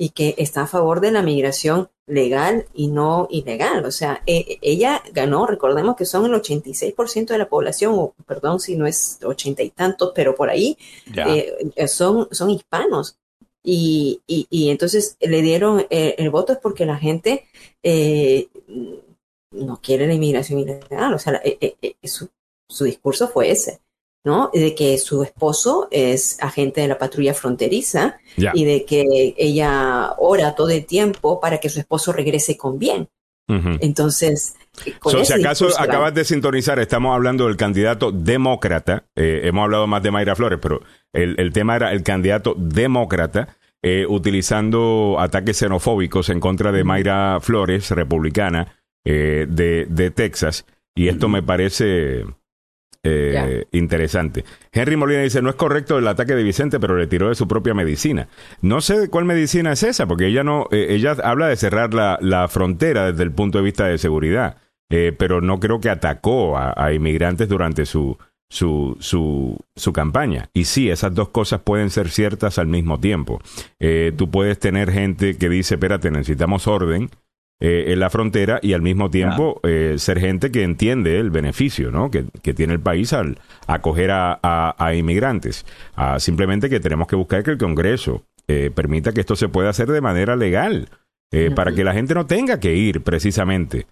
y 0.00 0.08
que 0.08 0.34
está 0.38 0.62
a 0.62 0.66
favor 0.66 1.02
de 1.02 1.10
la 1.10 1.20
migración 1.20 1.90
legal 2.06 2.64
y 2.72 2.88
no 2.88 3.28
ilegal. 3.30 3.84
O 3.84 3.90
sea, 3.90 4.22
e, 4.26 4.58
ella 4.62 5.02
ganó, 5.12 5.46
recordemos 5.46 5.94
que 5.94 6.06
son 6.06 6.24
el 6.24 6.32
86% 6.32 7.26
de 7.26 7.36
la 7.36 7.50
población, 7.50 7.92
o 7.94 8.14
perdón 8.26 8.60
si 8.60 8.76
no 8.76 8.86
es 8.86 9.18
ochenta 9.22 9.62
y 9.62 9.68
tantos, 9.68 10.12
pero 10.14 10.34
por 10.34 10.48
ahí 10.48 10.78
eh, 11.14 11.86
son, 11.86 12.28
son 12.30 12.48
hispanos. 12.48 13.18
Y, 13.62 14.22
y, 14.26 14.70
entonces 14.70 15.18
le 15.20 15.42
dieron 15.42 15.84
eh, 15.90 16.14
el 16.16 16.30
voto 16.30 16.54
es 16.54 16.58
porque 16.60 16.86
la 16.86 16.96
gente 16.96 17.44
eh, 17.82 18.48
no 19.50 19.82
quiere 19.82 20.06
la 20.06 20.14
inmigración 20.14 20.60
ilegal. 20.60 21.12
O 21.12 21.18
sea, 21.18 21.42
su, 22.04 22.30
su 22.70 22.84
discurso 22.84 23.28
fue 23.28 23.50
ese. 23.50 23.82
¿No? 24.24 24.50
De 24.52 24.74
que 24.74 24.98
su 24.98 25.22
esposo 25.22 25.88
es 25.90 26.36
agente 26.42 26.80
de 26.82 26.88
la 26.88 26.98
patrulla 26.98 27.34
fronteriza 27.34 28.18
y 28.36 28.64
de 28.64 28.84
que 28.84 29.34
ella 29.36 30.14
ora 30.18 30.54
todo 30.54 30.70
el 30.70 30.84
tiempo 30.84 31.40
para 31.40 31.58
que 31.58 31.68
su 31.68 31.80
esposo 31.80 32.12
regrese 32.12 32.56
con 32.56 32.78
bien. 32.78 33.08
Entonces, 33.80 34.54
si 34.72 35.32
acaso 35.32 35.68
acabas 35.76 36.14
de 36.14 36.24
sintonizar, 36.24 36.78
estamos 36.78 37.14
hablando 37.16 37.48
del 37.48 37.56
candidato 37.56 38.12
demócrata, 38.12 39.04
eh, 39.16 39.40
hemos 39.42 39.64
hablado 39.64 39.88
más 39.88 40.04
de 40.04 40.12
Mayra 40.12 40.36
Flores, 40.36 40.60
pero 40.62 40.82
el, 41.12 41.52
tema 41.52 41.74
era 41.74 41.90
el 41.90 42.04
candidato 42.04 42.54
demócrata 42.56 43.56
eh, 43.82 44.06
utilizando 44.08 45.16
ataques 45.18 45.56
xenofóbicos 45.56 46.28
en 46.28 46.38
contra 46.38 46.70
de 46.70 46.84
Mayra 46.84 47.40
Flores, 47.40 47.90
republicana 47.90 48.76
eh, 49.04 49.46
de, 49.48 49.86
de 49.88 50.12
Texas, 50.12 50.64
y 50.94 51.08
esto 51.08 51.28
me 51.28 51.42
parece 51.42 52.24
eh, 53.02 53.64
interesante. 53.72 54.44
Henry 54.72 54.96
Molina 54.96 55.22
dice, 55.22 55.40
no 55.40 55.48
es 55.48 55.56
correcto 55.56 55.98
el 55.98 56.06
ataque 56.06 56.34
de 56.34 56.42
Vicente, 56.42 56.78
pero 56.78 56.96
le 56.96 57.06
tiró 57.06 57.30
de 57.30 57.34
su 57.34 57.48
propia 57.48 57.72
medicina. 57.72 58.28
No 58.60 58.80
sé 58.82 58.98
de 58.98 59.08
cuál 59.08 59.24
medicina 59.24 59.72
es 59.72 59.82
esa, 59.82 60.06
porque 60.06 60.26
ella 60.26 60.44
no, 60.44 60.66
eh, 60.70 60.88
ella 60.90 61.16
habla 61.24 61.48
de 61.48 61.56
cerrar 61.56 61.94
la, 61.94 62.18
la, 62.20 62.46
frontera 62.48 63.10
desde 63.10 63.22
el 63.22 63.32
punto 63.32 63.58
de 63.58 63.64
vista 63.64 63.86
de 63.86 63.96
seguridad, 63.96 64.58
eh, 64.90 65.14
pero 65.16 65.40
no 65.40 65.60
creo 65.60 65.80
que 65.80 65.88
atacó 65.88 66.58
a, 66.58 66.92
inmigrantes 66.92 67.48
durante 67.48 67.86
su, 67.86 68.18
su, 68.50 68.98
su, 69.00 69.56
su, 69.74 69.92
campaña. 69.94 70.50
Y 70.52 70.64
sí, 70.64 70.90
esas 70.90 71.14
dos 71.14 71.30
cosas 71.30 71.60
pueden 71.60 71.88
ser 71.88 72.10
ciertas 72.10 72.58
al 72.58 72.66
mismo 72.66 73.00
tiempo. 73.00 73.40
tú 74.16 74.30
puedes 74.30 74.58
tener 74.58 74.90
gente 74.90 75.38
que 75.38 75.48
dice, 75.48 75.76
espérate, 75.76 76.10
necesitamos 76.10 76.66
orden, 76.66 77.08
eh, 77.62 77.92
en 77.92 78.00
la 78.00 78.08
frontera 78.08 78.58
y 78.62 78.72
al 78.72 78.80
mismo 78.80 79.10
tiempo 79.10 79.60
eh, 79.64 79.96
ser 79.98 80.18
gente 80.18 80.50
que 80.50 80.62
entiende 80.62 81.18
el 81.18 81.30
beneficio 81.30 81.90
¿no? 81.90 82.10
que, 82.10 82.24
tiene 82.54 82.72
el 82.72 82.80
país 82.80 83.12
al 83.12 83.38
acoger 83.66 84.10
a, 84.12 84.40
a, 84.42 84.94
inmigrantes. 84.94 85.66
Ah, 85.94 86.18
simplemente 86.20 86.70
que 86.70 86.80
tenemos 86.80 87.06
que 87.06 87.16
buscar 87.16 87.42
que 87.42 87.50
el 87.50 87.58
Congreso 87.58 88.24
eh, 88.48 88.70
permita 88.74 89.12
que 89.12 89.20
esto 89.20 89.36
se 89.36 89.50
pueda 89.50 89.68
hacer 89.68 89.88
de 89.88 90.00
manera 90.00 90.36
legal, 90.36 90.88
para 91.54 91.72
que 91.72 91.84
la 91.84 91.92
gente 91.92 92.12
no 92.12 92.26
tenga 92.26 92.58
que 92.58 92.74
ir 92.74 93.02
precisamente 93.02 93.86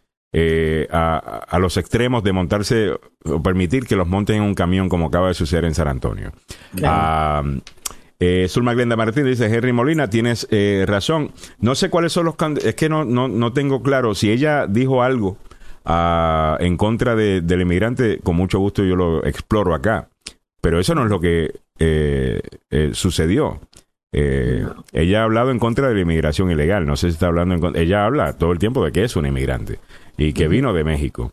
a, 0.90 1.44
a, 1.46 1.58
los 1.60 1.76
extremos 1.76 2.24
de 2.24 2.32
montarse 2.32 2.90
o 3.24 3.42
permitir 3.42 3.86
que 3.86 3.94
los 3.94 4.08
monten 4.08 4.36
en 4.36 4.42
un 4.42 4.54
camión 4.54 4.88
como 4.88 5.06
acaba 5.06 5.28
de 5.28 5.34
suceder 5.34 5.64
en 5.64 5.74
San 5.74 5.86
Antonio. 5.86 6.32
Ah, 6.82 7.44
eh, 8.20 8.46
Zulma 8.48 8.74
Glenda 8.74 8.96
Martín 8.96 9.24
dice, 9.24 9.46
Henry 9.46 9.72
Molina, 9.72 10.10
tienes 10.10 10.48
eh, 10.50 10.84
razón. 10.86 11.32
No 11.60 11.74
sé 11.74 11.88
cuáles 11.88 12.12
son 12.12 12.26
los 12.26 12.34
es 12.64 12.74
que 12.74 12.88
no, 12.88 13.04
no, 13.04 13.28
no 13.28 13.52
tengo 13.52 13.82
claro 13.82 14.14
si 14.14 14.30
ella 14.30 14.66
dijo 14.66 15.02
algo 15.02 15.38
ah, 15.84 16.56
en 16.60 16.76
contra 16.76 17.14
de, 17.14 17.40
del 17.40 17.62
inmigrante, 17.62 18.18
con 18.18 18.36
mucho 18.36 18.58
gusto 18.58 18.82
yo 18.82 18.96
lo 18.96 19.24
exploro 19.24 19.74
acá. 19.74 20.08
Pero 20.60 20.80
eso 20.80 20.94
no 20.94 21.04
es 21.04 21.10
lo 21.10 21.20
que 21.20 21.60
eh, 21.78 22.40
eh 22.70 22.90
sucedió. 22.92 23.60
Eh, 24.10 24.66
ella 24.92 25.20
ha 25.20 25.24
hablado 25.24 25.50
en 25.52 25.60
contra 25.60 25.88
de 25.88 25.94
la 25.94 26.00
inmigración 26.00 26.50
ilegal. 26.50 26.86
No 26.86 26.96
sé 26.96 27.08
si 27.08 27.14
está 27.14 27.28
hablando 27.28 27.54
en 27.54 27.60
contra. 27.60 27.80
Ella 27.80 28.04
habla 28.04 28.32
todo 28.32 28.50
el 28.50 28.58
tiempo 28.58 28.84
de 28.84 28.90
que 28.90 29.04
es 29.04 29.14
un 29.14 29.26
inmigrante 29.26 29.78
y 30.16 30.32
que 30.32 30.48
vino 30.48 30.72
de 30.72 30.82
México. 30.82 31.32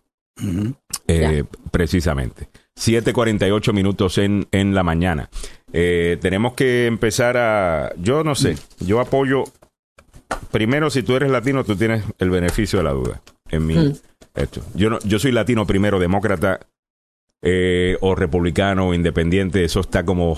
precisamente. 1.71 2.49
7.48 2.80 3.73
minutos 3.73 4.17
en, 4.17 4.47
en 4.51 4.76
la 4.76 4.84
mañana. 4.84 5.30
Eh, 5.73 6.17
tenemos 6.21 6.53
que 6.53 6.86
empezar 6.86 7.38
a... 7.38 7.93
Yo 7.97 8.23
no 8.23 8.36
sé, 8.36 8.55
yo 8.80 8.99
apoyo... 8.99 9.43
Primero, 10.51 10.89
si 10.89 11.03
tú 11.03 11.15
eres 11.15 11.30
latino, 11.30 11.63
tú 11.63 11.76
tienes 11.76 12.03
el 12.17 12.30
beneficio 12.30 12.80
de 12.80 12.84
la 12.84 12.91
duda. 12.91 13.21
En 13.49 13.65
mi... 13.65 13.76
Mm. 13.76 13.93
Esto. 14.36 14.61
Yo, 14.73 14.89
no, 14.89 14.99
yo 15.05 15.17
soy 15.17 15.32
latino 15.32 15.65
primero, 15.65 15.97
demócrata 15.97 16.59
eh, 17.41 17.97
o 18.01 18.15
republicano 18.15 18.89
o 18.89 18.93
independiente. 18.93 19.63
Eso 19.63 19.80
está 19.80 20.03
como 20.03 20.38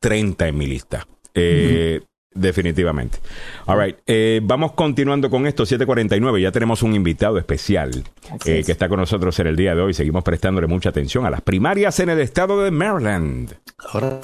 30 0.00 0.48
en 0.48 0.58
mi 0.58 0.66
lista. 0.66 1.06
Eh, 1.34 2.00
Definitivamente. 2.34 3.18
All 3.66 3.80
right. 3.80 3.98
Eh, 4.06 4.40
vamos 4.42 4.72
continuando 4.72 5.30
con 5.30 5.46
esto, 5.46 5.64
749. 5.64 6.40
Ya 6.40 6.52
tenemos 6.52 6.82
un 6.82 6.94
invitado 6.94 7.38
especial 7.38 8.04
eh, 8.44 8.62
que 8.64 8.72
está 8.72 8.88
con 8.88 9.00
nosotros 9.00 9.38
en 9.40 9.46
el 9.48 9.56
día 9.56 9.74
de 9.74 9.80
hoy. 9.80 9.94
Seguimos 9.94 10.22
prestándole 10.22 10.66
mucha 10.66 10.90
atención 10.90 11.26
a 11.26 11.30
las 11.30 11.40
primarias 11.40 11.98
en 12.00 12.10
el 12.10 12.20
estado 12.20 12.62
de 12.62 12.70
Maryland. 12.70 13.54
Ahora. 13.92 14.20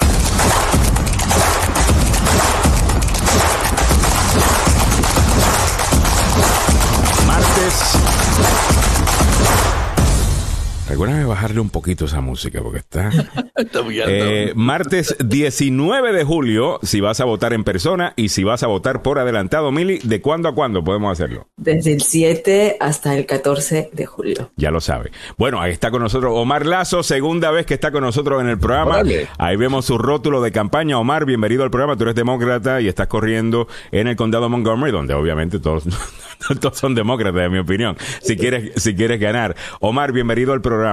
Recuérdame 10.95 11.25
bajarle 11.25 11.59
un 11.59 11.71
poquito 11.71 12.05
esa 12.05 12.21
música 12.21 12.63
porque 12.63 12.79
está. 12.79 13.11
eh, 14.07 14.53
martes 14.55 15.17
19 15.19 16.13
de 16.13 16.23
julio, 16.23 16.79
si 16.85 17.01
vas 17.01 17.19
a 17.19 17.25
votar 17.25 17.53
en 17.53 17.65
persona 17.65 18.13
y 18.15 18.29
si 18.29 18.45
vas 18.45 18.63
a 18.63 18.69
votar 18.69 19.03
por 19.03 19.19
adelantado, 19.19 19.73
Mili, 19.73 19.99
¿de 20.05 20.21
cuándo 20.21 20.49
a 20.49 20.55
cuándo 20.55 20.85
podemos 20.85 21.11
hacerlo? 21.11 21.49
Desde 21.57 21.95
el 21.95 22.03
7 22.03 22.77
hasta 22.79 23.17
el 23.17 23.27
14 23.27 23.91
de 23.93 24.07
julio. 24.07 24.53
Ya 24.55 24.71
lo 24.71 24.81
sabe. 24.81 25.11
Bueno, 25.37 25.61
ahí 25.61 25.73
está 25.73 25.91
con 25.91 26.01
nosotros 26.01 26.33
Omar 26.33 26.65
Lazo, 26.65 27.03
segunda 27.03 27.51
vez 27.51 27.67
que 27.67 27.75
está 27.75 27.91
con 27.91 28.03
nosotros 28.03 28.41
en 28.41 28.49
el 28.49 28.61
programa. 28.61 29.03
Ahí 29.39 29.57
vemos 29.57 29.87
su 29.87 29.99
rótulo 29.99 30.43
de 30.43 30.53
campaña. 30.53 31.01
Omar, 31.01 31.25
bienvenido 31.25 31.65
al 31.65 31.73
programa. 31.73 31.97
Tú 31.97 32.05
eres 32.05 32.15
demócrata 32.15 32.81
y 32.81 32.87
estás 32.87 33.09
corriendo 33.09 33.67
en 33.91 34.07
el 34.07 34.15
condado 34.15 34.45
de 34.45 34.51
Montgomery, 34.51 34.93
donde 34.93 35.15
obviamente 35.15 35.59
todos, 35.59 35.83
todos 36.61 36.79
son 36.79 36.95
demócratas, 36.95 37.47
en 37.47 37.53
mi 37.53 37.59
opinión. 37.59 37.97
Si 38.23 38.37
quieres, 38.37 38.81
si 38.81 38.95
quieres 38.95 39.19
ganar. 39.19 39.57
Omar, 39.81 40.13
bienvenido 40.13 40.53
al 40.53 40.61
programa. 40.61 40.84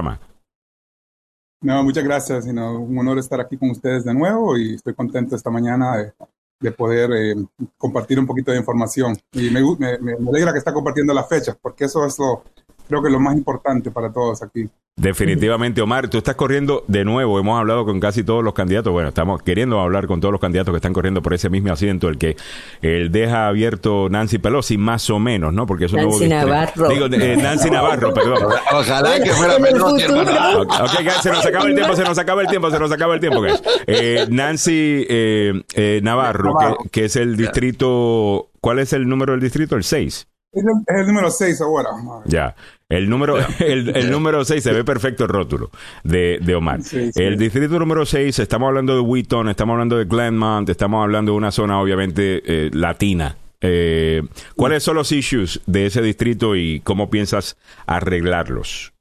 No, 1.61 1.83
muchas 1.83 2.03
gracias. 2.03 2.45
Sino 2.45 2.79
un 2.79 2.97
honor 2.97 3.19
estar 3.19 3.39
aquí 3.39 3.57
con 3.57 3.69
ustedes 3.69 4.03
de 4.03 4.13
nuevo 4.13 4.57
y 4.57 4.75
estoy 4.75 4.93
contento 4.93 5.35
esta 5.35 5.49
mañana 5.49 6.13
de, 6.59 6.71
poder 6.71 7.09
eh, 7.13 7.35
compartir 7.77 8.19
un 8.19 8.27
poquito 8.27 8.51
de 8.51 8.57
información. 8.57 9.17
Y 9.31 9.49
me, 9.49 9.61
me, 9.79 9.97
me, 9.99 10.29
alegra 10.29 10.51
que 10.51 10.59
está 10.59 10.73
compartiendo 10.73 11.13
las 11.13 11.27
fechas, 11.27 11.57
porque 11.59 11.85
eso 11.85 12.05
es 12.05 12.17
lo, 12.19 12.43
creo 12.91 13.01
que 13.01 13.09
lo 13.09 13.19
más 13.19 13.35
importante 13.35 13.89
para 13.89 14.11
todos 14.11 14.43
aquí. 14.43 14.69
Definitivamente, 14.97 15.81
Omar, 15.81 16.09
tú 16.09 16.17
estás 16.17 16.35
corriendo 16.35 16.83
de 16.87 17.05
nuevo. 17.05 17.39
Hemos 17.39 17.57
hablado 17.57 17.85
con 17.85 18.01
casi 18.01 18.23
todos 18.23 18.43
los 18.43 18.53
candidatos. 18.53 18.91
Bueno, 18.91 19.09
estamos 19.09 19.41
queriendo 19.41 19.79
hablar 19.79 20.05
con 20.05 20.19
todos 20.19 20.33
los 20.33 20.41
candidatos 20.41 20.73
que 20.73 20.75
están 20.75 20.91
corriendo 20.91 21.21
por 21.21 21.33
ese 21.33 21.49
mismo 21.49 21.71
asiento, 21.71 22.09
el 22.09 22.17
que 22.17 22.35
el 22.81 23.09
deja 23.11 23.47
abierto 23.47 24.09
Nancy 24.09 24.37
Pelosi, 24.37 24.77
más 24.77 25.09
o 25.09 25.17
menos, 25.17 25.53
¿no? 25.53 25.65
Porque 25.65 25.85
es 25.85 25.93
un 25.93 26.01
Nancy 26.01 26.27
Navarro. 26.27 26.89
Digo, 26.89 27.05
eh, 27.05 27.37
Nancy 27.37 27.71
Navarro, 27.71 28.13
perdón. 28.13 28.53
Ojalá 28.73 29.19
que 29.23 29.31
fuera 29.31 29.57
menos 29.57 29.81
Ok, 29.81 31.09
se 31.21 31.31
nos 31.31 31.45
acaba 31.45 31.65
el 31.65 31.75
tiempo, 31.75 31.95
se 31.95 32.03
nos 32.03 32.17
acaba 32.17 32.41
el 32.41 32.47
tiempo, 32.49 32.69
se 32.69 32.79
nos 32.79 32.91
acaba 32.91 33.13
el 33.15 33.19
tiempo, 33.21 33.41
eh, 33.87 34.27
Nancy 34.29 35.05
eh, 35.09 35.99
Navarro, 36.03 36.53
que, 36.83 36.89
que, 36.89 37.05
es 37.05 37.15
el 37.15 37.37
distrito. 37.37 38.49
¿Cuál 38.59 38.79
es 38.79 38.91
el 38.91 39.07
número 39.07 39.31
del 39.31 39.41
distrito? 39.41 39.77
El 39.77 39.83
6. 39.83 40.27
Es 40.53 40.63
el, 40.87 41.07
número 41.07 41.31
6 41.31 41.61
ahora. 41.61 41.89
Ya. 42.25 42.53
El 42.91 43.09
número, 43.09 43.37
el, 43.59 44.11
número 44.11 44.43
6 44.43 44.61
se 44.61 44.73
ve 44.73 44.83
perfecto 44.83 45.23
el 45.23 45.29
rótulo 45.29 45.71
de, 46.03 46.39
de 46.41 46.55
Omar. 46.55 46.81
El 47.15 47.37
distrito 47.37 47.79
número 47.79 48.05
6, 48.05 48.39
estamos 48.39 48.67
hablando 48.67 48.93
de 48.93 48.99
Wheaton, 48.99 49.49
estamos 49.49 49.73
hablando 49.73 49.97
de 49.97 50.05
Glenmont, 50.05 50.69
estamos 50.69 51.01
hablando 51.01 51.31
de 51.31 51.37
una 51.37 51.51
zona 51.51 51.79
obviamente 51.81 52.41
eh, 52.45 52.69
latina. 52.73 53.37
Eh, 53.61 54.23
¿Cuáles 54.55 54.83
son 54.83 54.95
los 54.95 55.11
issues 55.11 55.61
de 55.65 55.85
ese 55.85 56.01
distrito 56.01 56.55
y 56.55 56.81
cómo 56.81 57.09
piensas 57.09 57.55
arreglarlos? 57.85 58.91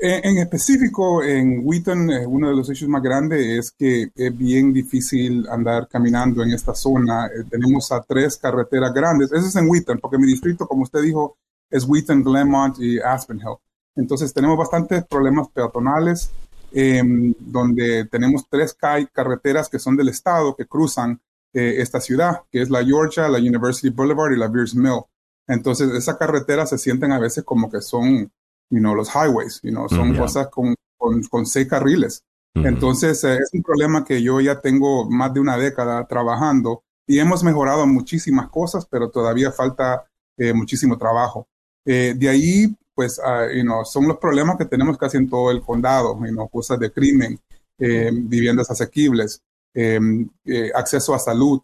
En, 0.00 0.38
específico, 0.38 1.24
en 1.24 1.62
Wheaton, 1.64 2.10
eh, 2.10 2.24
uno 2.24 2.50
de 2.50 2.54
los 2.54 2.70
issues 2.70 2.88
más 2.88 3.02
grandes 3.02 3.44
es 3.44 3.72
que 3.72 4.10
es 4.14 4.38
bien 4.38 4.72
difícil 4.72 5.44
andar 5.48 5.88
caminando 5.88 6.44
en 6.44 6.52
esta 6.52 6.72
zona. 6.72 7.26
Eh, 7.26 7.42
tenemos 7.50 7.90
a 7.90 8.00
tres 8.02 8.36
carreteras 8.36 8.94
grandes. 8.94 9.32
Eso 9.32 9.48
es 9.48 9.56
en 9.56 9.68
Wheaton, 9.68 9.98
porque 9.98 10.18
mi 10.18 10.28
distrito, 10.28 10.68
como 10.68 10.84
usted 10.84 11.02
dijo, 11.02 11.36
es 11.70 11.84
Wheaton, 11.84 12.22
Glenmont 12.22 12.78
y 12.78 12.98
Aspen 12.98 13.38
Hill. 13.38 13.56
Entonces 13.96 14.32
tenemos 14.32 14.56
bastantes 14.56 15.04
problemas 15.06 15.48
peatonales, 15.48 16.30
em, 16.72 17.34
donde 17.38 18.04
tenemos 18.06 18.44
tres 18.48 18.76
carreteras 19.12 19.68
que 19.68 19.78
son 19.78 19.96
del 19.96 20.08
estado 20.08 20.54
que 20.54 20.66
cruzan 20.66 21.20
eh, 21.52 21.76
esta 21.78 22.00
ciudad, 22.00 22.42
que 22.52 22.60
es 22.60 22.70
la 22.70 22.84
Georgia, 22.84 23.28
la 23.28 23.38
University 23.38 23.88
Boulevard 23.88 24.32
y 24.32 24.38
la 24.38 24.48
Beers 24.48 24.74
Mill. 24.74 25.00
Entonces 25.46 25.90
esas 25.92 26.16
carreteras 26.16 26.70
se 26.70 26.78
sienten 26.78 27.10
a 27.12 27.18
veces 27.18 27.42
como 27.42 27.70
que 27.70 27.80
son 27.80 28.30
you 28.70 28.80
know, 28.80 28.94
los 28.94 29.08
highways, 29.08 29.60
you 29.62 29.70
know, 29.70 29.88
son 29.88 30.14
cosas 30.16 30.48
con, 30.48 30.74
con, 30.96 31.46
seis 31.46 31.68
carriles. 31.68 32.24
Entonces, 32.54 33.22
eh, 33.24 33.36
es 33.36 33.50
un 33.52 33.62
problema 33.62 34.04
que 34.04 34.20
yo 34.20 34.40
ya 34.40 34.60
tengo 34.60 35.08
más 35.08 35.32
de 35.32 35.40
una 35.40 35.56
década 35.56 36.06
trabajando 36.06 36.82
y 37.06 37.20
hemos 37.20 37.44
mejorado 37.44 37.86
muchísimas 37.86 38.48
cosas, 38.48 38.86
pero 38.90 39.10
todavía 39.10 39.52
falta 39.52 40.06
eh, 40.36 40.52
muchísimo 40.52 40.98
trabajo. 40.98 41.48
Eh, 41.84 42.14
de 42.16 42.28
ahí, 42.28 42.76
pues, 42.94 43.18
uh, 43.18 43.54
you 43.54 43.62
know, 43.62 43.84
son 43.84 44.08
los 44.08 44.18
problemas 44.18 44.56
que 44.56 44.64
tenemos 44.64 44.98
casi 44.98 45.16
en 45.16 45.28
todo 45.28 45.50
el 45.50 45.62
condado, 45.62 46.18
you 46.20 46.32
know, 46.32 46.48
cosas 46.48 46.78
de 46.78 46.90
crimen, 46.90 47.40
viviendas 47.78 48.70
asequibles, 48.70 49.40
em, 49.72 50.28
eh, 50.44 50.70
acceso 50.74 51.14
a 51.14 51.18
salud, 51.18 51.60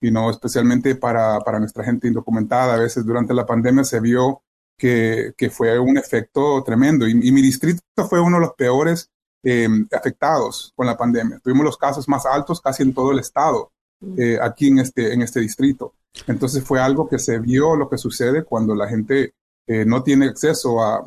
y 0.00 0.10
no 0.10 0.30
especialmente 0.30 0.94
para, 0.94 1.40
para, 1.40 1.58
nuestra 1.58 1.84
gente 1.84 2.08
indocumentada. 2.08 2.74
A 2.74 2.78
veces 2.78 3.04
durante 3.04 3.34
la 3.34 3.46
pandemia 3.46 3.84
se 3.84 4.00
vio 4.00 4.42
que, 4.76 5.34
que 5.36 5.50
fue 5.50 5.78
un 5.78 5.98
efecto 5.98 6.62
tremendo 6.64 7.06
y, 7.06 7.14
mi 7.14 7.42
distrito 7.42 7.82
fue 8.08 8.20
uno 8.20 8.36
de 8.36 8.42
los 8.42 8.54
peores 8.54 9.10
em, 9.42 9.88
afectados 9.92 10.72
con 10.76 10.86
la 10.86 10.96
pandemia. 10.96 11.40
Tuvimos 11.40 11.64
los 11.64 11.76
casos 11.76 12.08
más 12.08 12.24
altos 12.26 12.60
casi 12.60 12.84
en 12.84 12.94
todo 12.94 13.10
el 13.12 13.18
estado 13.18 13.72
eh, 14.16 14.38
aquí 14.40 14.68
en 14.68 14.78
este, 14.78 15.12
en 15.12 15.22
este 15.22 15.40
distrito. 15.40 15.94
Entonces 16.26 16.62
fue 16.62 16.80
algo 16.80 17.08
que 17.08 17.18
se 17.18 17.38
vio 17.38 17.74
lo 17.74 17.88
que 17.88 17.98
sucede 17.98 18.44
cuando 18.44 18.74
la 18.74 18.88
gente 18.88 19.34
eh, 19.68 19.84
no 19.84 20.02
tiene 20.02 20.26
acceso 20.26 20.82
a, 20.82 21.04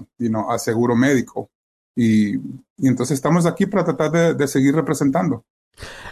a 0.49 0.59
seguro 0.59 0.95
médico. 0.95 1.49
Y, 1.95 2.35
y, 2.35 2.87
entonces 2.87 3.15
estamos 3.15 3.45
aquí 3.45 3.65
para 3.65 3.83
tratar 3.83 4.37
de, 4.37 4.47
seguir 4.47 4.73
representando. 4.73 5.43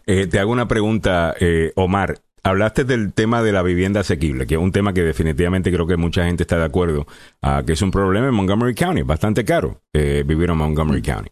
Eh, 0.06 0.28
te 0.28 0.40
hago 0.40 0.52
una 0.52 0.68
pregunta, 0.68 1.36
Omar. 1.76 2.20
Hablaste 2.42 2.86
del 2.86 3.14
tema 3.14 3.44
de 3.44 3.52
la 3.52 3.62
vivienda 3.62 4.00
asequible, 4.00 4.48
que 4.48 4.56
es 4.56 4.62
un 4.62 4.72
tema 4.72 4.94
que 4.94 5.04
definitivamente 5.04 5.72
creo 5.72 5.86
que 5.86 5.98
mucha 5.98 6.24
gente 6.24 6.44
está 6.44 6.58
de 6.58 6.66
acuerdo, 6.66 7.06
uh, 7.44 7.66
que 7.66 7.74
es 7.74 7.82
un 7.82 7.92
problema 7.92 8.28
en 8.28 8.34
Montgomery 8.34 8.74
County, 8.74 9.02
bastante 9.02 9.44
caro 9.44 9.82
vivir 9.94 10.50
en 10.50 10.58
Montgomery 10.58 11.02
County. 11.02 11.30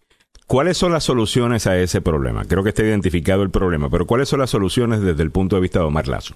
¿Cuáles 0.47 0.77
son 0.77 0.93
las 0.93 1.03
soluciones 1.03 1.67
a 1.67 1.77
ese 1.77 1.99
problema? 1.99 2.45
Creo 2.45 2.63
que 2.63 2.69
está 2.69 2.81
identificado 2.81 3.43
el 3.43 3.51
problema, 3.51 3.89
pero 3.89 4.07
¿cuáles 4.07 4.29
son 4.29 4.39
las 4.39 4.49
soluciones 4.49 5.01
desde 5.01 5.21
el 5.21 5.29
punto 5.29 5.57
de 5.57 5.61
vista 5.61 5.79
de 5.79 5.85
Omar 5.85 6.07
Lazo? 6.07 6.35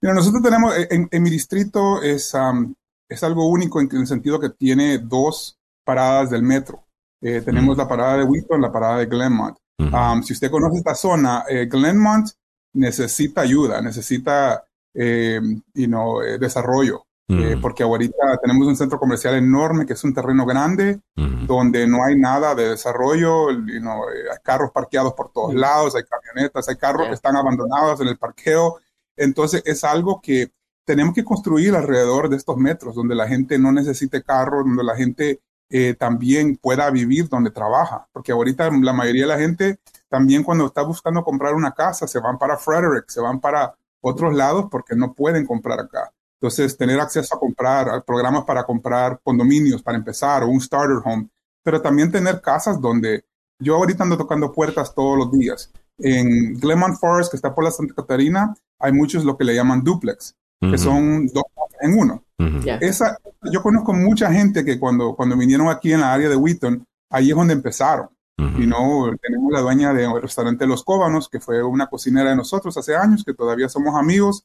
Mira, 0.00 0.14
nosotros 0.14 0.40
tenemos, 0.40 0.72
en, 0.88 1.22
mi 1.22 1.30
distrito 1.30 2.00
es, 2.00 2.32
es 3.10 3.22
algo 3.24 3.48
único 3.48 3.80
en, 3.80 3.88
el 3.92 4.06
sentido 4.06 4.40
que 4.40 4.50
tiene 4.50 4.98
dos 4.98 5.58
paradas 5.84 6.30
del 6.30 6.42
metro. 6.42 6.84
Eh, 7.20 7.42
tenemos 7.44 7.76
la 7.76 7.86
parada 7.86 8.18
de 8.18 8.24
Wheaton, 8.24 8.60
la 8.60 8.72
parada 8.72 8.98
de 8.98 9.06
Glenmont. 9.06 9.58
si 10.22 10.32
usted 10.32 10.50
conoce 10.50 10.78
esta 10.78 10.94
zona, 10.94 11.44
eh, 11.48 11.66
Glenmont 11.66 12.28
necesita 12.72 13.42
ayuda, 13.42 13.82
necesita 13.82 14.64
eh, 14.94 15.40
eh 15.74 16.38
desarrollo. 16.38 17.04
Eh, 17.32 17.58
porque 17.62 17.84
ahorita 17.84 18.38
tenemos 18.42 18.66
un 18.66 18.74
centro 18.74 18.98
comercial 18.98 19.36
enorme 19.36 19.86
que 19.86 19.92
es 19.92 20.02
un 20.02 20.12
terreno 20.12 20.44
grande, 20.44 20.98
donde 21.14 21.86
no 21.86 22.04
hay 22.04 22.16
nada 22.16 22.56
de 22.56 22.70
desarrollo, 22.70 23.52
you 23.52 23.80
hay 24.32 24.38
carros 24.42 24.72
parqueados 24.72 25.12
por 25.14 25.30
todos 25.30 25.54
lados, 25.54 25.94
hay 25.94 26.02
camionetas, 26.02 26.68
hay 26.68 26.74
carros 26.74 27.06
que 27.06 27.14
están 27.14 27.36
abandonados 27.36 28.00
en 28.00 28.08
el 28.08 28.18
parqueo. 28.18 28.80
Entonces 29.16 29.62
es 29.64 29.84
algo 29.84 30.20
que 30.20 30.50
tenemos 30.84 31.14
que 31.14 31.24
construir 31.24 31.74
alrededor 31.74 32.28
de 32.28 32.36
estos 32.36 32.56
metros, 32.56 32.94
donde 32.94 33.14
la 33.14 33.28
gente 33.28 33.58
no 33.58 33.72
necesite 33.72 34.22
carro, 34.22 34.64
donde 34.64 34.84
la 34.84 34.96
gente 34.96 35.40
eh, 35.68 35.94
también 35.94 36.56
pueda 36.56 36.90
vivir 36.90 37.28
donde 37.28 37.50
trabaja, 37.50 38.08
porque 38.12 38.32
ahorita 38.32 38.70
la 38.70 38.92
mayoría 38.92 39.22
de 39.22 39.28
la 39.28 39.38
gente 39.38 39.78
también 40.08 40.42
cuando 40.42 40.66
está 40.66 40.82
buscando 40.82 41.22
comprar 41.22 41.54
una 41.54 41.72
casa 41.72 42.08
se 42.08 42.18
van 42.18 42.36
para 42.36 42.58
Frederick, 42.58 43.08
se 43.08 43.20
van 43.20 43.40
para 43.40 43.76
otros 44.00 44.34
lados 44.34 44.66
porque 44.70 44.96
no 44.96 45.14
pueden 45.14 45.46
comprar 45.46 45.78
acá. 45.78 46.12
Entonces, 46.40 46.76
tener 46.76 46.98
acceso 46.98 47.36
a 47.36 47.38
comprar, 47.38 48.04
programas 48.04 48.44
para 48.44 48.64
comprar 48.64 49.20
condominios 49.22 49.82
para 49.82 49.98
empezar 49.98 50.42
o 50.42 50.48
un 50.48 50.60
starter 50.60 50.96
home, 51.04 51.28
pero 51.62 51.80
también 51.80 52.10
tener 52.10 52.40
casas 52.40 52.80
donde 52.80 53.24
yo 53.60 53.76
ahorita 53.76 54.02
ando 54.02 54.16
tocando 54.16 54.50
puertas 54.50 54.94
todos 54.94 55.16
los 55.16 55.30
días. 55.30 55.70
En 55.98 56.54
Glenmont 56.54 56.98
Forest, 56.98 57.30
que 57.30 57.36
está 57.36 57.54
por 57.54 57.62
la 57.62 57.70
Santa 57.70 57.94
Catarina, 57.94 58.54
hay 58.78 58.92
muchos 58.92 59.24
lo 59.24 59.36
que 59.36 59.44
le 59.44 59.54
llaman 59.54 59.84
duplex, 59.84 60.34
que 60.60 60.78
son 60.78 61.26
dos 61.28 61.44
en 61.80 61.98
uno. 61.98 62.24
Esa, 62.80 63.18
yo 63.52 63.62
conozco 63.62 63.92
mucha 63.92 64.32
gente 64.32 64.64
que 64.64 64.78
cuando, 64.78 65.14
cuando 65.14 65.36
vinieron 65.36 65.68
aquí 65.68 65.92
en 65.92 66.00
la 66.00 66.12
área 66.12 66.28
de 66.28 66.36
Wheaton, 66.36 66.86
ahí 67.10 67.30
es 67.30 67.36
donde 67.36 67.54
empezaron. 67.54 68.08
Y 68.58 68.66
no, 68.66 69.10
tenemos 69.20 69.52
la 69.52 69.60
dueña 69.60 69.92
del 69.92 70.20
restaurante 70.22 70.66
Los 70.66 70.82
Cóbanos, 70.82 71.28
que 71.28 71.40
fue 71.40 71.62
una 71.62 71.88
cocinera 71.88 72.30
de 72.30 72.36
nosotros 72.36 72.74
hace 72.78 72.96
años, 72.96 73.22
que 73.22 73.34
todavía 73.34 73.68
somos 73.68 73.94
amigos. 73.94 74.44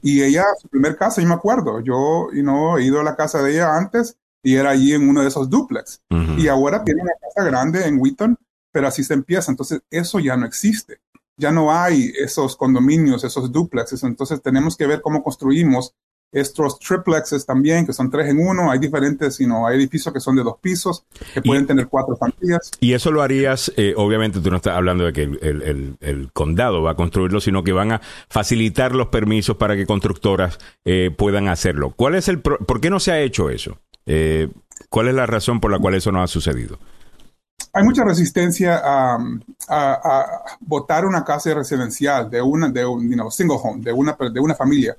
Y 0.00 0.22
ella, 0.22 0.44
su 0.60 0.68
primer 0.68 0.96
casa, 0.96 1.20
yo 1.20 1.28
me 1.28 1.34
acuerdo, 1.34 1.80
yo 1.80 2.28
y 2.32 2.42
no 2.42 2.78
he 2.78 2.84
ido 2.84 3.00
a 3.00 3.04
la 3.04 3.16
casa 3.16 3.42
de 3.42 3.52
ella 3.52 3.76
antes 3.76 4.16
y 4.42 4.56
era 4.56 4.70
allí 4.70 4.92
en 4.92 5.08
uno 5.08 5.22
de 5.22 5.28
esos 5.28 5.50
duplex. 5.50 6.02
Y 6.38 6.48
ahora 6.48 6.84
tiene 6.84 7.02
una 7.02 7.12
casa 7.20 7.46
grande 7.46 7.86
en 7.86 7.98
Wheaton, 7.98 8.38
pero 8.72 8.88
así 8.88 9.04
se 9.04 9.14
empieza. 9.14 9.50
Entonces, 9.50 9.82
eso 9.90 10.20
ya 10.20 10.36
no 10.36 10.46
existe. 10.46 11.00
Ya 11.36 11.50
no 11.50 11.72
hay 11.72 12.12
esos 12.18 12.56
condominios, 12.56 13.24
esos 13.24 13.50
duplexes. 13.50 14.02
Entonces, 14.04 14.40
tenemos 14.42 14.76
que 14.76 14.86
ver 14.86 15.00
cómo 15.00 15.22
construimos 15.22 15.94
estos 16.34 16.78
triplexes 16.80 17.46
también, 17.46 17.86
que 17.86 17.92
son 17.92 18.10
tres 18.10 18.28
en 18.28 18.38
uno, 18.40 18.70
hay 18.70 18.80
diferentes, 18.80 19.36
sino 19.36 19.66
hay 19.66 19.76
edificios 19.76 20.12
que 20.12 20.20
son 20.20 20.34
de 20.34 20.42
dos 20.42 20.56
pisos, 20.60 21.04
que 21.32 21.40
pueden 21.40 21.66
tener 21.66 21.86
cuatro 21.86 22.16
familias. 22.16 22.72
Y 22.80 22.92
eso 22.92 23.12
lo 23.12 23.22
harías, 23.22 23.72
eh, 23.76 23.94
obviamente 23.96 24.40
tú 24.40 24.50
no 24.50 24.56
estás 24.56 24.76
hablando 24.76 25.04
de 25.04 25.12
que 25.12 25.22
el, 25.22 26.30
condado 26.32 26.82
va 26.82 26.92
a 26.92 26.96
construirlo, 26.96 27.40
sino 27.40 27.62
que 27.62 27.72
van 27.72 27.92
a 27.92 28.00
facilitar 28.28 28.94
los 28.94 29.08
permisos 29.08 29.56
para 29.56 29.76
que 29.76 29.86
constructoras 29.86 30.58
eh, 30.84 31.14
puedan 31.16 31.48
hacerlo. 31.48 31.94
¿Cuál 31.96 32.16
es 32.16 32.28
el 32.28 32.40
¿Por 32.40 32.80
qué 32.80 32.90
no 32.90 32.98
se 32.98 33.12
ha 33.12 33.20
hecho 33.20 33.48
eso? 33.48 33.78
Eh, 34.06 34.48
¿Cuál 34.88 35.08
es 35.08 35.14
la 35.14 35.26
razón 35.26 35.60
por 35.60 35.70
la 35.70 35.78
cual 35.78 35.94
eso 35.94 36.10
no 36.10 36.20
ha 36.20 36.26
sucedido? 36.26 36.78
Hay 37.74 37.82
mucha 37.82 38.04
resistencia 38.04 38.80
a, 38.84 39.18
a, 39.68 40.42
votar 40.60 41.04
una 41.04 41.24
casa 41.24 41.52
residencial 41.54 42.30
de 42.30 42.40
una 42.40 42.68
de 42.68 42.86
un 42.86 43.30
single 43.32 43.58
home, 43.60 43.82
de 43.82 43.92
una, 43.92 44.16
de 44.32 44.40
una 44.40 44.54
familia 44.54 44.96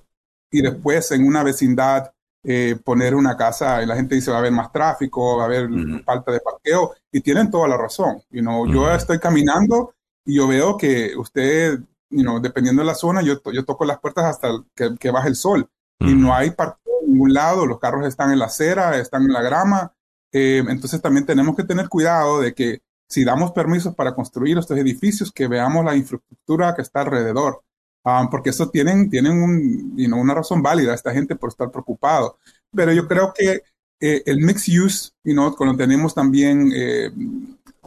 y 0.52 0.62
después 0.62 1.10
en 1.12 1.26
una 1.26 1.42
vecindad 1.44 2.12
eh, 2.44 2.78
poner 2.84 3.16
una 3.16 3.36
casa 3.36 3.82
y 3.82 3.86
la 3.86 3.96
gente 3.96 4.16
dice 4.16 4.30
va 4.30 4.38
a 4.38 4.40
haber 4.40 4.52
más 4.52 4.72
tráfico, 4.72 5.38
va 5.38 5.44
a 5.44 5.46
haber 5.46 5.70
falta 6.04 6.32
de 6.32 6.40
parqueo 6.42 6.94
y 7.12 7.22
tienen 7.22 7.50
toda 7.50 7.68
la 7.68 7.78
razón. 7.78 8.22
You 8.30 8.42
know, 8.42 8.68
Yo 8.68 8.92
estoy 8.92 9.20
caminando 9.20 9.96
y 10.26 10.36
yo 10.36 10.48
veo 10.48 10.78
que 10.78 11.16
usted, 11.18 11.80
you 12.10 12.22
know, 12.22 12.40
dependiendo 12.40 12.82
de 12.82 12.88
la 12.88 12.96
zona, 12.96 13.22
yo, 13.22 13.42
yo 13.52 13.66
toco 13.66 13.86
las 13.86 14.00
puertas 14.00 14.26
hasta 14.26 14.50
que, 14.76 14.96
que 14.98 15.12
baje 15.12 15.30
el 15.30 15.36
sol 15.36 15.70
y 16.00 16.14
no 16.14 16.36
hay 16.36 16.52
parqueo 16.52 16.94
en 17.04 17.14
ningún 17.14 17.34
lado, 17.34 17.66
los 17.66 17.80
carros 17.80 18.06
están 18.06 18.32
en 18.32 18.40
la 18.40 18.46
acera, 18.46 18.98
están 18.98 19.24
en 19.24 19.34
la 19.34 19.42
grama. 19.42 19.94
Eh, 20.38 20.62
entonces 20.68 21.02
también 21.02 21.26
tenemos 21.26 21.56
que 21.56 21.64
tener 21.64 21.88
cuidado 21.88 22.42
de 22.42 22.54
que 22.54 22.82
si 23.08 23.24
damos 23.24 23.54
permisos 23.54 23.96
para 23.96 24.14
construir 24.14 24.58
estos 24.58 24.78
edificios, 24.78 25.32
que 25.32 25.48
veamos 25.48 25.86
la 25.86 25.96
infraestructura 25.96 26.76
que 26.76 26.82
está 26.82 27.02
alrededor. 27.02 27.62
Ah, 28.04 28.28
porque 28.30 28.50
eso 28.50 28.70
tienen, 28.70 29.10
tienen 29.10 29.42
un, 29.42 29.96
una 30.14 30.34
razón 30.34 30.62
válida 30.62 30.94
esta 30.94 31.14
gente 31.14 31.38
por 31.38 31.50
estar 31.50 31.72
preocupado. 31.72 32.38
Pero 32.76 32.92
yo 32.92 33.08
creo 33.08 33.34
que 33.34 33.62
eh, 34.02 34.24
el 34.26 34.42
mixed 34.42 34.78
use, 34.78 35.12
you 35.24 35.32
know, 35.32 35.56
cuando 35.56 35.78
tenemos 35.78 36.14
también, 36.14 36.70
eh, 36.76 37.12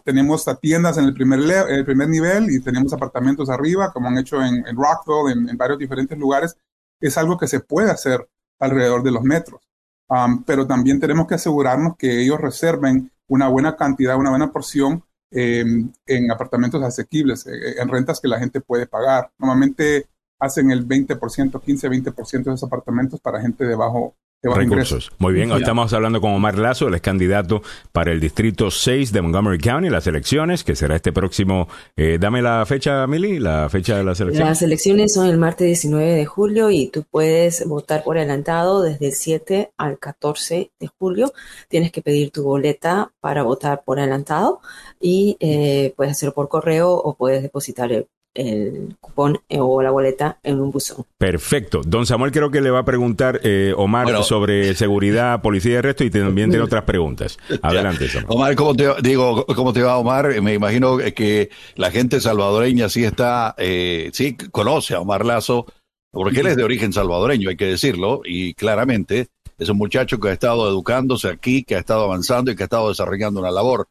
tenemos 0.02 0.46
tiendas 0.62 0.96
en 0.96 1.04
el 1.04 1.12
primer, 1.12 1.40
el 1.68 1.84
primer 1.84 2.08
nivel 2.08 2.50
y 2.50 2.60
tenemos 2.60 2.94
apartamentos 2.94 3.50
arriba, 3.50 3.92
como 3.92 4.08
han 4.08 4.16
hecho 4.16 4.42
en, 4.42 4.64
Rockville, 4.74 5.50
en, 5.50 5.56
varios 5.58 5.78
diferentes 5.78 6.16
lugares, 6.16 6.56
es 6.98 7.18
algo 7.18 7.36
que 7.36 7.46
se 7.46 7.60
puede 7.60 7.90
hacer 7.90 8.26
alrededor 8.58 9.02
de 9.02 9.10
los 9.10 9.22
metros. 9.22 9.60
Um, 10.08 10.42
pero 10.42 10.66
también 10.66 10.98
tenemos 10.98 11.26
que 11.26 11.34
asegurarnos 11.34 11.96
que 11.96 12.22
ellos 12.22 12.40
reserven 12.40 13.10
una 13.26 13.48
buena 13.48 13.76
cantidad, 13.76 14.16
una 14.16 14.30
buena 14.30 14.50
porción 14.50 15.04
Em, 15.30 15.92
en 16.06 16.30
apartamentos 16.30 16.82
asequibles, 16.82 17.46
eh, 17.46 17.78
en 17.78 17.88
rentas 17.88 18.18
que 18.18 18.28
la 18.28 18.38
gente 18.38 18.62
puede 18.62 18.86
pagar. 18.86 19.30
Normalmente 19.38 20.06
hacen 20.38 20.70
el 20.70 20.86
20%, 20.86 21.60
15-20% 21.60 22.50
de 22.50 22.54
esos 22.54 22.66
apartamentos 22.66 23.20
para 23.20 23.40
gente 23.40 23.64
de 23.64 23.74
bajo, 23.74 24.16
recursos. 24.42 25.10
Muy 25.18 25.32
bien, 25.32 25.50
hoy 25.50 25.60
estamos 25.60 25.92
hablando 25.92 26.20
con 26.20 26.32
Omar 26.32 26.58
Lazo, 26.58 26.88
el 26.88 26.94
es 26.94 27.00
candidato 27.00 27.62
para 27.92 28.12
el 28.12 28.20
distrito 28.20 28.70
6 28.70 29.12
de 29.12 29.22
Montgomery 29.22 29.58
County, 29.58 29.90
las 29.90 30.06
elecciones, 30.06 30.62
que 30.62 30.76
será 30.76 30.96
este 30.96 31.12
próximo. 31.12 31.68
Eh, 31.96 32.18
dame 32.20 32.40
la 32.40 32.64
fecha, 32.64 33.06
Mili, 33.06 33.38
la 33.38 33.68
fecha 33.68 33.96
de 33.96 34.04
las 34.04 34.20
elecciones. 34.20 34.48
Las 34.48 34.62
elecciones 34.62 35.12
son 35.12 35.28
el 35.28 35.38
martes 35.38 35.66
19 35.66 36.14
de 36.14 36.26
julio 36.26 36.70
y 36.70 36.88
tú 36.88 37.04
puedes 37.10 37.66
votar 37.66 38.04
por 38.04 38.16
adelantado 38.16 38.82
desde 38.82 39.06
el 39.06 39.12
7 39.12 39.72
al 39.76 39.98
14 39.98 40.70
de 40.78 40.86
julio. 40.98 41.32
Tienes 41.68 41.90
que 41.90 42.02
pedir 42.02 42.30
tu 42.30 42.44
boleta 42.44 43.12
para 43.20 43.42
votar 43.42 43.82
por 43.84 43.98
adelantado 43.98 44.60
y 45.00 45.36
eh, 45.40 45.94
puedes 45.96 46.12
hacerlo 46.12 46.34
por 46.34 46.48
correo 46.48 46.92
o 46.92 47.16
puedes 47.16 47.42
depositar 47.42 47.90
el 47.92 48.06
el 48.38 48.96
cupón 49.00 49.40
eh, 49.48 49.58
o 49.60 49.82
la 49.82 49.90
boleta 49.90 50.38
en 50.44 50.60
un 50.60 50.70
buzón. 50.70 51.04
Perfecto. 51.18 51.82
Don 51.84 52.06
Samuel 52.06 52.30
creo 52.30 52.50
que 52.50 52.60
le 52.60 52.70
va 52.70 52.80
a 52.80 52.84
preguntar 52.84 53.40
eh, 53.42 53.74
Omar 53.76 54.22
sobre 54.22 54.74
seguridad, 54.74 55.42
policía 55.42 55.72
y 55.72 55.76
el 55.76 55.82
resto 55.82 56.04
y 56.04 56.10
también 56.10 56.48
tiene 56.48 56.64
otras 56.64 56.84
preguntas. 56.84 57.36
Adelante, 57.62 58.08
Samuel. 58.08 58.26
Omar, 58.28 58.54
¿cómo 58.54 58.76
te, 58.76 58.88
digo, 59.02 59.44
¿cómo 59.46 59.72
te 59.72 59.82
va, 59.82 59.98
Omar? 59.98 60.40
Me 60.40 60.54
imagino 60.54 60.98
que 60.98 61.50
la 61.74 61.90
gente 61.90 62.20
salvadoreña 62.20 62.88
sí 62.88 63.04
está, 63.04 63.56
eh, 63.58 64.10
sí 64.12 64.36
conoce 64.52 64.94
a 64.94 65.00
Omar 65.00 65.26
Lazo, 65.26 65.66
porque 66.12 66.40
él 66.40 66.46
es 66.46 66.56
de 66.56 66.62
origen 66.62 66.92
salvadoreño, 66.92 67.50
hay 67.50 67.56
que 67.56 67.66
decirlo, 67.66 68.22
y 68.24 68.54
claramente 68.54 69.26
es 69.58 69.68
un 69.68 69.78
muchacho 69.78 70.20
que 70.20 70.28
ha 70.28 70.32
estado 70.32 70.68
educándose 70.68 71.28
aquí, 71.28 71.64
que 71.64 71.74
ha 71.74 71.80
estado 71.80 72.04
avanzando 72.04 72.52
y 72.52 72.56
que 72.56 72.62
ha 72.62 72.66
estado 72.66 72.88
desarrollando 72.88 73.40
una 73.40 73.50
labor. 73.50 73.88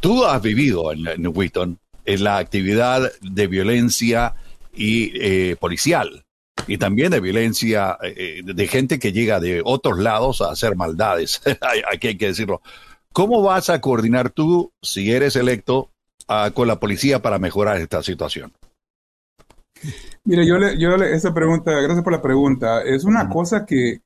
tú 0.00 0.24
has 0.24 0.42
vivido 0.42 0.92
en, 0.92 1.06
en 1.06 1.26
Wheaton, 1.28 1.78
en 2.10 2.24
la 2.24 2.38
actividad 2.38 3.12
de 3.20 3.46
violencia 3.46 4.34
y 4.74 5.12
eh, 5.14 5.56
policial 5.56 6.24
y 6.66 6.78
también 6.78 7.10
de 7.10 7.20
violencia 7.20 7.96
eh, 8.02 8.42
de 8.44 8.66
gente 8.66 8.98
que 8.98 9.12
llega 9.12 9.40
de 9.40 9.62
otros 9.64 9.98
lados 9.98 10.40
a 10.40 10.50
hacer 10.50 10.76
maldades. 10.76 11.40
Aquí 11.92 12.08
hay 12.08 12.18
que 12.18 12.26
decirlo. 12.26 12.62
¿Cómo 13.12 13.42
vas 13.42 13.70
a 13.70 13.80
coordinar 13.80 14.30
tú, 14.30 14.72
si 14.82 15.12
eres 15.12 15.36
electo, 15.36 15.90
ah, 16.28 16.50
con 16.52 16.68
la 16.68 16.78
policía 16.78 17.22
para 17.22 17.38
mejorar 17.38 17.78
esta 17.78 18.02
situación? 18.02 18.52
Mire, 20.24 20.46
yo 20.46 20.58
le, 20.58 20.78
yo 20.78 20.96
le, 20.96 21.14
esa 21.14 21.32
pregunta, 21.32 21.72
gracias 21.72 22.04
por 22.04 22.12
la 22.12 22.22
pregunta. 22.22 22.82
Es 22.82 23.04
una 23.04 23.28
cosa 23.28 23.64
que 23.64 24.00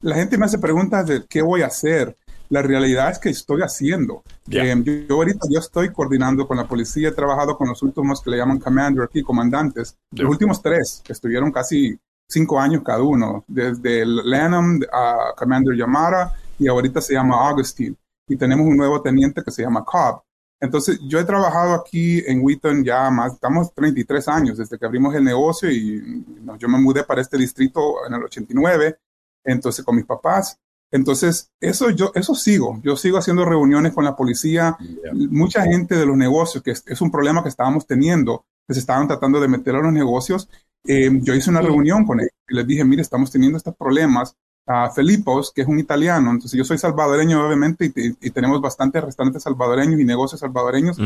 la 0.00 0.16
gente 0.16 0.36
me 0.38 0.46
hace 0.46 0.58
preguntas 0.58 1.06
de 1.06 1.24
qué 1.28 1.42
voy 1.42 1.62
a 1.62 1.66
hacer. 1.66 2.16
La 2.50 2.62
realidad 2.62 3.12
es 3.12 3.18
que 3.18 3.30
estoy 3.30 3.62
haciendo. 3.62 4.24
Eh, 4.50 4.74
yo, 5.08 5.14
ahorita 5.14 5.46
yo 5.48 5.60
estoy 5.60 5.92
coordinando 5.92 6.46
con 6.48 6.56
la 6.56 6.66
policía, 6.66 7.08
he 7.08 7.12
trabajado 7.12 7.56
con 7.56 7.68
los 7.68 7.80
últimos 7.82 8.20
que 8.20 8.30
le 8.30 8.38
llaman 8.38 8.58
commander 8.58 9.04
aquí, 9.04 9.22
comandantes. 9.22 9.96
Los 10.10 10.28
últimos 10.28 10.60
tres, 10.60 11.00
que 11.04 11.12
estuvieron 11.12 11.52
casi 11.52 11.96
cinco 12.28 12.58
años 12.58 12.82
cada 12.84 13.02
uno, 13.02 13.44
desde 13.46 14.04
Lanham 14.04 14.80
a 14.92 15.32
Commander 15.36 15.76
Yamara 15.76 16.32
y 16.58 16.66
ahorita 16.66 17.00
se 17.00 17.14
llama 17.14 17.36
Augustine. 17.48 17.94
Y 18.26 18.36
tenemos 18.36 18.66
un 18.66 18.76
nuevo 18.76 19.00
teniente 19.00 19.42
que 19.44 19.50
se 19.52 19.62
llama 19.62 19.84
Cobb. 19.84 20.20
Entonces, 20.60 21.00
yo 21.04 21.18
he 21.18 21.24
trabajado 21.24 21.72
aquí 21.72 22.22
en 22.26 22.42
Wheaton 22.42 22.84
ya 22.84 23.10
más, 23.10 23.34
estamos 23.34 23.72
33 23.74 24.28
años 24.28 24.58
desde 24.58 24.76
que 24.76 24.84
abrimos 24.84 25.14
el 25.14 25.24
negocio 25.24 25.70
y 25.70 26.24
yo 26.58 26.68
me 26.68 26.78
mudé 26.78 27.02
para 27.04 27.22
este 27.22 27.38
distrito 27.38 28.06
en 28.06 28.14
el 28.14 28.24
89, 28.24 28.98
entonces 29.44 29.84
con 29.84 29.96
mis 29.96 30.04
papás. 30.04 30.58
Entonces, 30.92 31.50
eso 31.60 31.90
yo, 31.90 32.10
eso 32.14 32.34
sigo. 32.34 32.80
Yo 32.82 32.96
sigo 32.96 33.18
haciendo 33.18 33.44
reuniones 33.44 33.92
con 33.92 34.04
la 34.04 34.16
policía. 34.16 34.76
Mucha 35.12 35.62
gente 35.62 35.96
de 35.96 36.06
los 36.06 36.16
negocios, 36.16 36.62
que 36.62 36.72
es, 36.72 37.00
un 37.00 37.10
problema 37.10 37.42
que 37.42 37.48
estábamos 37.48 37.86
teniendo, 37.86 38.44
que 38.66 38.74
se 38.74 38.80
estaban 38.80 39.06
tratando 39.06 39.40
de 39.40 39.48
meter 39.48 39.76
a 39.76 39.82
los 39.82 39.92
negocios. 39.92 40.48
Eh, 40.84 41.10
yo 41.22 41.34
hice 41.34 41.50
una 41.50 41.60
reunión 41.60 42.06
con 42.06 42.20
ellos 42.20 42.32
y 42.48 42.54
les 42.54 42.66
dije, 42.66 42.84
mire, 42.84 43.02
estamos 43.02 43.30
teniendo 43.30 43.58
estos 43.58 43.76
problemas 43.76 44.34
a 44.66 44.90
Felipos, 44.90 45.52
que 45.52 45.62
es 45.62 45.68
un 45.68 45.78
italiano. 45.78 46.30
Entonces 46.30 46.56
yo 46.56 46.64
soy 46.64 46.78
salvadoreño, 46.78 47.46
obviamente, 47.46 47.92
y, 47.94 48.30
tenemos 48.30 48.60
bastantes 48.60 49.02
restaurantes 49.02 49.42
salvadoreños 49.42 50.00
y 50.00 50.04
negocios 50.04 50.40
salvadoreños, 50.40 50.96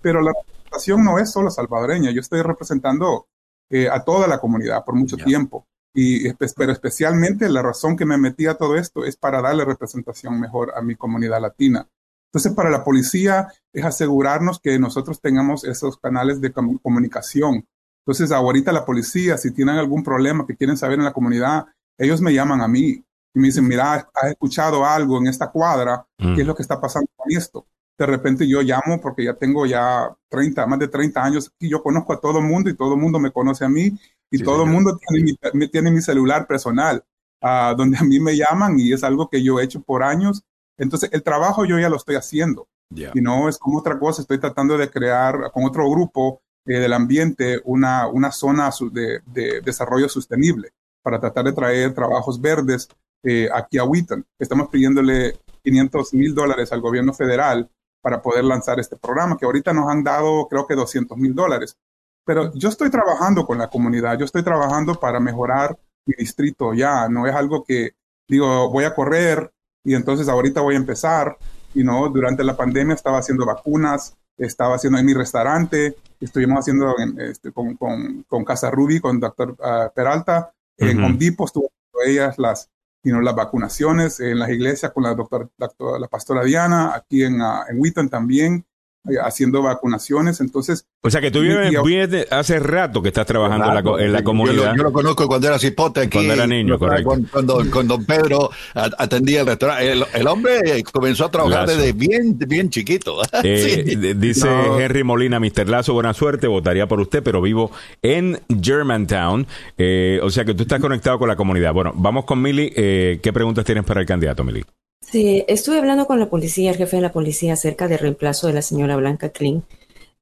pero 0.00 0.22
la 0.22 0.32
representación 0.32 1.04
no 1.04 1.18
es 1.18 1.30
solo 1.30 1.50
salvadoreña. 1.50 2.10
Yo 2.10 2.20
estoy 2.20 2.42
representando 2.42 3.26
eh, 3.70 3.88
a 3.88 4.04
toda 4.04 4.26
la 4.26 4.38
comunidad 4.38 4.84
por 4.84 4.94
mucho 4.94 5.16
tiempo. 5.16 5.66
Y, 5.94 6.32
pero 6.56 6.72
especialmente 6.72 7.48
la 7.48 7.62
razón 7.62 7.96
que 7.96 8.06
me 8.06 8.16
metí 8.16 8.46
a 8.46 8.54
todo 8.54 8.76
esto 8.76 9.04
es 9.04 9.16
para 9.16 9.42
darle 9.42 9.64
representación 9.64 10.40
mejor 10.40 10.72
a 10.74 10.82
mi 10.82 10.96
comunidad 10.96 11.40
latina. 11.40 11.86
Entonces, 12.32 12.54
para 12.54 12.70
la 12.70 12.82
policía 12.82 13.48
es 13.72 13.84
asegurarnos 13.84 14.58
que 14.58 14.78
nosotros 14.78 15.20
tengamos 15.20 15.64
esos 15.64 15.98
canales 15.98 16.40
de 16.40 16.52
comunicación. 16.52 17.66
Entonces, 18.06 18.32
ahorita 18.32 18.72
la 18.72 18.86
policía, 18.86 19.36
si 19.36 19.52
tienen 19.52 19.76
algún 19.76 20.02
problema 20.02 20.46
que 20.46 20.56
quieren 20.56 20.78
saber 20.78 20.98
en 20.98 21.04
la 21.04 21.12
comunidad, 21.12 21.66
ellos 21.98 22.22
me 22.22 22.32
llaman 22.32 22.62
a 22.62 22.68
mí 22.68 23.04
y 23.34 23.38
me 23.38 23.48
dicen, 23.48 23.68
mira, 23.68 24.08
has 24.14 24.30
escuchado 24.30 24.84
algo 24.84 25.18
en 25.18 25.26
esta 25.26 25.50
cuadra, 25.50 26.06
¿qué 26.16 26.32
es 26.32 26.44
mm. 26.44 26.48
lo 26.48 26.54
que 26.54 26.62
está 26.62 26.80
pasando 26.80 27.08
con 27.14 27.30
esto? 27.30 27.66
De 28.02 28.06
repente 28.06 28.48
yo 28.48 28.62
llamo 28.62 29.00
porque 29.00 29.22
ya 29.22 29.34
tengo 29.34 29.64
ya 29.64 30.12
30, 30.28 30.66
más 30.66 30.76
de 30.80 30.88
30 30.88 31.22
años 31.22 31.52
y 31.60 31.68
yo 31.68 31.80
conozco 31.84 32.12
a 32.12 32.20
todo 32.20 32.40
el 32.40 32.44
mundo 32.44 32.68
y 32.68 32.74
todo 32.74 32.94
el 32.94 33.00
mundo 33.00 33.20
me 33.20 33.30
conoce 33.30 33.64
a 33.64 33.68
mí 33.68 33.96
y 34.28 34.42
todo 34.42 34.64
el 34.64 34.70
mundo 34.70 34.98
tiene 34.98 35.36
mi, 35.54 35.68
tiene 35.68 35.92
mi 35.92 36.02
celular 36.02 36.48
personal, 36.48 37.04
uh, 37.42 37.76
donde 37.76 37.98
a 37.98 38.02
mí 38.02 38.18
me 38.18 38.36
llaman 38.36 38.76
y 38.80 38.92
es 38.92 39.04
algo 39.04 39.28
que 39.28 39.40
yo 39.40 39.60
he 39.60 39.64
hecho 39.64 39.82
por 39.82 40.02
años. 40.02 40.42
Entonces, 40.76 41.10
el 41.12 41.22
trabajo 41.22 41.64
yo 41.64 41.78
ya 41.78 41.88
lo 41.88 41.94
estoy 41.94 42.16
haciendo. 42.16 42.66
Y 42.90 43.20
no 43.20 43.48
es 43.48 43.56
como 43.56 43.78
otra 43.78 44.00
cosa, 44.00 44.22
estoy 44.22 44.40
tratando 44.40 44.76
de 44.76 44.90
crear 44.90 45.52
con 45.52 45.64
otro 45.64 45.88
grupo 45.88 46.42
eh, 46.66 46.80
del 46.80 46.94
ambiente 46.94 47.60
una, 47.64 48.08
una 48.08 48.32
zona 48.32 48.68
de, 48.90 49.20
de 49.26 49.60
desarrollo 49.60 50.08
sostenible 50.08 50.72
para 51.04 51.20
tratar 51.20 51.44
de 51.44 51.52
traer 51.52 51.94
trabajos 51.94 52.40
verdes 52.40 52.88
eh, 53.22 53.48
aquí 53.54 53.78
a 53.78 53.84
Wheaton. 53.84 54.26
Estamos 54.40 54.70
pidiéndole 54.70 55.36
500 55.62 56.14
mil 56.14 56.34
dólares 56.34 56.72
al 56.72 56.80
gobierno 56.80 57.12
federal 57.12 57.70
para 58.02 58.20
poder 58.20 58.44
lanzar 58.44 58.78
este 58.80 58.96
programa, 58.96 59.36
que 59.38 59.46
ahorita 59.46 59.72
nos 59.72 59.88
han 59.88 60.04
dado 60.04 60.48
creo 60.48 60.66
que 60.66 60.74
200 60.74 61.16
mil 61.16 61.34
dólares. 61.34 61.76
Pero 62.24 62.52
yo 62.54 62.68
estoy 62.68 62.90
trabajando 62.90 63.46
con 63.46 63.58
la 63.58 63.68
comunidad, 63.68 64.18
yo 64.18 64.24
estoy 64.24 64.42
trabajando 64.42 64.94
para 64.96 65.20
mejorar 65.20 65.78
mi 66.04 66.14
distrito 66.18 66.74
ya, 66.74 67.08
no 67.08 67.26
es 67.26 67.34
algo 67.34 67.64
que 67.64 67.94
digo, 68.28 68.70
voy 68.70 68.84
a 68.84 68.94
correr 68.94 69.52
y 69.84 69.94
entonces 69.94 70.28
ahorita 70.28 70.60
voy 70.60 70.74
a 70.74 70.78
empezar. 70.78 71.36
Y 71.74 71.84
no, 71.84 72.08
durante 72.10 72.44
la 72.44 72.56
pandemia 72.56 72.94
estaba 72.94 73.18
haciendo 73.18 73.46
vacunas, 73.46 74.16
estaba 74.36 74.74
haciendo 74.74 74.98
en 74.98 75.06
mi 75.06 75.14
restaurante, 75.14 75.96
estuvimos 76.20 76.58
haciendo 76.60 76.94
este, 77.18 77.52
con, 77.52 77.76
con, 77.76 78.24
con, 78.28 78.44
Casa 78.44 78.70
Ruby, 78.70 79.00
con 79.00 79.20
Doctor 79.20 79.56
ah, 79.62 79.90
Peralta, 79.94 80.52
en 80.76 81.02
Home 81.02 81.16
Depot 81.18 81.46
estuvo 81.46 81.70
ellas 82.04 82.38
las, 82.38 82.68
las 83.04 83.34
vacunaciones, 83.34 84.20
en 84.20 84.38
las 84.38 84.50
iglesias 84.50 84.92
con 84.92 85.02
la 85.02 85.14
doctora, 85.14 85.48
la, 85.58 86.08
pastora 86.08 86.44
Diana, 86.44 86.94
aquí 86.94 87.24
en, 87.24 87.40
uh, 87.40 87.64
en 87.68 87.78
Wheaton 87.78 88.08
también. 88.08 88.64
Eh, 89.10 89.14
haciendo 89.20 89.62
vacunaciones. 89.62 90.40
Entonces. 90.40 90.86
O 91.00 91.10
sea 91.10 91.20
que 91.20 91.32
tú 91.32 91.40
vienes, 91.40 92.30
hace 92.30 92.60
rato 92.60 93.02
que 93.02 93.08
estás 93.08 93.26
trabajando 93.26 93.66
en, 93.98 94.12
la, 94.12 94.22
comunidad. 94.22 94.76
Yo 94.76 94.84
lo, 94.84 94.92
conozco 94.92 95.26
cuando 95.26 95.48
era 95.48 95.58
cipote 95.58 96.02
aquí. 96.02 96.18
Cuando 96.18 96.34
era 96.34 96.46
niño, 96.46 96.78
correcto. 96.78 97.08
Cuando, 97.32 97.64
cuando, 97.72 97.96
don 97.96 98.04
Pedro 98.04 98.50
atendía 98.74 99.40
el 99.40 99.48
restaurante. 99.48 99.92
El, 100.14 100.26
hombre 100.28 100.84
comenzó 100.92 101.24
a 101.24 101.30
trabajar 101.32 101.66
desde 101.66 101.92
bien, 101.92 102.38
bien 102.38 102.70
chiquito. 102.70 103.20
Eh, 103.44 104.14
dice 104.16 104.48
Henry 104.78 105.02
Molina, 105.02 105.40
Mr. 105.40 105.68
Lazo, 105.68 105.94
buena 105.94 106.14
suerte, 106.14 106.46
votaría 106.46 106.86
por 106.86 107.00
usted, 107.00 107.24
pero 107.24 107.42
vivo 107.42 107.72
en 108.02 108.40
Germantown. 108.62 109.46
Eh, 109.76 110.20
o 110.22 110.30
sea 110.30 110.44
que 110.44 110.54
tú 110.54 110.62
estás 110.62 110.80
conectado 110.80 111.18
con 111.18 111.28
la 111.28 111.34
comunidad. 111.34 111.72
Bueno, 111.72 111.92
vamos 111.96 112.24
con 112.24 112.40
Mili. 112.40 112.70
¿Qué 112.70 113.30
preguntas 113.34 113.64
tienes 113.64 113.84
para 113.84 114.00
el 114.00 114.06
candidato, 114.06 114.44
Mili? 114.44 114.64
Sí, 115.10 115.44
estuve 115.48 115.78
hablando 115.78 116.06
con 116.06 116.18
la 116.18 116.30
policía, 116.30 116.70
el 116.70 116.76
jefe 116.76 116.96
de 116.96 117.02
la 117.02 117.12
policía, 117.12 117.52
acerca 117.52 117.86
del 117.88 117.98
reemplazo 117.98 118.46
de 118.46 118.54
la 118.54 118.62
señora 118.62 118.96
Blanca 118.96 119.28
Klein, 119.28 119.62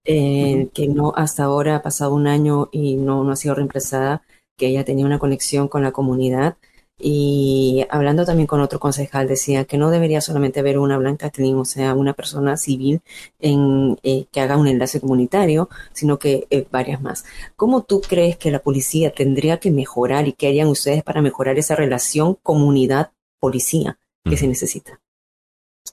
eh, 0.04 0.68
que 0.74 0.88
no 0.88 1.12
hasta 1.16 1.44
ahora 1.44 1.76
ha 1.76 1.82
pasado 1.82 2.14
un 2.14 2.26
año 2.26 2.68
y 2.72 2.96
no, 2.96 3.22
no 3.24 3.32
ha 3.32 3.36
sido 3.36 3.54
reemplazada, 3.54 4.22
que 4.56 4.66
ella 4.68 4.84
tenía 4.84 5.06
una 5.06 5.18
conexión 5.20 5.68
con 5.68 5.82
la 5.84 5.92
comunidad. 5.92 6.56
Y 6.98 7.86
hablando 7.90 8.26
también 8.26 8.46
con 8.48 8.60
otro 8.60 8.80
concejal, 8.80 9.28
decía 9.28 9.64
que 9.64 9.78
no 9.78 9.90
debería 9.90 10.20
solamente 10.20 10.60
haber 10.60 10.78
una 10.78 10.98
Blanca 10.98 11.30
Klein, 11.30 11.56
o 11.58 11.64
sea, 11.64 11.94
una 11.94 12.14
persona 12.14 12.56
civil 12.56 13.00
en, 13.38 13.98
eh, 14.02 14.26
que 14.32 14.40
haga 14.40 14.56
un 14.58 14.68
enlace 14.68 15.00
comunitario, 15.00 15.68
sino 15.92 16.18
que 16.18 16.46
eh, 16.50 16.66
varias 16.70 17.00
más. 17.02 17.24
¿Cómo 17.56 17.84
tú 17.84 18.00
crees 18.02 18.36
que 18.38 18.50
la 18.50 18.60
policía 18.60 19.12
tendría 19.12 19.58
que 19.60 19.70
mejorar 19.70 20.28
y 20.28 20.32
qué 20.34 20.48
harían 20.48 20.68
ustedes 20.68 21.04
para 21.04 21.22
mejorar 21.22 21.58
esa 21.58 21.76
relación 21.76 22.36
comunidad-policía? 22.42 23.99
Que 24.24 24.36
se 24.36 24.46
necesita. 24.46 25.00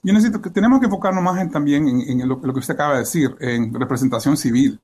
Yo 0.02 0.12
necesito 0.12 0.40
que 0.40 0.50
tenemos 0.50 0.80
que 0.80 0.86
enfocarnos 0.86 1.22
más 1.22 1.40
en, 1.40 1.50
también 1.50 1.88
en, 1.88 2.28
lo, 2.28 2.40
que 2.40 2.50
usted 2.50 2.74
acaba 2.74 2.94
de 2.94 3.00
decir, 3.00 3.34
en 3.40 3.74
representación 3.74 4.36
civil, 4.36 4.80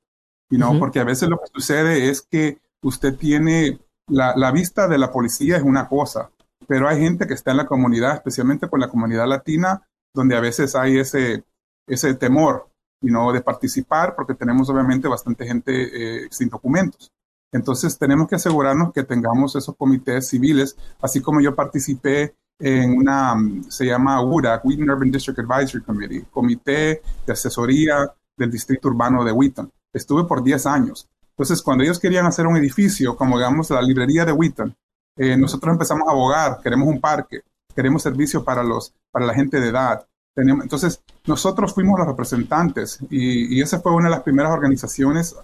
¿no? 0.50 0.78
porque 0.78 1.00
a 1.00 1.04
veces 1.04 1.28
lo 1.28 1.38
que 1.38 1.46
sucede 1.52 2.08
es 2.08 2.22
que 2.22 2.58
usted 2.82 3.16
tiene 3.16 3.78
la, 4.08 4.34
la, 4.36 4.50
vista 4.50 4.88
de 4.88 4.98
la 4.98 5.10
policía 5.10 5.56
es 5.56 5.62
una 5.62 5.88
cosa, 5.88 6.30
pero 6.66 6.88
hay 6.88 7.00
gente 7.00 7.26
que 7.26 7.34
está 7.34 7.52
en 7.52 7.58
la 7.58 7.66
comunidad, 7.66 8.14
especialmente 8.14 8.68
con 8.68 8.80
la 8.80 8.88
comunidad 8.88 9.28
latina, 9.28 9.86
donde 10.12 10.36
a 10.36 10.40
veces 10.40 10.74
hay 10.74 10.98
ese, 10.98 11.44
ese 11.86 12.14
temor 12.14 12.68
¿no? 13.02 13.32
de 13.32 13.40
participar, 13.40 14.14
porque 14.14 14.34
tenemos 14.34 14.68
obviamente 14.70 15.08
bastante 15.08 15.46
gente 15.46 16.24
eh, 16.24 16.28
sin 16.30 16.48
documentos. 16.48 17.12
Entonces 17.52 17.98
tenemos 17.98 18.28
que 18.28 18.34
asegurarnos 18.34 18.92
que 18.92 19.04
tengamos 19.04 19.54
esos 19.54 19.76
comités 19.76 20.28
civiles, 20.28 20.76
así 21.00 21.20
como 21.20 21.40
yo 21.40 21.54
participé 21.54 22.34
en 22.58 22.98
una, 22.98 23.34
se 23.68 23.86
llama 23.86 24.22
URA, 24.22 24.60
Wheaton 24.62 24.88
Urban 24.88 25.10
District 25.10 25.38
Advisory 25.38 25.82
Committee, 25.82 26.24
Comité 26.30 27.02
de 27.26 27.32
Asesoría 27.32 28.10
del 28.36 28.50
Distrito 28.50 28.88
Urbano 28.88 29.24
de 29.24 29.32
Wheaton. 29.32 29.70
Estuve 29.92 30.24
por 30.24 30.42
10 30.42 30.66
años. 30.66 31.08
Entonces, 31.30 31.62
cuando 31.62 31.82
ellos 31.82 31.98
querían 31.98 32.26
hacer 32.26 32.46
un 32.46 32.56
edificio, 32.56 33.16
como 33.16 33.36
digamos 33.36 33.70
la 33.70 33.82
librería 33.82 34.24
de 34.24 34.32
Wheaton, 34.32 34.74
eh, 35.16 35.36
nosotros 35.36 35.72
empezamos 35.72 36.08
a 36.08 36.12
abogar, 36.12 36.60
queremos 36.62 36.88
un 36.88 37.00
parque, 37.00 37.42
queremos 37.74 38.02
servicio 38.02 38.44
para, 38.44 38.62
los, 38.62 38.92
para 39.10 39.26
la 39.26 39.34
gente 39.34 39.60
de 39.60 39.68
edad. 39.68 40.06
entonces, 40.36 41.02
nosotros 41.26 41.74
fuimos 41.74 41.98
los 41.98 42.08
representantes 42.08 42.98
y, 43.10 43.60
esa 43.60 43.80
fue 43.80 43.92
una 43.92 44.08
de 44.08 44.14
las 44.16 44.22
primeras 44.22 44.52
organizaciones 44.52 45.36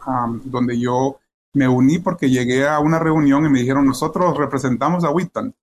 donde 0.44 0.78
yo 0.78 1.20
me 1.54 1.68
uní 1.68 1.98
porque 1.98 2.28
llegué 2.28 2.68
a 2.68 2.80
una 2.80 2.98
reunión 2.98 3.44
y 3.46 3.48
me 3.48 3.60
dijeron, 3.60 3.86
nosotros 3.86 4.36
representamos 4.36 5.04
a 5.04 5.10
Wheaton 5.10 5.54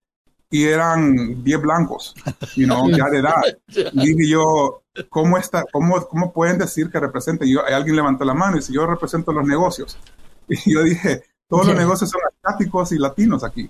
y 0.49 0.65
eran 0.65 1.43
10 1.43 1.61
blancos, 1.61 2.13
you 2.55 2.65
know, 2.65 2.89
ya 2.89 3.09
de 3.09 3.19
edad. 3.19 3.41
Y 3.67 4.13
dije 4.13 4.29
yo, 4.29 4.81
¿cómo, 5.09 5.37
está, 5.37 5.65
cómo, 5.71 6.07
¿cómo 6.07 6.31
pueden 6.31 6.57
decir 6.57 6.89
que 6.89 6.99
represente? 6.99 7.49
yo, 7.49 7.65
alguien 7.65 7.95
levantó 7.95 8.23
la 8.23 8.33
mano 8.33 8.55
y 8.55 8.59
dice, 8.59 8.73
yo 8.73 8.85
represento 8.85 9.31
los 9.31 9.45
negocios. 9.45 9.97
Y 10.49 10.71
yo 10.73 10.81
dije, 10.81 11.23
todos 11.49 11.67
los 11.67 11.75
negocios 11.75 12.09
son 12.09 12.21
asiáticos 12.25 12.93
y 12.93 12.97
latinos 12.97 13.43
aquí. 13.43 13.69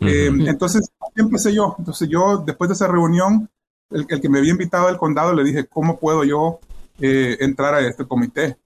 Eh, 0.00 0.30
entonces, 0.46 0.90
así 0.98 1.20
empecé 1.20 1.52
yo. 1.52 1.76
Entonces 1.78 2.08
yo, 2.08 2.38
después 2.38 2.68
de 2.68 2.74
esa 2.74 2.88
reunión, 2.88 3.50
el, 3.90 4.06
que 4.06 4.28
me 4.30 4.38
había 4.38 4.52
invitado 4.52 4.88
al 4.88 4.96
condado, 4.96 5.34
le 5.34 5.44
dije, 5.44 5.66
¿cómo 5.66 5.98
puedo 5.98 6.24
yo 6.24 6.60
eh, 6.98 7.36
entrar 7.40 7.74
a 7.74 7.80
este 7.80 8.06
comité? 8.06 8.56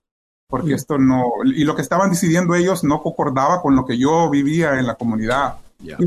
Porque 0.46 0.74
esto 0.74 0.98
no, 0.98 1.24
y 1.44 1.64
lo 1.64 1.74
que 1.74 1.82
estaban 1.82 2.11
decidiendo 2.11 2.54
ellos 2.54 2.84
no 2.84 3.02
concordaba 3.02 3.61
con 3.61 3.74
lo 3.74 3.84
que 3.84 3.98
yo 3.98 4.30
vivía 4.30 4.78
en 4.78 4.86
la 4.86 4.94
comunidad 4.94 5.59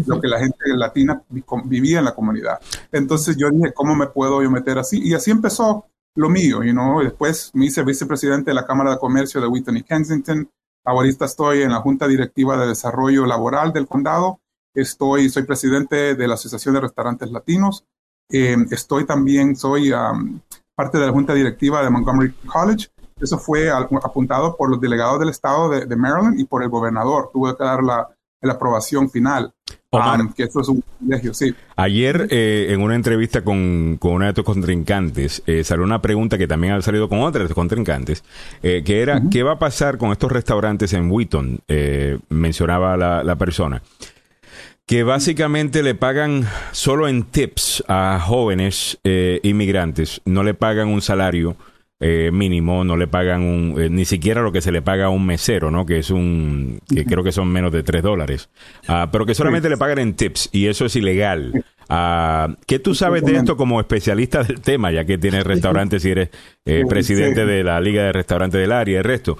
lo 0.05 0.19
que 0.19 0.28
la 0.28 0.39
gente 0.39 0.57
latina 0.76 1.22
vivía 1.65 1.99
en 1.99 2.05
la 2.05 2.15
comunidad. 2.15 2.59
Entonces 2.91 3.38
yo 3.38 3.49
dije, 3.49 3.74
¿cómo 3.74 3.95
me 3.95 4.07
puedo 4.07 4.41
yo 4.41 4.51
meter 4.51 4.78
así? 4.78 5.01
Y 5.01 5.13
así 5.13 5.32
empezó. 5.32 5.86
lo 6.15 6.30
mío, 6.30 6.61
you 6.61 6.74
know. 6.74 7.01
Después 7.01 7.51
me 7.53 7.67
hice 7.67 7.84
vicepresidente 7.84 8.51
de 8.51 8.55
la 8.55 8.65
Cámara 8.65 8.91
de 8.91 8.99
Comercio 8.99 9.39
de 9.39 9.47
Wheaton 9.47 9.78
y 9.78 9.84
Kensington. 9.84 10.49
Ahorita 10.84 11.26
estoy 11.26 11.61
en 11.61 11.72
la 11.72 11.80
Junta 11.80 12.07
Directiva 12.07 12.57
de 12.57 12.67
Desarrollo 12.67 13.26
Laboral 13.26 13.72
del 13.72 13.88
condado. 13.88 14.41
Estoy, 14.74 15.30
soy 15.30 15.43
presidente 15.43 16.15
de 16.15 16.28
la 16.28 16.34
Asociación 16.34 16.74
de 16.74 16.82
Restaurantes 16.82 17.32
Latinos. 17.32 17.86
Eh, 18.30 18.57
estoy 18.72 19.05
también, 19.05 19.55
soy 19.55 19.91
um, 19.93 20.39
parte 20.76 20.97
de 20.97 21.05
la 21.05 21.11
Junta 21.11 21.34
Directiva 21.34 21.84
de 21.84 21.89
Montgomery 21.89 22.34
College. 22.45 22.89
Eso 23.19 23.38
fue 23.38 23.69
apuntado 23.69 24.57
por 24.57 24.69
los 24.69 24.82
delegados 24.82 25.19
del 25.19 25.30
estado 25.30 25.69
de, 25.69 25.95
Maryland 25.95 26.39
y 26.39 26.45
por 26.45 26.63
el 26.63 26.69
gobernador. 26.69 27.30
Tuve 27.32 27.55
que 27.55 27.63
dar 27.63 27.84
la, 27.84 28.09
aprobación 28.49 29.09
final. 29.09 29.53
Um, 29.93 30.31
que 30.31 30.43
eso 30.43 30.61
es 30.61 30.69
un 30.69 30.81
privilegio, 30.81 31.33
sí. 31.33 31.53
Ayer, 31.75 32.27
eh, 32.31 32.67
en 32.69 32.81
una 32.81 32.95
entrevista 32.95 33.43
con, 33.43 33.97
con 33.99 34.13
uno 34.13 34.25
de 34.25 34.33
tus 34.33 34.45
contrincantes, 34.45 35.43
eh, 35.45 35.63
salió 35.65 35.83
una 35.83 36.01
pregunta 36.01 36.37
que 36.37 36.47
también 36.47 36.73
ha 36.73 36.81
salido 36.81 37.09
con 37.09 37.19
otros 37.19 37.43
de 37.43 37.47
tus 37.47 37.55
contrincantes, 37.55 38.23
eh, 38.63 38.83
que 38.85 39.01
era, 39.01 39.21
¿qué 39.29 39.43
va 39.43 39.53
a 39.53 39.59
pasar 39.59 39.97
con 39.97 40.11
estos 40.11 40.31
restaurantes 40.31 40.93
en 40.93 41.11
Wheaton? 41.11 41.59
mencionaba 42.29 42.95
la, 42.95 43.23
la 43.23 43.35
persona 43.35 43.81
que 44.91 45.03
básicamente 45.03 45.83
le 45.83 45.95
pagan 45.95 46.45
solo 46.73 47.07
en 47.07 47.23
tips 47.23 47.81
a 47.87 48.19
jóvenes 48.19 48.99
eh, 49.05 49.39
inmigrantes, 49.41 50.21
no 50.25 50.43
le 50.43 50.53
pagan 50.53 50.89
un 50.89 51.01
salario 51.01 51.55
eh, 52.01 52.31
mínimo, 52.33 52.83
no 52.83 52.97
le 52.97 53.07
pagan 53.07 53.43
un, 53.43 53.81
eh, 53.81 53.89
ni 53.89 54.03
siquiera 54.03 54.41
lo 54.41 54.51
que 54.51 54.61
se 54.61 54.71
le 54.71 54.81
paga 54.81 55.05
a 55.05 55.09
un 55.09 55.25
mesero, 55.25 55.71
¿no? 55.71 55.85
Que 55.85 55.99
es 55.99 56.09
un, 56.09 56.79
que 56.89 57.05
creo 57.05 57.23
que 57.23 57.31
son 57.31 57.47
menos 57.47 57.71
de 57.71 57.83
tres 57.83 58.03
dólares, 58.03 58.49
ah, 58.87 59.09
pero 59.11 59.25
que 59.25 59.35
solamente 59.35 59.69
le 59.69 59.77
pagan 59.77 59.99
en 59.99 60.15
tips 60.15 60.49
y 60.51 60.67
eso 60.67 60.85
es 60.85 60.95
ilegal. 60.95 61.63
Ah, 61.87 62.49
¿Qué 62.67 62.79
tú 62.79 62.95
sabes 62.95 63.23
de 63.23 63.35
esto 63.35 63.55
como 63.55 63.79
especialista 63.79 64.43
del 64.43 64.61
tema, 64.61 64.91
ya 64.91 65.05
que 65.05 65.17
tienes 65.17 65.45
restaurantes 65.45 66.03
y 66.05 66.11
eres 66.11 66.29
presidente 66.89 67.45
de 67.45 67.63
la 67.63 67.79
Liga 67.79 68.03
de 68.03 68.13
Restaurantes 68.13 68.59
del 68.59 68.71
área 68.71 68.93
y 68.93 68.97
el 68.97 69.03
resto? 69.03 69.37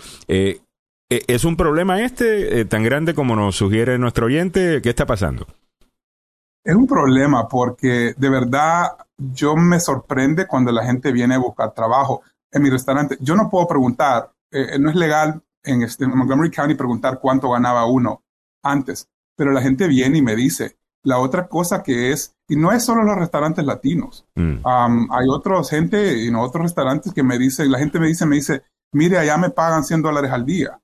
Eh, 1.12 1.24
¿Es 1.28 1.44
un 1.44 1.58
problema 1.58 2.02
este 2.02 2.62
eh, 2.62 2.66
tan 2.66 2.84
grande 2.84 3.14
como 3.14 3.36
nos 3.36 3.58
sugiere 3.58 3.98
nuestro 3.98 4.28
oyente? 4.28 4.82
¿Qué 4.82 4.88
está 4.88 5.06
pasando? 5.06 5.46
Es 6.64 6.74
un 6.74 6.88
problema 6.88 7.50
porque 7.50 8.14
de 8.16 8.30
verdad 8.30 8.92
yo 9.18 9.58
me 9.58 9.82
sorprende 9.82 10.48
cuando 10.48 10.72
la 10.72 10.86
gente 10.86 11.12
viene 11.12 11.36
a 11.36 11.40
buscar 11.40 11.74
trabajo 11.74 12.22
en 12.52 12.62
mi 12.62 12.70
restaurante. 12.70 13.18
Yo 13.20 13.36
no 13.36 13.50
puedo 13.50 13.68
preguntar, 13.68 14.32
eh, 14.52 14.78
no 14.80 14.90
es 14.90 14.96
legal 14.96 15.42
en, 15.64 15.84
este, 15.84 16.08
Montgomery 16.08 16.52
County 16.52 16.76
preguntar 16.76 17.20
cuánto 17.20 17.50
ganaba 17.50 17.86
uno 17.86 18.24
antes, 18.64 19.10
pero 19.36 19.52
la 19.52 19.62
gente 19.62 19.88
viene 19.88 20.18
y 20.18 20.22
me 20.22 20.36
dice. 20.36 20.78
La 21.04 21.18
otra 21.18 21.48
cosa 21.48 21.82
que 21.82 22.12
es, 22.12 22.36
y 22.48 22.56
no 22.56 22.72
es 22.72 22.86
solo 22.86 23.02
los 23.02 23.18
restaurantes 23.18 23.66
latinos, 23.66 24.28
mm. 24.36 24.60
hay 24.64 25.28
otros 25.30 25.72
gente 25.72 26.20
y 26.20 26.30
no, 26.30 26.44
otros 26.44 26.66
restaurantes 26.66 27.12
que 27.12 27.24
me 27.24 27.40
dicen, 27.40 27.72
la 27.72 27.80
gente 27.80 28.00
me 28.00 28.06
dice, 28.06 28.28
me 28.28 28.36
dice, 28.36 28.62
mire, 28.92 29.18
allá 29.18 29.36
me 29.38 29.50
pagan 29.50 29.84
100 29.84 30.04
dólares 30.04 30.32
al 30.32 30.46
día. 30.46 30.80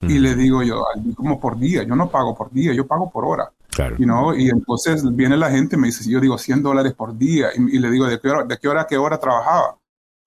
Y 0.00 0.18
le 0.18 0.34
digo 0.34 0.64
yo, 0.64 0.82
como 1.14 1.38
por 1.38 1.56
día, 1.56 1.84
yo 1.84 1.94
no 1.94 2.10
pago 2.10 2.34
por 2.34 2.50
día, 2.50 2.72
yo 2.72 2.88
pago 2.88 3.08
por 3.08 3.24
hora. 3.24 3.52
Claro. 3.70 3.96
Y 4.36 4.50
entonces 4.50 5.04
viene 5.14 5.36
la 5.36 5.50
gente 5.50 5.76
y 5.76 5.78
me 5.78 5.86
dice, 5.86 6.10
yo 6.10 6.20
digo 6.20 6.36
100 6.38 6.60
dólares 6.60 6.92
por 6.94 7.16
día. 7.16 7.50
Y, 7.54 7.78
le 7.78 7.88
digo, 7.88 8.06
¿de 8.06 8.18
qué, 8.20 8.28
hora, 8.28 8.44
¿de 8.44 8.58
qué 8.58 8.66
hora 8.66 8.82
a 8.82 8.86
qué 8.88 8.98
hora 8.98 9.18
trabajaba? 9.18 9.78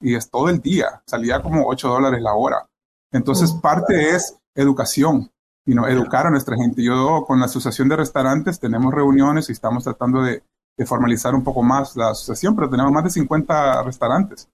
Y 0.02 0.16
es 0.16 0.30
todo 0.30 0.50
el 0.50 0.60
día, 0.60 1.02
salía 1.06 1.42
como 1.42 1.68
8 1.68 1.88
dólares 1.88 2.22
la 2.22 2.34
hora. 2.34 2.68
Entonces 3.12 3.52
parte 3.54 4.12
es 4.12 4.38
educación, 4.54 5.32
y 5.68 5.74
no 5.74 5.88
educar 5.88 6.28
a 6.28 6.30
nuestra 6.30 6.56
gente. 6.56 6.84
Yo 6.84 7.26
con 7.26 7.40
la 7.40 7.46
Asociación 7.46 7.90
de 7.90 7.96
Restaurantes 7.96 8.60
tenemos 8.60 8.94
reuniones 8.94 9.50
y 9.50 9.54
estamos 9.54 9.84
tratando 9.84 10.22
de, 10.22 10.44
formalizar 10.86 11.34
un 11.34 11.44
poco 11.44 11.64
más 11.64 11.96
la 11.96 12.10
asociación, 12.10 12.54
pero 12.54 12.70
tenemos 12.70 12.92
más 12.92 13.06
de 13.06 13.10
50 13.10 13.84
restaurantes. 13.84 14.50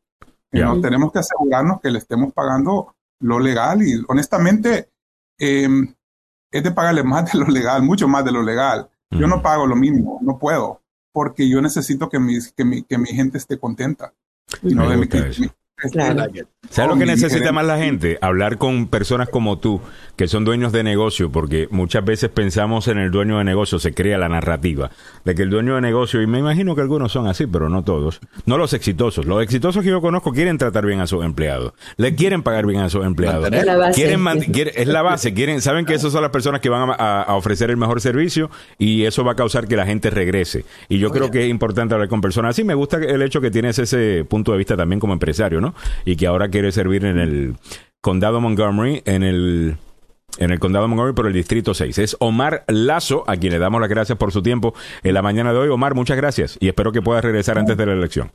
Y 0.51 0.59
no, 0.59 0.79
tenemos 0.79 1.11
que 1.11 1.19
asegurarnos 1.19 1.81
que 1.81 1.89
le 1.89 1.97
estemos 1.97 2.31
pagando 2.31 2.93
lo 3.19 3.39
legal 3.39 3.81
y 3.81 3.99
honestamente 4.07 4.91
Em, 5.43 5.95
es 6.51 6.63
de 6.63 6.69
pagarle 6.69 7.01
más 7.01 7.31
de 7.31 7.39
lo 7.39 7.47
legal, 7.47 7.81
mucho 7.81 8.07
más 8.07 8.23
de 8.23 8.31
lo 8.31 8.43
legal. 8.43 8.91
Yo 9.09 9.25
no 9.27 9.41
pago 9.41 9.65
lo 9.65 9.75
mínimo, 9.75 10.19
no 10.21 10.37
puedo, 10.37 10.81
porque 11.11 11.49
yo 11.49 11.61
necesito 11.61 12.09
que 12.09 12.19
mi, 12.19 12.37
que 12.55 12.63
mi, 12.63 12.83
que 12.83 12.99
mi 12.99 13.07
gente 13.07 13.39
esté 13.39 13.57
contenta. 13.57 14.13
Y 14.64 14.76
no 14.76 14.89
de 14.89 15.52
¿Sabes 16.69 16.91
lo 16.91 16.97
que 16.97 17.05
necesita 17.05 17.51
más 17.51 17.65
la 17.65 17.77
gente? 17.77 18.17
Hablar 18.21 18.57
con 18.57 18.88
personas 18.88 19.29
como 19.29 19.59
tú, 19.59 19.82
que 20.15 20.27
son 20.27 20.45
dueños 20.45 20.71
de 20.71 20.84
negocio, 20.84 21.32
porque 21.32 21.67
muchas 21.69 22.05
veces 22.05 22.29
pensamos 22.29 22.88
en 22.88 22.97
el 22.97 23.11
dueño 23.11 23.39
de 23.39 23.43
negocio, 23.43 23.79
se 23.79 23.93
crea 23.93 24.17
la 24.17 24.29
narrativa 24.29 24.91
de 25.25 25.36
que 25.36 25.41
el 25.41 25.49
dueño 25.49 25.75
de 25.75 25.82
negocio, 25.82 26.21
y 26.21 26.27
me 26.27 26.39
imagino 26.39 26.75
que 26.75 26.82
algunos 26.82 27.11
son 27.11 27.27
así, 27.27 27.45
pero 27.45 27.67
no 27.67 27.84
todos, 27.84 28.21
no 28.45 28.57
los 28.57 28.73
exitosos. 28.73 29.25
Los 29.25 29.43
exitosos 29.43 29.84
que 29.84 29.89
yo 29.89 30.01
conozco 30.01 30.32
quieren 30.32 30.57
tratar 30.57 30.86
bien 30.86 31.01
a 31.01 31.07
sus 31.07 31.25
empleados, 31.25 31.73
le 31.97 32.15
quieren 32.15 32.43
pagar 32.43 32.65
bien 32.65 32.82
a 32.82 32.89
sus 32.89 33.05
empleados. 33.05 33.49
Quieren, 34.49 34.73
es 34.75 34.88
la 34.88 35.01
base, 35.01 35.34
quieren, 35.34 35.61
saben 35.61 35.86
que 35.86 35.95
esas 35.95 36.13
son 36.13 36.21
las 36.21 36.32
personas 36.32 36.61
que 36.61 36.69
van 36.69 36.89
a, 36.97 37.25
ofrecer 37.36 37.69
el 37.69 37.77
mejor 37.77 38.01
servicio 38.01 38.49
y 38.77 39.03
eso 39.03 39.23
va 39.23 39.34
a 39.34 39.36
causar 39.36 39.67
que 39.67 39.75
la 39.75 39.86
gente 39.86 40.09
regrese. 40.09 40.63
Y 40.88 40.99
yo 40.99 41.11
creo 41.11 41.32
que 41.32 41.43
es 41.43 41.49
importante 41.49 41.95
hablar 41.95 42.07
con 42.07 42.21
personas 42.21 42.51
así. 42.51 42.63
Me 42.63 42.75
gusta 42.75 42.97
el 42.97 43.21
hecho 43.21 43.41
que 43.41 43.51
tienes 43.51 43.79
ese 43.79 44.25
punto 44.25 44.51
de 44.51 44.57
vista 44.57 44.77
también 44.77 44.99
como 44.99 45.13
empresario, 45.13 45.59
¿no? 45.59 45.70
Y 46.05 46.15
que 46.15 46.28
ahora 46.28 46.49
quiere 46.49 46.72
servir 46.72 47.05
en 47.05 47.17
el 47.17 47.55
condado 48.01 48.41
Montgomery, 48.41 49.03
en 49.05 49.24
el 49.24 49.78
en 50.38 50.51
el 50.51 50.59
condado 50.59 50.88
Montgomery 50.88 51.13
por 51.13 51.28
el 51.28 51.34
distrito 51.34 51.74
6. 51.74 51.97
Es 51.97 52.17
Omar 52.19 52.63
Lazo, 52.67 53.24
a 53.28 53.36
quien 53.38 53.53
le 53.53 53.59
damos 53.59 53.82
las 53.82 53.89
gracias 53.89 54.17
por 54.17 54.32
su 54.32 54.41
tiempo 54.41 54.74
en 55.03 55.13
la 55.13 55.22
mañana 55.22 55.51
de 55.51 55.59
hoy. 55.59 55.69
Omar, 55.69 55.95
muchas 55.95 56.17
gracias 56.17 56.57
y 56.59 56.67
espero 56.67 56.91
que 56.91 57.01
puedas 57.01 57.24
regresar 57.24 57.57
antes 57.57 57.78
de 57.78 57.86
la 57.86 57.93
elección. 57.93 58.32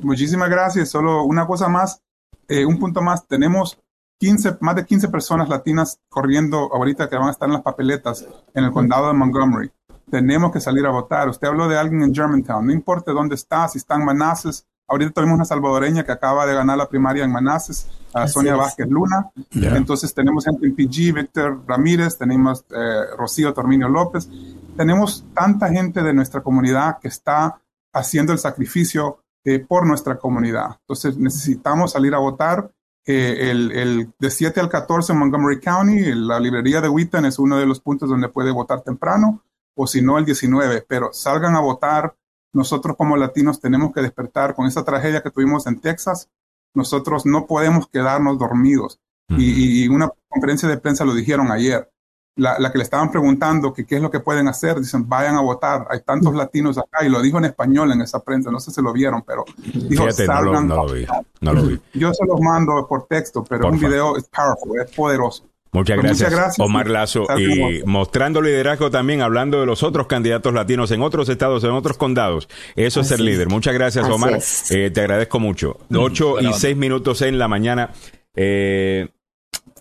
Muchísimas 0.00 0.50
gracias. 0.50 0.90
Solo 0.90 1.22
una 1.24 1.46
cosa 1.46 1.68
más, 1.68 2.02
eh, 2.48 2.64
un 2.64 2.78
punto 2.78 3.00
más. 3.00 3.26
Tenemos 3.26 3.78
15, 4.18 4.58
más 4.60 4.76
de 4.76 4.84
15 4.84 5.08
personas 5.08 5.48
latinas 5.48 6.00
corriendo 6.08 6.70
ahorita 6.72 7.08
que 7.08 7.16
van 7.16 7.28
a 7.28 7.32
estar 7.32 7.48
en 7.48 7.54
las 7.54 7.62
papeletas 7.62 8.26
en 8.54 8.64
el 8.64 8.72
condado 8.72 9.08
de 9.08 9.14
Montgomery. 9.14 9.70
Tenemos 10.10 10.52
que 10.52 10.60
salir 10.60 10.86
a 10.86 10.90
votar. 10.90 11.28
Usted 11.28 11.48
habló 11.48 11.68
de 11.68 11.78
alguien 11.78 12.02
en 12.02 12.14
Germantown. 12.14 12.66
No 12.66 12.72
importa 12.72 13.12
dónde 13.12 13.34
está, 13.34 13.68
si 13.68 13.78
está 13.78 13.94
en 13.94 14.04
Manassas, 14.04 14.66
Ahorita 14.88 15.12
tenemos 15.12 15.36
una 15.36 15.44
salvadoreña 15.44 16.02
que 16.02 16.12
acaba 16.12 16.46
de 16.46 16.54
ganar 16.54 16.78
la 16.78 16.88
primaria 16.88 17.22
en 17.22 17.30
Manassas, 17.30 17.86
a 18.14 18.26
Sonia 18.26 18.56
Vázquez 18.56 18.88
Luna. 18.88 19.30
Entonces 19.52 20.14
tenemos 20.14 20.46
gente 20.46 20.66
en 20.66 20.74
PG, 20.74 21.12
Víctor 21.14 21.62
Ramírez, 21.66 22.16
tenemos 22.16 22.64
eh, 22.70 23.14
Rocío 23.18 23.52
Torminio 23.52 23.88
López. 23.88 24.30
Tenemos 24.78 25.26
tanta 25.34 25.68
gente 25.68 26.02
de 26.02 26.14
nuestra 26.14 26.40
comunidad 26.40 26.98
que 27.00 27.08
está 27.08 27.60
haciendo 27.92 28.32
el 28.32 28.38
sacrificio 28.38 29.18
eh, 29.44 29.58
por 29.58 29.86
nuestra 29.86 30.16
comunidad. 30.16 30.78
Entonces 30.80 31.18
necesitamos 31.18 31.92
salir 31.92 32.14
a 32.14 32.18
votar. 32.18 32.70
Eh, 33.04 33.50
el, 33.50 33.72
el, 33.72 34.12
de 34.18 34.30
7 34.30 34.60
al 34.60 34.68
14 34.68 35.12
en 35.12 35.18
Montgomery 35.18 35.60
County, 35.60 36.14
la 36.14 36.40
librería 36.40 36.80
de 36.80 36.88
Wheaton 36.88 37.24
es 37.24 37.38
uno 37.38 37.58
de 37.58 37.64
los 37.64 37.80
puntos 37.80 38.08
donde 38.08 38.28
puede 38.28 38.50
votar 38.50 38.82
temprano, 38.82 39.42
o 39.74 39.86
si 39.86 40.02
no 40.02 40.18
el 40.18 40.26
19, 40.26 40.84
pero 40.86 41.10
salgan 41.12 41.56
a 41.56 41.60
votar 41.60 42.14
nosotros 42.58 42.96
como 42.96 43.16
latinos 43.16 43.60
tenemos 43.60 43.92
que 43.94 44.02
despertar 44.02 44.54
con 44.54 44.66
esa 44.66 44.84
tragedia 44.84 45.22
que 45.22 45.30
tuvimos 45.30 45.66
en 45.66 45.80
Texas. 45.80 46.28
Nosotros 46.74 47.24
no 47.24 47.46
podemos 47.46 47.88
quedarnos 47.88 48.38
dormidos. 48.38 49.00
y, 49.30 49.84
y, 49.84 49.88
una 49.88 50.10
conferencia 50.28 50.68
de 50.68 50.78
prensa 50.78 51.04
lo 51.04 51.14
dijeron 51.14 51.50
ayer. 51.52 51.90
La, 52.36 52.70
que 52.70 52.78
le 52.78 52.84
estaban 52.84 53.10
preguntando 53.10 53.72
que 53.72 53.84
qué 53.84 53.96
es 53.96 54.02
lo 54.02 54.12
que 54.12 54.20
pueden 54.20 54.46
hacer, 54.46 54.78
dicen, 54.78 55.08
vayan 55.08 55.34
a 55.34 55.40
votar. 55.40 55.88
Hay 55.90 56.02
tantos 56.02 56.34
latinos 56.34 56.78
acá 56.78 57.04
y 57.04 57.08
lo 57.08 57.20
dijo 57.20 57.38
en 57.38 57.46
español 57.46 57.90
en 57.90 58.00
esa 58.00 58.20
prensa. 58.20 58.50
No 58.50 58.60
sé 58.60 58.70
si 58.70 58.80
lo 58.80 58.92
vieron, 58.92 59.22
pero 59.22 59.44
dijo, 59.88 60.10
salgan. 60.12 60.68
No 60.68 60.86
lo, 60.86 61.64
vi, 61.64 61.80
Yo 61.94 62.14
se 62.14 62.24
los 62.26 62.40
mando 62.40 62.86
por 62.88 63.06
texto, 63.06 63.42
pero 63.42 63.68
un 63.68 63.78
video 63.78 64.16
es 64.16 64.28
powerful, 64.28 64.80
es 64.80 64.94
poderoso. 64.94 65.44
Muchas 65.72 65.98
gracias, 65.98 66.58
Omar 66.58 66.88
Lazo. 66.88 67.26
Y 67.38 67.82
mostrando 67.84 68.40
liderazgo 68.40 68.90
también, 68.90 69.20
hablando 69.20 69.60
de 69.60 69.66
los 69.66 69.82
otros 69.82 70.06
candidatos 70.06 70.54
latinos 70.54 70.90
en 70.90 71.02
otros 71.02 71.28
estados, 71.28 71.62
en 71.64 71.70
otros 71.70 71.96
condados. 71.96 72.48
Eso 72.74 73.00
es 73.00 73.08
ser 73.08 73.20
líder. 73.20 73.48
Muchas 73.48 73.74
gracias, 73.74 74.08
Omar. 74.08 74.40
Eh, 74.70 74.90
te 74.90 75.00
agradezco 75.00 75.40
mucho. 75.40 75.78
Ocho 75.94 76.40
y 76.40 76.52
seis 76.54 76.76
minutos 76.76 77.22
en 77.22 77.38
la 77.38 77.48
mañana. 77.48 77.90
Eh, 78.34 79.08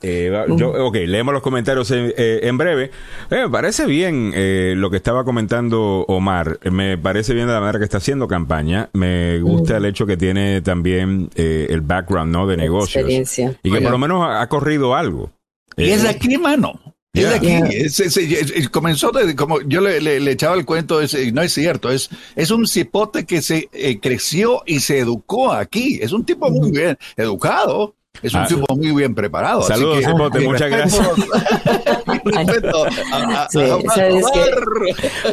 eh, 0.03 0.45
ok, 0.49 0.95
leemos 1.07 1.33
los 1.33 1.41
comentarios 1.41 1.89
en, 1.91 2.57
breve. 2.57 2.91
me 3.31 3.49
parece 3.49 3.85
bien 3.85 4.33
lo 4.79 4.89
que 4.89 4.97
estaba 4.97 5.23
comentando 5.23 6.05
Omar. 6.07 6.59
Me 6.69 6.97
parece 6.97 7.33
bien 7.33 7.47
de 7.47 7.53
la 7.53 7.61
manera 7.61 7.79
que 7.79 7.85
está 7.85 7.97
haciendo 7.97 8.27
campaña. 8.27 8.89
Me 8.93 9.39
gusta 9.39 9.77
el 9.77 9.85
hecho 9.85 10.05
que 10.05 10.17
tiene 10.17 10.61
también 10.61 11.29
el 11.35 11.81
background 11.81 12.33
¿no? 12.33 12.45
de 12.45 12.57
negocios. 12.57 13.39
Y 13.63 13.71
que 13.71 13.81
por 13.81 13.91
lo 13.91 13.97
menos 13.97 14.25
ha 14.27 14.47
corrido 14.49 14.93
algo. 14.93 15.31
Y 15.75 15.89
es 15.89 16.03
de 16.03 16.09
aquí, 16.09 16.37
mano. 16.37 16.79
Es 17.13 17.29
de 17.29 17.35
aquí. 17.35 18.69
comenzó 18.69 19.11
de, 19.11 19.35
como 19.35 19.61
yo 19.61 19.81
le, 19.81 20.31
echaba 20.31 20.55
el 20.55 20.65
cuento, 20.65 20.99
no 21.33 21.41
es 21.41 21.53
cierto, 21.53 21.89
es, 21.91 22.09
es 22.35 22.51
un 22.51 22.67
cipote 22.67 23.25
que 23.25 23.41
se 23.41 23.69
eh, 23.73 23.99
creció 23.99 24.63
y 24.65 24.79
se 24.79 24.99
educó 24.99 25.51
aquí. 25.51 25.99
Es 26.01 26.11
un 26.11 26.25
tipo 26.25 26.49
muy 26.49 26.71
bien 26.71 26.97
educado. 27.15 27.96
Es 28.21 28.33
un 28.33 28.41
ah. 28.41 28.47
tipo 28.47 28.75
muy 28.75 28.91
bien 28.91 29.15
preparado. 29.15 29.61
Saludos, 29.63 30.03
Cipote, 30.05 30.39
muchas 30.41 30.69
gracias. 30.69 31.07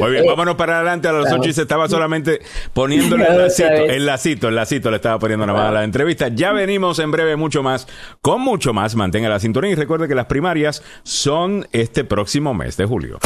Muy 0.01 0.11
bien, 0.11 0.27
vámonos 0.27 0.55
para 0.57 0.77
adelante 0.77 1.09
a 1.09 1.13
los 1.13 1.31
ocho 1.33 1.49
y 1.49 1.53
se 1.53 1.63
estaba 1.63 1.89
solamente 1.89 2.41
poniéndole 2.73 3.27
el 3.27 3.39
lacito, 3.39 3.69
el 3.69 4.07
lacito, 4.07 4.49
el 4.49 4.55
lacito 4.55 4.91
le 4.91 4.97
estaba 4.97 5.19
poniendo 5.19 5.47
nada 5.47 5.59
más 5.59 5.69
a 5.69 5.73
la 5.73 5.85
entrevista. 5.85 6.29
Ya 6.29 6.53
venimos 6.53 6.99
en 6.99 7.11
breve 7.11 7.37
mucho 7.37 7.63
más, 7.63 7.87
con 8.21 8.41
mucho 8.41 8.73
más. 8.73 8.95
Mantenga 8.95 9.29
la 9.29 9.41
sintonía 9.41 9.73
y 9.73 9.75
recuerde 9.75 10.09
que 10.09 10.15
las 10.15 10.27
primarias 10.27 10.83
son 11.03 11.67
este 11.73 12.05
próximo 12.05 12.55
mes 12.55 12.77
de 12.77 12.87
julio. 12.87 13.19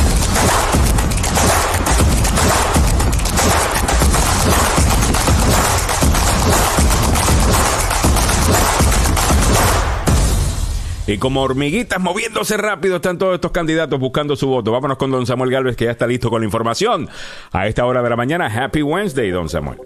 Y 11.08 11.16
como 11.16 11.40
hormiguitas 11.40 11.98
moviéndose 11.98 12.58
rápido 12.58 12.96
están 12.96 13.16
todos 13.16 13.34
estos 13.34 13.50
candidatos 13.50 13.98
buscando 13.98 14.36
su 14.36 14.46
voto. 14.46 14.72
Vámonos 14.72 14.98
con 14.98 15.10
don 15.10 15.24
Samuel 15.24 15.50
Galvez 15.50 15.74
que 15.74 15.86
ya 15.86 15.92
está 15.92 16.06
listo 16.06 16.28
con 16.28 16.42
la 16.42 16.44
información. 16.44 17.08
A 17.50 17.66
esta 17.66 17.86
hora 17.86 18.02
de 18.02 18.10
la 18.10 18.16
mañana, 18.16 18.46
Happy 18.46 18.82
Wednesday, 18.82 19.30
don 19.30 19.48
Samuel. 19.48 19.80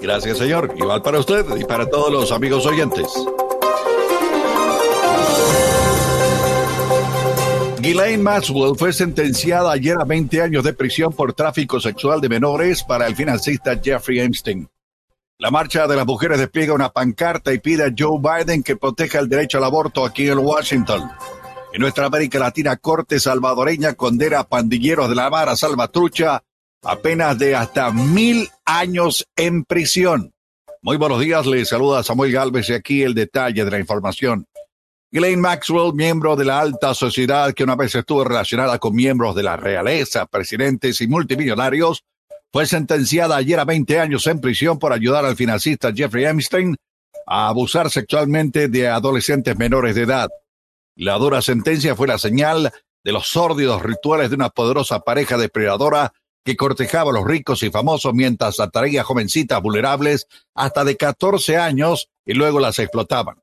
Gracias, 0.00 0.36
señor. 0.36 0.74
Igual 0.76 1.00
para 1.02 1.20
usted 1.20 1.46
y 1.56 1.64
para 1.64 1.88
todos 1.88 2.12
los 2.12 2.32
amigos 2.32 2.66
oyentes. 2.66 3.06
Ghislaine 7.80 8.20
Maxwell 8.20 8.76
fue 8.76 8.92
sentenciada 8.92 9.70
ayer 9.70 9.96
a 10.00 10.04
20 10.04 10.42
años 10.42 10.64
de 10.64 10.72
prisión 10.72 11.12
por 11.12 11.34
tráfico 11.34 11.78
sexual 11.78 12.20
de 12.20 12.28
menores 12.28 12.82
para 12.82 13.06
el 13.06 13.14
financista 13.14 13.78
Jeffrey 13.80 14.18
Epstein. 14.18 14.68
La 15.40 15.52
marcha 15.52 15.86
de 15.86 15.94
las 15.94 16.04
mujeres 16.04 16.36
despliega 16.40 16.74
una 16.74 16.88
pancarta 16.88 17.52
y 17.54 17.60
pide 17.60 17.84
a 17.84 17.94
Joe 17.96 18.18
Biden 18.20 18.64
que 18.64 18.74
proteja 18.74 19.20
el 19.20 19.28
derecho 19.28 19.58
al 19.58 19.64
aborto 19.64 20.04
aquí 20.04 20.28
en 20.28 20.38
Washington. 20.38 21.08
En 21.72 21.80
nuestra 21.80 22.06
América 22.06 22.40
Latina, 22.40 22.76
Corte 22.76 23.20
Salvadoreña 23.20 23.94
condena 23.94 24.40
a 24.40 24.48
pandilleros 24.48 25.08
de 25.08 25.14
la 25.14 25.30
Mara 25.30 25.54
Salvatrucha 25.54 26.42
a 26.82 26.96
penas 26.96 27.38
de 27.38 27.54
hasta 27.54 27.92
mil 27.92 28.48
años 28.64 29.28
en 29.36 29.62
prisión. 29.62 30.32
Muy 30.82 30.96
buenos 30.96 31.20
días, 31.20 31.46
le 31.46 31.64
saluda 31.64 32.02
Samuel 32.02 32.32
Galvez 32.32 32.68
y 32.70 32.72
aquí 32.72 33.04
el 33.04 33.14
detalle 33.14 33.64
de 33.64 33.70
la 33.70 33.78
información. 33.78 34.44
Ghislaine 35.12 35.40
Maxwell, 35.40 35.94
miembro 35.94 36.34
de 36.34 36.46
la 36.46 36.58
alta 36.58 36.94
sociedad 36.94 37.54
que 37.54 37.62
una 37.62 37.76
vez 37.76 37.94
estuvo 37.94 38.24
relacionada 38.24 38.80
con 38.80 38.92
miembros 38.92 39.36
de 39.36 39.44
la 39.44 39.56
realeza, 39.56 40.26
presidentes 40.26 41.00
y 41.00 41.06
multimillonarios, 41.06 42.02
fue 42.52 42.66
sentenciada 42.66 43.36
ayer 43.36 43.60
a 43.60 43.64
20 43.64 44.00
años 44.00 44.26
en 44.26 44.40
prisión 44.40 44.78
por 44.78 44.92
ayudar 44.92 45.24
al 45.24 45.36
financista 45.36 45.92
Jeffrey 45.94 46.24
Epstein 46.24 46.76
a 47.26 47.48
abusar 47.48 47.90
sexualmente 47.90 48.68
de 48.68 48.88
adolescentes 48.88 49.56
menores 49.56 49.94
de 49.94 50.02
edad. 50.02 50.28
La 50.96 51.18
dura 51.18 51.42
sentencia 51.42 51.94
fue 51.94 52.08
la 52.08 52.18
señal 52.18 52.72
de 53.04 53.12
los 53.12 53.28
sórdidos 53.28 53.82
rituales 53.82 54.30
de 54.30 54.36
una 54.36 54.48
poderosa 54.48 55.00
pareja 55.00 55.36
depredadora 55.36 56.12
que 56.44 56.56
cortejaba 56.56 57.10
a 57.10 57.14
los 57.14 57.26
ricos 57.26 57.62
y 57.62 57.70
famosos 57.70 58.14
mientras 58.14 58.58
atraía 58.60 59.04
jovencitas 59.04 59.60
vulnerables 59.60 60.26
hasta 60.54 60.84
de 60.84 60.96
14 60.96 61.58
años 61.58 62.08
y 62.24 62.32
luego 62.32 62.58
las 62.58 62.78
explotaban. 62.78 63.36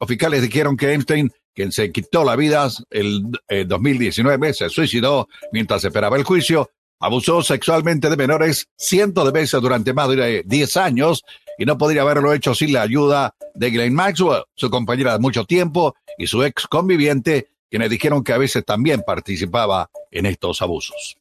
Los 0.00 0.08
fiscales 0.08 0.42
dijeron 0.42 0.76
que 0.76 0.94
Epstein, 0.94 1.30
quien 1.54 1.72
se 1.72 1.92
quitó 1.92 2.24
la 2.24 2.36
vida 2.36 2.66
el, 2.90 3.30
el 3.48 3.60
eh, 3.60 3.64
2019, 3.66 4.54
se 4.54 4.70
suicidó 4.70 5.28
mientras 5.52 5.84
esperaba 5.84 6.16
el 6.16 6.24
juicio, 6.24 6.70
abusó 7.00 7.42
sexualmente 7.42 8.10
de 8.10 8.16
menores 8.16 8.68
cientos 8.76 9.24
de 9.24 9.32
veces 9.32 9.60
durante 9.60 9.92
más 9.92 10.08
de 10.08 10.42
10 10.44 10.76
años 10.76 11.24
y 11.58 11.64
no 11.64 11.78
podría 11.78 12.02
haberlo 12.02 12.32
hecho 12.32 12.54
sin 12.54 12.72
la 12.72 12.82
ayuda 12.82 13.34
de 13.54 13.70
Glenn 13.70 13.94
Maxwell, 13.94 14.44
su 14.54 14.70
compañera 14.70 15.12
de 15.12 15.18
mucho 15.18 15.44
tiempo 15.44 15.94
y 16.16 16.26
su 16.26 16.42
ex 16.44 16.66
conviviente, 16.66 17.48
quienes 17.70 17.90
dijeron 17.90 18.22
que 18.22 18.32
a 18.32 18.38
veces 18.38 18.64
también 18.64 19.02
participaba 19.06 19.90
en 20.10 20.26
estos 20.26 20.62
abusos. 20.62 21.16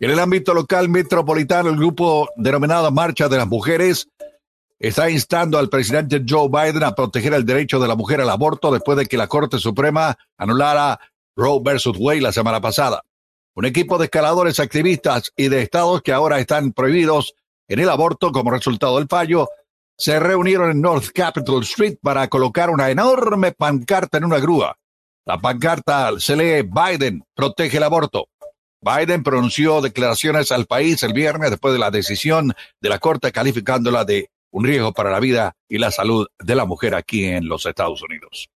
En 0.00 0.10
el 0.10 0.18
ámbito 0.18 0.54
local 0.54 0.88
metropolitano, 0.88 1.70
el 1.70 1.76
grupo 1.76 2.28
denominado 2.36 2.90
Marcha 2.90 3.28
de 3.28 3.36
las 3.36 3.48
Mujeres 3.48 4.08
está 4.78 5.10
instando 5.10 5.58
al 5.58 5.68
presidente 5.68 6.22
Joe 6.28 6.48
Biden 6.48 6.84
a 6.84 6.94
proteger 6.94 7.34
el 7.34 7.44
derecho 7.44 7.80
de 7.80 7.88
la 7.88 7.96
mujer 7.96 8.20
al 8.20 8.30
aborto 8.30 8.70
después 8.70 8.96
de 8.96 9.06
que 9.06 9.16
la 9.16 9.26
Corte 9.26 9.58
Suprema 9.58 10.16
anulara 10.36 11.00
Roe 11.34 11.60
versus 11.62 11.96
Wade 11.98 12.20
la 12.20 12.32
semana 12.32 12.60
pasada 12.60 13.02
un 13.58 13.64
equipo 13.64 13.98
de 13.98 14.04
escaladores 14.04 14.60
activistas 14.60 15.32
y 15.36 15.48
de 15.48 15.62
estados 15.62 16.00
que 16.02 16.12
ahora 16.12 16.38
están 16.38 16.72
prohibidos 16.72 17.34
en 17.66 17.80
el 17.80 17.88
aborto 17.88 18.30
como 18.30 18.52
resultado 18.52 18.98
del 18.98 19.08
fallo, 19.08 19.48
se 19.96 20.20
reunieron 20.20 20.70
en 20.70 20.80
North 20.80 21.08
Capitol 21.12 21.64
Street 21.64 21.96
para 22.00 22.28
colocar 22.28 22.70
una 22.70 22.88
enorme 22.88 23.50
pancarta 23.50 24.18
en 24.18 24.26
una 24.26 24.38
grúa. 24.38 24.78
La 25.26 25.38
pancarta 25.38 26.12
se 26.20 26.36
lee 26.36 26.62
Biden 26.62 27.24
protege 27.34 27.78
el 27.78 27.82
aborto. 27.82 28.28
Biden 28.80 29.24
pronunció 29.24 29.80
declaraciones 29.80 30.52
al 30.52 30.66
país 30.66 31.02
el 31.02 31.12
viernes 31.12 31.50
después 31.50 31.74
de 31.74 31.80
la 31.80 31.90
decisión 31.90 32.54
de 32.80 32.88
la 32.88 33.00
Corte 33.00 33.32
calificándola 33.32 34.04
de 34.04 34.30
un 34.52 34.66
riesgo 34.66 34.92
para 34.92 35.10
la 35.10 35.18
vida 35.18 35.56
y 35.68 35.78
la 35.78 35.90
salud 35.90 36.28
de 36.38 36.54
la 36.54 36.64
mujer 36.64 36.94
aquí 36.94 37.24
en 37.24 37.48
los 37.48 37.66
Estados 37.66 38.02
Unidos. 38.02 38.50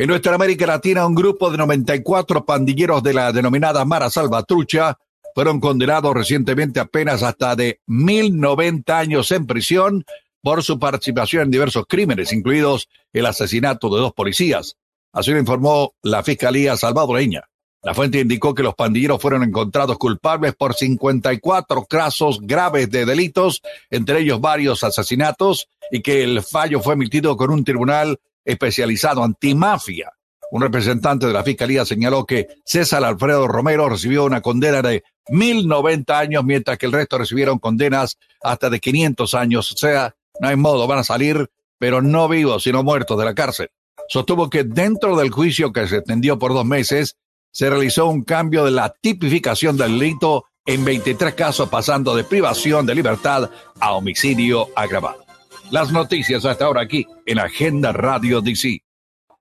En 0.00 0.06
nuestra 0.06 0.32
América 0.32 0.64
Latina, 0.64 1.04
un 1.04 1.14
grupo 1.16 1.50
de 1.50 1.58
94 1.58 2.44
pandilleros 2.44 3.02
de 3.02 3.12
la 3.12 3.32
denominada 3.32 3.84
Mara 3.84 4.08
Salvatrucha 4.08 4.96
fueron 5.34 5.58
condenados 5.58 6.14
recientemente 6.14 6.78
apenas 6.78 7.24
hasta 7.24 7.56
de 7.56 7.80
1090 7.88 8.96
años 8.96 9.32
en 9.32 9.44
prisión 9.44 10.04
por 10.40 10.62
su 10.62 10.78
participación 10.78 11.42
en 11.42 11.50
diversos 11.50 11.84
crímenes, 11.88 12.32
incluidos 12.32 12.88
el 13.12 13.26
asesinato 13.26 13.92
de 13.92 14.00
dos 14.00 14.12
policías. 14.12 14.76
Así 15.12 15.32
lo 15.32 15.40
informó 15.40 15.94
la 16.02 16.22
Fiscalía 16.22 16.76
salvadoreña. 16.76 17.48
La 17.82 17.92
fuente 17.92 18.20
indicó 18.20 18.54
que 18.54 18.62
los 18.62 18.76
pandilleros 18.76 19.20
fueron 19.20 19.42
encontrados 19.42 19.98
culpables 19.98 20.54
por 20.54 20.74
54 20.74 21.86
casos 21.86 22.38
graves 22.40 22.88
de 22.88 23.04
delitos, 23.04 23.62
entre 23.90 24.20
ellos 24.20 24.40
varios 24.40 24.84
asesinatos, 24.84 25.68
y 25.90 26.02
que 26.02 26.22
el 26.22 26.40
fallo 26.42 26.78
fue 26.80 26.94
emitido 26.94 27.36
con 27.36 27.50
un 27.50 27.64
tribunal 27.64 28.20
especializado 28.48 29.22
antimafia. 29.22 30.10
Un 30.50 30.62
representante 30.62 31.26
de 31.26 31.34
la 31.34 31.44
Fiscalía 31.44 31.84
señaló 31.84 32.24
que 32.24 32.48
César 32.64 33.04
Alfredo 33.04 33.46
Romero 33.46 33.88
recibió 33.88 34.24
una 34.24 34.40
condena 34.40 34.80
de 34.80 35.04
1090 35.28 36.18
años, 36.18 36.44
mientras 36.44 36.78
que 36.78 36.86
el 36.86 36.92
resto 36.92 37.18
recibieron 37.18 37.58
condenas 37.58 38.16
hasta 38.42 38.70
de 38.70 38.80
500 38.80 39.34
años. 39.34 39.72
O 39.72 39.76
sea, 39.76 40.16
no 40.40 40.48
hay 40.48 40.56
modo, 40.56 40.86
van 40.86 41.00
a 41.00 41.04
salir, 41.04 41.50
pero 41.78 42.00
no 42.00 42.28
vivos, 42.28 42.62
sino 42.62 42.82
muertos 42.82 43.18
de 43.18 43.26
la 43.26 43.34
cárcel. 43.34 43.68
Sostuvo 44.08 44.48
que 44.48 44.64
dentro 44.64 45.16
del 45.16 45.30
juicio 45.30 45.70
que 45.70 45.86
se 45.86 45.98
extendió 45.98 46.38
por 46.38 46.54
dos 46.54 46.64
meses, 46.64 47.16
se 47.50 47.68
realizó 47.68 48.06
un 48.06 48.24
cambio 48.24 48.64
de 48.64 48.70
la 48.70 48.94
tipificación 49.00 49.76
del 49.76 49.98
delito 49.98 50.46
en 50.64 50.84
23 50.84 51.34
casos, 51.34 51.68
pasando 51.68 52.16
de 52.16 52.24
privación 52.24 52.86
de 52.86 52.94
libertad 52.94 53.50
a 53.80 53.92
homicidio 53.92 54.68
agravado. 54.74 55.27
Las 55.70 55.92
noticias 55.92 56.46
hasta 56.46 56.64
ahora 56.64 56.82
aquí 56.82 57.06
en 57.26 57.38
Agenda 57.38 57.92
Radio 57.92 58.40
DC. 58.40 58.82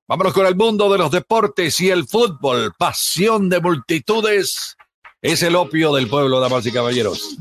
Vámonos 0.08 0.34
con 0.34 0.46
el 0.46 0.56
mundo 0.56 0.92
de 0.92 0.98
los 0.98 1.10
deportes 1.10 1.80
y 1.80 1.90
el 1.90 2.06
fútbol. 2.06 2.74
Pasión 2.78 3.48
de 3.48 3.62
multitudes 3.62 4.76
es 5.22 5.42
el 5.42 5.56
opio 5.56 5.94
del 5.94 6.10
pueblo, 6.10 6.42
damas 6.42 6.66
y 6.66 6.72
caballeros. 6.72 7.38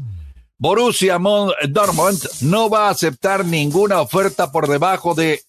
Borussia 0.59 1.19
Dortmund 1.69 2.21
no 2.43 2.71
va 2.71 2.87
a 2.87 2.91
aceptar 2.91 3.45
ninguna 3.45 4.01
oferta 4.01 4.53
por 4.53 4.69
debajo 4.69 5.15
de 5.15 5.43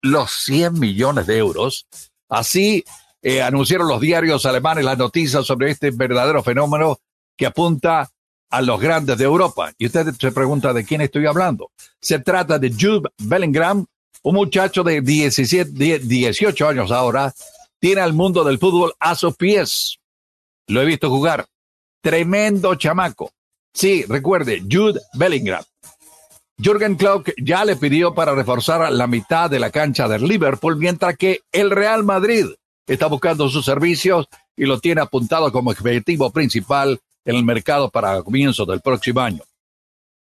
los 0.00 0.30
100 0.44 0.78
millones 0.78 1.26
de 1.26 1.38
euros. 1.38 1.88
Así 2.28 2.84
eh, 3.20 3.42
anunciaron 3.42 3.88
los 3.88 4.00
diarios 4.00 4.46
alemanes 4.46 4.84
las 4.84 4.96
noticias 4.96 5.44
sobre 5.44 5.72
este 5.72 5.90
verdadero 5.90 6.42
fenómeno 6.42 6.98
que 7.36 7.46
apunta 7.46 8.08
a 8.50 8.62
los 8.62 8.80
grandes 8.80 9.18
de 9.18 9.24
Europa. 9.24 9.72
Y 9.78 9.86
usted 9.86 10.12
se 10.18 10.32
pregunta 10.32 10.72
de 10.72 10.84
quién 10.84 11.00
estoy 11.00 11.26
hablando. 11.26 11.70
Se 12.00 12.18
trata 12.18 12.58
de 12.58 12.70
Jude 12.72 13.10
Bellingham, 13.18 13.86
un 14.22 14.34
muchacho 14.34 14.82
de 14.82 15.00
17, 15.00 15.98
18 16.00 16.68
años 16.68 16.90
ahora, 16.90 17.32
tiene 17.78 18.00
al 18.00 18.12
mundo 18.12 18.44
del 18.44 18.58
fútbol 18.58 18.94
a 18.98 19.14
sus 19.14 19.36
pies. 19.36 19.98
Lo 20.68 20.82
he 20.82 20.84
visto 20.84 21.10
jugar. 21.10 21.46
Tremendo 22.00 22.74
chamaco. 22.74 23.30
Sí, 23.72 24.04
recuerde, 24.08 24.62
Jude 24.70 25.00
Bellingham. 25.14 25.62
Jürgen 26.58 26.96
Klopp 26.96 27.28
ya 27.36 27.64
le 27.66 27.76
pidió 27.76 28.14
para 28.14 28.34
reforzar 28.34 28.90
la 28.90 29.06
mitad 29.06 29.50
de 29.50 29.60
la 29.60 29.70
cancha 29.70 30.08
del 30.08 30.22
Liverpool, 30.26 30.76
mientras 30.78 31.16
que 31.16 31.42
el 31.52 31.70
Real 31.70 32.02
Madrid 32.02 32.46
está 32.86 33.08
buscando 33.08 33.48
sus 33.50 33.64
servicios 33.64 34.26
y 34.56 34.64
lo 34.64 34.80
tiene 34.80 35.02
apuntado 35.02 35.52
como 35.52 35.70
objetivo 35.70 36.30
principal 36.30 36.98
en 37.26 37.36
el 37.36 37.44
mercado 37.44 37.90
para 37.90 38.22
comienzos 38.22 38.66
del 38.66 38.80
próximo 38.80 39.20
año. 39.20 39.42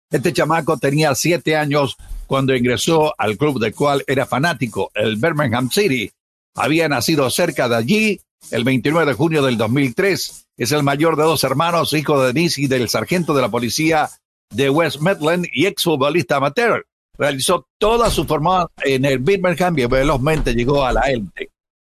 Este 0.09 0.33
chamaco 0.33 0.77
tenía 0.77 1.13
siete 1.13 1.55
años 1.55 1.95
cuando 2.25 2.55
ingresó 2.55 3.13
al 3.17 3.37
club 3.37 3.59
del 3.59 3.75
cual 3.75 4.03
era 4.07 4.25
fanático, 4.25 4.89
el 4.95 5.17
Birmingham 5.17 5.69
City. 5.69 6.11
Había 6.55 6.89
nacido 6.89 7.29
cerca 7.29 7.69
de 7.69 7.75
allí 7.75 8.21
el 8.51 8.63
29 8.63 9.11
de 9.11 9.13
junio 9.13 9.43
del 9.43 9.57
2003. 9.57 10.47
Es 10.57 10.71
el 10.71 10.83
mayor 10.83 11.17
de 11.17 11.23
dos 11.23 11.43
hermanos, 11.43 11.93
hijo 11.93 12.19
de 12.19 12.27
Denise 12.27 12.61
y 12.61 12.67
del 12.67 12.89
sargento 12.89 13.33
de 13.33 13.41
la 13.41 13.49
policía 13.49 14.09
de 14.49 14.69
West 14.69 15.01
Midland 15.01 15.45
y 15.51 15.65
exfutbolista 15.65 16.37
amateur. 16.37 16.85
Realizó 17.17 17.67
toda 17.77 18.09
su 18.09 18.25
formación 18.25 18.69
en 18.83 19.05
el 19.05 19.19
Birmingham 19.19 19.77
y 19.77 19.85
velozmente 19.85 20.53
llegó 20.53 20.85
a 20.85 20.93
la 20.93 21.01
élite. 21.01 21.51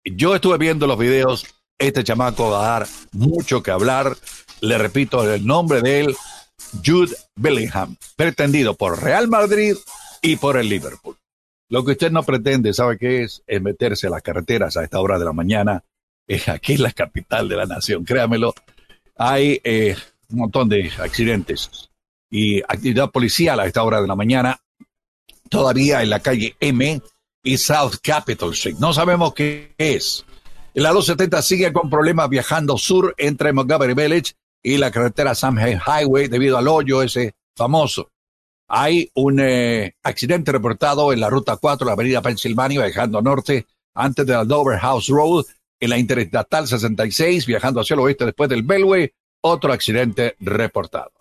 Yo 0.04 0.34
estuve 0.34 0.58
viendo 0.58 0.88
los 0.88 0.98
videos 0.98 1.46
Este 1.78 2.04
chamaco 2.04 2.50
va 2.50 2.60
a 2.60 2.80
dar 2.80 2.88
mucho 3.14 3.62
que 3.64 3.72
hablar. 3.72 4.18
Le 4.62 4.78
repito 4.78 5.32
el 5.32 5.46
nombre 5.46 5.82
de 5.82 6.02
él, 6.02 6.16
Jude 6.86 7.16
Bellingham, 7.36 7.96
pretendido 8.16 8.76
por 8.76 9.02
Real 9.02 9.28
Madrid 9.28 9.76
y 10.22 10.36
por 10.36 10.58
el 10.58 10.70
Liverpool. 10.70 11.16
Lo 11.70 11.86
que 11.86 11.92
usted 11.92 12.12
no 12.12 12.24
pretende, 12.24 12.74
¿sabe 12.74 12.98
qué 12.98 13.24
es? 13.24 13.44
Es 13.46 13.62
meterse 13.62 14.08
a 14.08 14.10
las 14.10 14.24
carreteras 14.24 14.76
a 14.76 14.84
esta 14.84 15.00
hora 15.00 15.20
de 15.20 15.26
la 15.26 15.34
mañana. 15.34 15.84
aquí 16.48 16.74
en 16.74 16.84
la 16.84 16.92
capital 16.92 17.48
de 17.48 17.56
la 17.56 17.66
nación, 17.66 18.04
créamelo. 18.04 18.54
Hay 19.16 19.62
eh, 19.64 19.96
un 20.30 20.40
montón 20.40 20.68
de 20.68 20.92
accidentes 21.00 21.90
y 22.30 22.62
actividad 22.62 23.12
policial 23.12 23.60
a 23.60 23.66
esta 23.66 23.84
hora 23.84 24.02
de 24.02 24.08
la 24.08 24.16
mañana. 24.16 24.60
Todavía 25.50 26.02
en 26.02 26.10
la 26.10 26.20
calle 26.20 26.56
M 26.60 27.02
y 27.44 27.58
South 27.58 27.96
Capitol 28.02 28.54
Street. 28.54 28.78
No 28.80 28.94
sabemos 28.94 29.34
qué 29.34 29.74
es. 29.78 30.26
La 30.74 30.90
270 30.90 31.42
sigue 31.42 31.74
con 31.74 31.90
problemas 31.90 32.30
viajando 32.30 32.78
sur 32.78 33.14
entre 33.18 33.54
Montgomery 33.54 33.94
Village 33.94 34.34
y 34.62 34.78
la 34.78 34.92
carretera 34.92 35.36
Sam 35.36 35.58
Highway 35.58 36.28
debido 36.28 36.58
al 36.58 36.68
hoyo 36.68 37.02
ese 37.02 37.34
famoso. 37.56 38.10
Hay 38.68 39.10
un 39.16 39.40
eh, 39.40 39.96
accidente 40.04 40.52
reportado 40.52 41.12
en 41.12 41.20
la 41.20 41.30
ruta 41.30 41.58
4, 41.58 41.88
la 41.88 41.94
avenida 41.94 42.22
Pennsylvania, 42.22 42.84
viajando 42.84 43.22
norte 43.22 43.66
antes 43.96 44.26
de 44.26 44.34
la 44.34 44.46
Dover 44.46 44.80
House 44.80 45.08
Road, 45.08 45.46
en 45.80 45.90
la 45.90 45.98
interestatal 45.98 46.68
66, 46.68 47.46
viajando 47.46 47.82
hacia 47.82 47.96
el 47.96 48.02
oeste 48.02 48.26
después 48.26 48.50
del 48.50 48.64
Belway, 48.64 49.12
otro 49.42 49.74
accidente 49.74 50.36
reportado. 50.40 51.12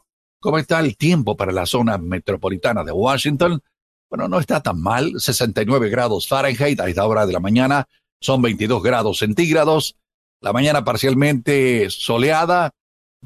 ¿Cómo 0.40 0.58
está 0.58 0.80
el 0.80 0.96
tiempo 0.96 1.36
para 1.36 1.52
la 1.52 1.66
zona 1.66 1.96
metropolitana 1.98 2.84
de 2.84 2.92
Washington? 2.92 3.62
Bueno, 4.10 4.28
no 4.28 4.38
está 4.38 4.62
tan 4.62 4.80
mal, 4.80 5.14
69 5.18 5.88
grados 5.88 6.28
Fahrenheit 6.28 6.80
a 6.80 6.88
esta 6.88 7.06
hora 7.06 7.26
de 7.26 7.32
la 7.32 7.40
mañana, 7.40 7.88
son 8.20 8.42
22 8.42 8.82
grados 8.82 9.18
centígrados. 9.18 9.96
La 10.40 10.52
mañana 10.52 10.84
parcialmente 10.84 11.90
soleada, 11.90 12.72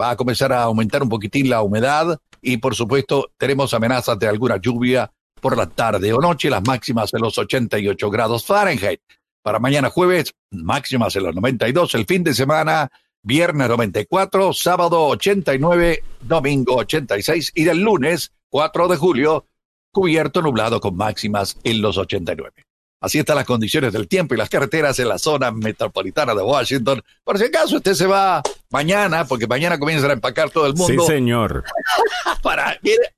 va 0.00 0.10
a 0.10 0.16
comenzar 0.16 0.52
a 0.52 0.62
aumentar 0.62 1.02
un 1.02 1.08
poquitín 1.08 1.48
la 1.48 1.62
humedad 1.62 2.18
y 2.40 2.56
por 2.56 2.74
supuesto 2.74 3.30
tenemos 3.36 3.74
amenazas 3.74 4.18
de 4.18 4.28
alguna 4.28 4.56
lluvia 4.56 5.10
por 5.40 5.56
la 5.56 5.66
tarde 5.66 6.12
o 6.12 6.20
noche, 6.20 6.50
las 6.50 6.62
máximas 6.66 7.12
en 7.14 7.20
los 7.20 7.36
88 7.36 8.10
grados 8.10 8.44
Fahrenheit. 8.44 9.00
Para 9.42 9.58
mañana 9.58 9.90
jueves, 9.90 10.32
máximas 10.50 11.16
en 11.16 11.24
los 11.24 11.34
92, 11.34 11.94
el 11.96 12.06
fin 12.06 12.22
de 12.22 12.32
semana, 12.32 12.90
viernes 13.22 13.68
94, 13.68 14.52
sábado 14.52 15.06
89, 15.06 16.04
domingo 16.20 16.76
86 16.76 17.52
y 17.54 17.64
del 17.64 17.80
lunes 17.80 18.32
4 18.50 18.88
de 18.88 18.96
julio 18.96 19.46
cubierto 19.92 20.40
nublado 20.42 20.80
con 20.80 20.96
máximas 20.96 21.58
en 21.64 21.82
los 21.82 21.98
89. 21.98 22.64
Así 23.00 23.18
están 23.18 23.36
las 23.36 23.46
condiciones 23.46 23.92
del 23.92 24.06
tiempo 24.06 24.34
y 24.34 24.38
las 24.38 24.48
carreteras 24.48 24.96
en 25.00 25.08
la 25.08 25.18
zona 25.18 25.50
metropolitana 25.50 26.36
de 26.36 26.42
Washington. 26.42 27.02
Por 27.24 27.36
si 27.36 27.44
acaso 27.44 27.76
usted 27.76 27.94
se 27.94 28.06
va 28.06 28.40
mañana, 28.72 29.26
porque 29.26 29.46
mañana 29.46 29.78
comienza 29.78 30.06
a 30.08 30.12
empacar 30.12 30.50
todo 30.50 30.66
el 30.66 30.74
mundo. 30.74 31.04
Sí, 31.04 31.12
señor. 31.12 31.64
para, 32.42 32.78
mire, 32.82 33.14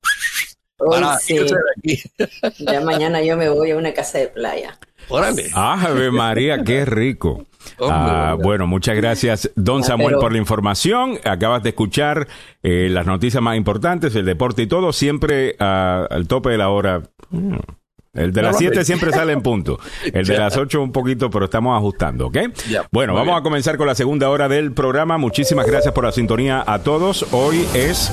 para 0.76 1.18
ya 2.58 2.80
mañana 2.80 3.22
yo 3.22 3.36
me 3.36 3.48
voy 3.48 3.70
a 3.70 3.76
una 3.76 3.92
casa 3.92 4.18
de 4.18 4.28
playa. 4.28 4.78
Órale. 5.08 5.50
Ave 5.54 6.10
María, 6.10 6.62
qué 6.64 6.84
rico. 6.84 7.46
Ah, 7.80 8.36
bueno, 8.40 8.66
muchas 8.66 8.96
gracias, 8.96 9.50
don 9.54 9.82
ah, 9.82 9.84
Samuel, 9.84 10.16
por 10.16 10.32
la 10.32 10.38
información. 10.38 11.18
Acabas 11.24 11.62
de 11.62 11.70
escuchar 11.70 12.28
eh, 12.62 12.88
las 12.90 13.06
noticias 13.06 13.42
más 13.42 13.56
importantes, 13.56 14.14
el 14.14 14.24
deporte 14.24 14.62
y 14.62 14.66
todo, 14.66 14.92
siempre 14.92 15.56
ah, 15.60 16.06
al 16.10 16.26
tope 16.26 16.50
de 16.50 16.58
la 16.58 16.68
hora. 16.70 17.02
Mm. 17.30 17.56
El 18.14 18.32
de 18.32 18.42
las 18.42 18.58
7 18.58 18.84
siempre 18.84 19.10
sale 19.12 19.32
en 19.32 19.42
punto. 19.42 19.78
El 20.12 20.26
de 20.26 20.38
las 20.38 20.56
8 20.56 20.80
un 20.80 20.92
poquito, 20.92 21.30
pero 21.30 21.46
estamos 21.46 21.76
ajustando, 21.76 22.28
¿ok? 22.28 22.38
bueno, 22.90 23.14
vamos 23.14 23.38
a 23.38 23.42
comenzar 23.42 23.76
con 23.76 23.86
la 23.86 23.94
segunda 23.94 24.30
hora 24.30 24.48
del 24.48 24.72
programa. 24.72 25.18
Muchísimas 25.18 25.66
gracias 25.66 25.92
por 25.92 26.04
la 26.04 26.12
sintonía 26.12 26.62
a 26.66 26.78
todos. 26.78 27.26
Hoy 27.32 27.66
es 27.74 28.12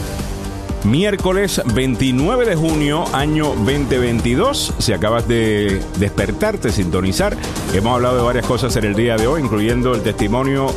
Miércoles 0.83 1.61
29 1.75 2.45
de 2.45 2.55
junio, 2.55 3.05
año 3.13 3.49
2022. 3.49 4.73
Si 4.79 4.93
acabas 4.93 5.27
de 5.27 5.79
despertarte, 5.99 6.71
sintonizar, 6.71 7.37
hemos 7.73 7.95
hablado 7.95 8.17
de 8.17 8.23
varias 8.23 8.45
cosas 8.45 8.75
en 8.77 8.85
el 8.85 8.95
día 8.95 9.15
de 9.15 9.27
hoy, 9.27 9.41
incluyendo 9.41 9.93
el 9.93 10.01
testimonio 10.01 10.73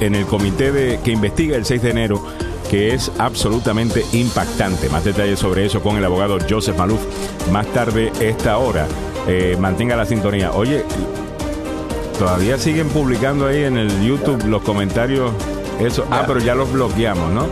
en 0.00 0.14
el 0.14 0.24
comité 0.24 0.72
de, 0.72 1.00
que 1.04 1.12
investiga 1.12 1.56
el 1.56 1.66
6 1.66 1.82
de 1.82 1.90
enero, 1.90 2.24
que 2.72 2.94
es 2.94 3.12
absolutamente 3.18 4.02
impactante. 4.14 4.88
Más 4.88 5.04
detalles 5.04 5.38
sobre 5.38 5.66
eso 5.66 5.82
con 5.82 5.98
el 5.98 6.04
abogado 6.06 6.38
Joseph 6.48 6.78
Maluf 6.78 7.02
más 7.52 7.66
tarde 7.66 8.10
esta 8.18 8.56
hora. 8.56 8.88
Eh, 9.28 9.58
mantenga 9.60 9.94
la 9.94 10.06
sintonía. 10.06 10.52
Oye, 10.52 10.82
todavía 12.18 12.56
siguen 12.56 12.88
publicando 12.88 13.46
ahí 13.46 13.64
en 13.64 13.76
el 13.76 14.02
YouTube 14.02 14.46
los 14.46 14.62
comentarios. 14.62 15.32
Eso, 15.80 16.06
ah, 16.10 16.24
pero 16.26 16.40
ya 16.40 16.54
los 16.54 16.72
bloqueamos, 16.72 17.30
¿no? 17.30 17.46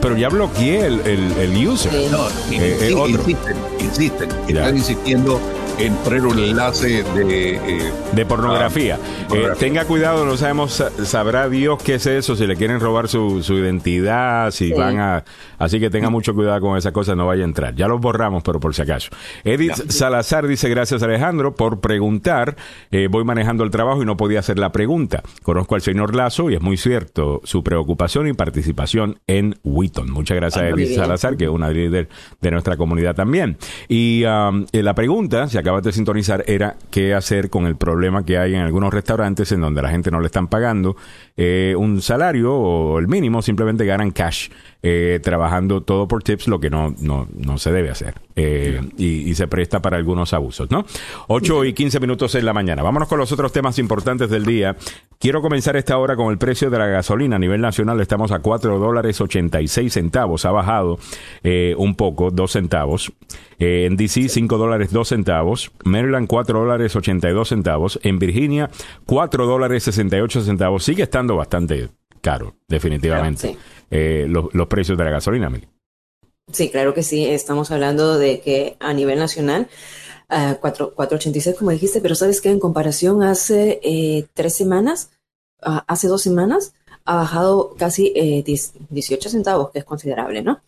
pero 0.00 0.16
ya 0.16 0.28
bloqueé 0.28 0.86
el, 0.86 1.00
el, 1.06 1.66
user. 1.66 1.92
No, 2.12 2.28
eh, 2.52 2.78
eh, 2.82 2.94
insisten, 3.08 3.56
insisten, 3.80 4.30
están 4.46 4.76
insistiendo 4.76 5.40
en 5.78 5.94
poner 5.96 6.26
un 6.26 6.38
enlace 6.38 7.02
de... 7.02 7.54
Eh, 7.56 7.92
de 8.12 8.26
pornografía. 8.26 8.98
Eh, 9.34 9.48
tenga 9.58 9.84
cuidado, 9.84 10.24
no 10.26 10.36
sabemos, 10.36 10.84
sabrá 11.04 11.48
Dios 11.48 11.82
qué 11.82 11.94
es 11.94 12.06
eso, 12.06 12.36
si 12.36 12.46
le 12.46 12.56
quieren 12.56 12.80
robar 12.80 13.08
su, 13.08 13.42
su 13.42 13.54
identidad, 13.54 14.50
si 14.50 14.72
van 14.72 14.98
a... 14.98 15.24
Así 15.58 15.80
que 15.80 15.90
tenga 15.90 16.10
mucho 16.10 16.34
cuidado 16.34 16.60
con 16.60 16.76
esas 16.76 16.92
cosas, 16.92 17.16
no 17.16 17.26
vaya 17.26 17.42
a 17.42 17.46
entrar. 17.46 17.74
Ya 17.74 17.88
los 17.88 18.00
borramos, 18.00 18.42
pero 18.42 18.60
por 18.60 18.74
si 18.74 18.82
acaso. 18.82 19.10
Edith 19.44 19.90
Salazar 19.90 20.46
dice, 20.46 20.68
gracias 20.68 21.02
Alejandro 21.02 21.54
por 21.54 21.80
preguntar. 21.80 22.56
Eh, 22.90 23.08
voy 23.10 23.24
manejando 23.24 23.64
el 23.64 23.70
trabajo 23.70 24.02
y 24.02 24.06
no 24.06 24.16
podía 24.16 24.40
hacer 24.40 24.58
la 24.58 24.72
pregunta. 24.72 25.22
Conozco 25.42 25.74
al 25.74 25.82
señor 25.82 26.14
Lazo 26.14 26.50
y 26.50 26.54
es 26.54 26.60
muy 26.60 26.76
cierto 26.76 27.40
su 27.44 27.62
preocupación 27.62 28.28
y 28.28 28.32
participación 28.32 29.20
en 29.26 29.58
Wheaton. 29.62 30.10
Muchas 30.10 30.36
gracias, 30.36 30.64
Edith 30.64 30.96
Salazar, 30.96 31.36
que 31.36 31.44
es 31.44 31.50
una 31.50 31.70
líder 31.70 32.08
de 32.40 32.50
nuestra 32.50 32.76
comunidad 32.76 33.14
también. 33.14 33.56
Y 33.88 34.24
um, 34.24 34.66
la 34.72 34.94
pregunta, 34.94 35.48
si 35.48 35.58
acabas 35.62 35.82
de 35.82 35.92
sintonizar 35.92 36.44
era 36.46 36.76
qué 36.90 37.14
hacer 37.14 37.48
con 37.48 37.66
el 37.66 37.76
problema 37.76 38.24
que 38.24 38.36
hay 38.36 38.54
en 38.54 38.60
algunos 38.60 38.92
restaurantes 38.92 39.50
en 39.52 39.60
donde 39.60 39.80
la 39.80 39.90
gente 39.90 40.10
no 40.10 40.20
le 40.20 40.26
están 40.26 40.48
pagando 40.48 40.96
eh, 41.34 41.74
un 41.78 42.02
salario 42.02 42.52
o 42.54 42.98
el 42.98 43.08
mínimo, 43.08 43.40
simplemente 43.40 43.86
ganan 43.86 44.10
cash 44.10 44.50
eh, 44.82 45.18
trabajando 45.22 45.80
todo 45.80 46.06
por 46.06 46.22
tips, 46.22 46.48
lo 46.48 46.60
que 46.60 46.68
no, 46.68 46.94
no, 47.00 47.26
no 47.34 47.56
se 47.56 47.72
debe 47.72 47.88
hacer. 47.88 48.14
Eh, 48.34 48.80
y, 48.98 49.32
se 49.34 49.46
presta 49.46 49.80
para 49.80 49.96
algunos 49.96 50.32
abusos, 50.34 50.70
¿no? 50.70 50.84
8 51.28 51.64
y 51.66 51.72
15 51.72 52.00
minutos 52.00 52.34
en 52.34 52.44
la 52.44 52.52
mañana. 52.52 52.82
Vámonos 52.82 53.08
con 53.08 53.18
los 53.18 53.32
otros 53.32 53.52
temas 53.52 53.78
importantes 53.78 54.28
del 54.28 54.44
día. 54.44 54.76
Quiero 55.18 55.40
comenzar 55.40 55.76
esta 55.76 55.96
hora 55.96 56.16
con 56.16 56.30
el 56.30 56.38
precio 56.38 56.68
de 56.68 56.78
la 56.78 56.86
gasolina. 56.86 57.36
A 57.36 57.38
nivel 57.38 57.60
nacional 57.60 58.00
estamos 58.00 58.30
a 58.30 58.40
4 58.40 58.78
dólares 58.78 59.20
86 59.20 59.92
centavos. 59.92 60.44
Ha 60.44 60.50
bajado 60.50 60.98
un 61.76 61.94
poco, 61.94 62.30
2 62.30 62.50
centavos. 62.50 63.12
en 63.58 63.96
DC, 63.96 64.28
5 64.28 64.58
dólares 64.58 64.92
2 64.92 65.08
centavos. 65.08 65.70
Maryland, 65.84 66.26
4 66.26 66.58
dólares 66.58 66.96
82 66.96 67.48
centavos. 67.48 68.00
En 68.02 68.18
Virginia, 68.18 68.70
4 69.06 69.46
dólares 69.46 69.84
68 69.84 70.42
centavos. 70.42 70.84
Sigue 70.84 71.04
estando 71.04 71.21
bastante 71.28 71.90
caro, 72.22 72.54
definitivamente, 72.68 73.58
eh, 73.90 74.26
los, 74.28 74.66
precios 74.68 74.96
de 74.96 75.04
la 75.04 75.10
gasolina. 75.10 75.50
Sí, 76.50 76.70
claro 76.70 76.94
que 76.94 77.02
sí. 77.02 77.26
Estamos 77.26 77.70
hablando 77.70 78.18
de 78.18 78.40
que 78.40 78.76
a 78.80 78.94
nivel 78.94 79.18
nacional, 79.18 79.68
4.86, 80.28 81.56
como 81.56 81.72
dijiste, 81.72 82.00
pero 82.00 82.14
sabes 82.14 82.40
que 82.40 82.48
en 82.48 82.58
comparación 82.58 83.22
hace 83.22 83.80
eh, 83.82 84.26
tres 84.32 84.54
semanas, 84.54 85.10
hace 85.60 86.08
dos 86.08 86.22
semanas, 86.22 86.74
ha 87.04 87.16
bajado 87.16 87.74
casi 87.76 88.12
18 88.44 89.28
eh, 89.28 89.30
centavos, 89.30 89.70
que 89.70 89.80
es 89.80 89.84
considerable, 89.84 90.42
¿no? 90.42 90.62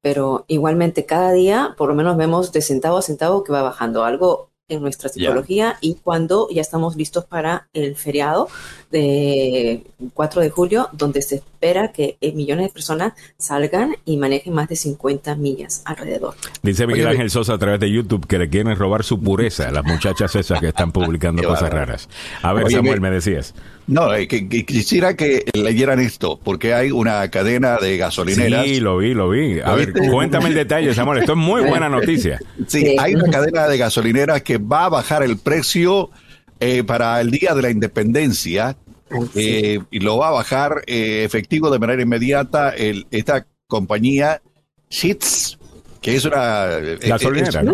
pero 0.00 0.44
igualmente 0.48 1.06
cada 1.06 1.30
día, 1.30 1.76
por 1.78 1.88
lo 1.88 1.94
menos 1.94 2.16
vemos 2.16 2.50
de 2.50 2.60
centavo 2.60 2.96
a 2.96 3.02
centavo 3.02 3.44
que 3.44 3.52
va 3.52 3.62
bajando, 3.62 4.02
algo 4.02 4.50
en 4.68 4.80
nuestra 4.80 5.08
psicología 5.08 5.76
y 5.80 5.94
cuando 5.96 6.48
ya 6.50 6.62
estamos 6.62 6.96
listos 6.96 7.26
para 7.26 7.68
el 7.74 7.96
feriado 7.96 8.48
de 8.90 9.84
4 10.14 10.40
de 10.40 10.50
julio, 10.50 10.88
donde 10.92 11.20
se 11.20 11.42
espera 11.64 11.92
que 11.92 12.18
eh, 12.20 12.32
millones 12.32 12.66
de 12.66 12.72
personas 12.72 13.14
salgan 13.38 13.96
y 14.04 14.18
manejen 14.18 14.52
más 14.52 14.68
de 14.68 14.76
50 14.76 15.34
millas 15.36 15.82
alrededor. 15.86 16.34
Dice 16.62 16.86
Miguel 16.86 17.06
Ángel 17.06 17.30
Sosa 17.30 17.54
a 17.54 17.58
través 17.58 17.80
de 17.80 17.90
YouTube 17.90 18.26
que 18.26 18.38
le 18.38 18.50
quieren 18.50 18.76
robar 18.76 19.02
su 19.02 19.18
pureza 19.20 19.68
a 19.68 19.72
las 19.72 19.84
muchachas 19.84 20.34
esas 20.36 20.60
que 20.60 20.68
están 20.68 20.92
publicando 20.92 21.42
cosas 21.48 21.70
raras. 21.70 22.08
A 22.42 22.52
ver, 22.52 22.70
Samuel, 22.70 23.00
me 23.00 23.10
decías. 23.10 23.54
No, 23.86 24.14
eh, 24.14 24.28
que, 24.28 24.46
quisiera 24.48 25.14
que 25.16 25.44
leyeran 25.54 26.00
esto, 26.00 26.38
porque 26.42 26.74
hay 26.74 26.90
una 26.90 27.30
cadena 27.30 27.78
de 27.78 27.96
gasolineras. 27.96 28.64
Sí, 28.64 28.80
lo 28.80 28.98
vi, 28.98 29.14
lo 29.14 29.30
vi. 29.30 29.60
A 29.60 29.74
ver, 29.74 29.92
cuéntame 29.92 30.48
el 30.48 30.54
detalle, 30.54 30.92
Samuel. 30.94 31.20
Esto 31.20 31.32
es 31.32 31.38
muy 31.38 31.62
buena 31.68 31.88
noticia. 31.88 32.40
Sí, 32.66 32.96
hay 32.98 33.14
una 33.14 33.30
cadena 33.30 33.68
de 33.68 33.78
gasolineras 33.78 34.42
que 34.42 34.58
va 34.58 34.86
a 34.86 34.88
bajar 34.90 35.22
el 35.22 35.38
precio 35.38 36.10
eh, 36.60 36.84
para 36.84 37.20
el 37.20 37.30
Día 37.30 37.54
de 37.54 37.62
la 37.62 37.70
Independencia 37.70 38.76
eh, 39.34 39.80
y 39.90 40.00
lo 40.00 40.18
va 40.18 40.28
a 40.28 40.32
bajar 40.32 40.82
efectivo 40.86 41.70
de 41.70 41.78
manera 41.78 42.02
inmediata 42.02 42.70
el, 42.70 43.06
esta 43.10 43.46
compañía 43.66 44.42
Sheets 44.90 45.58
que 46.00 46.16
es 46.16 46.24
una 46.26 46.66
gasolinera. 47.00 47.64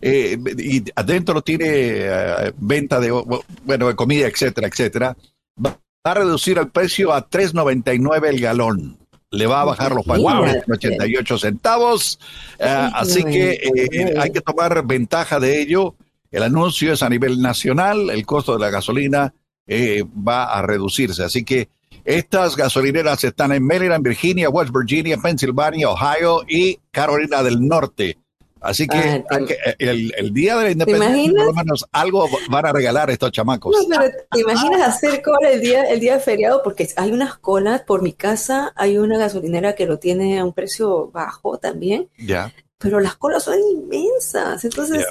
y 0.00 0.84
adentro 0.94 1.42
tiene 1.42 2.52
venta 2.56 3.00
de 3.00 3.10
bueno 3.10 3.88
de 3.88 3.96
comida, 3.96 4.28
etcétera, 4.28 4.68
etcétera. 4.68 5.16
va 5.64 5.76
a 6.04 6.14
reducir 6.14 6.58
el 6.58 6.68
precio 6.68 7.12
a 7.12 7.28
3.99 7.28 8.28
el 8.28 8.40
galón. 8.40 9.02
Le 9.32 9.46
va 9.46 9.62
a 9.62 9.64
bajar 9.64 9.92
los 9.92 10.04
pantalones 10.04 10.62
88 10.70 11.38
centavos. 11.38 12.18
Eh, 12.58 12.90
así 12.94 13.24
que 13.24 13.52
eh, 13.52 14.14
hay 14.18 14.30
que 14.30 14.42
tomar 14.42 14.86
ventaja 14.86 15.40
de 15.40 15.62
ello. 15.62 15.96
El 16.30 16.42
anuncio 16.42 16.92
es 16.92 17.02
a 17.02 17.08
nivel 17.08 17.40
nacional. 17.40 18.10
El 18.10 18.26
costo 18.26 18.52
de 18.52 18.60
la 18.60 18.70
gasolina 18.70 19.34
eh, 19.66 20.04
va 20.04 20.44
a 20.44 20.62
reducirse. 20.62 21.22
Así 21.22 21.44
que 21.44 21.68
estas 22.04 22.56
gasolineras 22.56 23.22
están 23.24 23.52
en 23.52 23.64
Maryland, 23.64 24.04
Virginia, 24.04 24.50
West 24.50 24.72
Virginia, 24.74 25.16
Pennsylvania, 25.16 25.88
Ohio 25.88 26.42
y 26.48 26.78
Carolina 26.90 27.42
del 27.42 27.66
Norte. 27.66 28.18
Así 28.62 28.86
que, 28.86 28.96
ah, 28.96 29.38
el, 29.78 30.32
día 30.32 30.56
de 30.56 30.64
la 30.64 30.70
independencia, 30.70 31.32
por 31.32 31.46
lo 31.46 31.52
menos 31.52 31.84
algo 31.90 32.28
van 32.48 32.64
a 32.64 32.72
regalar 32.72 33.10
estos 33.10 33.32
chamacos. 33.32 33.74
No, 33.88 33.98
pero 33.98 34.14
¿te 34.30 34.40
imaginas 34.40 34.82
hacer 34.82 35.20
cola 35.20 35.50
el 35.50 35.60
día, 35.60 35.82
el 35.82 35.98
día 35.98 36.14
de 36.14 36.20
feriado? 36.20 36.62
Porque 36.62 36.88
hay 36.96 37.10
unas 37.10 37.36
colas 37.38 37.82
por 37.82 38.02
mi 38.02 38.12
casa, 38.12 38.72
hay 38.76 38.98
una 38.98 39.18
gasolinera 39.18 39.74
que 39.74 39.86
lo 39.86 39.98
tiene 39.98 40.38
a 40.38 40.44
un 40.44 40.52
precio 40.52 41.10
bajo 41.10 41.58
también. 41.58 42.08
Ya. 42.16 42.52
Pero 42.78 43.00
las 43.00 43.16
colas 43.16 43.42
son 43.42 43.58
inmensas. 43.58 44.64
Entonces, 44.64 45.06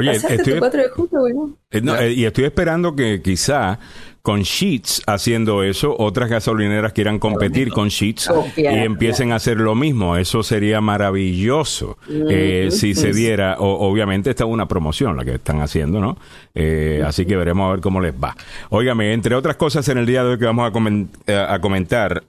Oye, 0.00 0.12
estoy, 0.12 0.58
4 0.58 0.82
de 0.82 0.88
junio, 0.88 1.56
eh, 1.70 1.82
eh, 2.00 2.12
y 2.16 2.24
estoy 2.24 2.44
esperando 2.44 2.96
que 2.96 3.22
quizá 3.22 3.78
con 4.22 4.42
Sheets 4.42 5.02
haciendo 5.06 5.62
eso, 5.62 5.96
otras 5.98 6.28
gasolineras 6.28 6.92
quieran 6.92 7.18
competir 7.18 7.70
con 7.70 7.88
Sheets 7.88 8.30
y 8.56 8.66
empiecen 8.66 9.32
a 9.32 9.36
hacer 9.36 9.58
lo 9.58 9.74
mismo. 9.74 10.16
Eso 10.16 10.42
sería 10.42 10.80
maravilloso 10.80 11.96
eh, 12.08 12.68
si 12.70 12.94
se 12.94 13.12
diera. 13.12 13.56
obviamente 13.58 14.30
esta 14.30 14.44
es 14.44 14.50
una 14.50 14.68
promoción 14.68 15.16
la 15.16 15.24
que 15.24 15.34
están 15.34 15.60
haciendo, 15.62 16.00
¿no? 16.00 16.18
Eh, 16.54 17.02
así 17.04 17.24
que 17.24 17.36
veremos 17.36 17.68
a 17.68 17.72
ver 17.72 17.80
cómo 17.80 18.00
les 18.00 18.14
va. 18.14 18.36
Óigame, 18.68 19.14
entre 19.14 19.34
otras 19.34 19.56
cosas 19.56 19.88
en 19.88 19.98
el 19.98 20.06
día 20.06 20.22
de 20.22 20.30
hoy 20.30 20.38
que 20.38 20.44
vamos 20.44 20.70
a, 20.70 21.32
eh, 21.32 21.46
a 21.48 21.58
comentar, 21.60 22.22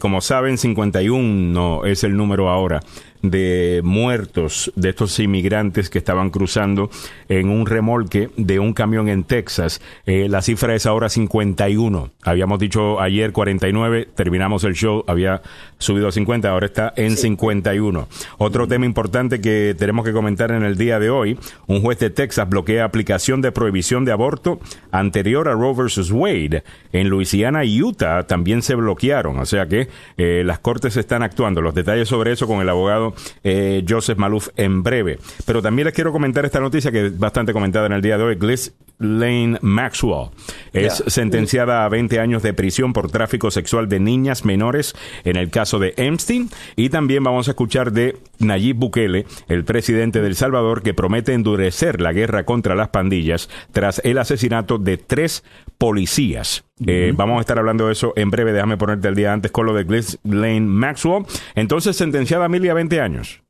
como 0.00 0.20
saben, 0.20 0.58
51 0.58 1.84
es 1.84 2.02
el 2.02 2.16
número 2.16 2.48
ahora 2.48 2.80
de 3.22 3.80
muertos 3.84 4.72
de 4.76 4.90
estos 4.90 5.18
inmigrantes 5.18 5.90
que 5.90 5.98
estaban 5.98 6.30
cruzando 6.30 6.90
en 7.28 7.50
un 7.50 7.66
remolque 7.66 8.30
de 8.36 8.58
un 8.58 8.72
camión 8.72 9.08
en 9.08 9.24
Texas. 9.24 9.80
Eh, 10.06 10.28
la 10.28 10.42
cifra 10.42 10.74
es 10.74 10.86
ahora 10.86 11.08
51. 11.08 12.10
Habíamos 12.22 12.58
dicho 12.58 13.00
ayer 13.00 13.32
49, 13.32 14.08
terminamos 14.14 14.64
el 14.64 14.74
show, 14.74 15.04
había 15.06 15.42
subido 15.78 16.08
a 16.08 16.12
50, 16.12 16.48
ahora 16.48 16.66
está 16.66 16.92
en 16.96 17.16
51. 17.16 18.08
Otro 18.38 18.68
tema 18.68 18.86
importante 18.86 19.40
que 19.40 19.74
tenemos 19.78 20.04
que 20.04 20.12
comentar 20.12 20.50
en 20.50 20.62
el 20.62 20.76
día 20.76 20.98
de 20.98 21.10
hoy, 21.10 21.38
un 21.66 21.80
juez 21.82 21.98
de 21.98 22.10
Texas 22.10 22.48
bloquea 22.48 22.84
aplicación 22.84 23.40
de 23.40 23.52
prohibición 23.52 24.04
de 24.04 24.12
aborto 24.12 24.60
anterior 24.90 25.48
a 25.48 25.52
Roe 25.52 25.74
versus 25.74 26.10
Wade. 26.10 26.62
En 26.92 27.08
Luisiana 27.08 27.64
y 27.64 27.82
Utah 27.82 28.26
también 28.26 28.62
se 28.62 28.74
bloquearon, 28.74 29.38
o 29.38 29.46
sea 29.46 29.66
que 29.66 29.88
eh, 30.16 30.42
las 30.44 30.58
cortes 30.58 30.96
están 30.96 31.22
actuando. 31.22 31.60
Los 31.60 31.74
detalles 31.74 32.08
sobre 32.08 32.32
eso 32.32 32.46
con 32.46 32.60
el 32.60 32.68
abogado 32.68 33.07
eh, 33.44 33.84
Joseph 33.88 34.18
Maluf 34.18 34.48
en 34.56 34.82
breve. 34.82 35.18
Pero 35.46 35.62
también 35.62 35.86
les 35.86 35.94
quiero 35.94 36.12
comentar 36.12 36.44
esta 36.44 36.60
noticia 36.60 36.90
que 36.90 37.06
es 37.06 37.18
bastante 37.18 37.52
comentada 37.52 37.86
en 37.86 37.92
el 37.92 38.02
día 38.02 38.18
de 38.18 38.24
hoy. 38.24 38.34
Gliss 38.36 38.72
Lane 38.98 39.58
Maxwell 39.62 40.30
es 40.72 41.02
sentenciada 41.06 41.84
a 41.84 41.88
20 41.88 42.20
años 42.20 42.42
de 42.42 42.52
prisión 42.52 42.92
por 42.92 43.10
tráfico 43.10 43.50
sexual 43.50 43.88
de 43.88 44.00
niñas 44.00 44.44
menores 44.44 44.94
en 45.24 45.36
el 45.36 45.50
caso 45.50 45.78
de 45.78 45.94
Epstein. 45.96 46.50
Y 46.76 46.90
también 46.90 47.24
vamos 47.24 47.48
a 47.48 47.52
escuchar 47.52 47.92
de 47.92 48.16
Nayib 48.38 48.76
Bukele, 48.76 49.26
el 49.48 49.64
presidente 49.64 50.20
del 50.20 50.34
Salvador, 50.34 50.82
que 50.82 50.94
promete 50.94 51.32
endurecer 51.32 52.00
la 52.00 52.12
guerra 52.12 52.44
contra 52.44 52.74
las 52.74 52.88
pandillas 52.88 53.48
tras 53.72 54.00
el 54.04 54.18
asesinato 54.18 54.78
de 54.78 54.96
tres 54.96 55.44
policías. 55.78 56.64
Eh, 56.86 57.12
vamos 57.14 57.38
a 57.38 57.40
estar 57.40 57.58
hablando 57.58 57.86
de 57.86 57.92
eso 57.92 58.12
en 58.16 58.30
breve. 58.30 58.52
Déjame 58.52 58.76
ponerte 58.76 59.08
el 59.08 59.14
día 59.14 59.32
antes 59.32 59.50
con 59.50 59.66
lo 59.66 59.74
de 59.74 59.84
Lane 60.24 60.60
Maxwell. 60.60 61.24
Entonces, 61.54 61.96
sentenciada 61.96 62.44
a 62.44 62.48
mil 62.48 62.64
y 62.64 62.68
a 62.68 62.74
20 62.74 63.00
años. 63.00 63.40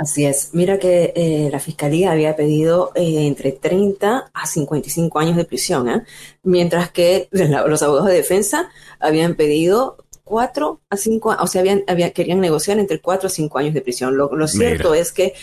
Así 0.00 0.24
es. 0.24 0.54
Mira 0.54 0.78
que 0.78 1.12
eh, 1.14 1.50
la 1.52 1.60
fiscalía 1.60 2.12
había 2.12 2.34
pedido 2.34 2.90
eh, 2.94 3.26
entre 3.26 3.52
30 3.52 4.30
a 4.32 4.46
55 4.46 5.18
años 5.18 5.36
de 5.36 5.44
prisión, 5.44 6.04
mientras 6.42 6.90
que 6.90 7.28
los 7.32 7.82
abogados 7.82 8.08
de 8.08 8.14
defensa 8.14 8.70
habían 8.98 9.34
pedido 9.34 9.98
4 10.24 10.80
a 10.88 10.96
5, 10.96 11.36
o 11.38 11.46
sea, 11.46 11.60
habían, 11.60 11.84
querían 12.14 12.40
negociar 12.40 12.78
entre 12.78 13.02
4 13.02 13.26
a 13.26 13.30
5 13.30 13.58
años 13.58 13.74
de 13.74 13.82
prisión. 13.82 14.16
Lo, 14.16 14.48
cierto 14.48 14.94
es 14.94 15.12
que 15.12 15.34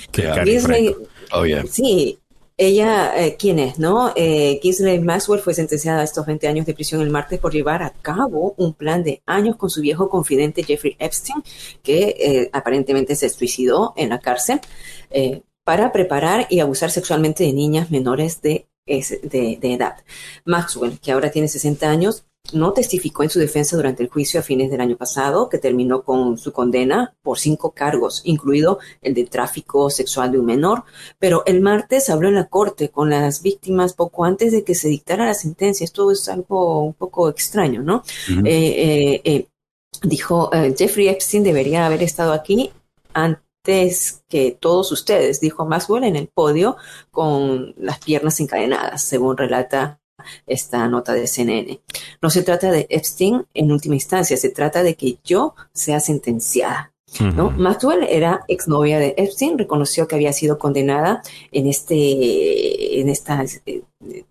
Disney, 0.43 0.95
oh, 1.31 1.43
sí, 1.69 2.17
ella, 2.59 3.13
eh, 3.15 3.35
¿quién 3.37 3.59
es? 3.59 3.77
¿No? 3.77 4.13
Eh, 4.15 4.59
Maxwell 5.03 5.41
fue 5.41 5.53
sentenciada 5.53 6.01
a 6.01 6.03
estos 6.03 6.25
20 6.25 6.47
años 6.47 6.65
de 6.65 6.73
prisión 6.73 7.01
el 7.01 7.11
martes 7.11 7.39
por 7.39 7.53
llevar 7.53 7.83
a 7.83 7.91
cabo 7.91 8.55
un 8.57 8.73
plan 8.73 9.03
de 9.03 9.21
años 9.27 9.57
con 9.57 9.69
su 9.69 9.81
viejo 9.81 10.09
confidente 10.09 10.63
Jeffrey 10.63 10.95
Epstein, 10.97 11.43
que 11.83 12.15
eh, 12.19 12.49
aparentemente 12.51 13.15
se 13.15 13.29
suicidó 13.29 13.93
en 13.95 14.09
la 14.09 14.19
cárcel, 14.19 14.59
eh, 15.11 15.43
para 15.63 15.91
preparar 15.91 16.47
y 16.49 16.59
abusar 16.59 16.89
sexualmente 16.89 17.43
de 17.43 17.53
niñas 17.53 17.91
menores 17.91 18.41
de, 18.41 18.67
de, 18.85 19.57
de 19.61 19.73
edad. 19.73 19.97
Maxwell, 20.45 20.99
que 20.99 21.11
ahora 21.11 21.29
tiene 21.29 21.49
60 21.49 21.87
años, 21.89 22.25
no 22.53 22.73
testificó 22.73 23.23
en 23.23 23.29
su 23.29 23.39
defensa 23.39 23.75
durante 23.75 24.03
el 24.03 24.09
juicio 24.09 24.39
a 24.39 24.43
fines 24.43 24.71
del 24.71 24.81
año 24.81 24.97
pasado, 24.97 25.49
que 25.49 25.57
terminó 25.57 26.03
con 26.03 26.37
su 26.37 26.51
condena 26.51 27.15
por 27.21 27.39
cinco 27.39 27.71
cargos, 27.71 28.21
incluido 28.25 28.79
el 29.01 29.13
de 29.13 29.25
tráfico 29.25 29.89
sexual 29.89 30.31
de 30.31 30.39
un 30.39 30.45
menor, 30.45 30.83
pero 31.19 31.43
el 31.45 31.61
martes 31.61 32.09
habló 32.09 32.27
en 32.27 32.35
la 32.35 32.45
corte 32.45 32.89
con 32.89 33.09
las 33.09 33.41
víctimas 33.41 33.93
poco 33.93 34.25
antes 34.25 34.51
de 34.51 34.63
que 34.63 34.75
se 34.75 34.87
dictara 34.87 35.25
la 35.25 35.33
sentencia. 35.33 35.83
Esto 35.83 36.11
es 36.11 36.27
algo 36.29 36.83
un 36.83 36.93
poco 36.93 37.29
extraño, 37.29 37.81
¿no? 37.81 38.03
Eh, 38.29 38.41
eh, 38.45 39.21
eh, 39.23 39.47
dijo, 40.03 40.49
Jeffrey 40.77 41.07
Epstein 41.07 41.43
debería 41.43 41.85
haber 41.85 42.03
estado 42.03 42.33
aquí 42.33 42.71
antes 43.13 44.23
que 44.29 44.57
todos 44.57 44.91
ustedes, 44.91 45.41
dijo 45.41 45.65
Maxwell 45.65 46.05
en 46.05 46.15
el 46.15 46.27
podio 46.27 46.77
con 47.11 47.73
las 47.77 47.99
piernas 47.99 48.39
encadenadas, 48.39 49.03
según 49.03 49.35
relata 49.35 49.99
esta 50.45 50.87
nota 50.87 51.13
de 51.13 51.27
CNN. 51.27 51.79
No 52.21 52.29
se 52.29 52.43
trata 52.43 52.71
de 52.71 52.87
Epstein 52.89 53.45
en 53.53 53.71
última 53.71 53.95
instancia, 53.95 54.37
se 54.37 54.49
trata 54.49 54.83
de 54.83 54.95
que 54.95 55.17
yo 55.23 55.55
sea 55.73 55.99
sentenciada. 55.99 56.91
¿no? 57.19 57.51
Maxwell 57.51 58.03
era 58.03 58.41
exnovia 58.47 58.99
de 58.99 59.15
Epstein, 59.17 59.57
reconoció 59.57 60.07
que 60.07 60.15
había 60.15 60.33
sido 60.33 60.57
condenada 60.57 61.21
en 61.51 61.67
este, 61.67 62.99
en 62.99 63.09
esta 63.09 63.43
eh, 63.65 63.81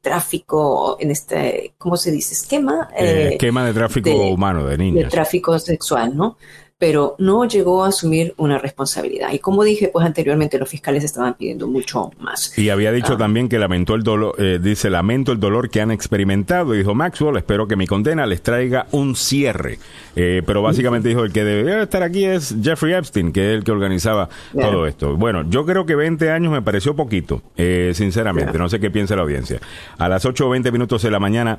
tráfico, 0.01 0.97
en 1.01 1.11
este, 1.11 1.75
¿cómo 1.79 1.97
se 1.97 2.13
dice? 2.13 2.35
Esquema. 2.35 2.91
Eh, 2.97 3.31
esquema 3.33 3.65
de 3.65 3.73
tráfico 3.73 4.11
humano 4.29 4.67
de 4.67 4.77
niños. 4.77 5.05
De 5.05 5.11
tráfico 5.11 5.59
sexual, 5.59 6.17
¿no? 6.17 6.37
Pero 6.79 7.15
no 7.19 7.47
llegó 7.47 7.85
a 7.85 7.89
asumir 7.89 8.35
una 8.37 8.59
responsabilidad. 8.59 9.33
Y 9.33 9.39
como 9.39 9.65
dije, 9.65 9.89
pues 9.91 10.05
anteriormente 10.05 10.59
los 10.59 10.69
fiscales 10.69 11.05
estaban 11.05 11.35
pidiendo 11.35 11.67
mucho 11.67 12.11
más. 12.19 12.57
Y 12.59 12.69
había 12.69 12.93
dicho 12.93 13.15
ah. 13.15 13.19
también 13.19 13.49
que 13.49 13.59
lamentó 13.59 13.95
el 13.95 14.03
dolor, 14.03 14.35
eh, 14.39 14.59
dice, 14.63 14.91
lamento 14.91 15.33
el 15.33 15.41
dolor 15.41 15.71
que 15.71 15.81
han 15.81 15.91
experimentado. 15.91 16.73
dijo 16.73 16.95
Maxwell, 16.95 17.37
espero 17.39 17.67
que 17.67 17.77
mi 17.77 17.87
condena 17.87 18.27
les 18.27 18.43
traiga 18.43 18.87
un 18.93 19.17
cierre. 19.17 19.79
Eh, 20.17 20.43
pero 20.47 20.61
básicamente 20.61 21.09
dijo, 21.09 21.25
el 21.25 21.33
que 21.33 21.45
debería 21.45 21.83
estar 21.83 22.03
aquí 22.03 22.27
es 22.27 22.55
Jeffrey 22.63 22.93
Epstein, 22.93 23.33
que 23.33 23.53
es 23.53 23.59
el 23.59 23.65
que 23.65 23.73
organizaba 23.73 24.29
todo 24.53 24.87
esto. 24.87 25.17
Bueno, 25.17 25.49
yo 25.49 25.65
creo 25.65 25.87
que 25.87 25.95
20 25.95 26.31
años 26.31 26.53
me 26.53 26.61
pareció 26.61 26.95
poquito, 26.95 27.43
eh, 27.57 27.93
sinceramente. 27.95 28.59
No 28.59 28.69
sé 28.69 28.81
qué 28.81 28.91
piensa 28.91 29.17
la 29.17 29.23
audiencia. 29.23 29.61
A 29.97 30.09
las 30.11 30.27
8 30.27 30.47
o 30.47 30.51
20 30.51 30.71
minutos 30.73 31.03
de 31.03 31.11
la 31.11 31.19
mañana, 31.19 31.59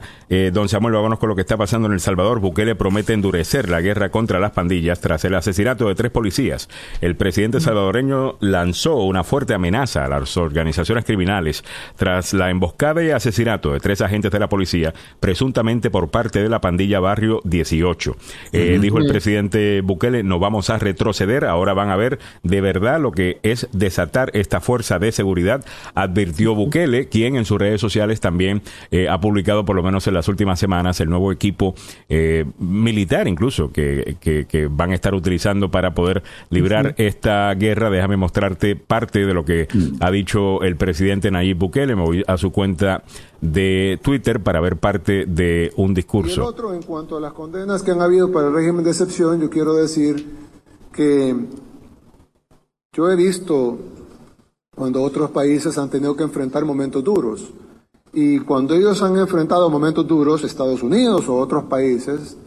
don 0.52 0.70
Samuel, 0.70 0.94
vámonos 0.94 1.18
con 1.18 1.30
lo 1.30 1.36
que 1.36 1.42
está 1.42 1.58
pasando 1.58 1.88
en 1.88 1.94
El 1.94 2.00
Salvador. 2.00 2.40
Bukele 2.40 2.76
promete 2.76 3.14
endurecer 3.14 3.68
la 3.68 3.82
guerra 3.82 4.10
contra 4.10 4.40
las 4.40 4.52
pandillas 4.52 5.00
tras 5.08 5.24
el 5.24 5.36
asesinato 5.36 5.88
de 5.88 5.96
tres 5.96 6.12
policías, 6.12 6.68
el 7.00 7.16
presidente 7.16 7.62
salvadoreño 7.62 8.36
lanzó 8.42 8.98
una 8.98 9.24
fuerte 9.24 9.54
amenaza 9.54 10.04
a 10.04 10.10
las 10.10 10.36
organizaciones 10.36 11.06
criminales 11.06 11.64
tras 11.96 12.34
la 12.34 12.50
emboscada 12.50 13.02
y 13.02 13.12
asesinato 13.12 13.72
de 13.72 13.80
tres 13.80 14.02
agentes 14.02 14.34
de 14.34 14.40
la 14.40 14.50
policía, 14.50 14.94
presuntamente 15.22 15.90
por 15.90 16.10
parte 16.10 16.44
de 16.44 16.50
la 16.50 16.60
pandilla 16.60 17.00
Barrio 17.00 17.40
18. 17.46 18.18
Eh, 18.52 18.80
dijo 18.82 18.98
el 18.98 19.08
presidente 19.08 19.80
Bukele, 19.80 20.24
no 20.24 20.40
vamos 20.40 20.70
a 20.70 20.78
retroceder, 20.78 21.46
ahora 21.46 21.74
van 21.74 21.90
a 21.90 21.96
ver 21.96 22.20
de 22.44 22.60
verdad 22.60 23.00
lo 23.00 23.14
que 23.14 23.40
es 23.44 23.70
desatar 23.72 24.32
esta 24.34 24.60
fuerza 24.60 25.00
de 25.00 25.14
seguridad, 25.14 25.64
advirtió 25.96 26.54
Bukele, 26.54 27.08
quien 27.08 27.38
en 27.38 27.46
sus 27.46 27.60
redes 27.60 27.80
sociales 27.80 28.20
también 28.20 28.62
eh, 28.92 29.08
ha 29.08 29.22
publicado 29.22 29.64
por 29.64 29.78
lo 29.78 29.84
menos 29.84 30.06
en 30.08 30.16
las 30.16 30.28
últimas 30.28 30.60
semanas 30.60 31.00
el 31.00 31.10
nuevo 31.10 31.32
equipo 31.32 31.76
eh, 32.10 32.44
militar 32.60 33.30
incluso 33.30 33.72
que, 33.72 34.18
que 34.20 34.68
van 34.70 34.92
a 34.92 34.97
estar 34.98 35.16
utilizando 35.16 35.72
para 35.72 35.94
poder 35.94 36.24
librar 36.50 36.94
esta 36.98 37.54
guerra. 37.54 37.90
Déjame 37.90 38.18
mostrarte 38.18 38.76
parte 38.76 39.26
de 39.26 39.34
lo 39.34 39.46
que 39.46 39.68
mm. 39.74 40.04
ha 40.04 40.12
dicho 40.12 40.62
el 40.62 40.76
presidente 40.76 41.32
Nayib 41.32 41.58
Bukele. 41.58 41.96
Me 41.96 42.04
voy 42.04 42.24
a 42.28 42.38
su 42.38 42.52
cuenta 42.52 43.04
de 43.42 44.00
Twitter 44.04 44.42
para 44.42 44.60
ver 44.60 44.78
parte 44.78 45.26
de 45.26 45.72
un 45.78 45.94
discurso. 45.94 46.42
Y 46.42 46.44
el 46.44 46.50
otro, 46.50 46.74
en 46.74 46.82
cuanto 46.82 47.18
a 47.18 47.22
las 47.22 47.34
condenas 47.34 47.84
que 47.84 47.92
han 47.92 48.02
habido 48.02 48.32
para 48.32 48.48
el 48.48 48.54
régimen 48.54 48.84
de 48.84 48.92
excepción, 48.92 49.40
yo 49.42 49.50
quiero 49.50 49.74
decir 49.74 50.26
que 50.92 51.36
yo 52.94 53.12
he 53.12 53.16
visto 53.16 53.78
cuando 54.76 55.04
otros 55.04 55.32
países 55.32 55.78
han 55.78 55.90
tenido 55.90 56.16
que 56.16 56.24
enfrentar 56.24 56.66
momentos 56.66 57.04
duros 57.04 57.50
Y 58.14 58.40
cuando 58.40 58.74
ellos 58.74 59.02
han 59.04 59.18
enfrentado 59.18 59.70
momentos 59.70 60.08
duros, 60.08 60.44
Estados 60.44 60.82
Unidos 60.82 61.28
o 61.30 61.36
otros 61.36 61.66
países, 61.66 62.38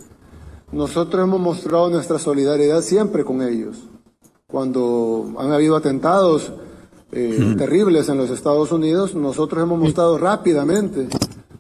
nosotros 0.73 1.23
hemos 1.25 1.41
mostrado 1.41 1.91
nuestra 1.91 2.19
solidaridad 2.19 2.83
siempre 2.83 3.25
con 3.25 3.43
ellos. 3.43 3.77
Cuando 4.47 5.35
han 5.39 5.53
habido 5.53 5.77
atentados 5.77 6.53
eh, 7.13 7.55
terribles 7.59 8.09
en 8.09 8.19
los 8.19 8.31
Estados 8.31 8.71
Unidos, 8.73 9.15
nosotros 9.15 9.63
hemos 9.63 9.79
mostrado 9.79 10.19
rápidamente 10.19 11.09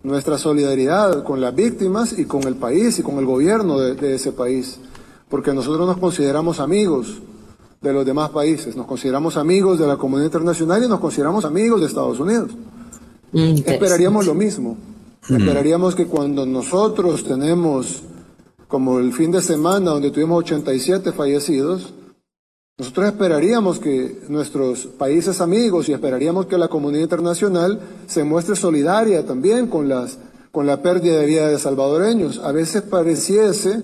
nuestra 0.02 0.38
solidaridad 0.38 1.24
con 1.24 1.40
las 1.40 1.54
víctimas 1.54 2.18
y 2.18 2.24
con 2.24 2.44
el 2.46 2.54
país 2.54 2.98
y 2.98 3.02
con 3.02 3.18
el 3.18 3.26
gobierno 3.26 3.78
de, 3.78 4.14
ese 4.14 4.32
país, 4.32 4.78
porque 5.28 5.52
nosotros 5.52 5.86
nos 5.86 5.98
consideramos 5.98 6.58
amigos 6.58 7.18
de 7.80 7.92
los 7.92 8.06
demás 8.06 8.30
países, 8.30 8.76
nos 8.76 8.86
consideramos 8.86 9.36
amigos 9.36 9.78
de 9.78 9.86
la 9.86 9.96
comunidad 9.96 10.26
internacional 10.26 10.82
y 10.84 10.88
nos 10.88 11.00
consideramos 11.00 11.44
amigos 11.44 11.80
de 11.80 11.86
Estados 11.86 12.18
Unidos. 12.20 12.50
Esperaríamos 13.32 14.26
lo 14.26 14.34
mismo. 14.34 14.76
Esperaríamos 15.28 15.94
que 15.94 16.06
cuando 16.06 16.46
nosotros 16.46 17.24
tenemos, 17.24 18.02
como 18.70 19.00
el 19.00 19.12
fin 19.12 19.32
de 19.32 19.42
semana 19.42 19.90
donde 19.90 20.12
tuvimos 20.12 20.44
87 20.44 21.10
fallecidos, 21.12 21.92
nosotros 22.78 23.06
esperaríamos 23.06 23.80
que 23.80 24.22
nuestros 24.28 24.86
países 24.86 25.40
amigos 25.40 25.88
y 25.88 25.92
esperaríamos 25.92 26.46
que 26.46 26.56
la 26.56 26.68
comunidad 26.68 27.02
internacional 27.02 27.80
se 28.06 28.22
muestre 28.22 28.54
solidaria 28.54 29.26
también 29.26 29.66
con, 29.66 29.88
las, 29.88 30.18
con 30.52 30.66
la 30.66 30.82
pérdida 30.82 31.18
de 31.18 31.26
vida 31.26 31.48
de 31.48 31.58
salvadoreños. 31.58 32.38
A 32.38 32.52
veces 32.52 32.82
pareciese 32.82 33.82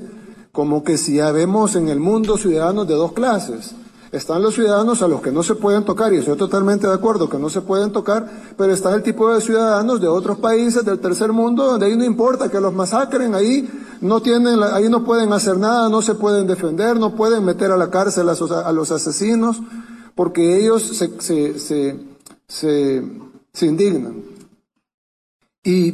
como 0.53 0.85
que 0.85 0.97
si 0.97 1.17
ya 1.17 1.33
vemos 1.33 1.75
en 1.75 1.89
el 1.89 1.99
mundo 1.99 2.39
ciudadanos 2.39 2.87
de 2.87 2.95
dos 2.95 3.13
clases. 3.13 3.75
Están 4.17 4.43
los 4.43 4.55
ciudadanos 4.55 5.03
a 5.03 5.09
los 5.09 5.21
que 5.21 5.31
no 5.31 5.43
se 5.43 5.57
pueden 5.57 5.85
tocar, 5.85 6.15
y 6.15 6.17
estoy 6.17 6.39
totalmente 6.39 6.87
de 6.87 6.95
acuerdo 6.95 7.29
que 7.29 7.39
no 7.39 7.51
se 7.51 7.61
pueden 7.61 7.93
tocar, 7.93 8.27
pero 8.57 8.73
está 8.73 8.95
el 8.95 9.03
tipo 9.03 9.31
de 9.31 9.43
ciudadanos 9.43 10.01
de 10.01 10.09
otros 10.09 10.39
países 10.39 10.87
del 10.87 11.01
tercer 11.01 11.33
mundo, 11.33 11.67
donde 11.67 11.85
ahí 11.85 11.97
no 11.99 12.05
importa 12.05 12.49
que 12.49 12.59
los 12.59 12.73
masacren, 12.73 13.35
ahí 13.35 13.69
no 14.01 14.23
tienen, 14.23 14.63
ahí 14.63 14.89
no 14.89 15.05
pueden 15.05 15.35
hacer 15.35 15.59
nada, 15.59 15.91
no 15.91 16.01
se 16.01 16.15
pueden 16.15 16.47
defender, 16.47 16.99
no 16.99 17.15
pueden 17.15 17.45
meter 17.45 17.71
a 17.71 17.77
la 17.77 17.91
cárcel 17.91 18.31
a, 18.31 18.73
los 18.73 18.91
asesinos, 18.91 19.61
porque 20.15 20.59
ellos 20.61 20.83
se, 20.83 21.21
se, 21.21 21.59
se, 21.59 22.01
se, 22.49 23.05
se 23.53 23.67
indignan. 23.67 24.25
Y 25.63 25.93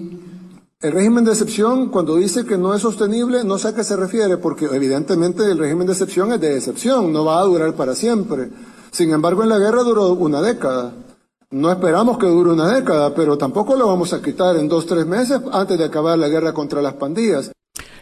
el 0.82 0.92
régimen 0.92 1.24
de 1.24 1.30
excepción, 1.30 1.88
cuando 1.90 2.16
dice 2.16 2.44
que 2.44 2.58
no 2.58 2.74
es 2.74 2.82
sostenible, 2.82 3.44
no 3.44 3.56
sé 3.56 3.68
a 3.68 3.74
qué 3.74 3.84
se 3.84 3.96
refiere, 3.96 4.36
porque 4.36 4.64
evidentemente 4.64 5.44
el 5.44 5.58
régimen 5.58 5.86
de 5.86 5.92
excepción 5.92 6.32
es 6.32 6.40
de 6.40 6.56
excepción, 6.56 7.12
no 7.12 7.24
va 7.24 7.38
a 7.38 7.44
durar 7.44 7.74
para 7.74 7.94
siempre. 7.94 8.48
Sin 8.90 9.12
embargo, 9.12 9.44
en 9.44 9.48
la 9.48 9.58
guerra 9.58 9.84
duró 9.84 10.12
una 10.12 10.42
década. 10.42 10.92
No 11.52 11.70
esperamos 11.70 12.18
que 12.18 12.26
dure 12.26 12.50
una 12.50 12.66
década, 12.66 13.14
pero 13.14 13.38
tampoco 13.38 13.76
lo 13.76 13.86
vamos 13.86 14.12
a 14.12 14.20
quitar 14.20 14.56
en 14.56 14.68
dos, 14.68 14.86
tres 14.86 15.06
meses 15.06 15.40
antes 15.52 15.78
de 15.78 15.84
acabar 15.84 16.18
la 16.18 16.28
guerra 16.28 16.52
contra 16.52 16.82
las 16.82 16.94
pandillas. 16.94 17.52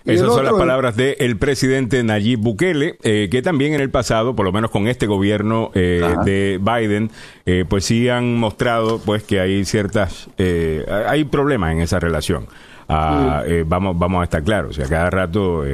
Esas 0.04 0.28
son 0.28 0.44
las 0.44 0.54
palabras 0.54 0.96
del 0.96 1.36
presidente 1.36 2.02
Nayib 2.02 2.40
Bukele, 2.40 2.96
eh, 3.02 3.28
que 3.30 3.42
también 3.42 3.74
en 3.74 3.80
el 3.80 3.90
pasado, 3.90 4.34
por 4.34 4.46
lo 4.46 4.52
menos 4.52 4.70
con 4.70 4.88
este 4.88 5.06
gobierno 5.06 5.70
eh, 5.74 6.02
de 6.24 6.58
Biden, 6.60 7.10
eh, 7.44 7.66
pues 7.68 7.84
sí 7.84 8.08
han 8.08 8.36
mostrado 8.36 8.98
pues 9.00 9.22
que 9.22 9.40
hay 9.40 9.64
ciertas, 9.66 10.28
hay 10.38 11.24
problemas 11.24 11.72
en 11.72 11.80
esa 11.80 12.00
relación. 12.00 12.46
Ah, 12.92 13.44
vamos, 13.66 13.98
vamos 13.98 14.20
a 14.20 14.24
estar 14.24 14.42
claros, 14.42 14.70
o 14.70 14.74
sea, 14.74 14.88
cada 14.88 15.10
rato, 15.10 15.64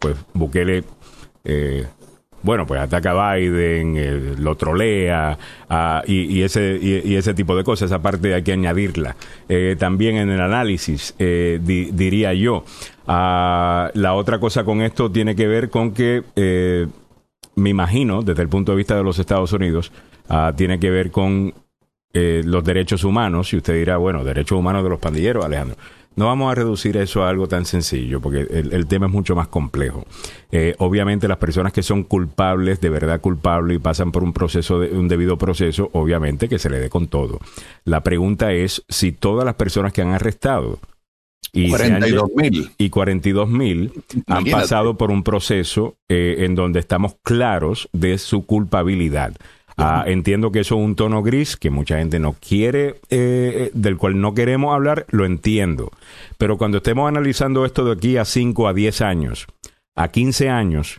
pues 0.00 0.16
Bukele 0.32 0.82
bueno, 2.44 2.66
pues 2.66 2.78
ataca 2.78 3.12
a 3.12 3.36
Biden, 3.36 4.36
lo 4.44 4.54
trolea 4.54 5.38
ah, 5.70 6.02
y, 6.06 6.42
ese, 6.42 6.78
y, 6.80 7.16
ese 7.16 7.32
tipo 7.32 7.56
de 7.56 7.64
cosas. 7.64 7.90
Aparte 7.90 8.34
hay 8.34 8.42
que 8.42 8.52
añadirla. 8.52 9.16
Eh, 9.48 9.76
también 9.78 10.16
en 10.16 10.28
el 10.28 10.40
análisis, 10.40 11.14
eh, 11.18 11.58
diría 11.62 12.34
yo. 12.34 12.64
Ah, 13.06 13.90
la 13.94 14.12
otra 14.12 14.38
cosa 14.38 14.62
con 14.62 14.82
esto 14.82 15.10
tiene 15.10 15.34
que 15.34 15.46
ver 15.46 15.70
con 15.70 15.92
que, 15.92 16.22
eh, 16.36 16.86
me 17.56 17.70
imagino, 17.70 18.20
desde 18.20 18.42
el 18.42 18.50
punto 18.50 18.72
de 18.72 18.76
vista 18.76 18.94
de 18.94 19.04
los 19.04 19.18
Estados 19.18 19.54
Unidos, 19.54 19.90
ah, 20.28 20.52
tiene 20.54 20.78
que 20.78 20.90
ver 20.90 21.10
con 21.10 21.54
los 22.12 22.62
derechos 22.62 23.02
humanos. 23.02 23.52
Y 23.54 23.56
usted 23.56 23.74
dirá, 23.74 23.96
bueno, 23.96 24.22
derechos 24.22 24.56
humanos 24.56 24.84
de 24.84 24.90
los 24.90 25.00
pandilleros, 25.00 25.44
Alejandro. 25.46 25.76
No 26.16 26.26
vamos 26.26 26.50
a 26.50 26.54
reducir 26.54 26.96
eso 26.96 27.24
a 27.24 27.28
algo 27.28 27.48
tan 27.48 27.64
sencillo, 27.64 28.20
porque 28.20 28.40
el, 28.50 28.86
tema 28.86 29.06
es 29.06 29.12
mucho 29.12 29.34
más 29.34 29.48
complejo. 29.48 30.04
Eh, 30.52 30.74
obviamente 30.78 31.26
las 31.26 31.38
personas 31.38 31.72
que 31.72 31.82
son 31.82 32.04
culpables, 32.04 32.80
de 32.80 32.88
verdad 32.88 33.20
culpables, 33.20 33.76
y 33.76 33.80
pasan 33.80 34.12
por 34.12 34.22
un 34.22 34.32
proceso, 34.32 34.78
de, 34.78 34.96
un 34.96 35.08
debido 35.08 35.36
proceso, 35.38 35.90
obviamente 35.92 36.48
que 36.48 36.58
se 36.58 36.70
le 36.70 36.78
dé 36.78 36.88
con 36.88 37.08
todo. 37.08 37.40
La 37.84 38.02
pregunta 38.02 38.52
es 38.52 38.84
si 38.88 39.12
todas 39.12 39.44
las 39.44 39.54
personas 39.54 39.92
que 39.92 40.02
han 40.02 40.12
arrestado 40.12 40.78
y 41.52 41.68
42 41.68 42.30
mil 42.34 42.70
y 42.78 42.90
42 42.90 43.48
mil 43.48 43.92
han 44.26 44.44
pasado 44.44 44.96
por 44.96 45.10
un 45.10 45.22
proceso 45.22 45.96
eh, 46.08 46.36
en 46.40 46.54
donde 46.54 46.80
estamos 46.80 47.16
claros 47.22 47.88
de 47.92 48.18
su 48.18 48.44
culpabilidad. 48.44 49.34
Ah, 49.76 50.04
entiendo 50.06 50.52
que 50.52 50.60
eso 50.60 50.76
es 50.76 50.80
un 50.82 50.94
tono 50.94 51.22
gris 51.22 51.56
que 51.56 51.70
mucha 51.70 51.98
gente 51.98 52.20
no 52.20 52.34
quiere, 52.34 52.88
eh, 52.88 52.96
eh, 53.10 53.70
del 53.74 53.96
cual 53.96 54.20
no 54.20 54.32
queremos 54.34 54.72
hablar, 54.74 55.04
lo 55.10 55.24
entiendo. 55.24 55.90
Pero 56.38 56.58
cuando 56.58 56.78
estemos 56.78 57.08
analizando 57.08 57.64
esto 57.64 57.84
de 57.84 57.92
aquí 57.92 58.16
a 58.16 58.24
5, 58.24 58.68
a 58.68 58.74
10 58.74 59.00
años, 59.00 59.46
a 59.96 60.08
15 60.08 60.48
años, 60.48 60.98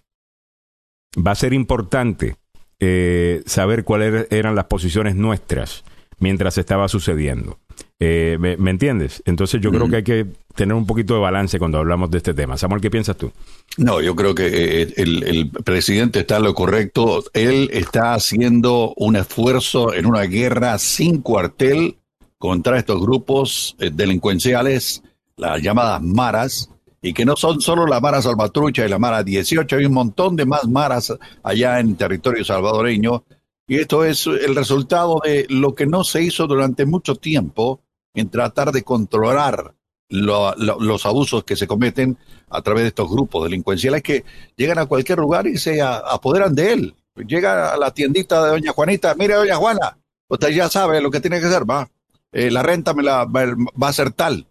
va 1.16 1.32
a 1.32 1.36
ser 1.36 1.54
importante 1.54 2.36
eh, 2.80 3.44
saber 3.46 3.86
cuáles 3.86 4.28
eran 4.30 4.56
las 4.56 4.66
posiciones 4.66 5.16
nuestras 5.16 5.86
mientras 6.20 6.58
estaba 6.58 6.88
sucediendo. 6.88 7.60
Eh, 8.00 8.38
¿me, 8.40 8.70
entiendes? 8.70 9.24
Entonces 9.26 9.62
yo 9.62 9.72
creo 9.72 9.88
que 9.88 9.96
hay 9.96 10.04
que 10.04 10.28
tener 10.54 10.76
un 10.76 10.86
poquito 10.86 11.14
de 11.14 11.22
balance 11.22 11.58
cuando 11.60 11.78
hablamos 11.78 12.12
de 12.12 12.18
este 12.18 12.34
tema. 12.34 12.58
Samuel, 12.58 12.82
¿qué 12.82 12.92
piensas 12.92 13.16
tú? 13.18 13.32
No, 13.78 14.02
yo 14.02 14.16
creo 14.16 14.36
que 14.36 14.82
eh, 14.82 14.94
el, 14.98 15.50
presidente 15.64 16.20
está 16.20 16.38
en 16.38 16.44
lo 16.44 16.54
correcto. 16.54 17.24
Él 17.34 17.70
está 17.72 18.14
haciendo 18.14 18.94
un 18.98 19.16
esfuerzo 19.16 19.94
en 19.94 20.06
una 20.06 20.24
guerra 20.24 20.78
sin 20.78 21.22
cuartel 21.22 21.98
contra 22.38 22.78
estos 22.78 23.00
grupos 23.00 23.76
eh, 23.80 23.92
delincuenciales, 23.94 25.02
las 25.38 25.62
llamadas 25.62 26.02
maras, 26.02 26.70
y 27.02 27.14
que 27.14 27.24
no 27.24 27.36
son 27.36 27.62
solo 27.62 27.86
la 27.86 28.00
Mara 28.00 28.22
Salvatrucha 28.22 28.86
y 28.86 28.90
la 28.90 29.00
Mara 29.00 29.24
18, 29.24 29.76
hay 29.76 29.86
un 29.86 29.94
montón 29.94 30.36
de 30.36 30.46
más 30.46 30.68
maras 30.68 31.14
allá 31.44 31.80
en 31.80 31.96
territorio 31.96 32.44
salvadoreño. 32.44 33.24
Y 33.68 33.80
esto 33.80 34.04
es 34.04 34.28
el 34.28 34.56
resultado 34.56 35.22
de 35.24 35.48
lo 35.50 35.74
que 35.74 35.88
no 35.88 36.04
se 36.04 36.22
hizo 36.22 36.46
durante 36.46 36.86
mucho 36.86 37.16
tiempo 37.16 37.82
en 38.14 38.30
tratar 38.30 38.72
de 38.72 38.84
controlar 38.84 39.74
los 40.10 41.06
abusos 41.06 41.44
que 41.44 41.56
se 41.56 41.68
cometen 41.68 42.18
a 42.50 42.62
través 42.62 42.84
de 42.84 42.88
estos 42.90 43.10
grupos 43.10 43.44
delincuenciales 43.44 44.04
que 44.04 44.24
llegan 44.56 44.78
a 44.78 44.86
cualquier 44.86 45.18
lugar 45.18 45.48
y 45.48 45.58
se 45.58 45.82
apoderan 45.82 46.54
de 46.54 46.74
él. 46.74 46.96
Llega 47.28 47.74
a 47.74 47.78
la 47.78 47.92
tiendita 47.92 48.44
de 48.44 48.50
doña 48.52 48.72
Juanita, 48.72 49.16
mire 49.16 49.36
doña 49.36 49.56
Juana, 49.56 49.98
usted 50.28 50.50
ya 50.50 50.70
sabe 50.70 51.02
lo 51.02 51.10
que 51.10 51.22
tiene 51.22 51.40
que 51.40 51.48
hacer, 51.48 51.70
va. 51.70 51.90
Eh, 52.32 52.52
la 52.52 52.62
renta 52.62 52.94
me 52.94 53.02
la 53.02 53.26
va, 53.26 53.88
a 53.88 53.94
ser 53.94 54.12
tal 54.12 54.46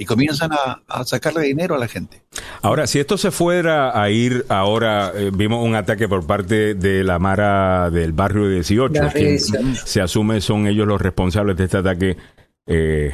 y 0.00 0.06
comienzan 0.06 0.50
a, 0.52 1.04
sacarle 1.04 1.42
dinero 1.42 1.74
a 1.74 1.78
la 1.78 1.86
gente. 1.86 2.22
Ahora, 2.62 2.86
si 2.86 2.98
esto 2.98 3.18
se 3.18 3.30
fuera 3.30 4.02
a 4.02 4.08
ir 4.08 4.46
ahora, 4.48 5.12
eh, 5.14 5.30
vimos 5.30 5.62
un 5.62 5.74
ataque 5.74 6.08
por 6.08 6.26
parte 6.26 6.74
de 6.74 7.04
la 7.04 7.18
Mara 7.18 7.90
del 7.90 8.12
barrio 8.14 8.48
18, 8.48 9.10
que 9.12 9.38
se 9.38 10.00
asume 10.00 10.40
son 10.40 10.66
ellos 10.66 10.88
los 10.88 10.98
responsables 11.02 11.54
de 11.58 11.64
este 11.64 11.76
ataque 11.76 12.16
eh, 12.66 13.12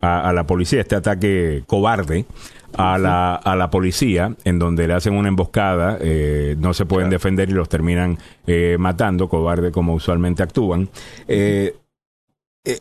a, 0.00 0.32
la 0.32 0.46
policía, 0.46 0.80
este 0.80 0.94
ataque 0.94 1.64
cobarde 1.66 2.26
a 2.74 2.96
la, 2.96 3.34
a 3.34 3.56
la 3.56 3.68
policía, 3.68 4.32
en 4.44 4.60
donde 4.60 4.86
le 4.86 4.94
hacen 4.94 5.14
una 5.14 5.26
emboscada, 5.26 5.98
eh, 6.00 6.54
no 6.60 6.74
se 6.74 6.86
pueden 6.86 7.10
defender 7.10 7.50
y 7.50 7.54
los 7.54 7.68
terminan 7.68 8.18
eh, 8.46 8.76
matando, 8.78 9.28
cobarde 9.28 9.72
como 9.72 9.94
usualmente 9.94 10.44
actúan. 10.44 10.88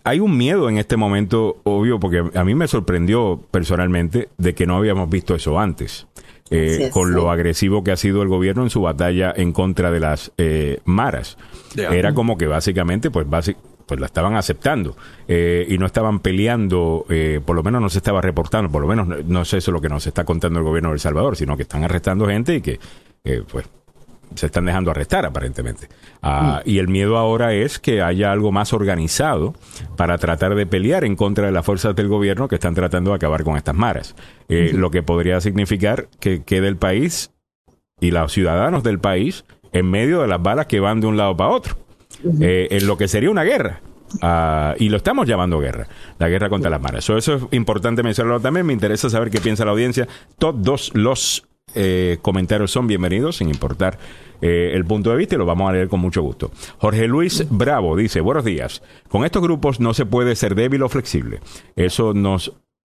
Hay 0.03 0.19
un 0.19 0.37
miedo 0.37 0.69
en 0.69 0.77
este 0.77 0.97
momento, 0.97 1.61
obvio, 1.63 1.99
porque 1.99 2.23
a 2.33 2.43
mí 2.43 2.55
me 2.55 2.67
sorprendió 2.67 3.41
personalmente 3.51 4.29
de 4.37 4.53
que 4.53 4.65
no 4.65 4.77
habíamos 4.77 5.09
visto 5.09 5.35
eso 5.35 5.59
antes. 5.59 6.07
con 6.91 7.13
lo 7.13 7.29
agresivo 7.29 7.83
que 7.83 7.91
ha 7.91 7.95
sido 7.95 8.23
el 8.23 8.27
gobierno 8.27 8.63
en 8.63 8.71
su 8.71 8.81
batalla 8.81 9.31
en 9.35 9.51
contra 9.53 9.91
de 9.91 9.99
las 9.99 10.31
maras. 10.85 11.37
Era 11.75 12.13
como 12.13 12.37
que 12.37 12.47
básicamente, 12.47 13.11
pues 13.11 13.29
básicamente 13.29 13.69
pues 13.89 13.99
la 13.99 14.05
estaban 14.05 14.35
aceptando 14.35 14.95
eh, 15.27 15.65
y 15.67 15.79
no 15.79 15.87
estaban 15.87 16.19
peleando, 16.19 17.07
eh, 17.09 17.41
por 17.43 17.55
lo 17.55 17.63
menos 17.63 17.81
no 17.81 17.89
se 17.89 17.97
estaba 17.97 18.21
reportando, 18.21 18.71
por 18.71 18.83
lo 18.83 18.87
menos 18.87 19.25
no, 19.25 19.41
es 19.41 19.53
eso 19.53 19.71
lo 19.71 19.81
que 19.81 19.89
nos 19.89 20.05
está 20.05 20.23
contando 20.23 20.59
el 20.59 20.65
gobierno 20.65 20.89
de 20.89 20.93
El 20.93 20.99
Salvador, 20.99 21.35
sino 21.35 21.57
que 21.57 21.63
están 21.63 21.83
arrestando 21.83 22.27
gente 22.27 22.55
y 22.55 22.61
que 22.61 22.79
eh, 23.23 23.41
pues 23.51 23.65
se 24.35 24.45
están 24.45 24.65
dejando 24.65 24.91
arrestar 24.91 25.25
aparentemente. 25.25 25.87
Ah, 26.21 26.61
mm. 26.65 26.69
Y 26.69 26.79
el 26.79 26.87
miedo 26.87 27.17
ahora 27.17 27.53
es 27.53 27.79
que 27.79 28.01
haya 28.01 28.31
algo 28.31 28.51
más 28.51 28.73
organizado 28.73 29.53
para 29.95 30.17
tratar 30.17 30.55
de 30.55 30.65
pelear 30.65 31.03
en 31.03 31.15
contra 31.15 31.45
de 31.45 31.51
las 31.51 31.65
fuerzas 31.65 31.95
del 31.95 32.07
gobierno 32.07 32.47
que 32.47 32.55
están 32.55 32.75
tratando 32.75 33.11
de 33.11 33.17
acabar 33.17 33.43
con 33.43 33.57
estas 33.57 33.75
maras. 33.75 34.15
Lo 34.47 34.91
que 34.91 35.03
podría 35.03 35.41
significar 35.41 36.07
que 36.19 36.43
quede 36.43 36.67
el 36.67 36.77
país 36.77 37.31
y 37.99 38.11
los 38.11 38.31
ciudadanos 38.31 38.83
del 38.83 38.99
país 38.99 39.45
en 39.71 39.89
medio 39.89 40.21
de 40.21 40.27
las 40.27 40.41
balas 40.41 40.65
que 40.65 40.79
van 40.79 41.01
de 41.01 41.07
un 41.07 41.17
lado 41.17 41.35
para 41.35 41.51
otro. 41.51 41.77
Eh, 42.41 42.67
en 42.71 42.87
lo 42.87 42.97
que 42.97 43.07
sería 43.07 43.29
una 43.29 43.43
guerra. 43.43 43.81
y 44.79 44.89
lo 44.89 44.97
estamos 44.97 45.27
llamando 45.27 45.59
guerra, 45.59 45.87
la 46.17 46.29
guerra 46.29 46.49
contra 46.49 46.69
las 46.69 46.81
maras. 46.81 47.09
eso 47.09 47.17
es 47.17 47.41
importante 47.51 48.03
mencionarlo 48.03 48.39
también. 48.39 48.65
Me 48.65 48.73
interesa 48.73 49.09
saber 49.09 49.29
qué 49.29 49.39
piensa 49.39 49.65
la 49.65 49.71
audiencia. 49.71 50.07
Todos 50.37 50.91
los 50.93 51.47
eh, 51.75 52.17
comentarios 52.21 52.71
son 52.71 52.87
bienvenidos, 52.87 53.37
sin 53.37 53.49
importar 53.49 53.99
eh, 54.41 54.71
el 54.73 54.85
punto 54.85 55.09
de 55.09 55.17
vista, 55.17 55.35
y 55.35 55.37
lo 55.37 55.45
vamos 55.45 55.69
a 55.69 55.73
leer 55.73 55.89
con 55.89 55.99
mucho 55.99 56.21
gusto. 56.21 56.51
Jorge 56.77 57.07
Luis 57.07 57.45
Bravo 57.49 57.95
dice: 57.95 58.21
Buenos 58.21 58.45
días. 58.45 58.81
Con 59.09 59.25
estos 59.25 59.41
grupos 59.41 59.79
no 59.79 59.93
se 59.93 60.05
puede 60.05 60.35
ser 60.35 60.55
débil 60.55 60.83
o 60.83 60.89
flexible. 60.89 61.39
Eso 61.75 62.13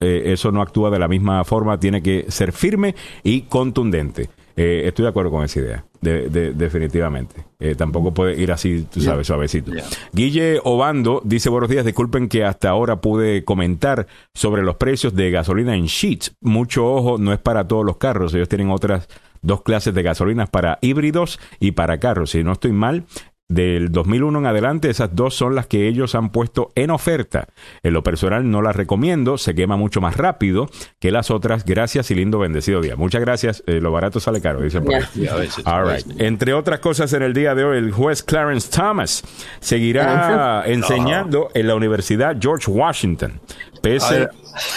eh, 0.01 0.23
eso 0.33 0.51
no 0.53 0.61
actúa 0.61 0.91
de 0.91 0.99
la 0.99 1.09
misma 1.09 1.45
forma, 1.45 1.79
tiene 1.79 2.03
que 2.03 2.27
ser 2.29 2.53
firme 2.53 2.95
y 3.23 3.43
contundente. 3.43 4.29
Eh, 4.57 4.83
estoy 4.87 5.03
de 5.03 5.09
acuerdo 5.09 5.33
con 5.33 5.45
esa 5.45 5.59
idea, 5.59 5.85
definitivamente. 6.01 7.45
Eh, 7.59 7.75
tampoco 7.75 8.15
puede 8.15 8.41
ir 8.41 8.53
así, 8.53 8.87
tú 8.93 9.01
sabes, 9.01 9.27
suavecito. 9.27 9.73
Guille 10.13 10.61
Obando 10.63 11.21
dice, 11.25 11.51
buenos 11.51 11.69
días, 11.69 11.85
disculpen 11.85 12.29
que 12.29 12.45
hasta 12.45 12.69
ahora 12.69 13.01
pude 13.01 13.45
comentar 13.45 14.07
sobre 14.33 14.63
los 14.63 14.77
precios 14.77 15.15
de 15.15 15.31
gasolina 15.33 15.75
en 15.75 15.87
Sheets. 15.87 16.37
Mucho 16.41 16.87
ojo, 16.87 17.19
no 17.19 17.33
es 17.33 17.41
para 17.41 17.67
todos 17.67 17.85
los 17.85 17.97
carros, 17.97 18.33
ellos 18.35 18.49
tienen 18.49 18.71
otras 18.71 19.09
dos 19.43 19.63
clases 19.63 19.93
de 19.95 20.03
gasolinas 20.03 20.49
para 20.49 20.79
híbridos 20.81 21.39
y 21.61 21.73
para 21.73 21.99
carros. 21.99 22.31
Si 22.31 22.43
no 22.43 22.53
estoy 22.53 22.73
mal, 22.73 23.05
del 23.49 23.93
2001 23.93 24.39
en 24.39 24.47
adelante, 24.47 24.89
esas 24.89 25.15
dos 25.15 25.35
son 25.35 25.55
las 25.55 25.67
que 25.67 25.87
ellos 25.87 26.15
han 26.15 26.31
puesto 26.31 26.73
en 26.75 26.91
oferta. 26.91 27.49
En 27.83 27.93
lo 27.93 28.03
personal 28.03 28.51
no 28.51 28.63
las 28.63 28.75
recomiendo, 28.75 29.37
se 29.37 29.55
quema 29.55 29.77
mucho 29.77 30.01
más 30.01 30.17
rápido 30.17 30.69
que 30.99 31.11
las 31.11 31.31
otras. 31.31 31.65
Gracias 31.65 32.11
y 32.11 32.15
lindo 32.15 32.39
bendecido 32.39 32.81
día. 32.81 32.97
Muchas 32.97 33.21
gracias, 33.21 33.63
eh, 33.67 33.81
lo 33.81 33.93
barato 33.93 34.19
sale 34.19 34.41
caro, 34.41 34.61
dice 34.61 34.81
Entre 36.19 36.55
otras 36.55 36.81
cosas, 36.81 37.13
en 37.13 37.23
el 37.23 37.35
día 37.35 37.55
de 37.55 37.65
hoy, 37.65 37.79
el 37.79 37.93
juez 37.93 38.23
Clarence 38.23 38.71
Thomas 38.71 39.23
seguirá 39.61 40.65
enseñando 40.67 41.51
en 41.55 41.69
la 41.69 41.75
Universidad 41.75 42.37
George 42.41 42.71
Washington, 42.71 43.41
pese 43.83 44.29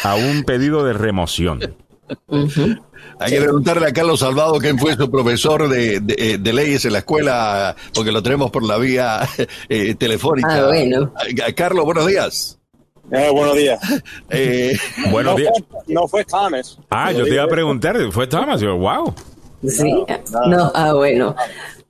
a 0.03 0.15
un 0.15 0.44
pedido 0.44 0.84
de 0.84 0.94
remoción. 0.94 1.60
Hay 3.19 3.31
que 3.31 3.41
preguntarle 3.41 3.88
a 3.88 3.93
Carlos 3.93 4.19
Salvado 4.19 4.57
quién 4.59 4.77
fue 4.77 4.95
su 4.95 5.09
profesor 5.09 5.67
de, 5.67 5.99
de, 5.99 6.53
leyes 6.53 6.85
en 6.85 6.93
la 6.93 6.99
escuela, 6.99 7.75
porque 7.93 8.11
lo 8.11 8.23
tenemos 8.23 8.51
por 8.51 8.63
la 8.63 8.77
vía 8.77 9.27
eh, 9.69 9.95
telefónica. 9.95 10.65
Ah, 10.65 10.67
bueno. 10.67 11.13
Carlos, 11.55 11.85
buenos 11.85 12.07
días. 12.07 12.59
Eh, 13.11 13.29
buenos 13.31 13.55
días. 13.55 13.79
Eh, 14.29 14.77
buenos 15.11 15.34
no 15.34 15.38
días. 15.38 15.53
Fue, 15.69 15.93
no 15.93 16.07
fue 16.07 16.25
Thomas. 16.25 16.77
Ah, 16.89 17.11
yo 17.11 17.23
te 17.23 17.34
iba 17.34 17.43
a 17.43 17.47
preguntar, 17.47 17.97
¿fue 18.11 18.27
Thomas? 18.27 18.59
Yo, 18.61 18.77
wow. 18.77 19.13
Sí, 19.67 19.91
no, 20.47 20.71
ah, 20.75 20.93
bueno. 20.93 21.35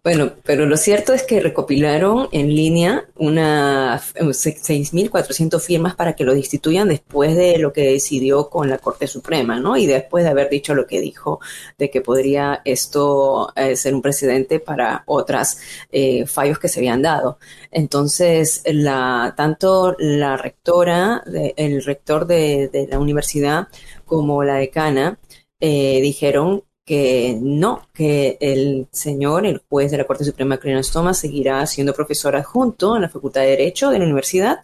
Bueno, 0.07 0.31
pero 0.45 0.65
lo 0.65 0.77
cierto 0.77 1.11
es 1.11 1.23
que 1.23 1.41
recopilaron 1.41 2.29
en 2.31 2.47
línea 2.55 3.09
unas 3.17 4.15
6.400 4.15 5.59
firmas 5.59 5.95
para 5.95 6.13
que 6.13 6.23
lo 6.23 6.33
destituyan 6.33 6.87
después 6.87 7.35
de 7.35 7.57
lo 7.57 7.73
que 7.73 7.91
decidió 7.91 8.49
con 8.49 8.69
la 8.69 8.77
Corte 8.77 9.05
Suprema, 9.07 9.59
¿no? 9.59 9.75
Y 9.75 9.85
después 9.85 10.23
de 10.23 10.29
haber 10.29 10.49
dicho 10.49 10.73
lo 10.75 10.87
que 10.87 11.01
dijo 11.01 11.41
de 11.77 11.89
que 11.89 11.99
podría 11.99 12.61
esto 12.63 13.51
eh, 13.57 13.75
ser 13.75 13.93
un 13.95 14.01
precedente 14.01 14.61
para 14.61 15.03
otras 15.07 15.59
eh, 15.91 16.25
fallos 16.25 16.57
que 16.57 16.69
se 16.69 16.79
habían 16.79 17.01
dado. 17.01 17.37
Entonces, 17.69 18.63
la, 18.65 19.33
tanto 19.35 19.93
la 19.99 20.37
rectora, 20.37 21.21
el 21.57 21.83
rector 21.83 22.25
de, 22.27 22.87
la 22.89 22.97
universidad 22.97 23.67
como 24.05 24.41
la 24.45 24.55
decana 24.55 25.19
eh, 25.59 25.99
dijeron 26.01 26.63
que 26.87 27.37
no, 27.41 27.81
que 27.93 28.37
el 28.39 28.87
señor, 28.91 29.45
el 29.45 29.61
juez 29.69 29.91
de 29.91 29.97
la 29.97 30.05
Corte 30.05 30.23
Suprema, 30.23 30.57
Clarence 30.57 30.89
Thomas, 30.93 31.19
seguirá 31.19 31.65
siendo 31.67 31.93
profesor 31.93 32.33
adjunto 32.37 32.95
en 32.95 33.01
la 33.01 33.09
Facultad 33.09 33.41
de 33.41 33.47
Derecho 33.47 33.89
de 33.89 33.99
la 33.99 34.05
universidad, 34.05 34.59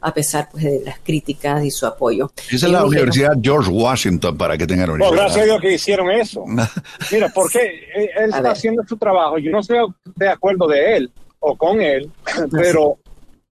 a 0.00 0.14
pesar 0.14 0.48
pues, 0.50 0.64
de 0.64 0.80
las 0.82 1.00
críticas 1.00 1.62
y 1.62 1.70
su 1.70 1.84
apoyo. 1.84 2.32
Esa 2.50 2.66
es 2.66 2.72
la 2.72 2.82
Universidad 2.82 3.32
George 3.42 3.70
Washington, 3.70 4.38
para 4.38 4.56
que 4.56 4.66
tengan 4.66 4.88
una 4.88 5.04
idea. 5.04 5.16
gracias 5.16 5.42
a 5.42 5.44
Dios 5.44 5.60
que 5.60 5.74
hicieron 5.74 6.10
eso. 6.10 6.46
Mira, 7.12 7.30
porque 7.34 7.84
él 7.94 8.30
está 8.30 8.52
haciendo 8.52 8.82
su 8.88 8.96
trabajo. 8.96 9.36
Yo 9.36 9.50
no 9.50 9.60
estoy 9.60 9.76
de 10.14 10.28
acuerdo 10.30 10.66
de 10.68 10.96
él 10.96 11.10
o 11.40 11.58
con 11.58 11.82
él, 11.82 12.10
pero 12.52 12.96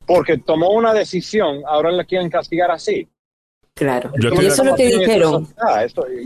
porque 0.07 0.39
tomó 0.39 0.71
una 0.71 0.95
decisión, 0.95 1.61
ahora 1.67 1.91
le 1.91 2.03
quieren 2.05 2.31
castigar 2.31 2.71
así. 2.71 3.07
Claro. 3.75 4.09
y 4.17 4.45
eso 4.45 4.61
es 4.61 4.69
lo 4.69 4.75
que 4.75 4.87
dijeron. 4.87 5.49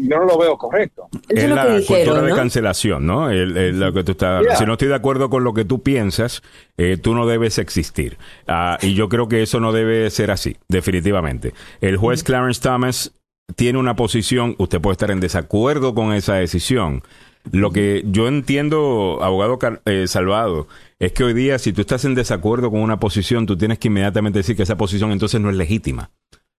yo 0.01 0.19
no 0.19 0.26
lo 0.26 0.38
veo 0.38 0.55
correcto. 0.55 1.09
Es, 1.27 1.49
lo 1.49 1.55
que 1.55 1.77
dijeron, 1.80 2.26
de 2.27 2.35
cancelación, 2.35 3.07
¿no? 3.07 3.27
lo 3.31 3.91
que 3.91 4.03
tú 4.03 4.11
estás, 4.11 4.59
Si 4.59 4.65
no 4.67 4.73
estoy 4.73 4.89
de 4.89 4.95
acuerdo 4.95 5.31
con 5.31 5.43
lo 5.43 5.55
que 5.55 5.65
tú 5.65 5.81
piensas, 5.81 6.43
eh, 6.77 6.97
tú 6.97 7.15
no 7.15 7.26
debes 7.26 7.57
existir. 7.57 8.19
Ah, 8.47 8.77
y 8.84 8.93
yo 8.93 9.09
creo 9.09 9.27
que 9.27 9.41
eso 9.41 9.59
no 9.59 9.71
debe 9.71 10.07
ser 10.11 10.30
así, 10.30 10.57
definitivamente. 10.67 11.55
El 11.81 11.97
juez 11.97 12.23
Clarence 12.23 12.61
Thomas 12.61 13.13
tiene 13.55 13.80
una 13.80 13.95
posición, 13.95 14.53
usted 14.59 14.80
puede 14.80 14.93
estar 14.93 15.09
en 15.09 15.19
desacuerdo 15.19 15.95
con 15.95 16.13
esa 16.13 16.35
decisión. 16.35 17.01
Lo 17.51 17.71
que 17.71 18.03
yo 18.05 18.27
entiendo, 18.27 19.19
abogado 19.23 19.57
eh, 19.85 20.05
Salvado, 20.07 20.67
es 20.99 21.13
que 21.13 21.23
hoy 21.23 21.34
día 21.34 21.57
si 21.57 21.73
tú 21.73 21.81
estás 21.81 22.05
en 22.05 22.13
desacuerdo 22.13 22.69
con 22.69 22.81
una 22.81 22.99
posición, 22.99 23.47
tú 23.47 23.57
tienes 23.57 23.80
que 23.80 23.88
inmediatamente 23.88 24.38
decir 24.38 24.55
que 24.55 24.63
esa 24.63 24.77
posición 24.77 25.11
entonces 25.11 25.41
no 25.41 25.49
es 25.49 25.55
legítima. 25.55 26.11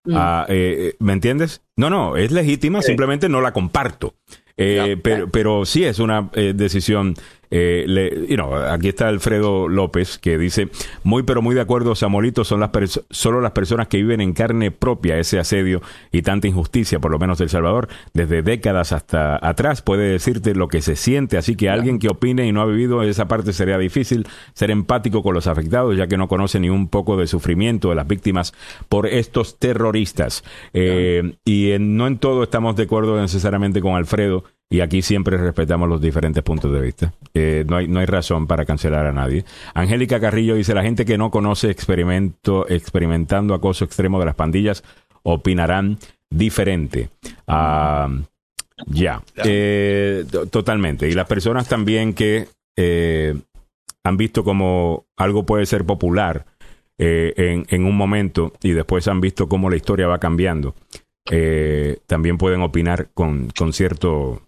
Mm. 0.05 0.15
Ah, 0.17 0.47
eh, 0.49 0.77
eh, 0.79 0.97
¿Me 0.99 1.13
entiendes? 1.13 1.63
No, 1.77 1.91
no, 1.91 2.17
es 2.17 2.33
legítima, 2.33 2.83
simplemente 2.83 3.29
no 3.29 3.41
la 3.41 3.53
comparto. 3.53 4.15
Eh, 4.57 4.99
pero, 5.03 5.31
pero 5.31 5.65
sí 5.65 5.85
es 5.85 5.99
una 5.99 6.31
decisión 6.35 7.15
eh, 7.51 7.85
le, 7.87 8.27
you 8.29 8.37
know, 8.37 8.55
aquí 8.55 8.89
está 8.89 9.09
Alfredo 9.09 9.69
López 9.69 10.19
que 10.19 10.39
dice, 10.39 10.69
muy 11.03 11.23
pero 11.23 11.43
muy 11.43 11.55
de 11.55 11.61
acuerdo, 11.61 11.95
Samolito, 11.95 12.45
son 12.45 12.61
las 12.61 12.71
solo 13.11 13.41
las 13.41 13.53
personas 13.53 13.89
que 13.89 13.99
viven 13.99 14.21
en 14.21 14.33
carne 14.33 14.71
propia 14.71 15.19
ese 15.19 15.39
asedio 15.39 15.83
y 16.13 16.23
tanta 16.23 16.47
injusticia, 16.47 17.01
por 17.01 17.11
lo 17.11 17.19
menos 17.19 17.39
del 17.39 17.49
Salvador, 17.49 17.89
desde 18.15 18.43
décadas 18.43 18.93
hasta 18.93 19.39
atrás, 19.47 19.83
puede 19.83 20.11
decirte 20.11 20.55
lo 20.55 20.69
que 20.69 20.83
se 20.83 20.97
siente, 20.97 21.37
así 21.37 21.57
que 21.57 21.69
alguien 21.69 21.99
que 21.99 22.09
opine 22.09 22.47
y 22.47 22.53
no 22.53 22.61
ha 22.61 22.67
vivido 22.67 23.03
esa 23.03 23.29
parte 23.29 23.53
sería 23.53 23.79
difícil 23.79 24.27
ser 24.55 24.71
empático 24.71 25.23
con 25.23 25.35
los 25.35 25.47
afectados, 25.47 25.97
ya 25.97 26.07
que 26.07 26.17
no 26.17 26.29
conoce 26.29 26.61
ni 26.61 26.71
un 26.71 26.89
poco 26.89 27.17
de 27.17 27.27
sufrimiento 27.27 27.91
de 27.91 27.95
las 27.97 28.07
víctimas 28.07 28.55
por 28.89 29.07
estos 29.07 29.59
terroristas. 29.59 30.45
Eh, 30.73 31.35
y 31.45 31.73
no 31.81 32.07
en 32.07 32.19
todo 32.19 32.43
estamos 32.43 32.77
de 32.77 32.85
acuerdo 32.85 33.21
necesariamente 33.21 33.81
con 33.81 33.95
Alfredo, 33.95 34.45
y 34.73 34.81
aquí 34.81 35.03
siempre 35.03 35.37
respetamos 35.37 35.89
los 35.89 36.01
diferentes 36.01 36.45
puntos 36.45 36.73
de 36.73 36.81
vista. 36.81 37.13
Eh, 37.35 37.65
no, 37.69 37.77
hay, 37.77 37.89
no 37.89 37.99
hay 37.99 38.07
razón 38.07 38.47
para 38.47 38.65
cancelar 38.65 39.05
a 39.05 39.13
nadie. 39.13 39.45
Angélica 39.75 40.21
Carrillo 40.21 40.55
dice, 40.55 40.75
la 40.75 40.85
gente 40.85 41.05
que 41.05 41.19
no 41.19 41.33
conoce 41.33 41.71
experimento, 41.71 42.69
experimentando 42.69 43.53
acoso 43.53 43.85
extremo 43.85 44.21
de 44.21 44.27
las 44.27 44.37
pandillas 44.37 44.85
opinarán 45.25 45.99
diferente. 46.31 47.11
Ah, 47.49 48.09
ya, 48.87 49.21
eh, 49.45 50.25
totalmente. 50.53 51.09
Y 51.09 51.15
las 51.15 51.27
personas 51.27 51.69
también 51.69 52.15
que 52.15 52.47
eh, 52.77 53.35
han 54.05 54.17
visto 54.17 54.45
como 54.45 55.05
algo 55.17 55.45
puede 55.45 55.67
ser 55.67 55.85
popular 55.85 56.47
en, 56.97 57.65
en, 57.71 57.87
un 57.87 57.97
momento 57.97 58.53
y 58.63 58.73
después 58.73 59.09
han 59.09 59.23
visto 59.23 59.49
cómo 59.49 59.71
la 59.71 59.77
historia 59.77 60.07
va 60.07 60.19
cambiando, 60.19 60.75
también 62.07 62.37
pueden 62.37 62.61
opinar 62.61 63.09
con, 63.15 63.49
con 63.57 63.73
cierto 63.73 64.43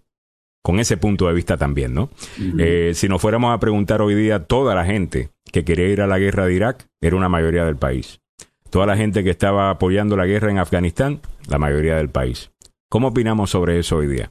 con 0.62 0.78
ese 0.78 0.96
punto 0.96 1.26
de 1.26 1.34
vista 1.34 1.56
también, 1.56 1.92
¿no? 1.92 2.10
Eh, 2.58 2.92
si 2.94 3.08
nos 3.08 3.20
fuéramos 3.20 3.52
a 3.52 3.58
preguntar 3.58 4.00
hoy 4.00 4.14
día, 4.14 4.44
toda 4.44 4.74
la 4.74 4.84
gente 4.84 5.30
que 5.50 5.64
quería 5.64 5.88
ir 5.88 6.00
a 6.00 6.06
la 6.06 6.18
guerra 6.18 6.46
de 6.46 6.54
Irak 6.54 6.86
era 7.00 7.16
una 7.16 7.28
mayoría 7.28 7.64
del 7.64 7.76
país. 7.76 8.20
Toda 8.70 8.86
la 8.86 8.96
gente 8.96 9.24
que 9.24 9.30
estaba 9.30 9.70
apoyando 9.70 10.16
la 10.16 10.24
guerra 10.24 10.50
en 10.50 10.58
Afganistán, 10.58 11.20
la 11.48 11.58
mayoría 11.58 11.96
del 11.96 12.08
país. 12.08 12.50
¿Cómo 12.88 13.08
opinamos 13.08 13.50
sobre 13.50 13.78
eso 13.78 13.96
hoy 13.96 14.06
día? 14.06 14.30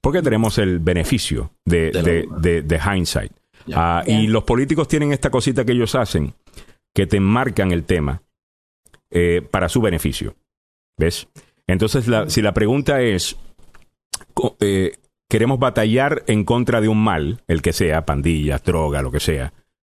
Porque 0.00 0.22
tenemos 0.22 0.58
el 0.58 0.78
beneficio 0.78 1.50
de, 1.64 1.90
de, 1.90 2.80
hindsight. 2.80 3.32
Ah, 3.74 4.04
y 4.06 4.26
los 4.26 4.44
políticos 4.44 4.88
tienen 4.88 5.12
esta 5.12 5.30
cosita 5.30 5.64
que 5.64 5.72
ellos 5.72 5.94
hacen, 5.94 6.34
que 6.94 7.06
te 7.06 7.16
enmarcan 7.16 7.72
el 7.72 7.84
tema 7.84 8.22
eh, 9.10 9.42
para 9.50 9.68
su 9.68 9.80
beneficio. 9.80 10.34
¿Ves? 10.96 11.26
Entonces, 11.66 12.04
si 12.28 12.42
la 12.42 12.54
pregunta 12.54 13.00
es, 13.00 13.36
eh, 14.60 14.92
queremos 15.28 15.58
batallar 15.58 16.24
en 16.26 16.44
contra 16.44 16.80
de 16.80 16.88
un 16.88 17.02
mal, 17.02 17.42
el 17.46 17.62
que 17.62 17.72
sea, 17.72 18.06
pandillas, 18.06 18.62
droga, 18.62 19.02
lo 19.02 19.10
que 19.10 19.20
sea. 19.20 19.52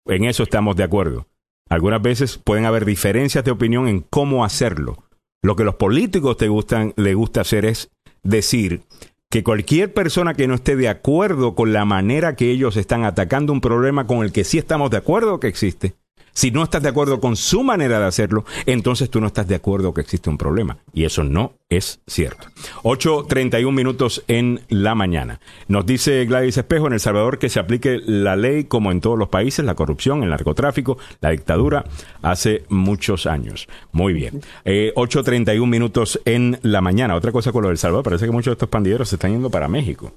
En 0.06 0.24
eso 0.24 0.42
estamos 0.42 0.76
de 0.76 0.84
acuerdo. 0.84 1.26
Algunas 1.68 2.02
veces 2.02 2.38
pueden 2.38 2.66
haber 2.66 2.84
diferencias 2.84 3.44
de 3.44 3.50
opinión 3.50 3.88
en 3.88 4.00
cómo 4.00 4.44
hacerlo. 4.44 5.04
Lo 5.42 5.56
que 5.56 5.64
los 5.64 5.76
políticos 5.76 6.36
te 6.36 6.48
gustan, 6.48 6.92
le 6.96 7.14
gusta 7.14 7.40
hacer 7.40 7.64
es 7.64 7.90
decir 8.22 8.82
que 9.30 9.42
cualquier 9.42 9.92
persona 9.92 10.34
que 10.34 10.46
no 10.46 10.54
esté 10.54 10.76
de 10.76 10.88
acuerdo 10.88 11.54
con 11.54 11.72
la 11.72 11.84
manera 11.84 12.36
que 12.36 12.50
ellos 12.50 12.76
están 12.76 13.04
atacando 13.04 13.52
un 13.52 13.60
problema 13.60 14.06
con 14.06 14.22
el 14.22 14.32
que 14.32 14.44
sí 14.44 14.58
estamos 14.58 14.90
de 14.90 14.98
acuerdo 14.98 15.40
que 15.40 15.48
existe, 15.48 15.96
Si 16.34 16.50
no 16.50 16.64
estás 16.64 16.82
de 16.82 16.88
acuerdo 16.88 17.20
con 17.20 17.36
su 17.36 17.62
manera 17.62 18.00
de 18.00 18.06
hacerlo, 18.06 18.44
entonces 18.66 19.08
tú 19.08 19.20
no 19.20 19.28
estás 19.28 19.46
de 19.46 19.54
acuerdo 19.54 19.94
que 19.94 20.00
existe 20.00 20.28
un 20.28 20.36
problema. 20.36 20.78
Y 20.92 21.04
eso 21.04 21.22
no 21.22 21.54
es 21.68 22.00
cierto. 22.06 22.48
8.31 22.82 23.72
minutos 23.72 24.24
en 24.26 24.60
la 24.68 24.96
mañana. 24.96 25.40
Nos 25.68 25.86
dice 25.86 26.24
Gladys 26.24 26.58
Espejo 26.58 26.88
en 26.88 26.94
El 26.94 27.00
Salvador 27.00 27.38
que 27.38 27.48
se 27.48 27.60
aplique 27.60 28.00
la 28.04 28.34
ley 28.34 28.64
como 28.64 28.90
en 28.90 29.00
todos 29.00 29.16
los 29.18 29.28
países, 29.28 29.64
la 29.64 29.74
corrupción, 29.74 30.24
el 30.24 30.30
narcotráfico, 30.30 30.98
la 31.20 31.30
dictadura, 31.30 31.84
hace 32.20 32.64
muchos 32.68 33.26
años. 33.26 33.68
Muy 33.92 34.12
bien. 34.12 34.40
Eh, 34.64 34.92
8.31 34.96 35.66
minutos 35.66 36.20
en 36.24 36.58
la 36.62 36.80
mañana. 36.80 37.14
Otra 37.14 37.30
cosa 37.30 37.52
con 37.52 37.62
lo 37.62 37.68
del 37.68 37.78
Salvador, 37.78 38.04
parece 38.04 38.26
que 38.26 38.32
muchos 38.32 38.52
de 38.52 38.54
estos 38.54 38.68
pandilleros 38.68 39.08
se 39.08 39.16
están 39.16 39.30
yendo 39.30 39.50
para 39.50 39.68
México. 39.68 40.12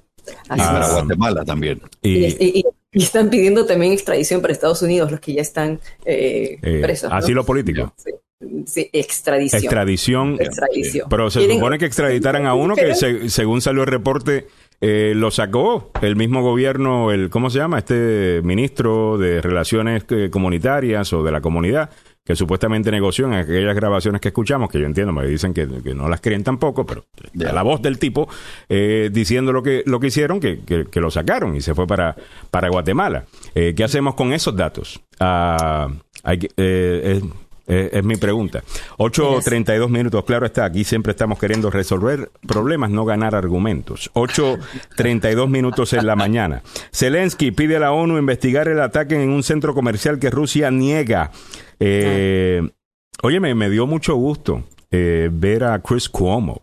Y 0.46 0.58
para 0.58 0.88
Guatemala 0.90 1.44
también. 1.44 1.80
y, 2.02 2.58
y 2.58 2.64
están 3.02 3.30
pidiendo 3.30 3.66
también 3.66 3.92
extradición 3.92 4.40
para 4.40 4.52
Estados 4.52 4.82
Unidos, 4.82 5.10
los 5.10 5.20
que 5.20 5.34
ya 5.34 5.42
están 5.42 5.80
eh, 6.04 6.58
eh 6.62 6.80
presos. 6.82 7.10
Asilo 7.12 7.44
político. 7.44 7.94
Sí. 7.96 8.88
extradición. 8.92 9.62
Extradición. 9.62 10.36
extradición. 10.40 11.08
pero 11.08 11.30
se 11.30 11.48
supone 11.48 11.78
que 11.78 11.86
extraditaran 11.86 12.46
a 12.46 12.54
uno 12.54 12.74
que, 12.74 12.94
según 13.28 13.60
salió 13.60 13.82
el 13.82 13.88
reporte, 13.88 14.46
eh, 14.80 15.12
lo 15.16 15.32
sacó 15.32 15.90
el 16.02 16.14
mismo 16.14 16.40
gobierno, 16.40 17.10
el 17.10 17.30
¿cómo 17.30 17.50
se 17.50 17.58
llama? 17.58 17.78
Este 17.78 18.40
ministro 18.44 19.18
de 19.18 19.40
Relaciones 19.40 20.04
eh, 20.10 20.30
Comunitarias 20.30 21.12
o 21.12 21.24
de 21.24 21.32
la 21.32 21.40
comunidad, 21.40 21.90
que 22.28 22.36
supuestamente 22.36 22.90
negoció 22.90 23.24
en 23.24 23.32
aquellas 23.32 23.74
grabaciones 23.74 24.20
que 24.20 24.28
escuchamos, 24.28 24.68
que 24.68 24.78
yo 24.78 24.84
entiendo, 24.84 25.14
me 25.14 25.26
dicen 25.26 25.54
que, 25.54 25.66
no 25.66 26.10
las 26.10 26.20
creen 26.20 26.44
tampoco, 26.44 26.84
pero 26.84 27.06
la 27.32 27.62
voz 27.62 27.80
del 27.80 27.98
tipo 27.98 28.28
eh, 28.68 29.08
diciendo 29.10 29.50
lo 29.50 29.62
que, 29.62 29.82
lo 29.86 29.98
que 29.98 30.08
hicieron, 30.08 30.38
que, 30.38 30.60
que, 30.60 31.00
lo 31.00 31.10
sacaron 31.10 31.56
y 31.56 31.62
se 31.62 31.74
fue 31.74 31.86
para, 31.86 32.14
para 32.50 32.68
Guatemala. 32.68 33.24
Eh, 33.54 33.72
¿Qué 33.74 33.82
hacemos 33.82 34.14
con 34.14 34.34
esos 34.34 34.54
datos? 34.54 35.00
Ah, 35.18 35.88
eh, 36.58 37.22
es 37.66 38.04
mi 38.04 38.16
pregunta. 38.16 38.62
8.32 38.98 39.88
minutos, 39.88 40.22
claro 40.26 40.44
está, 40.44 40.66
aquí 40.66 40.84
siempre 40.84 41.12
estamos 41.12 41.38
queriendo 41.38 41.70
resolver 41.70 42.30
problemas, 42.46 42.90
no 42.90 43.06
ganar 43.06 43.34
argumentos. 43.34 44.10
8.32 44.12 45.48
minutos 45.48 45.94
en 45.94 46.06
la 46.06 46.14
mañana. 46.14 46.62
Zelensky 46.92 47.52
pide 47.52 47.76
a 47.76 47.80
la 47.80 47.92
ONU 47.92 48.18
investigar 48.18 48.68
el 48.68 48.82
ataque 48.82 49.14
en 49.14 49.30
un 49.30 49.42
centro 49.42 49.72
comercial 49.72 50.18
que 50.18 50.28
Rusia 50.28 50.70
niega. 50.70 51.30
Eh, 51.80 52.68
oye, 53.22 53.40
me, 53.40 53.70
dio 53.70 53.86
mucho 53.86 54.14
gusto 54.16 54.64
eh, 54.90 55.28
ver 55.32 55.64
a 55.64 55.80
Chris 55.80 56.08
Cuomo 56.08 56.62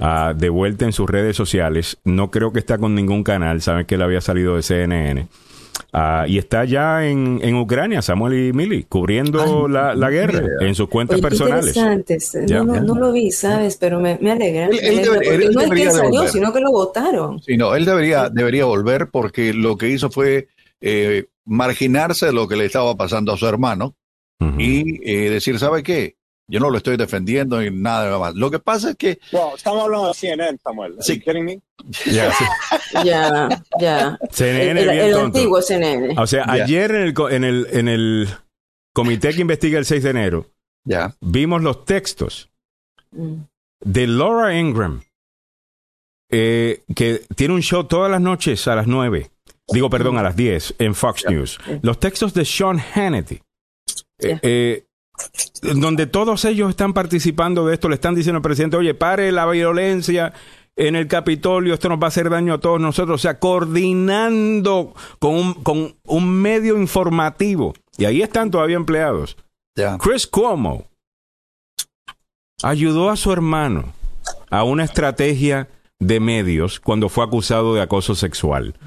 ah, 0.00 0.34
de 0.36 0.48
vuelta 0.48 0.84
en 0.84 0.92
sus 0.92 1.08
redes 1.08 1.36
sociales. 1.36 1.98
No 2.04 2.30
creo 2.30 2.52
que 2.52 2.58
está 2.58 2.78
con 2.78 2.94
ningún 2.94 3.22
canal, 3.22 3.62
saben 3.62 3.86
que 3.86 3.96
él 3.96 4.02
había 4.02 4.20
salido 4.20 4.56
de 4.56 4.62
CNN. 4.62 5.28
Ah, 5.92 6.24
y 6.26 6.38
está 6.38 6.64
ya 6.64 7.06
en, 7.06 7.40
en, 7.42 7.54
Ucrania, 7.56 8.02
Samuel 8.02 8.48
y 8.48 8.52
Mili, 8.52 8.84
cubriendo 8.84 9.68
la, 9.68 9.94
la, 9.94 10.10
guerra 10.10 10.42
en 10.60 10.74
sus 10.74 10.88
cuentas 10.88 11.20
personales. 11.20 11.76
No, 11.76 12.64
no, 12.64 12.80
no, 12.80 12.94
lo 12.94 13.12
vi, 13.12 13.30
¿sabes? 13.30 13.76
Pero 13.76 14.00
me, 14.00 14.18
me 14.20 14.32
alegra. 14.32 14.68
no 14.68 14.74
es 14.74 14.80
que 15.70 15.82
él 15.82 15.92
salió, 15.92 16.28
sino 16.28 16.52
que 16.52 16.60
lo 16.60 16.70
votaron. 16.70 17.40
Sí, 17.42 17.56
no, 17.56 17.74
él 17.74 17.84
debería, 17.84 18.28
debería 18.28 18.64
volver 18.64 19.08
porque 19.10 19.54
lo 19.54 19.76
que 19.76 19.88
hizo 19.88 20.10
fue 20.10 20.48
eh, 20.80 21.26
marginarse 21.44 22.26
de 22.26 22.32
lo 22.32 22.48
que 22.48 22.56
le 22.56 22.66
estaba 22.66 22.94
pasando 22.96 23.32
a 23.32 23.36
su 23.36 23.46
hermano, 23.46 23.94
y 24.58 25.10
eh, 25.10 25.30
decir, 25.30 25.58
¿sabe 25.58 25.82
qué? 25.82 26.16
Yo 26.48 26.60
no 26.60 26.70
lo 26.70 26.78
estoy 26.78 26.96
defendiendo 26.96 27.62
y 27.62 27.70
nada 27.72 28.18
más. 28.18 28.34
Lo 28.34 28.50
que 28.50 28.60
pasa 28.60 28.90
es 28.90 28.96
que... 28.96 29.18
estamos 29.56 29.82
hablando 29.82 30.08
de 30.08 30.14
CNN, 30.14 30.58
Samuel. 30.62 30.96
Sí. 31.00 31.22
Ya, 32.06 32.32
ya, 33.04 33.48
ya. 33.78 34.18
CNN 34.30 34.80
el, 34.80 34.88
el, 34.88 35.14
antiguo 35.14 35.62
CNN. 35.62 36.18
O 36.18 36.26
sea, 36.26 36.44
ayer 36.48 36.90
en 36.90 37.02
el, 37.02 37.14
en, 37.30 37.44
el, 37.44 37.66
en 37.70 37.88
el 37.88 38.28
comité 38.92 39.32
que 39.32 39.42
investiga 39.42 39.78
el 39.78 39.84
6 39.84 40.02
de 40.02 40.10
enero, 40.10 40.46
ya. 40.84 41.14
vimos 41.20 41.62
los 41.62 41.84
textos 41.84 42.50
mm. 43.12 43.34
de 43.84 44.06
Laura 44.08 44.58
Ingram, 44.58 45.02
eh, 46.30 46.82
que 46.96 47.22
tiene 47.36 47.54
un 47.54 47.62
show 47.62 47.84
todas 47.84 48.10
las 48.10 48.20
noches 48.20 48.66
a 48.66 48.74
las 48.74 48.88
9. 48.88 49.30
Digo, 49.68 49.90
perdón, 49.90 50.18
a 50.18 50.22
las 50.22 50.34
10 50.34 50.76
en 50.78 50.94
Fox 50.94 51.24
News. 51.28 51.58
Los 51.82 52.00
textos 52.00 52.34
de 52.34 52.44
Sean 52.44 52.78
Hannity 52.78 53.42
eh, 54.18 54.38
eh, 54.42 54.86
donde 55.74 56.06
todos 56.06 56.44
ellos 56.44 56.70
están 56.70 56.92
participando 56.92 57.66
de 57.66 57.74
esto, 57.74 57.88
le 57.88 57.94
están 57.94 58.14
diciendo 58.14 58.38
al 58.38 58.42
presidente, 58.42 58.76
oye, 58.76 58.94
pare 58.94 59.32
la 59.32 59.46
violencia 59.46 60.32
en 60.76 60.94
el 60.94 61.08
Capitolio, 61.08 61.74
esto 61.74 61.88
nos 61.88 61.98
va 61.98 62.04
a 62.04 62.08
hacer 62.08 62.28
daño 62.28 62.54
a 62.54 62.60
todos 62.60 62.80
nosotros, 62.80 63.20
o 63.20 63.22
sea, 63.22 63.38
coordinando 63.38 64.94
con 65.18 65.34
un, 65.34 65.54
con 65.54 65.96
un 66.04 66.30
medio 66.30 66.76
informativo. 66.76 67.74
Y 67.96 68.04
ahí 68.04 68.20
están 68.20 68.50
todavía 68.50 68.76
empleados. 68.76 69.36
Chris 70.00 70.26
Cuomo 70.26 70.86
ayudó 72.62 73.10
a 73.10 73.16
su 73.16 73.32
hermano 73.32 73.92
a 74.50 74.64
una 74.64 74.84
estrategia 74.84 75.68
de 75.98 76.20
medios 76.20 76.80
cuando 76.80 77.08
fue 77.08 77.24
acusado 77.24 77.74
de 77.74 77.82
acoso 77.82 78.14
sexual. 78.14 78.78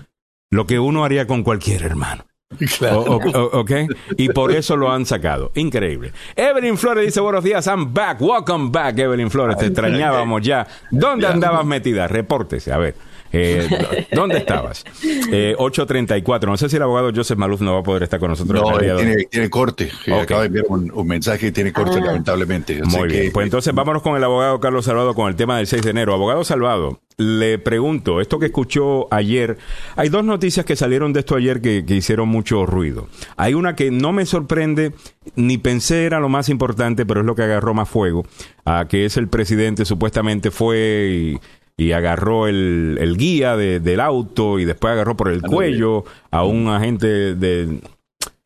Lo 0.52 0.66
que 0.66 0.80
uno 0.80 1.04
haría 1.04 1.28
con 1.28 1.44
cualquier 1.44 1.84
hermano. 1.84 2.26
ok, 3.52 3.72
y 4.18 4.30
por 4.30 4.52
eso 4.52 4.76
lo 4.76 4.92
han 4.92 5.06
sacado. 5.06 5.52
Increíble. 5.54 6.12
Evelyn 6.36 6.78
Flores 6.78 7.06
dice: 7.06 7.20
Buenos 7.20 7.44
días, 7.44 7.68
I'm 7.68 7.94
back. 7.94 8.20
Welcome 8.20 8.70
back, 8.72 8.98
Evelyn 8.98 9.30
Flores. 9.30 9.58
Te 9.58 9.68
extrañábamos 9.68 10.42
ya. 10.42 10.66
¿Dónde 10.90 11.28
andabas 11.28 11.64
metida? 11.66 12.08
Repórtese, 12.08 12.74
a 12.74 12.78
ver. 12.78 12.96
Eh, 13.32 14.08
¿Dónde 14.12 14.38
estabas? 14.38 14.84
Eh, 15.32 15.56
8.34. 15.58 16.46
No 16.46 16.58
sé 16.58 16.70
si 16.70 16.76
el 16.76 16.82
abogado 16.82 17.12
Joseph 17.14 17.38
Maluf 17.38 17.62
no 17.62 17.74
va 17.74 17.80
a 17.80 17.84
poder 17.84 18.04
estar 18.04 18.20
con 18.20 18.30
nosotros. 18.30 18.62
No, 18.62 18.78
tiene, 18.78 19.26
tiene, 19.26 19.50
corte. 19.50 19.92
Acaba 20.12 20.42
de 20.42 20.48
enviar 20.48 20.66
un, 20.70 21.08
mensaje 21.08 21.48
y 21.48 21.52
tiene 21.52 21.72
corte, 21.72 21.98
ah. 22.02 22.06
lamentablemente. 22.06 22.82
Muy 22.84 23.08
bien. 23.08 23.32
Pues 23.32 23.46
entonces 23.46 23.74
vámonos 23.74 24.02
con 24.02 24.16
el 24.16 24.24
abogado 24.24 24.60
Carlos 24.60 24.86
Salvado 24.86 25.14
con 25.14 25.30
el 25.30 25.36
tema 25.36 25.58
del 25.58 25.68
6 25.68 25.82
de 25.84 25.90
enero. 25.92 26.14
Abogado 26.14 26.44
Salvado, 26.44 27.00
le 27.20 27.60
pregunto, 27.60 28.22
esto 28.22 28.40
que 28.40 28.46
escuchó 28.46 29.14
ayer, 29.14 29.58
hay 29.98 30.08
dos 30.08 30.24
noticias 30.24 30.66
que 30.66 30.78
salieron 30.78 31.12
de 31.12 31.20
esto 31.20 31.36
ayer 31.36 31.60
que, 31.60 31.84
hicieron 31.90 32.30
mucho 32.30 32.66
ruido. 32.66 33.10
Hay 33.36 33.54
una 33.56 33.76
que 33.76 33.92
no 33.92 34.14
me 34.14 34.26
sorprende, 34.26 34.94
ni 35.36 35.58
pensé 35.58 36.06
era 36.06 36.22
lo 36.22 36.30
más 36.30 36.48
importante, 36.48 37.06
pero 37.06 37.20
es 37.20 37.26
lo 37.26 37.36
que 37.36 37.44
agarró 37.44 37.74
más 37.74 37.90
fuego, 37.90 38.26
a 38.64 38.88
que 38.88 39.04
es 39.04 39.18
el 39.18 39.28
presidente 39.28 39.84
supuestamente 39.84 40.50
fue 40.50 41.38
y 41.80 41.94
agarró 41.94 42.48
el, 42.48 42.98
el 43.00 43.16
guía 43.16 43.56
del 43.56 44.00
auto 44.02 44.60
y 44.60 44.66
después 44.66 44.92
agarró 44.92 45.16
por 45.16 45.30
el 45.30 45.42
cuello 45.42 46.04
a 46.30 46.44
un 46.44 46.68
agente 46.68 47.36
de... 47.36 47.80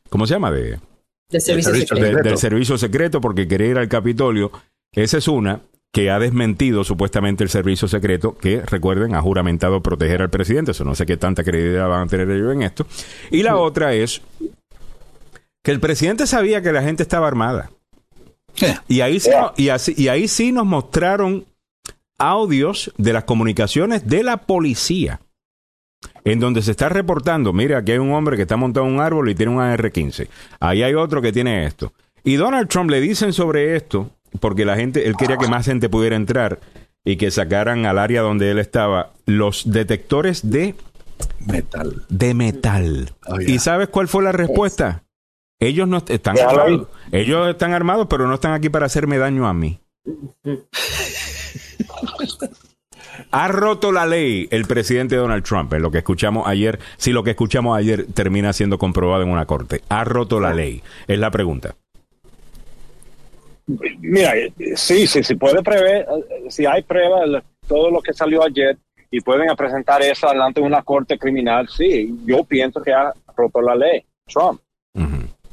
¿Cómo 0.08 0.24
se 0.28 0.34
llama? 0.34 0.52
De, 0.52 0.78
del 1.28 1.40
servicio, 1.40 1.74
secreto. 1.74 2.22
del 2.22 2.38
servicio 2.38 2.78
secreto 2.78 3.20
porque 3.20 3.48
quería 3.48 3.66
ir 3.66 3.78
al 3.78 3.88
Capitolio. 3.88 4.52
Esa 4.92 5.18
es 5.18 5.26
una 5.26 5.62
que 5.92 6.12
ha 6.12 6.20
desmentido 6.20 6.84
supuestamente 6.84 7.42
el 7.42 7.50
servicio 7.50 7.88
secreto, 7.88 8.38
que 8.38 8.60
recuerden, 8.60 9.16
ha 9.16 9.20
juramentado 9.20 9.82
proteger 9.82 10.22
al 10.22 10.30
presidente. 10.30 10.70
Eso 10.70 10.84
no 10.84 10.94
sé 10.94 11.04
qué 11.04 11.16
tanta 11.16 11.42
credibilidad 11.42 11.88
van 11.88 12.06
a 12.06 12.06
tener 12.06 12.30
ellos 12.30 12.52
en 12.52 12.62
esto. 12.62 12.86
Y 13.32 13.42
la 13.42 13.56
otra 13.56 13.94
es 13.94 14.22
que 15.64 15.72
el 15.72 15.80
presidente 15.80 16.28
sabía 16.28 16.62
que 16.62 16.72
la 16.72 16.82
gente 16.82 17.02
estaba 17.02 17.26
armada. 17.26 17.72
Eh. 18.60 18.76
Y 18.86 19.00
ahí, 19.00 19.20
y, 19.56 19.68
así, 19.70 19.92
y 19.96 20.06
ahí 20.06 20.28
sí 20.28 20.52
nos 20.52 20.66
mostraron 20.66 21.46
audios 22.18 22.92
de 22.96 23.12
las 23.12 23.24
comunicaciones 23.24 24.06
de 24.06 24.22
la 24.22 24.38
policía, 24.38 25.20
en 26.24 26.40
donde 26.40 26.62
se 26.62 26.70
está 26.70 26.88
reportando, 26.88 27.52
mira, 27.52 27.78
aquí 27.78 27.92
hay 27.92 27.98
un 27.98 28.12
hombre 28.12 28.36
que 28.36 28.42
está 28.42 28.56
montado 28.56 28.86
en 28.86 28.94
un 28.94 29.00
árbol 29.00 29.28
y 29.28 29.34
tiene 29.34 29.52
un 29.52 29.60
AR-15, 29.60 30.28
ahí 30.60 30.82
hay 30.82 30.94
otro 30.94 31.20
que 31.22 31.32
tiene 31.32 31.66
esto. 31.66 31.92
Y 32.22 32.36
Donald 32.36 32.68
Trump 32.68 32.90
le 32.90 33.00
dicen 33.00 33.32
sobre 33.32 33.76
esto, 33.76 34.10
porque 34.40 34.64
la 34.64 34.76
gente, 34.76 35.06
él 35.06 35.16
quería 35.16 35.36
que 35.36 35.48
más 35.48 35.66
gente 35.66 35.88
pudiera 35.88 36.16
entrar 36.16 36.60
y 37.04 37.16
que 37.16 37.30
sacaran 37.30 37.84
al 37.86 37.98
área 37.98 38.22
donde 38.22 38.50
él 38.50 38.58
estaba 38.58 39.10
los 39.26 39.70
detectores 39.70 40.50
de 40.50 40.74
metal. 41.46 42.04
De 42.08 42.34
metal. 42.34 43.10
Oh, 43.26 43.40
¿Y 43.40 43.58
sabes 43.58 43.88
cuál 43.88 44.08
fue 44.08 44.24
la 44.24 44.32
respuesta? 44.32 45.04
Ellos 45.60 45.86
no 45.86 45.98
están 45.98 46.38
armados. 46.38 46.88
Ellos 47.12 47.48
están 47.48 47.72
armados, 47.72 48.06
pero 48.08 48.26
no 48.26 48.34
están 48.34 48.52
aquí 48.52 48.70
para 48.70 48.86
hacerme 48.86 49.18
daño 49.18 49.46
a 49.46 49.54
mí. 49.54 49.78
Ha 53.30 53.48
roto 53.48 53.92
la 53.92 54.06
ley 54.06 54.48
el 54.50 54.64
presidente 54.66 55.16
Donald 55.16 55.44
Trump, 55.44 55.72
en 55.72 55.82
lo 55.82 55.90
que 55.90 55.98
escuchamos 55.98 56.46
ayer, 56.46 56.78
si 56.96 57.12
lo 57.12 57.22
que 57.22 57.30
escuchamos 57.30 57.76
ayer 57.76 58.06
termina 58.12 58.52
siendo 58.52 58.78
comprobado 58.78 59.22
en 59.22 59.28
una 59.28 59.46
corte. 59.46 59.82
Ha 59.88 60.04
roto 60.04 60.40
la 60.40 60.52
ley, 60.52 60.82
es 61.06 61.18
la 61.18 61.30
pregunta. 61.30 61.74
Mira, 64.00 64.32
sí, 64.76 65.06
sí, 65.06 65.22
sí 65.22 65.34
puede 65.36 65.62
prever, 65.62 66.06
si 66.48 66.66
hay 66.66 66.82
pruebas, 66.82 67.42
todo 67.66 67.90
lo 67.90 68.00
que 68.02 68.12
salió 68.12 68.44
ayer, 68.44 68.76
y 69.10 69.20
pueden 69.20 69.54
presentar 69.56 70.02
eso 70.02 70.28
delante 70.28 70.60
de 70.60 70.66
una 70.66 70.82
corte 70.82 71.18
criminal, 71.18 71.68
sí, 71.68 72.14
yo 72.26 72.44
pienso 72.44 72.82
que 72.82 72.92
ha 72.92 73.12
roto 73.36 73.62
la 73.62 73.74
ley, 73.74 74.04
Trump. 74.26 74.60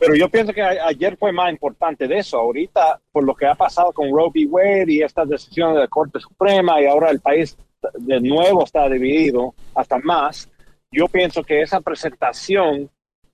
Pero 0.01 0.15
yo 0.15 0.29
pienso 0.29 0.51
que 0.51 0.63
ayer 0.63 1.15
fue 1.15 1.31
más 1.31 1.51
importante 1.51 2.07
de 2.07 2.17
eso. 2.17 2.39
Ahorita, 2.39 2.99
por 3.11 3.23
lo 3.23 3.35
que 3.35 3.45
ha 3.45 3.53
pasado 3.53 3.93
con 3.93 4.09
Roe 4.09 4.31
v. 4.33 4.47
Wade 4.49 4.85
y 4.93 5.03
estas 5.03 5.29
decisiones 5.29 5.75
de 5.75 5.81
la 5.81 5.87
Corte 5.87 6.19
Suprema 6.19 6.81
y 6.81 6.87
ahora 6.87 7.11
el 7.11 7.19
país 7.19 7.55
de 7.99 8.19
nuevo 8.19 8.63
está 8.63 8.89
dividido 8.89 9.53
hasta 9.75 9.99
más, 9.99 10.49
yo 10.91 11.07
pienso 11.07 11.43
que 11.43 11.61
esa 11.61 11.81
presentación 11.81 12.89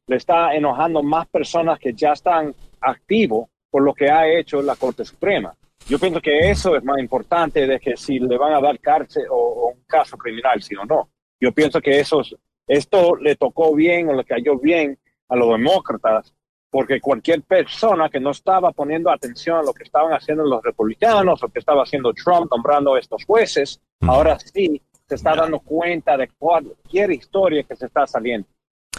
le 0.08 0.16
está 0.18 0.56
enojando 0.56 1.02
más 1.02 1.26
personas 1.30 1.80
que 1.80 1.94
ya 1.94 2.12
están 2.12 2.54
activo 2.82 3.50
por 3.72 3.84
lo 3.84 3.94
que 3.94 4.12
ha 4.12 4.28
hecho 4.28 4.62
la 4.62 4.76
Corte 4.76 5.06
Suprema. 5.06 5.56
Yo 5.88 5.98
pienso 6.00 6.20
que 6.20 6.50
eso 6.50 6.76
es 6.76 6.84
más 6.84 7.00
importante 7.00 7.66
de 7.66 7.80
que 7.80 7.96
si 7.96 8.20
le 8.20 8.38
van 8.38 8.54
a 8.54 8.60
dar 8.60 8.78
cárcel 8.82 9.24
o, 9.30 9.72
un 9.74 9.84
caso 9.88 10.18
criminal, 10.18 10.62
si 10.62 10.76
o 10.76 10.84
no. 10.84 11.08
Yo 11.40 11.54
pienso 11.54 11.80
que 11.80 11.98
eso, 11.98 12.22
esto 12.68 13.16
le 13.16 13.38
tocó 13.38 13.74
bien 13.74 14.10
o 14.10 14.14
le 14.14 14.26
cayó 14.26 14.60
bien 14.60 15.00
a 15.30 15.38
los 15.38 15.50
demócratas, 15.50 16.34
porque 16.78 17.02
cualquier 17.02 17.42
persona 17.42 18.08
que 18.08 18.20
no 18.20 18.30
estaba 18.30 18.72
poniendo 18.72 19.10
atención 19.10 19.58
a 19.58 19.64
lo 19.64 19.74
que 19.74 19.84
estaban 19.84 20.14
haciendo 20.14 20.44
los 20.44 20.62
republicanos 20.62 21.42
o 21.42 21.48
que 21.48 21.58
estaba 21.58 21.82
haciendo 21.82 22.14
Trump 22.14 22.52
nombrando 22.52 22.94
a 22.94 23.00
estos 23.00 23.26
jueces, 23.26 23.82
ahora 24.02 24.38
sí 24.38 24.80
se 25.10 25.16
está 25.16 25.34
dando 25.34 25.60
cuenta 25.60 26.16
de 26.16 26.28
cualquier 26.38 27.14
historia 27.14 27.64
que 27.64 27.76
se 27.76 27.88
está 27.88 28.06
saliendo. 28.06 28.48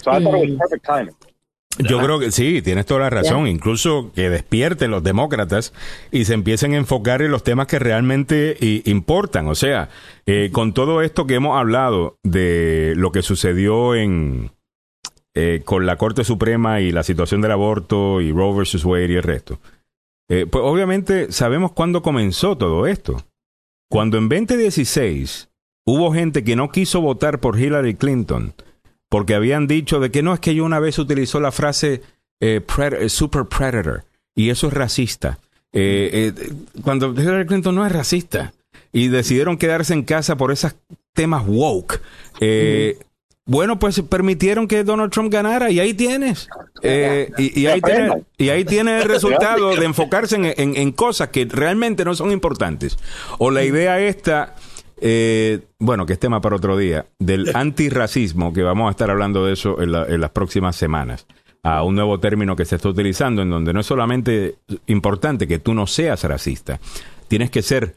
So 0.03 0.11
I 0.11 0.21
thought 0.21 0.43
it 0.43 0.51
was 0.51 0.59
perfect 0.59 0.85
timing. 0.85 1.15
Yo 1.89 2.01
creo 2.01 2.19
que 2.19 2.33
sí, 2.33 2.63
tienes 2.63 2.85
toda 2.85 3.03
la 3.03 3.11
razón. 3.11 3.47
Incluso 3.47 4.11
que 4.13 4.29
despierten 4.29 4.91
los 4.91 5.05
demócratas 5.05 5.73
y 6.11 6.25
se 6.25 6.35
empiecen 6.35 6.73
a 6.73 6.79
enfocar 6.79 7.23
en 7.23 7.31
los 7.31 7.45
temas 7.45 7.69
que 7.69 7.79
realmente 7.79 8.57
importan. 8.87 9.47
O 9.47 9.55
sea, 9.55 9.89
eh, 10.27 10.51
con 10.51 10.75
todo 10.75 11.01
esto 11.01 11.29
que 11.29 11.35
hemos 11.37 11.57
hablado 11.57 12.17
de 12.25 12.95
lo 12.97 13.13
que 13.13 13.23
sucedió 13.23 13.95
en 13.95 14.51
eh, 15.41 15.63
con 15.65 15.87
la 15.87 15.95
Corte 15.95 16.25
Suprema 16.25 16.81
y 16.81 16.91
la 16.91 17.05
situación 17.05 17.41
del 17.41 17.53
aborto 17.53 18.21
y 18.21 18.33
Roe 18.33 18.57
versus 18.57 18.85
Wade 18.85 19.13
y 19.13 19.15
el 19.15 19.23
resto, 19.23 19.61
eh, 20.29 20.47
pues 20.51 20.65
obviamente 20.65 21.31
sabemos 21.31 21.71
cuándo 21.71 22.03
comenzó 22.03 22.59
todo 22.59 22.89
esto. 22.89 23.25
Cuando 23.89 24.19
en 24.19 24.29
2016 24.29 25.49
hubo 25.87 26.13
gente 26.13 26.43
que 26.43 26.57
no 26.57 26.73
quiso 26.73 27.01
votar 27.01 27.39
por 27.39 27.57
Hillary 27.57 27.95
Clinton 27.95 28.53
porque 29.09 29.37
habían 29.37 29.69
dicho 29.69 30.01
de 30.01 30.11
que 30.11 30.25
no 30.25 30.35
es 30.35 30.41
que 30.41 30.57
yo 30.57 30.65
una 30.65 30.81
vez 30.81 30.99
utilizó 30.99 31.39
la 31.39 31.53
frase 31.53 32.03
eh, 32.41 32.61
super 33.07 33.45
predator 33.45 34.07
y 34.35 34.51
eso 34.51 34.67
es 34.67 34.73
racista. 34.73 35.39
Cuando 36.83 37.13
Hillary 37.13 37.47
Clinton 37.47 37.77
no 37.77 37.87
es 37.87 37.93
racista 37.93 38.55
y 38.91 39.07
decidieron 39.07 39.57
quedarse 39.57 39.95
en 39.95 40.03
casa 40.03 40.37
por 40.37 40.51
esos 40.51 40.75
temas 41.13 41.47
woke. 41.47 42.01
Bueno, 43.49 43.79
pues 43.79 44.01
permitieron 44.03 44.69
que 44.69 44.85
Donald 44.85 45.11
Trump 45.11 45.33
ganara 45.33 45.71
y 45.71 45.81
ahí 45.81 45.95
tienes. 45.95 46.49
y, 46.83 47.67
ahí 47.67 47.81
tienes 47.81 48.13
y 48.37 48.51
ahí 48.51 48.65
tiene 48.67 48.99
el 48.99 49.09
resultado 49.09 49.75
de 49.75 49.87
enfocarse 49.87 50.37
en, 50.37 50.77
en, 50.77 50.93
cosas 50.93 51.29
que 51.29 51.47
realmente 51.47 52.05
no 52.05 52.15
son 52.15 52.31
importantes. 52.31 52.99
O 53.39 53.51
la 53.51 53.65
idea 53.65 53.99
esta 54.01 54.55
eh, 55.01 55.61
bueno, 55.79 56.07
que 56.07 56.13
es 56.13 56.19
tema 56.19 56.43
para 56.43 56.57
otro 56.57 56.77
día, 56.77 57.07
del 57.19 57.51
antirracismo, 57.55 58.53
que 58.53 58.63
vamos 58.63 58.89
a 58.89 58.91
estar 58.91 59.11
hablando 59.11 59.47
de 59.47 59.55
eso 59.55 59.81
en, 59.81 59.93
las 59.93 60.31
próximas 60.31 60.77
semanas, 60.77 61.27
a 61.63 61.83
un 61.83 61.95
nuevo 61.95 62.21
término 62.21 62.55
que 62.55 62.67
se 62.67 62.77
está 62.77 62.91
utilizando, 62.91 63.41
en 63.43 63.51
donde 63.51 63.73
no 63.73 63.81
es 63.81 63.87
solamente 63.87 64.57
importante 64.87 65.49
que 65.49 65.59
tú 65.59 65.73
no 65.73 65.87
seas 65.87 66.23
racista, 66.25 66.81
tienes 67.29 67.51
que 67.51 67.63
ser 67.63 67.97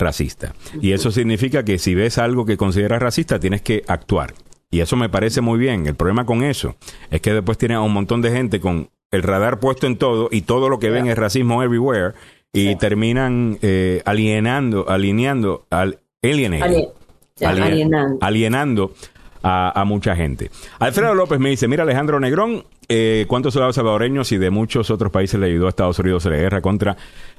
antirracista. 0.00 0.54
Y 0.80 0.92
eso 0.92 1.10
significa 1.10 1.64
que 1.64 1.78
si 1.78 1.94
ves 1.94 2.18
algo 2.18 2.44
que 2.44 2.56
consideras 2.56 3.00
racista, 3.02 3.38
tienes 3.38 3.62
que 3.62 3.84
actuar. 3.86 4.34
Y 4.70 4.80
eso 4.80 4.96
me 4.96 5.08
parece 5.08 5.40
muy 5.40 5.58
bien. 5.58 5.86
El 5.86 5.94
problema 5.94 6.24
con 6.24 6.42
eso 6.42 6.76
es 7.10 7.20
que 7.20 7.32
después 7.32 7.58
tienes 7.58 7.76
a 7.76 7.80
un 7.80 7.92
montón 7.92 8.22
de 8.22 8.30
gente 8.30 8.60
con 8.60 8.88
el 9.10 9.22
radar 9.22 9.58
puesto 9.58 9.86
en 9.86 9.96
todo 9.96 10.28
y 10.30 10.42
todo 10.42 10.68
lo 10.68 10.78
que 10.78 10.90
ven 10.90 11.08
es 11.08 11.18
racismo 11.18 11.62
everywhere 11.62 12.14
y 12.52 12.76
terminan 12.76 13.58
eh, 13.62 14.02
alienando, 14.04 14.88
alineando, 14.88 15.66
al, 15.70 15.98
alienando, 16.22 18.18
alienando 18.20 18.94
a, 19.42 19.84
mucha 19.84 20.14
gente. 20.14 20.50
Alfredo 20.78 21.14
López 21.14 21.40
me 21.40 21.50
dice, 21.50 21.66
mira 21.66 21.82
Alejandro 21.82 22.20
Negrón, 22.20 22.64
eh, 22.92 23.24
¿cuántos 23.28 23.54
soldados 23.54 23.76
salvadoreños 23.76 24.32
y 24.32 24.36
de 24.36 24.50
muchos 24.50 24.90
otros 24.90 25.12
países 25.12 25.38
le 25.38 25.46
ayudó 25.46 25.66
a 25.66 25.68
Estados 25.68 25.98
Unidos 26.00 26.26
en 26.26 26.32
la 26.32 26.38
guerra 26.38 26.60
contra 26.60 26.96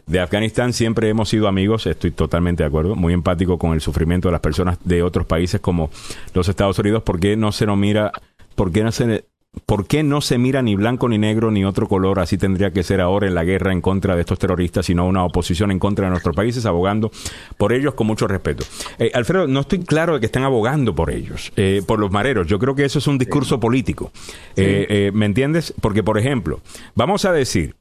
de 0.07 0.21
Afganistán? 0.21 0.71
Siempre 0.71 1.09
hemos 1.09 1.27
sido 1.27 1.49
amigos, 1.49 1.85
estoy 1.87 2.11
totalmente 2.11 2.63
de 2.63 2.67
acuerdo, 2.67 2.95
muy 2.95 3.13
empático 3.13 3.57
con 3.57 3.73
el 3.73 3.81
sufrimiento 3.81 4.29
de 4.29 4.31
las 4.31 4.41
personas 4.41 4.79
de 4.85 5.03
otros 5.03 5.25
países 5.25 5.59
como 5.59 5.91
los 6.33 6.47
Estados 6.47 6.79
Unidos. 6.79 7.03
¿Por 7.03 7.19
qué 7.19 7.35
no 7.35 7.51
se 7.51 7.65
nos 7.65 7.77
mira, 7.77 8.13
por 8.55 8.71
qué 8.71 8.81
no 8.81 8.93
se 8.93 9.25
¿Por 9.65 9.85
qué 9.85 10.01
no 10.01 10.21
se 10.21 10.37
mira 10.37 10.61
ni 10.61 10.75
blanco 10.75 11.09
ni 11.09 11.17
negro 11.17 11.51
ni 11.51 11.65
otro 11.65 11.85
color? 11.89 12.19
Así 12.19 12.37
tendría 12.37 12.71
que 12.71 12.83
ser 12.83 13.01
ahora 13.01 13.27
en 13.27 13.35
la 13.35 13.43
guerra 13.43 13.73
en 13.73 13.81
contra 13.81 14.15
de 14.15 14.21
estos 14.21 14.39
terroristas, 14.39 14.85
sino 14.85 15.05
una 15.05 15.25
oposición 15.25 15.71
en 15.71 15.79
contra 15.79 16.05
de 16.05 16.11
nuestros 16.11 16.33
países, 16.33 16.65
abogando 16.65 17.11
por 17.57 17.73
ellos 17.73 17.93
con 17.93 18.07
mucho 18.07 18.27
respeto. 18.27 18.63
Eh, 18.97 19.11
Alfredo, 19.13 19.47
no 19.47 19.61
estoy 19.61 19.79
claro 19.79 20.13
de 20.13 20.21
que 20.21 20.27
estén 20.27 20.43
abogando 20.43 20.95
por 20.95 21.11
ellos, 21.11 21.51
eh, 21.57 21.81
por 21.85 21.99
los 21.99 22.11
mareros. 22.11 22.47
Yo 22.47 22.59
creo 22.59 22.75
que 22.75 22.85
eso 22.85 22.99
es 22.99 23.07
un 23.07 23.17
discurso 23.17 23.59
político. 23.59 24.13
Eh, 24.55 25.11
¿Me 25.13 25.25
entiendes? 25.25 25.73
Porque, 25.81 26.01
por 26.01 26.17
ejemplo, 26.17 26.61
vamos 26.95 27.25
a 27.25 27.33
decir, 27.33 27.75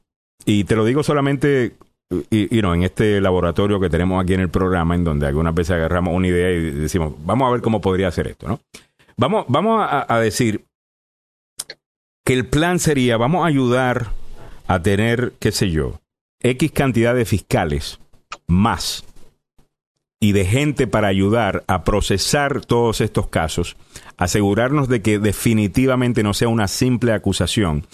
y 0.45 0.65
te 0.65 0.75
lo 0.75 0.83
digo 0.83 1.03
solamente 1.03 1.77
y, 2.29 2.61
no, 2.61 2.75
en 2.75 2.83
este 2.83 3.21
laboratorio 3.21 3.79
que 3.79 3.89
tenemos 3.89 4.21
aquí 4.21 4.33
en 4.33 4.41
el 4.41 4.49
programa, 4.49 4.95
en 4.95 5.05
donde 5.05 5.25
algunas 5.25 5.55
veces 5.55 5.71
agarramos 5.71 6.13
una 6.13 6.27
idea 6.27 6.51
y 6.51 6.71
decimos, 6.71 7.13
vamos 7.23 7.47
a 7.47 7.51
ver 7.51 7.61
cómo 7.61 7.79
podría 7.79 8.09
hacer 8.09 8.27
esto, 8.27 8.49
¿no? 8.49 8.59
Vamos, 9.15 9.45
vamos 9.47 9.85
a 9.85 10.19
decir, 10.19 10.65
el 12.33 12.45
plan 12.45 12.79
sería, 12.79 13.17
vamos 13.17 13.43
a 13.43 13.47
ayudar 13.47 14.11
a 14.67 14.81
tener, 14.81 15.33
qué 15.39 15.51
sé 15.51 15.69
yo, 15.69 15.99
X 16.41 16.71
cantidad 16.71 17.15
de 17.15 17.25
fiscales 17.25 17.99
más 18.47 19.03
y 20.19 20.33
de 20.33 20.45
gente 20.45 20.87
para 20.87 21.07
ayudar 21.07 21.63
a 21.67 21.83
procesar 21.83 22.63
todos 22.63 23.01
estos 23.01 23.27
casos, 23.27 23.75
asegurarnos 24.17 24.87
de 24.87 25.01
que 25.01 25.19
definitivamente 25.19 26.23
no 26.23 26.33
sea 26.33 26.47
una 26.47 26.67
simple 26.67 27.13
acusación 27.13 27.85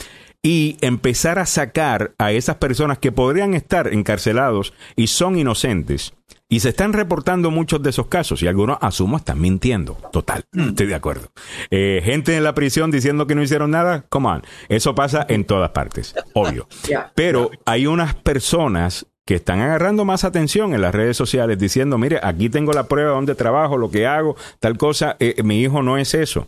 y 0.43 0.77
empezar 0.81 1.39
a 1.39 1.45
sacar 1.45 2.13
a 2.17 2.31
esas 2.31 2.57
personas 2.57 2.99
que 2.99 3.11
podrían 3.11 3.53
estar 3.53 3.93
encarcelados 3.93 4.73
y 4.95 5.07
son 5.07 5.37
inocentes 5.37 6.13
y 6.49 6.61
se 6.61 6.69
están 6.69 6.93
reportando 6.93 7.51
muchos 7.51 7.83
de 7.83 7.89
esos 7.89 8.07
casos 8.07 8.41
y 8.41 8.47
algunos, 8.47 8.77
asumo, 8.81 9.17
están 9.17 9.39
mintiendo. 9.41 9.97
Total, 10.11 10.45
mm. 10.53 10.69
estoy 10.69 10.87
de 10.87 10.95
acuerdo. 10.95 11.27
Eh, 11.69 12.01
gente 12.03 12.37
en 12.37 12.43
la 12.43 12.55
prisión 12.55 12.89
diciendo 12.89 13.27
que 13.27 13.35
no 13.35 13.43
hicieron 13.43 13.71
nada, 13.71 14.05
come 14.09 14.29
on. 14.29 14.43
Eso 14.69 14.95
pasa 14.95 15.25
en 15.27 15.43
todas 15.45 15.71
partes, 15.71 16.15
obvio. 16.33 16.67
Pero 17.15 17.51
hay 17.65 17.87
unas 17.87 18.15
personas 18.15 19.07
que 19.25 19.35
están 19.35 19.59
agarrando 19.59 20.05
más 20.05 20.23
atención 20.23 20.73
en 20.73 20.81
las 20.81 20.95
redes 20.95 21.17
sociales 21.17 21.59
diciendo, 21.59 21.97
mire, 21.97 22.19
aquí 22.23 22.49
tengo 22.49 22.71
la 22.71 22.87
prueba 22.87 23.11
donde 23.11 23.35
trabajo, 23.35 23.77
lo 23.77 23.91
que 23.91 24.07
hago, 24.07 24.37
tal 24.59 24.77
cosa, 24.77 25.17
eh, 25.19 25.43
mi 25.43 25.61
hijo 25.61 25.83
no 25.83 25.97
es 25.97 26.13
eso. 26.13 26.47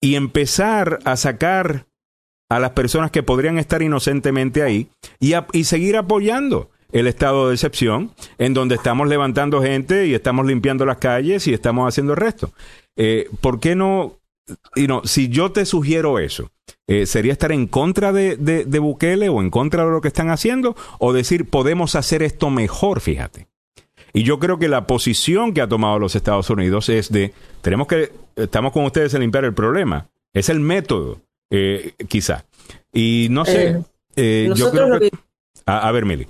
Y 0.00 0.16
empezar 0.16 0.98
a 1.04 1.16
sacar 1.16 1.86
a 2.50 2.58
las 2.58 2.70
personas 2.70 3.12
que 3.12 3.22
podrían 3.22 3.58
estar 3.58 3.80
inocentemente 3.80 4.62
ahí 4.62 4.88
y, 5.20 5.34
y 5.52 5.64
seguir 5.64 5.96
apoyando 5.96 6.68
el 6.94 7.08
estado 7.08 7.48
de 7.48 7.54
excepción, 7.54 8.12
en 8.38 8.54
donde 8.54 8.76
estamos 8.76 9.08
levantando 9.08 9.60
gente 9.60 10.06
y 10.06 10.14
estamos 10.14 10.46
limpiando 10.46 10.86
las 10.86 10.98
calles 10.98 11.46
y 11.48 11.52
estamos 11.52 11.88
haciendo 11.88 12.12
el 12.12 12.18
resto. 12.18 12.52
Eh, 12.96 13.28
¿Por 13.40 13.58
qué 13.58 13.74
no? 13.74 14.20
Y 14.76 14.86
no, 14.86 15.02
si 15.04 15.28
yo 15.28 15.50
te 15.50 15.66
sugiero 15.66 16.20
eso, 16.20 16.52
eh, 16.86 17.06
¿sería 17.06 17.32
estar 17.32 17.50
en 17.50 17.66
contra 17.66 18.12
de, 18.12 18.36
de, 18.36 18.78
Bukele 18.78 19.28
o 19.28 19.40
en 19.40 19.50
contra 19.50 19.84
de 19.84 19.90
lo 19.90 20.00
que 20.00 20.08
están 20.08 20.30
haciendo? 20.30 20.76
O 21.00 21.12
decir, 21.12 21.50
podemos 21.50 21.96
hacer 21.96 22.22
esto 22.22 22.48
mejor, 22.48 23.00
fíjate. 23.00 23.48
Y 24.12 24.22
yo 24.22 24.38
creo 24.38 24.60
que 24.60 24.68
la 24.68 24.86
posición 24.86 25.52
que 25.52 25.62
ha 25.62 25.68
tomado 25.68 25.98
los 25.98 26.14
Estados 26.14 26.48
Unidos 26.48 26.88
es 26.90 27.10
de, 27.10 27.34
tenemos 27.60 27.88
que, 27.88 28.12
estamos 28.36 28.72
con 28.72 28.84
ustedes 28.84 29.12
en 29.14 29.22
limpiar 29.22 29.44
el 29.44 29.54
problema. 29.54 30.06
Es 30.32 30.48
el 30.48 30.60
método, 30.60 31.22
eh, 31.50 31.94
quizá. 32.06 32.44
Y 32.92 33.26
no 33.32 33.44
sé, 33.44 33.82
yo 34.14 34.70
creo 34.70 35.00
que... 35.00 35.10
A, 35.66 35.88
a 35.88 35.92
ver, 35.92 36.04
Mili. 36.04 36.28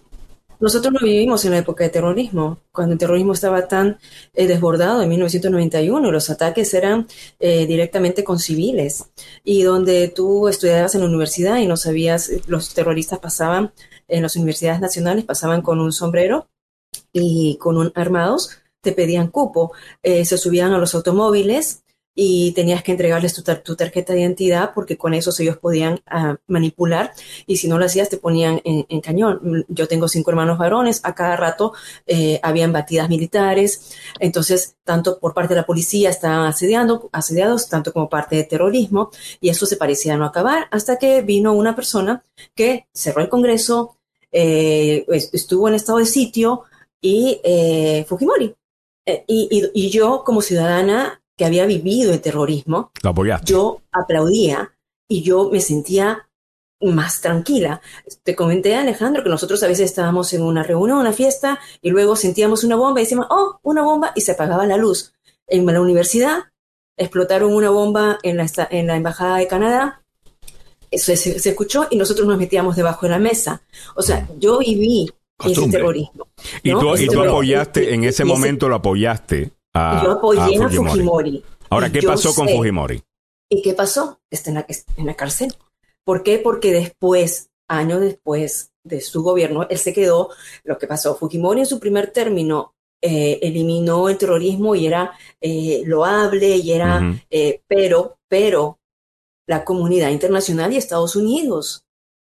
Nosotros 0.65 0.95
no 0.95 1.01
vivimos 1.01 1.45
en 1.45 1.51
la 1.51 1.59
época 1.59 1.85
de 1.85 1.91
terrorismo, 1.91 2.57
cuando 2.73 2.95
el 2.95 2.99
terrorismo 2.99 3.35
estaba 3.35 3.69
tan 3.69 3.99
eh, 4.33 4.47
desbordado 4.47 5.03
en 5.03 5.11
1991, 5.11 6.11
los 6.11 6.31
ataques 6.31 6.73
eran 6.73 7.07
eh, 7.39 7.67
directamente 7.67 8.25
con 8.25 8.39
civiles 8.39 9.11
y 9.45 9.63
donde 9.63 10.09
tú 10.09 10.49
estudiabas 10.49 10.95
en 10.95 11.03
la 11.03 11.09
universidad 11.09 11.59
y 11.59 11.67
no 11.67 11.77
sabías, 11.77 12.31
los 12.47 12.73
terroristas 12.73 13.19
pasaban 13.19 13.75
en 14.09 14.23
las 14.23 14.37
universidades 14.37 14.81
nacionales, 14.81 15.27
pasaban 15.27 15.61
con 15.61 15.81
un 15.81 15.93
sombrero 15.93 16.49
y 17.13 17.59
con 17.59 17.77
un 17.77 17.93
armados, 17.95 18.59
te 18.81 18.93
pedían 18.93 19.29
cupo, 19.29 19.73
eh, 20.03 20.25
se 20.25 20.39
subían 20.39 20.73
a 20.73 20.79
los 20.79 20.95
automóviles 20.95 21.84
y 22.15 22.53
tenías 22.53 22.83
que 22.83 22.93
entregarles 22.93 23.35
tu, 23.35 23.43
tu, 23.43 23.75
tarjeta 23.75 24.13
de 24.13 24.21
identidad 24.21 24.73
porque 24.73 24.97
con 24.97 25.15
eso 25.15 25.33
ellos 25.39 25.57
podían 25.57 26.01
ah, 26.07 26.37
manipular 26.47 27.13
y 27.47 27.57
si 27.57 27.67
no 27.67 27.79
lo 27.79 27.87
hacías 27.87 28.09
te 28.09 28.19
ponían 28.19 28.61
en, 28.65 29.01
cañón. 29.01 29.65
Yo 29.69 29.89
tengo 29.89 30.07
cinco 30.09 30.31
hermanos 30.31 30.59
varones, 30.59 31.01
a 31.03 31.15
cada 31.15 31.37
rato 31.37 31.73
eh, 32.07 32.39
habían 32.43 32.73
batidas 32.73 33.09
militares, 33.09 33.95
entonces 34.21 34.77
tanto 34.85 35.19
por 35.19 35.35
parte 35.35 35.55
de 35.55 35.61
la 35.61 35.67
policía 35.67 36.11
estaban 36.11 36.47
asediando, 36.47 37.09
asediados, 37.13 37.69
tanto 37.69 37.93
como 37.93 38.09
parte 38.09 38.37
de 38.37 38.45
terrorismo 38.45 39.11
y 39.41 39.49
eso 39.49 39.67
se 39.67 39.77
parecía 39.77 40.17
no 40.17 40.25
acabar 40.25 40.69
hasta 40.71 40.99
que 40.99 41.23
vino 41.23 41.53
una 41.53 41.75
persona 41.75 42.23
que 42.55 42.87
cerró 42.93 43.23
el 43.23 43.29
Congreso, 43.29 43.97
eh, 44.31 45.05
estuvo 45.09 45.69
en 45.69 45.75
estado 45.75 45.99
de 45.99 46.07
sitio 46.07 46.63
y 47.01 47.41
eh, 47.43 48.07
Fujimori. 48.09 48.55
y 49.27 49.91
yo 49.91 50.23
como 50.25 50.41
ciudadana 50.41 51.21
que 51.37 51.45
había 51.45 51.67
vivido 51.67 52.13
el 52.13 52.21
terrorismo, 52.21 52.93
yo 53.45 53.81
aplaudía 53.93 54.73
y 55.09 55.23
yo 55.23 55.51
me 55.51 55.61
sentía 55.61 56.29
más 56.81 57.21
tranquila. 57.21 57.81
Te 58.23 58.35
comenté, 58.35 58.77
Alejandro, 58.77 59.23
que 59.23 59.31
nosotros 59.31 59.63
a 59.63 59.69
veces 59.69 59.91
estábamos 59.91 60.33
en 60.33 60.43
una 60.43 60.63
reunión, 60.63 60.99
una 60.99 61.13
fiesta, 61.13 61.59
y 61.81 61.91
luego 61.91 62.17
sentíamos 62.17 62.65
una 62.65 62.77
bomba 62.77 63.01
y 63.01 63.05
decíamos, 63.05 63.27
oh, 63.31 63.59
una 63.63 63.83
bomba, 63.83 64.13
y 64.15 64.21
se 64.21 64.33
apagaba 64.33 64.67
la 64.67 64.77
luz. 64.77 65.13
En 65.47 65.67
la 65.67 65.81
universidad 65.81 66.45
explotaron 66.97 67.53
una 67.53 67.71
bomba 67.71 68.19
en 68.23 68.37
la, 68.37 68.47
en 68.71 68.87
la 68.87 68.97
Embajada 68.97 69.39
de 69.39 69.49
Canadá, 69.49 70.05
eso 70.95 71.17
se, 71.17 71.49
escuchó 71.49 71.89
y 71.91 71.97
nosotros 71.97 72.27
nos 72.27 72.39
metíamos 72.39 72.77
debajo 72.77 73.07
de 73.07 73.11
la 73.11 73.19
mesa. 73.19 73.63
O 73.97 74.03
sea, 74.03 74.29
yo 74.39 74.59
viví 74.59 75.11
ese 75.45 75.69
terrorismo. 75.69 76.29
Y 76.63 76.71
tú, 76.71 77.21
apoyaste, 77.21 77.95
en 77.95 78.05
ese 78.05 78.25
momento 78.25 78.69
lo 78.69 78.77
apoyaste 78.77 79.51
Yo 79.75 80.13
apoyé 80.13 80.63
a 80.63 80.69
Fujimori. 80.69 81.45
Ahora, 81.71 81.91
¿qué 81.91 82.03
pasó 82.03 82.35
con 82.35 82.49
Fujimori? 82.49 83.03
¿Y 83.49 83.63
qué 83.63 83.75
pasó? 83.75 84.21
Está 84.31 84.51
en 84.51 84.57
la, 84.57 84.67
en 84.97 85.07
la 85.07 85.15
cárcel. 85.15 85.55
¿Por 86.05 86.23
qué? 86.23 86.39
Porque 86.39 86.73
después, 86.73 87.51
años 87.69 88.01
después 88.01 88.73
de 88.85 89.01
su 89.01 89.23
gobierno, 89.23 89.67
él 89.69 89.79
se 89.79 89.93
quedó, 89.93 90.31
lo 90.63 90.79
que 90.79 90.87
pasó, 90.87 91.17
Fujimori 91.17 91.61
en 91.61 91.67
su 91.67 91.81
primer 91.81 92.13
término 92.13 92.75
eh, 93.01 93.39
eliminó 93.43 94.09
el 94.09 94.17
terrorismo 94.17 94.75
y 94.75 94.87
era 94.87 95.13
eh, 95.41 95.83
loable 95.85 96.57
y 96.57 96.73
era, 96.73 97.21
eh, 97.31 97.63
pero, 97.67 98.19
pero 98.29 98.79
la 99.47 99.65
comunidad 99.65 100.11
internacional 100.11 100.73
y 100.73 100.77
Estados 100.77 101.17
Unidos, 101.17 101.85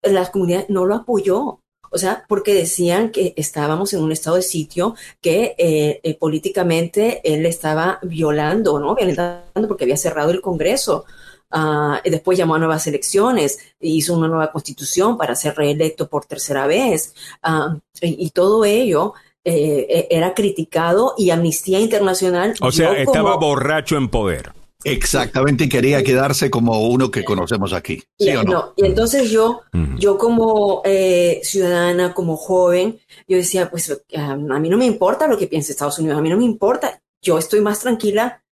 la 0.03 0.31
comunidad 0.31 0.67
no 0.69 0.85
lo 0.85 0.95
apoyó. 0.95 1.63
O 1.91 1.99
sea, 1.99 2.25
porque 2.29 2.55
decían 2.55 3.11
que 3.11 3.35
estábamos 3.37 3.93
en 3.93 4.03
un 4.03 4.13
estado 4.13 4.37
de 4.37 4.43
sitio 4.43 4.95
que 5.21 6.17
políticamente 6.19 7.21
él 7.25 7.47
estaba 7.47 7.99
violando, 8.03 8.79
¿no? 8.79 8.95
Violentando 8.95 9.69
porque 9.69 9.85
había 9.85 9.97
cerrado 9.97 10.31
el 10.31 10.41
Congreso. 10.41 11.05
Uh, 11.51 11.97
después 12.05 12.37
llamó 12.37 12.57
a 12.57 12.59
nuevas 12.59 12.87
elecciones, 12.87 13.59
hizo 13.81 14.15
una 14.15 14.29
nueva 14.29 14.53
constitución 14.53 15.17
para 15.17 15.35
ser 15.35 15.57
reelecto 15.57 16.07
por 16.07 16.27
tercera 16.27 16.67
vez. 16.67 17.15
Uh, 17.43 17.79
y, 18.03 18.27
y, 18.27 18.31
todo 18.31 18.67
ello 18.67 19.15
eh, 19.51 19.87
eh, 19.89 20.09
era 20.11 20.35
criticado 20.35 21.15
y 21.17 21.31
Amnistía 21.31 21.81
Internacional. 21.81 22.55
O 22.61 22.71
sea, 22.71 22.93
estaba 22.93 23.37
borracho 23.37 23.97
en 23.97 24.09
poder. 24.09 24.53
Exactamente, 24.85 25.65
y 25.65 25.69
quería 25.69 26.05
quedarse 26.05 26.51
como 26.51 26.87
uno 26.89 27.11
que 27.11 27.25
conocemos 27.25 27.73
aquí. 27.73 28.03
¿sí 28.19 28.31
o 28.31 28.45
no? 28.45 28.75
Y 28.77 28.87
entonces 28.87 29.31
yo, 29.31 29.63
yo 29.99 30.17
como 30.19 30.83
eh, 30.85 31.41
ciudadana, 31.43 32.15
como 32.15 32.37
joven, 32.37 33.01
yo 33.27 33.37
decía, 33.37 33.71
pues 33.71 34.03
a 34.15 34.37
mí 34.37 34.69
no 34.69 34.77
me 34.77 34.87
importa 34.87 35.27
lo 35.27 35.37
que 35.37 35.49
piense 35.49 35.73
Estados 35.73 35.99
Unidos, 35.99 36.19
a 36.19 36.23
mí 36.23 36.29
no 36.29 36.37
me 36.37 36.45
importa, 36.45 37.03
yo 37.21 37.39
estoy 37.39 37.61
más 37.61 37.81
tranquila, 37.81 38.45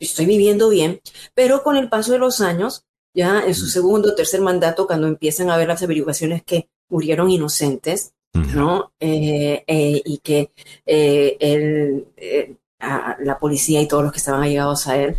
estoy 0.00 0.24
viviendo 0.24 0.70
bien, 0.70 1.00
pero 1.34 1.62
con 1.62 1.76
el 1.76 1.90
paso 1.90 2.12
de 2.12 2.18
los 2.18 2.40
años, 2.40 2.86
ya 3.14 3.44
en 3.46 3.54
su 3.54 3.66
segundo 3.66 4.10
o 4.10 4.14
tercer 4.14 4.40
mandato, 4.40 4.86
cuando 4.86 5.06
empiezan 5.06 5.50
a 5.50 5.56
ver 5.56 5.68
las 5.68 5.82
averiguaciones 5.82 6.42
que 6.42 6.68
murieron 6.88 7.30
inocentes, 7.30 8.14
¿no? 8.32 8.92
Eh, 8.98 9.62
eh, 9.66 10.02
y 10.04 10.18
que 10.18 10.50
eh, 10.84 12.56
la 12.78 13.38
policía 13.38 13.80
y 13.80 13.86
todos 13.86 14.02
los 14.02 14.12
que 14.12 14.18
estaban 14.18 14.42
allegados 14.42 14.86
a 14.88 14.96
él 14.96 15.16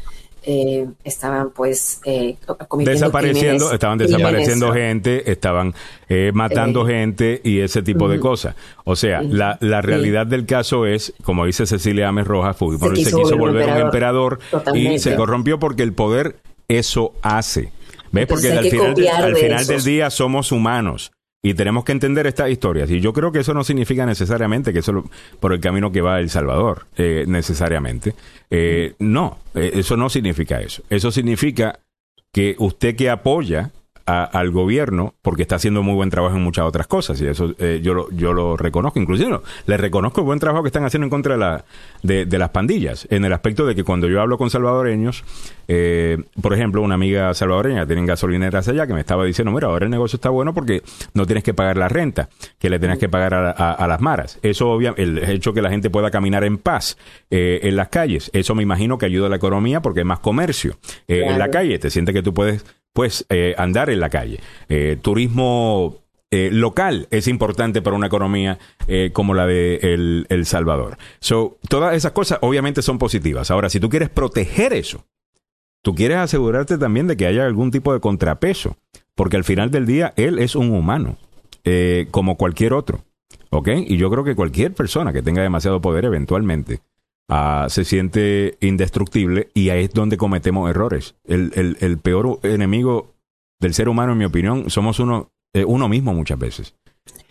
estaban 1.03 1.51
pues 1.51 2.01
desapareciendo, 2.79 3.73
estaban 3.73 3.97
desapareciendo 3.97 4.71
gente, 4.71 5.31
estaban 5.31 5.73
matando 6.33 6.85
gente 6.85 7.41
y 7.43 7.59
ese 7.59 7.81
tipo 7.81 8.07
de 8.07 8.19
cosas. 8.19 8.55
O 8.83 8.95
sea, 8.95 9.21
la, 9.21 9.57
la 9.61 9.81
realidad 9.81 10.27
del 10.27 10.45
caso 10.45 10.85
es, 10.85 11.13
como 11.23 11.45
dice 11.45 11.65
Cecilia 11.65 12.09
Ames 12.09 12.27
Rojas, 12.27 12.55
Fujimori 12.57 13.03
se, 13.03 13.11
quiso, 13.11 13.37
volver 13.37 13.69
un 13.69 13.77
emperador, 13.77 14.39
y 14.73 14.99
se 14.99 15.15
corrompió 15.15 15.59
porque 15.59 15.83
el 15.83 15.93
poder 15.93 16.37
eso 16.67 17.13
hace. 17.21 17.71
¿Ves? 18.11 18.27
Porque 18.27 18.51
al 18.51 18.65
final, 18.65 18.95
al 19.17 19.35
final 19.35 19.67
del 19.67 19.83
día 19.83 20.09
somos 20.09 20.51
humanos. 20.51 21.11
Y 21.45 21.53
tenemos 21.53 21.85
que 21.85 21.91
entender 21.91 22.25
estas 22.25 22.49
historias. 22.49 22.89
Y 22.89 22.99
yo 22.99 23.13
creo 23.13 23.31
que 23.31 23.37
eso 23.37 23.53
no 23.53 23.63
significa 23.63 24.03
necesariamente 24.03 24.73
que 24.73 24.79
eso 24.79 25.07
por 25.39 25.53
el 25.53 25.59
camino 25.59 25.91
que 25.91 26.01
va 26.01 26.19
El 26.19 26.31
Salvador, 26.31 26.87
eh, 26.97 27.25
necesariamente. 27.27 28.15
Eh, 28.49 28.95
no, 28.97 29.37
eh, 29.53 29.73
eso 29.75 29.95
no 29.95 30.09
significa 30.09 30.59
eso. 30.59 30.81
Eso 30.89 31.11
significa 31.11 31.77
que 32.31 32.55
usted 32.57 32.95
que 32.95 33.11
apoya 33.11 33.69
al 34.05 34.51
gobierno 34.51 35.15
porque 35.23 35.41
está 35.41 35.55
haciendo 35.55 35.81
muy 35.81 35.95
buen 35.95 36.11
trabajo 36.11 36.35
en 36.35 36.43
muchas 36.43 36.65
otras 36.65 36.85
cosas 36.85 37.19
y 37.21 37.25
eso 37.25 37.55
eh, 37.57 37.79
yo, 37.81 37.95
lo, 37.95 38.11
yo 38.11 38.33
lo 38.33 38.55
reconozco, 38.55 38.99
inclusive 38.99 39.39
le 39.65 39.77
reconozco 39.77 40.21
el 40.21 40.25
buen 40.25 40.39
trabajo 40.39 40.61
que 40.61 40.67
están 40.67 40.85
haciendo 40.85 41.05
en 41.05 41.09
contra 41.09 41.33
de, 41.33 41.39
la, 41.39 41.65
de, 42.03 42.37
las 42.37 42.49
pandillas, 42.49 43.07
en 43.09 43.25
el 43.25 43.33
aspecto 43.33 43.65
de 43.65 43.73
que 43.73 43.83
cuando 43.83 44.07
yo 44.07 44.21
hablo 44.21 44.37
con 44.37 44.51
salvadoreños, 44.51 45.23
eh, 45.67 46.19
por 46.39 46.53
ejemplo, 46.53 46.83
una 46.83 46.93
amiga 46.93 47.33
salvadoreña 47.33 47.87
tienen 47.87 48.05
gasolineras 48.05 48.67
allá 48.67 48.85
que 48.85 48.93
me 48.93 48.99
estaba 48.99 49.25
diciendo, 49.25 49.51
mira, 49.51 49.67
ahora 49.67 49.85
el 49.85 49.91
negocio 49.91 50.17
está 50.17 50.29
bueno 50.29 50.53
porque 50.53 50.83
no 51.15 51.25
tienes 51.25 51.43
que 51.43 51.55
pagar 51.55 51.77
la 51.77 51.89
renta, 51.89 52.29
que 52.59 52.69
le 52.69 52.77
tienes 52.77 52.99
que 52.99 53.09
pagar 53.09 53.33
a, 53.33 53.87
las 53.87 54.01
maras. 54.01 54.37
Eso 54.43 54.69
obviamente, 54.69 55.01
el 55.01 55.17
hecho 55.29 55.53
que 55.53 55.63
la 55.63 55.71
gente 55.71 55.89
pueda 55.89 56.11
caminar 56.11 56.43
en 56.43 56.59
paz 56.59 56.97
eh, 57.31 57.61
en 57.63 57.75
las 57.75 57.89
calles, 57.89 58.29
eso 58.33 58.53
me 58.53 58.61
imagino 58.61 58.99
que 58.99 59.07
ayuda 59.07 59.27
a 59.27 59.29
la 59.29 59.37
economía 59.37 59.81
porque 59.81 60.01
hay 60.01 60.05
más 60.05 60.19
comercio 60.19 60.77
en 61.07 61.39
la 61.39 61.49
calle, 61.49 61.79
te 61.79 61.89
sientes 61.89 62.13
que 62.13 62.21
tú 62.21 62.33
puedes 62.33 62.63
pues 62.95 63.25
eh, 63.27 63.53
andar 63.57 63.89
en 63.89 63.99
la 63.99 64.09
calle. 64.09 64.39
Eh, 64.69 64.97
turismo 65.01 65.97
eh, 66.31 66.49
local 66.49 67.09
es 67.11 67.27
importante 67.27 67.81
para 67.81 67.97
una 67.97 68.07
economía 68.07 68.57
como 69.11 69.33
la 69.33 69.45
de 69.45 70.25
el, 70.29 70.45
Salvador. 70.45 70.97
So, 71.19 71.57
todas 71.67 71.93
esas 71.95 72.13
cosas 72.13 72.39
obviamente 72.41 72.81
son 72.81 72.97
positivas. 72.97 73.51
Ahora, 73.51 73.69
si 73.69 73.81
tú 73.81 73.89
quieres 73.89 74.09
proteger 74.09 74.71
eso, 74.71 75.03
tú 75.81 75.93
quieres 75.93 76.17
asegurarte 76.17 76.77
también 76.77 77.07
de 77.07 77.17
que 77.17 77.27
haya 77.27 77.45
algún 77.45 77.69
tipo 77.69 77.91
de 77.93 77.99
contrapeso, 77.99 78.77
porque 79.13 79.35
al 79.35 79.43
final 79.43 79.71
del 79.71 79.85
día 79.85 80.13
él 80.15 80.39
es 80.39 80.55
un 80.55 80.71
humano, 80.71 81.17
como 82.11 82.37
cualquier 82.37 82.73
otro. 82.73 83.03
¿Ok? 83.49 83.69
Y 83.87 83.97
yo 83.97 84.09
creo 84.09 84.23
que 84.23 84.35
cualquier 84.35 84.73
persona 84.73 85.11
que 85.11 85.21
tenga 85.21 85.41
demasiado 85.41 85.81
poder 85.81 86.05
eventualmente 86.05 86.79
Ah, 87.27 87.65
se 87.69 87.85
siente 87.85 88.55
indestructible 88.61 89.49
y 89.55 89.69
ahí 89.69 89.85
es 89.85 89.93
donde 89.93 90.17
cometemos 90.17 90.69
errores. 90.69 91.15
El, 91.25 91.77
el, 91.79 91.97
peor 91.97 92.39
enemigo 92.43 93.15
del 93.59 93.73
ser 93.73 93.89
humano, 93.89 94.11
en 94.11 94.19
mi 94.19 94.25
opinión, 94.25 94.69
somos 94.69 94.99
uno, 94.99 95.31
eh, 95.53 95.65
uno 95.65 95.89
mismo 95.89 96.13
muchas 96.13 96.37
veces. 96.37 96.75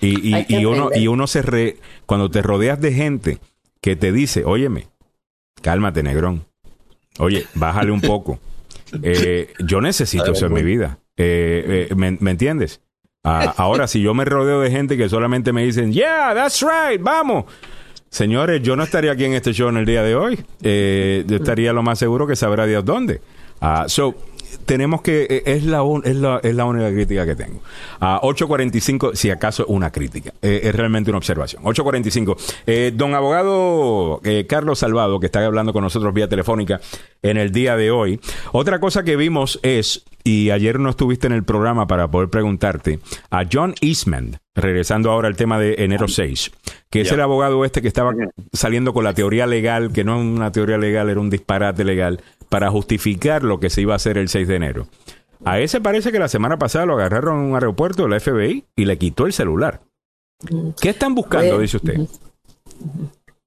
Y, 0.01 0.35
y, 0.53 0.65
uno, 0.65 0.91
y 0.95 1.07
uno 1.07 1.27
se 1.27 1.43
re, 1.43 1.77
cuando 2.07 2.29
te 2.29 2.43
rodeas 2.43 2.81
de 2.81 2.93
gente 2.93 3.39
que 3.81 3.95
te 3.95 4.11
dice, 4.13 4.45
óyeme, 4.45 4.89
cálmate, 5.63 6.03
negrón. 6.03 6.45
Oye, 7.19 7.47
bájale 7.55 7.93
un 7.93 8.01
poco. 8.01 8.39
Eh, 9.03 9.53
yo 9.59 9.81
necesito 9.81 10.31
eso 10.31 10.47
en 10.47 10.53
mi 10.53 10.63
vida. 10.63 10.99
Eh, 11.17 11.89
¿me, 11.97 12.13
¿me, 12.13 12.31
entiendes? 12.31 12.81
Ah, 13.25 13.53
ahora, 13.57 13.89
si 13.89 14.01
yo 14.01 14.15
me 14.15 14.25
rodeo 14.25 14.61
de 14.61 14.71
gente 14.71 14.97
que 14.97 15.09
solamente 15.09 15.53
me 15.53 15.65
dicen, 15.65 15.93
yeah, 15.93 16.33
that's 16.33 16.63
right, 16.63 17.03
vamos. 17.03 17.47
Señores, 18.15 18.63
yo 18.63 18.77
no 18.77 18.85
estaría 18.85 19.11
aquí 19.11 19.25
en 19.25 19.35
este 19.35 19.53
show 19.53 19.69
en 19.69 19.77
el 19.77 19.85
día 19.85 20.05
de 20.05 20.15
hoy. 20.15 20.39
Eh, 20.63 21.25
yo 21.27 21.35
estaría 21.35 21.73
lo 21.73 21.83
más 21.83 21.99
seguro 21.99 22.29
que 22.29 22.37
sabrá 22.37 22.65
Dios 22.65 22.85
dónde. 22.85 23.21
Uh, 23.61 23.89
so, 23.89 24.15
tenemos 24.67 25.03
que, 25.03 25.27
eh, 25.29 25.43
es 25.47 25.65
la, 25.65 25.83
es 26.05 26.15
la, 26.15 26.39
es 26.41 26.55
la 26.55 26.65
única 26.65 26.93
crítica 26.93 27.27
que 27.27 27.35
tengo. 27.35 27.61
A 27.99 28.21
8.45, 28.21 29.17
si 29.17 29.31
acaso 29.31 29.67
una 29.67 29.91
crítica, 29.91 30.33
eh, 30.43 30.61
es 30.63 30.73
realmente 30.77 31.11
una 31.11 31.19
observación. 31.19 31.65
8.45. 31.65 32.37
Eh, 32.69 32.93
don 32.95 33.15
abogado 33.15 34.21
eh, 34.23 34.47
Carlos 34.49 34.79
Salvado, 34.79 35.19
que 35.19 35.27
está 35.27 35.45
hablando 35.45 35.73
con 35.73 35.83
nosotros 35.83 36.15
vía 36.15 36.29
telefónica 36.29 36.81
en 37.21 37.37
el 37.37 37.51
día 37.51 37.77
de 37.77 37.91
hoy. 37.91 38.21
Otra 38.53 38.79
cosa 38.79 39.03
que 39.03 39.17
vimos 39.17 39.59
es, 39.65 40.05
y 40.23 40.51
ayer 40.51 40.79
no 40.79 40.91
estuviste 40.91 41.27
en 41.27 41.33
el 41.33 41.43
programa 41.43 41.89
para 41.89 42.09
poder 42.09 42.29
preguntarte, 42.29 43.01
a 43.33 43.43
John 43.51 43.75
Eastman, 43.81 44.39
regresando 44.55 45.11
ahora 45.11 45.29
al 45.29 45.37
tema 45.37 45.59
de 45.59 45.77
enero 45.79 46.09
6, 46.09 46.51
que 46.91 47.01
es 47.01 47.13
el 47.13 47.21
abogado 47.21 47.65
este 47.65 47.83
que 47.83 47.89
estaba 47.89 48.13
saliendo 48.53 48.93
con 48.93 49.05
la 49.05 49.15
teoría 49.15 49.47
legal, 49.47 49.93
que 49.93 50.05
no 50.05 50.17
es 50.17 50.25
una 50.25 50.53
teoría 50.53 50.79
legal, 50.79 51.11
era 51.11 51.21
un 51.21 51.31
disparate 51.31 51.85
legal, 51.85 52.23
para 52.49 52.71
justificar 52.71 53.43
lo 53.43 53.59
que 53.59 53.71
se 53.71 53.81
iba 53.83 53.95
a 53.95 53.97
hacer 53.97 54.17
el 54.19 54.29
6 54.29 54.47
de 54.47 54.57
enero. 54.57 54.87
A 55.45 55.59
ese 55.61 55.81
parece 55.81 56.13
que 56.13 56.19
la 56.19 56.29
semana 56.29 56.57
pasada 56.57 56.87
lo 56.87 56.95
agarraron 56.95 57.41
en 57.41 57.51
un 57.51 57.55
aeropuerto 57.55 58.05
de 58.05 58.09
la 58.09 58.21
FBI 58.21 58.65
y 58.77 58.85
le 58.85 58.97
quitó 58.97 59.27
el 59.27 59.33
celular. 59.33 59.81
¿Qué 60.81 60.91
están 60.91 61.15
buscando, 61.15 61.59
dice 61.59 61.77
usted? 61.77 61.97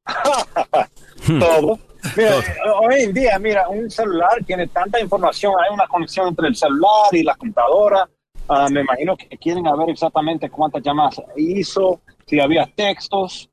Todo. 1.40 1.80
Mira, 2.16 2.36
hoy 2.80 3.04
en 3.04 3.14
día, 3.14 3.40
mira, 3.40 3.68
un 3.70 3.90
celular 3.90 4.44
tiene 4.46 4.68
tanta 4.68 5.00
información, 5.00 5.54
hay 5.60 5.74
una 5.74 5.88
conexión 5.88 6.28
entre 6.30 6.48
el 6.48 6.56
celular 6.56 7.14
y 7.14 7.24
la 7.24 7.36
computadora. 7.36 8.08
Ah, 8.50 8.68
me 8.72 8.82
imagino 8.82 9.18
que 9.18 9.38
quieren 9.38 9.64
saber 9.64 9.90
exactamente 9.90 10.50
cuántas 10.50 10.82
llamadas 10.82 11.22
hizo, 11.36 12.00
si 12.26 12.40
había 12.40 12.66
textos, 12.76 13.50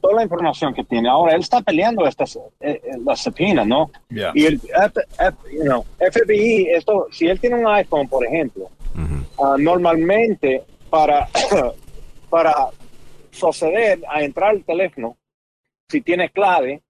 toda 0.00 0.14
la 0.14 0.22
información 0.22 0.74
que 0.74 0.84
tiene. 0.84 1.08
Ahora, 1.08 1.34
él 1.34 1.40
está 1.40 1.60
peleando 1.60 2.06
estas, 2.06 2.36
eh, 2.36 2.40
eh, 2.60 2.80
las 3.04 3.20
subpoenas, 3.20 3.66
¿no? 3.66 3.90
Y 4.34 4.44
el 4.44 4.60
FBI, 5.98 6.68
esto, 6.70 7.06
si 7.10 7.26
él 7.26 7.40
tiene 7.40 7.56
un 7.56 7.66
iPhone, 7.66 8.08
por 8.08 8.26
ejemplo, 8.26 8.68
ah, 9.42 9.56
normalmente 9.58 10.64
para, 10.88 11.28
para 12.30 12.54
proceder 13.38 14.00
a 14.08 14.22
entrar 14.22 14.50
al 14.50 14.64
teléfono, 14.64 15.16
si 15.88 16.00
tiene 16.02 16.30
clave, 16.30 16.82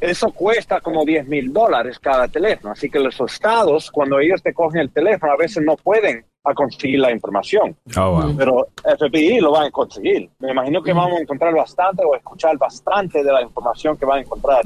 eso 0.00 0.30
cuesta 0.30 0.80
como 0.80 1.04
10 1.04 1.26
mil 1.26 1.52
dólares 1.52 1.98
cada 1.98 2.28
teléfono. 2.28 2.72
Así 2.72 2.90
que 2.90 2.98
los 2.98 3.18
estados, 3.20 3.90
cuando 3.90 4.18
ellos 4.18 4.42
te 4.42 4.52
cogen 4.52 4.80
el 4.80 4.90
teléfono, 4.90 5.32
a 5.32 5.36
veces 5.36 5.62
no 5.64 5.76
pueden 5.76 6.24
a 6.46 6.54
conseguir 6.54 7.00
la 7.00 7.10
información. 7.12 7.76
Oh, 7.96 8.32
Pero 8.36 8.68
FBI 8.82 9.40
lo 9.40 9.52
van 9.52 9.66
a 9.66 9.70
conseguir. 9.70 10.28
Me 10.38 10.52
imagino 10.52 10.82
que 10.82 10.92
vamos 10.92 11.18
a 11.18 11.22
encontrar 11.22 11.54
bastante 11.54 12.04
o 12.04 12.14
escuchar 12.14 12.56
bastante 12.56 13.22
de 13.22 13.32
la 13.32 13.42
información 13.42 13.96
que 13.96 14.06
van 14.06 14.18
a 14.18 14.20
encontrar 14.22 14.62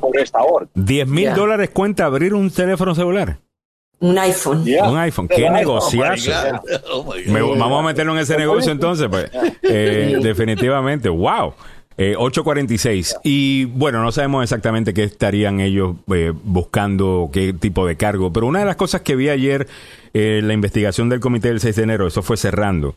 por 0.00 0.18
esta 0.18 0.42
hora. 0.42 0.66
10 0.74 1.08
mil 1.08 1.34
dólares 1.34 1.70
cuenta 1.70 2.06
abrir 2.06 2.34
un 2.34 2.50
teléfono 2.50 2.94
celular. 2.94 3.38
Un 4.00 4.18
iPhone. 4.18 4.64
Un 4.86 4.98
iPhone. 4.98 5.28
Qué 5.28 5.48
negociazo. 5.48 6.30
Oh 6.92 7.14
vamos 7.56 7.80
a 7.80 7.86
meterlo 7.86 8.12
en 8.12 8.18
ese 8.18 8.36
negocio 8.38 8.72
entonces. 8.72 9.08
Pues. 9.08 9.30
Eh, 9.62 10.18
definitivamente. 10.20 11.08
¡Wow! 11.08 11.54
8.46. 11.96 13.14
Eh, 13.14 13.18
y 13.24 13.64
bueno, 13.66 14.02
no 14.02 14.12
sabemos 14.12 14.42
exactamente 14.42 14.94
qué 14.94 15.04
estarían 15.04 15.60
ellos 15.60 15.96
eh, 16.12 16.32
buscando, 16.34 17.30
qué 17.32 17.52
tipo 17.52 17.86
de 17.86 17.96
cargo. 17.96 18.32
Pero 18.32 18.46
una 18.46 18.60
de 18.60 18.64
las 18.64 18.76
cosas 18.76 19.02
que 19.02 19.16
vi 19.16 19.28
ayer 19.28 19.68
en 20.12 20.48
la 20.48 20.54
investigación 20.54 21.08
del 21.08 21.20
comité 21.20 21.48
del 21.48 21.60
6 21.60 21.76
de 21.76 21.82
enero, 21.82 22.06
eso 22.06 22.22
fue 22.22 22.36
cerrando. 22.36 22.94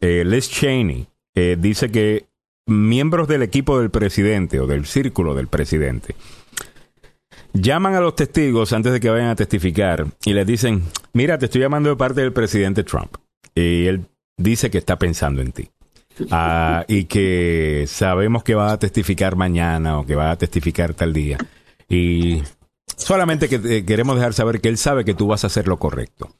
Liz 0.00 0.50
Cheney 0.50 1.06
dice 1.56 1.90
que 1.90 2.26
miembros 2.66 3.26
del 3.26 3.42
equipo 3.42 3.78
del 3.80 3.90
presidente 3.90 4.60
o 4.60 4.66
del 4.66 4.84
círculo 4.84 5.34
del 5.34 5.48
presidente 5.48 6.14
llaman 7.54 7.94
a 7.94 8.00
los 8.00 8.16
testigos 8.16 8.72
antes 8.72 8.92
de 8.92 9.00
que 9.00 9.08
vayan 9.08 9.28
a 9.28 9.36
testificar 9.36 10.06
y 10.24 10.34
les 10.34 10.46
dicen, 10.46 10.82
mira, 11.12 11.38
te 11.38 11.46
estoy 11.46 11.62
llamando 11.62 11.88
de 11.88 11.96
parte 11.96 12.20
del 12.20 12.32
presidente 12.32 12.84
Trump. 12.84 13.16
Y 13.54 13.86
él 13.86 14.06
dice 14.36 14.70
que 14.70 14.78
está 14.78 14.98
pensando 14.98 15.40
en 15.40 15.52
ti. 15.52 15.70
Ah, 16.30 16.84
y 16.88 17.04
que 17.04 17.84
sabemos 17.88 18.44
que 18.44 18.54
va 18.54 18.72
a 18.72 18.78
testificar 18.78 19.36
mañana 19.36 19.98
o 19.98 20.06
que 20.06 20.14
va 20.14 20.30
a 20.30 20.36
testificar 20.36 20.94
tal 20.94 21.12
día. 21.12 21.38
Y 21.88 22.42
solamente 22.96 23.48
que 23.48 23.56
eh, 23.56 23.84
queremos 23.84 24.16
dejar 24.16 24.34
saber 24.34 24.60
que 24.60 24.68
él 24.68 24.78
sabe 24.78 25.04
que 25.04 25.14
tú 25.14 25.26
vas 25.26 25.44
a 25.44 25.48
hacer 25.48 25.68
lo 25.68 25.78
correcto. 25.78 26.30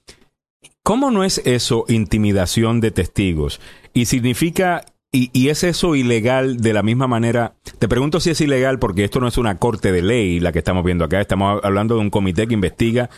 ¿Cómo 0.83 1.11
no 1.11 1.25
es 1.25 1.41
eso 1.45 1.87
intimidación 1.89 2.81
de 2.81 2.91
testigos? 2.91 3.61
Y 3.93 4.05
significa 4.05 4.85
y, 5.17 5.49
es 5.49 5.63
eso 5.63 5.95
ilegal 5.95 6.61
de 6.61 6.73
la 6.73 6.83
misma 6.83 7.07
manera? 7.07 7.55
Te 7.79 7.87
pregunto 7.87 8.19
si 8.19 8.31
es 8.31 8.41
ilegal 8.41 8.81
porque 8.81 9.05
esto 9.05 9.21
no 9.21 9.29
es 9.29 9.39
una 9.39 9.59
corte 9.59 9.93
de 9.93 10.03
ley 10.03 10.41
la 10.41 10.51
que 10.51 10.59
estamos 10.59 10.85
viendo 10.85 11.05
acá. 11.05 11.21
Estamos 11.21 11.61
hablando 11.63 11.95
de 11.95 12.01
un 12.01 12.11
comité 12.11 12.49
que 12.49 12.55
investiga 12.55 13.11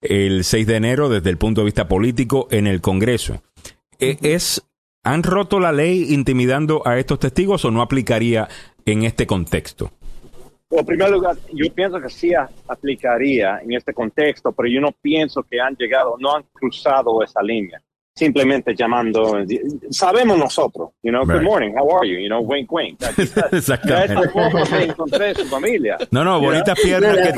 el 0.00 0.42
6 0.42 0.66
de 0.66 0.74
enero 0.74 1.08
desde 1.08 1.30
el 1.30 1.38
punto 1.38 1.60
de 1.60 1.66
vista 1.66 1.86
político 1.86 2.48
en 2.50 2.66
el 2.66 2.80
Congreso. 2.80 3.40
E, 4.00 4.18
¿Es, 4.22 4.64
¿Han 5.04 5.22
roto 5.22 5.60
la 5.60 5.70
ley 5.70 6.12
intimidando 6.12 6.82
a 6.86 6.98
estos 6.98 7.18
testigos 7.18 7.64
o 7.64 7.70
no 7.70 7.82
aplicaría 7.82 8.48
en 8.84 9.04
este 9.04 9.26
contexto? 9.26 9.90
en 10.70 10.84
primer 10.84 11.10
lugar, 11.10 11.36
yo 11.52 11.72
pienso 11.72 12.00
que 12.00 12.08
sí 12.08 12.32
aplicaría 12.66 13.58
en 13.58 13.74
este 13.74 13.94
contexto, 13.94 14.50
pero 14.50 14.68
yo 14.68 14.80
no 14.80 14.90
pienso 14.90 15.44
que 15.44 15.60
han 15.60 15.76
llegado, 15.76 16.16
no 16.18 16.34
han 16.34 16.42
cruzado 16.52 17.22
esa 17.22 17.40
línea 17.42 17.80
simplemente 18.14 18.74
llamando, 18.76 19.44
sabemos 19.90 20.38
nosotros, 20.38 20.90
you 21.02 21.10
know, 21.10 21.24
good 21.24 21.42
morning, 21.42 21.74
how 21.76 21.98
are 21.98 22.08
you, 22.08 22.18
you 22.18 22.28
know, 22.28 22.40
wink, 22.40 22.70
wink. 22.70 23.00
Exactamente. 23.52 24.14
encontré 24.84 25.34
su 25.34 25.44
familia. 25.46 25.98
No, 26.12 26.22
no, 26.22 26.40
bonitas 26.40 26.78
piernas. 26.80 27.34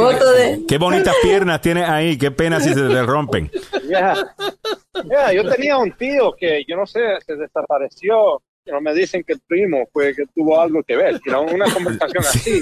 Qué 0.68 0.78
bonitas 0.78 1.14
piernas 1.22 1.60
tienes 1.62 1.88
ahí, 1.88 2.18
qué 2.18 2.30
pena 2.30 2.60
si 2.60 2.74
se 2.74 2.88
te 2.88 3.02
rompen. 3.02 3.50
Yeah. 3.88 5.32
yo 5.32 5.48
tenía 5.48 5.78
un 5.78 5.92
tío 5.92 6.34
que, 6.38 6.64
yo 6.68 6.76
no 6.76 6.86
sé, 6.86 7.00
se 7.24 7.36
desapareció. 7.36 8.42
You 8.66 8.80
me 8.80 8.92
dicen 8.92 9.22
que 9.24 9.34
el 9.34 9.40
primo 9.46 9.84
fue 9.92 10.12
que 10.12 10.24
tuvo 10.34 10.60
algo 10.60 10.82
que 10.82 10.96
ver, 10.96 11.20
you 11.24 11.40
una 11.40 11.72
conversación 11.72 12.24
así. 12.24 12.60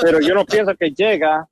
Pero 0.00 0.20
yo 0.20 0.34
no 0.34 0.44
pienso 0.44 0.74
que 0.78 0.90
llega 0.90 1.48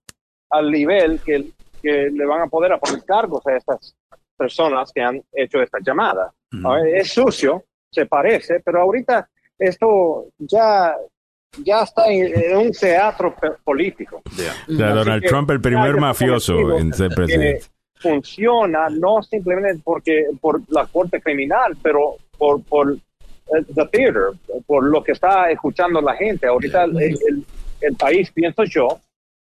al 0.51 0.71
nivel 0.71 1.21
que, 1.21 1.47
que 1.83 2.11
le 2.13 2.27
van 2.27 2.43
a 2.43 2.47
poder 2.49 2.79
poner 2.79 3.03
cargos 3.05 3.45
a 3.47 3.57
estas 3.57 3.97
personas 4.43 4.91
que 4.93 5.01
han 5.01 5.23
hecho 5.33 5.63
esta 5.63 5.79
llamada. 5.81 6.33
Es 6.93 7.13
sucio, 7.13 7.65
se 7.89 8.07
parece, 8.07 8.61
pero 8.65 8.83
ahorita 8.83 9.29
esto 9.57 10.27
ya, 10.39 10.97
ya 11.65 11.83
está 11.83 12.11
en, 12.11 12.57
un 12.57 12.73
teatro 12.73 13.35
político. 13.63 14.23
Donald 14.67 15.23
Trump, 15.25 15.49
el 15.51 15.61
primer 15.61 15.97
mafioso 15.97 16.77
en 16.77 16.93
ser 16.93 17.11
presidente. 17.11 17.67
Funciona 18.01 18.89
no 18.91 19.23
simplemente 19.23 19.81
porque 19.85 20.27
por 20.41 20.61
la 20.71 20.87
corte 20.87 21.21
criminal, 21.21 21.77
pero 21.81 22.17
por, 22.37 22.61
por 22.65 22.95
eh, 22.95 23.65
the 23.77 23.87
theater, 23.93 24.33
por 24.67 24.83
lo 24.83 25.05
que 25.05 25.13
está 25.13 25.53
escuchando 25.53 26.01
la 26.01 26.17
gente. 26.17 26.49
Ahorita 26.49 26.83
el, 26.83 27.47
el 27.81 27.97
país, 27.97 28.33
pienso 28.33 28.65
yo, 28.65 28.99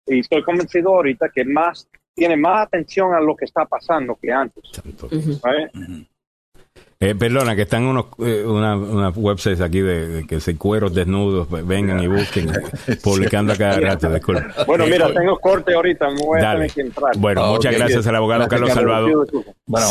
y 0.06 0.18
estoy 0.18 0.42
convencido 0.42 0.94
ahorita 0.94 1.30
que 1.34 1.46
más 1.46 1.88
tiene 2.14 2.36
más 2.36 2.66
atención 2.66 3.14
a 3.14 3.20
lo 3.20 3.36
que 3.36 3.44
está 3.44 3.64
pasando 3.64 4.16
que 4.16 4.32
antes. 4.32 4.64
Eh, 7.02 7.14
perdona, 7.14 7.56
que 7.56 7.62
están 7.62 7.84
unos, 7.84 8.08
eh, 8.18 8.44
una, 8.44 8.76
unas 8.76 9.16
websites 9.16 9.62
aquí 9.62 9.80
de, 9.80 10.26
que 10.28 10.38
se 10.38 10.58
cueros 10.58 10.92
desnudos, 10.92 11.48
pues, 11.48 11.66
vengan 11.66 12.02
y 12.02 12.06
busquen, 12.06 12.52
publicando 13.02 13.56
cada 13.56 13.80
rato. 13.80 14.10
Bueno, 14.66 14.84
mira, 14.84 15.08
eh, 15.08 15.14
tengo 15.14 15.38
corte 15.38 15.72
ahorita, 15.72 16.10
me 16.10 16.22
voy 16.22 16.42
a 16.42 16.52
tener 16.52 16.70
que 16.70 16.82
entrar. 16.82 17.16
Bueno, 17.16 17.42
ah, 17.42 17.52
muchas 17.52 17.74
gracias 17.74 18.06
al 18.06 18.16
abogado 18.16 18.46
Carlos 18.48 18.74
Salvador. 18.74 19.26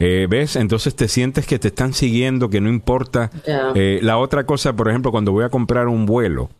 Eh, 0.00 0.26
¿Ves? 0.28 0.56
Entonces 0.56 0.96
te 0.96 1.06
sientes 1.06 1.46
que 1.46 1.60
te 1.60 1.68
están 1.68 1.92
siguiendo, 1.92 2.50
que 2.50 2.60
no 2.60 2.68
importa. 2.68 3.30
Eh, 3.76 4.00
la 4.02 4.18
otra 4.18 4.46
cosa, 4.46 4.74
por 4.74 4.88
ejemplo, 4.88 5.12
cuando 5.12 5.30
voy 5.30 5.44
a 5.44 5.48
comprar 5.48 5.86
un 5.86 6.06
vuelo, 6.06 6.50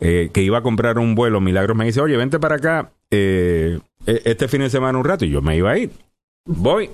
eh, 0.00 0.30
que 0.32 0.42
iba 0.42 0.58
a 0.58 0.62
comprar 0.62 0.98
un 0.98 1.14
vuelo, 1.14 1.40
Milagros 1.40 1.76
me 1.76 1.84
dice, 1.84 2.00
oye, 2.00 2.16
vente 2.16 2.40
para 2.40 2.56
acá 2.56 2.90
e-, 3.08 3.78
este 4.04 4.48
fin 4.48 4.62
de 4.62 4.70
semana 4.70 4.98
un 4.98 5.04
rato, 5.04 5.24
y 5.24 5.30
yo 5.30 5.42
me 5.42 5.56
iba 5.56 5.70
a 5.70 5.78
ir. 5.78 6.07
Voy. 6.48 6.90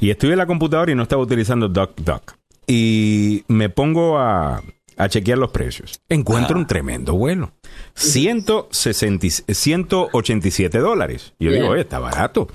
Y 0.00 0.10
estoy 0.10 0.30
en 0.30 0.38
la 0.38 0.46
computadora 0.46 0.92
y 0.92 0.94
no 0.94 1.02
estaba 1.02 1.20
utilizando 1.22 1.68
DuckDuck. 1.68 2.36
Y 2.66 3.44
me 3.48 3.68
pongo 3.70 4.18
a, 4.18 4.62
a 4.96 5.08
chequear 5.08 5.38
los 5.38 5.50
precios. 5.50 6.00
Encuentro 6.08 6.56
ah. 6.56 6.60
un 6.60 6.66
tremendo 6.66 7.14
vuelo. 7.14 7.50
187 7.94 10.78
dólares. 10.78 11.34
Yo 11.38 11.50
digo, 11.50 11.74
está 11.74 11.98
barato 11.98 12.48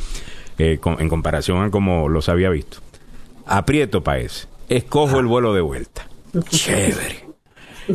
eh, 0.60 0.80
en 0.84 1.10
comparación 1.10 1.64
a 1.64 1.72
como 1.72 2.08
los 2.08 2.30
había 2.30 2.52
visto. 2.52 2.78
Aprieto 3.48 4.04
para 4.04 4.20
ese. 4.20 4.46
Escojo 4.70 5.20
el 5.20 5.26
vuelo 5.26 5.56
de 5.56 5.62
vuelta. 5.62 6.08
Chévere. 6.50 7.26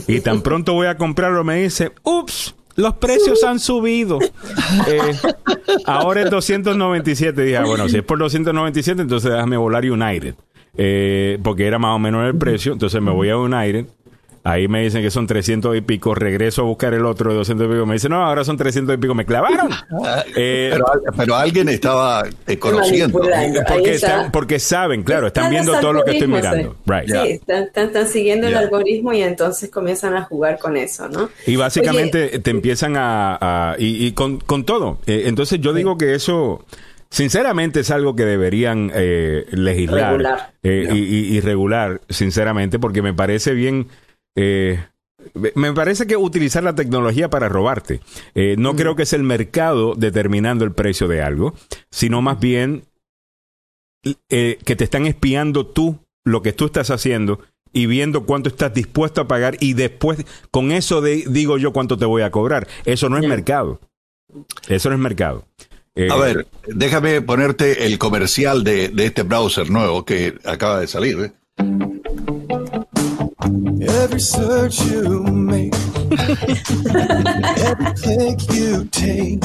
Y 0.08 0.20
tan 0.20 0.42
pronto 0.42 0.72
voy 0.72 0.88
a 0.88 0.96
comprarlo, 0.96 1.44
me 1.44 1.62
dice, 1.62 1.92
ups, 2.02 2.56
los 2.76 2.94
precios 2.96 3.42
han 3.44 3.58
subido. 3.58 4.18
Eh, 4.88 5.12
ahora 5.86 6.22
es 6.22 6.30
297. 6.30 7.42
Dije, 7.42 7.56
ah, 7.56 7.64
bueno, 7.64 7.88
si 7.88 7.98
es 7.98 8.02
por 8.02 8.18
297, 8.18 9.02
entonces 9.02 9.30
déjame 9.30 9.56
volar 9.56 9.84
United. 9.84 10.34
Eh, 10.76 11.38
porque 11.42 11.66
era 11.66 11.78
más 11.78 11.94
o 11.94 11.98
menos 11.98 12.26
el 12.26 12.36
precio. 12.36 12.72
Entonces 12.72 13.00
me 13.00 13.10
voy 13.10 13.30
a 13.30 13.36
United 13.36 13.86
Ahí 14.46 14.68
me 14.68 14.80
dicen 14.80 15.02
que 15.02 15.10
son 15.10 15.26
300 15.26 15.76
y 15.76 15.80
pico. 15.80 16.14
Regreso 16.14 16.62
a 16.62 16.64
buscar 16.66 16.94
el 16.94 17.04
otro 17.04 17.32
de 17.32 17.36
200 17.38 17.66
y 17.66 17.68
pico. 17.68 17.84
Me 17.84 17.94
dicen, 17.94 18.12
no, 18.12 18.24
ahora 18.24 18.44
son 18.44 18.56
300 18.56 18.94
y 18.94 18.98
pico. 18.98 19.14
Me 19.14 19.26
clavaron. 19.26 19.70
Eh, 20.36 20.78
pero, 21.16 21.36
alguien 21.36 21.68
estaba 21.68 22.24
eh, 22.46 22.58
conociendo. 22.58 23.18
Porque, 23.18 24.00
porque, 24.32 24.58
saben, 24.58 25.02
claro, 25.02 25.28
están 25.28 25.50
viendo 25.50 25.78
todo 25.80 25.94
lo 25.94 26.04
que 26.04 26.12
estoy 26.12 26.28
mirando. 26.28 26.76
Sí, 27.06 27.40
están, 27.46 28.08
siguiendo 28.08 28.46
el 28.46 28.56
algoritmo 28.56 29.12
y 29.12 29.22
entonces 29.22 29.70
comienzan 29.70 30.14
a 30.14 30.24
jugar 30.24 30.58
con 30.58 30.76
eso, 30.76 31.08
¿no? 31.08 31.30
Y 31.46 31.56
básicamente 31.56 32.38
te 32.38 32.50
empiezan 32.50 32.94
a... 32.96 33.76
y, 33.78 34.12
con, 34.12 34.38
con, 34.38 34.64
todo. 34.64 34.98
Eh, 35.06 35.24
entonces 35.26 35.60
yo 35.60 35.72
digo 35.72 35.96
que 35.96 36.14
eso... 36.14 36.64
Sinceramente 37.08 37.80
es 37.80 37.90
algo 37.90 38.14
que 38.14 38.24
deberían 38.24 38.92
legislar 39.50 40.48
y, 40.62 41.40
regular, 41.40 42.00
sinceramente, 42.08 42.78
porque 42.78 43.00
me 43.00 43.14
parece 43.14 43.54
bien 43.54 43.88
eh, 44.36 44.84
me 45.54 45.72
parece 45.72 46.06
que 46.06 46.16
utilizar 46.16 46.62
la 46.62 46.74
tecnología 46.74 47.28
para 47.28 47.48
robarte. 47.48 48.00
Eh, 48.34 48.54
no 48.58 48.76
creo 48.76 48.94
que 48.94 49.02
es 49.02 49.12
el 49.12 49.22
mercado 49.22 49.94
determinando 49.96 50.64
el 50.64 50.72
precio 50.72 51.08
de 51.08 51.22
algo, 51.22 51.54
sino 51.90 52.22
más 52.22 52.38
bien 52.38 52.84
eh, 54.28 54.58
que 54.64 54.76
te 54.76 54.84
están 54.84 55.06
espiando 55.06 55.66
tú 55.66 55.98
lo 56.24 56.42
que 56.42 56.52
tú 56.52 56.66
estás 56.66 56.90
haciendo 56.90 57.40
y 57.72 57.86
viendo 57.86 58.24
cuánto 58.24 58.48
estás 58.48 58.72
dispuesto 58.72 59.20
a 59.20 59.28
pagar 59.28 59.56
y 59.60 59.74
después 59.74 60.24
con 60.50 60.70
eso 60.70 61.00
de, 61.00 61.24
digo 61.28 61.58
yo 61.58 61.72
cuánto 61.72 61.98
te 61.98 62.04
voy 62.04 62.22
a 62.22 62.30
cobrar. 62.30 62.68
Eso 62.84 63.08
no 63.08 63.18
es 63.18 63.26
mercado. 63.26 63.80
Eso 64.68 64.90
no 64.90 64.94
es 64.94 65.00
mercado. 65.00 65.44
a 66.10 66.16
ver, 66.16 66.46
déjame 66.66 67.20
ponerte 67.20 67.86
el 67.86 67.98
comercial 67.98 68.64
de, 68.64 68.88
de, 68.88 69.06
este 69.06 69.22
browser 69.22 69.70
nuevo 69.70 70.04
que 70.04 70.34
acaba 70.44 70.80
de 70.80 70.86
salir. 70.86 71.32
Every 73.46 74.18
search 74.18 74.80
you 74.80 75.22
make, 75.22 75.72
every 77.62 77.94
click 77.94 78.40
you 78.50 78.84
take, 78.86 79.44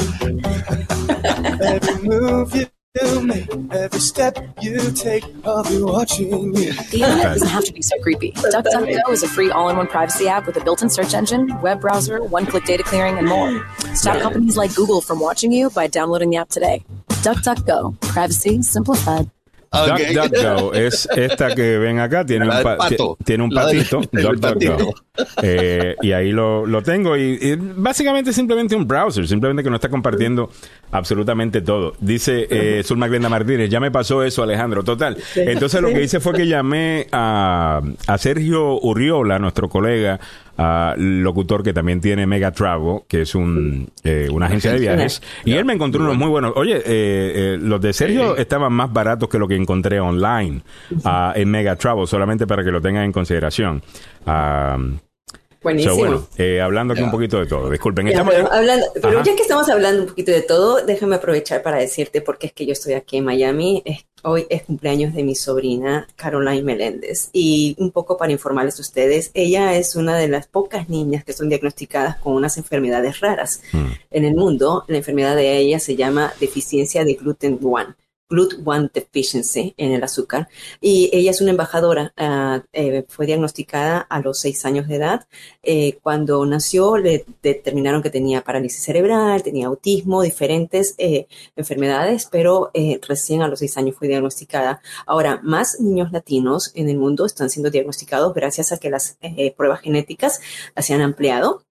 every 1.60 2.02
move 2.02 2.52
you 2.54 3.22
make, 3.22 3.48
every 3.70 4.00
step 4.00 4.38
you 4.60 4.90
take, 4.90 5.24
I'll 5.44 5.62
be 5.62 5.80
watching 5.80 6.54
you. 6.54 6.72
The 6.72 7.02
internet 7.02 7.22
doesn't 7.22 7.48
have 7.48 7.64
to 7.64 7.72
be 7.72 7.82
so 7.82 7.96
creepy. 8.02 8.32
DuckDuckGo 8.32 9.08
is 9.10 9.22
a 9.22 9.28
free 9.28 9.52
all-in-one 9.52 9.86
privacy 9.86 10.26
app 10.26 10.46
with 10.46 10.56
a 10.56 10.64
built-in 10.64 10.90
search 10.90 11.14
engine, 11.14 11.60
web 11.60 11.80
browser, 11.80 12.22
one-click 12.24 12.64
data 12.64 12.82
clearing, 12.82 13.18
and 13.18 13.28
more. 13.28 13.64
Stop 13.94 14.20
companies 14.20 14.56
like 14.56 14.74
Google 14.74 15.00
from 15.00 15.20
watching 15.20 15.52
you 15.52 15.70
by 15.70 15.86
downloading 15.86 16.30
the 16.30 16.38
app 16.38 16.48
today. 16.48 16.84
DuckDuckGo. 17.08 18.00
Privacy 18.00 18.62
simplified. 18.62 19.30
Okay. 19.72 20.14
Duck, 20.14 20.32
Go 20.42 20.74
es 20.74 21.08
esta 21.16 21.54
que 21.54 21.78
ven 21.78 21.98
acá, 21.98 22.26
tiene 22.26 22.46
un, 22.46 23.16
tiene 23.24 23.44
un 23.44 23.50
patito, 23.50 24.02
Duck, 24.12 24.96
eh, 25.42 25.96
y 26.02 26.12
ahí 26.12 26.30
lo, 26.30 26.66
lo 26.66 26.82
tengo. 26.82 27.16
Y, 27.16 27.56
básicamente 27.56 28.34
simplemente 28.34 28.76
un 28.76 28.86
browser, 28.86 29.26
simplemente 29.26 29.62
que 29.62 29.70
no 29.70 29.76
está 29.76 29.88
compartiendo 29.88 30.50
absolutamente 30.90 31.62
todo. 31.62 31.94
Dice 32.00 32.46
eh, 32.50 32.82
Zulma 32.84 33.08
Glenda 33.08 33.30
Martínez, 33.30 33.70
ya 33.70 33.80
me 33.80 33.90
pasó 33.90 34.22
eso, 34.22 34.42
Alejandro, 34.42 34.84
total. 34.84 35.16
Entonces 35.36 35.80
lo 35.80 35.88
que 35.88 36.02
hice 36.02 36.20
fue 36.20 36.34
que 36.34 36.46
llamé 36.46 37.06
a, 37.10 37.80
a 38.06 38.18
Sergio 38.18 38.78
Urriola, 38.78 39.38
nuestro 39.38 39.70
colega, 39.70 40.20
locutor 40.56 41.62
que 41.62 41.72
también 41.72 42.00
tiene 42.00 42.26
Mega 42.26 42.52
Travel, 42.52 43.00
que 43.08 43.22
es 43.22 43.34
un, 43.34 43.90
eh, 44.04 44.28
una 44.30 44.46
agencia 44.46 44.72
de 44.72 44.78
viajes. 44.78 45.22
Y 45.44 45.54
él 45.54 45.64
me 45.64 45.72
encontró 45.72 46.02
unos 46.02 46.16
muy 46.16 46.28
buenos. 46.28 46.52
Oye, 46.56 46.76
eh, 46.76 46.82
eh, 46.86 47.58
los 47.60 47.80
de 47.80 47.92
Sergio 47.92 48.36
estaban 48.36 48.72
más 48.72 48.92
baratos 48.92 49.28
que 49.28 49.38
lo 49.38 49.48
que 49.48 49.56
encontré 49.56 50.00
online 50.00 50.62
ah, 51.04 51.32
en 51.34 51.50
Mega 51.50 51.76
Travel, 51.76 52.06
solamente 52.06 52.46
para 52.46 52.64
que 52.64 52.70
lo 52.70 52.80
tengan 52.80 53.04
en 53.04 53.12
consideración. 53.12 53.82
Ah, 54.26 54.78
Buenísimo. 55.62 55.94
bueno, 55.94 56.28
eh, 56.36 56.60
hablando 56.60 56.92
aquí 56.92 57.02
un 57.02 57.10
poquito 57.10 57.38
de 57.38 57.46
todo. 57.46 57.70
Disculpen. 57.70 58.06
pero, 58.06 58.52
hablando, 58.52 58.86
pero 59.00 59.22
ya 59.22 59.36
que 59.36 59.42
estamos 59.42 59.68
hablando 59.68 60.02
un 60.02 60.08
poquito 60.08 60.32
de 60.32 60.42
todo, 60.42 60.84
déjame 60.84 61.16
aprovechar 61.16 61.62
para 61.62 61.78
decirte 61.78 62.20
porque 62.20 62.48
es 62.48 62.52
que 62.52 62.66
yo 62.66 62.72
estoy 62.72 62.94
aquí 62.94 63.18
en 63.18 63.24
Miami. 63.24 63.82
Hoy 64.22 64.46
es 64.50 64.62
cumpleaños 64.62 65.14
de 65.14 65.22
mi 65.22 65.34
sobrina 65.34 66.08
Caroline 66.16 66.62
Meléndez. 66.62 67.30
Y 67.32 67.76
un 67.78 67.90
poco 67.90 68.16
para 68.16 68.32
informarles 68.32 68.78
a 68.78 68.82
ustedes, 68.82 69.30
ella 69.34 69.74
es 69.76 69.96
una 69.96 70.16
de 70.16 70.28
las 70.28 70.46
pocas 70.46 70.88
niñas 70.88 71.24
que 71.24 71.32
son 71.32 71.48
diagnosticadas 71.48 72.16
con 72.16 72.34
unas 72.34 72.56
enfermedades 72.56 73.20
raras 73.20 73.62
mm. 73.72 73.86
en 74.10 74.24
el 74.24 74.34
mundo. 74.34 74.84
La 74.88 74.98
enfermedad 74.98 75.36
de 75.36 75.56
ella 75.58 75.78
se 75.78 75.96
llama 75.96 76.32
deficiencia 76.40 77.04
de 77.04 77.14
gluten 77.14 77.58
1 77.60 77.94
GLUT1 78.32 78.90
deficiency 78.92 79.74
en 79.76 79.92
el 79.92 80.02
azúcar. 80.02 80.48
Y 80.80 81.10
ella 81.12 81.30
es 81.30 81.40
una 81.40 81.50
embajadora. 81.50 82.12
Ah, 82.16 82.62
eh, 82.72 83.04
fue 83.08 83.26
diagnosticada 83.26 83.98
a 83.98 84.20
los 84.20 84.40
seis 84.40 84.64
años 84.64 84.88
de 84.88 84.96
edad. 84.96 85.26
Eh, 85.62 85.98
cuando 86.02 86.44
nació 86.46 86.96
le 86.96 87.24
determinaron 87.42 88.02
que 88.02 88.10
tenía 88.10 88.42
parálisis 88.42 88.82
cerebral, 88.82 89.42
tenía 89.42 89.66
autismo, 89.66 90.22
diferentes 90.22 90.94
eh, 90.98 91.26
enfermedades, 91.56 92.28
pero 92.30 92.70
recién 93.06 93.42
a 93.42 93.48
los 93.48 93.58
seis 93.58 93.76
años 93.76 93.96
fue 93.96 94.08
diagnosticada. 94.08 94.80
Ahora, 95.06 95.40
más 95.42 95.80
niños 95.80 96.10
latinos 96.12 96.72
en 96.74 96.88
el 96.88 96.96
mundo 96.96 97.26
están 97.26 97.50
siendo 97.50 97.70
diagnosticados 97.70 98.34
gracias 98.34 98.72
a 98.72 98.78
que 98.78 98.90
las 98.90 99.18
pruebas 99.56 99.80
genéticas 99.80 100.40
se 100.76 100.94
han 100.94 101.02
ampliado 101.02 101.62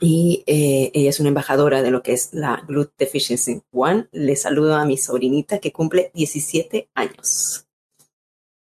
y 0.00 0.44
eh, 0.46 0.90
ella 0.94 1.10
es 1.10 1.20
una 1.20 1.30
embajadora 1.30 1.82
de 1.82 1.90
lo 1.90 2.02
que 2.02 2.12
es 2.12 2.30
la 2.32 2.62
Glut 2.66 2.92
Deficiency 2.98 3.62
One. 3.72 4.08
Le 4.12 4.36
saludo 4.36 4.76
a 4.76 4.84
mi 4.84 4.96
sobrinita 4.96 5.58
que 5.58 5.72
cumple 5.72 6.10
17 6.14 6.90
años. 6.94 7.66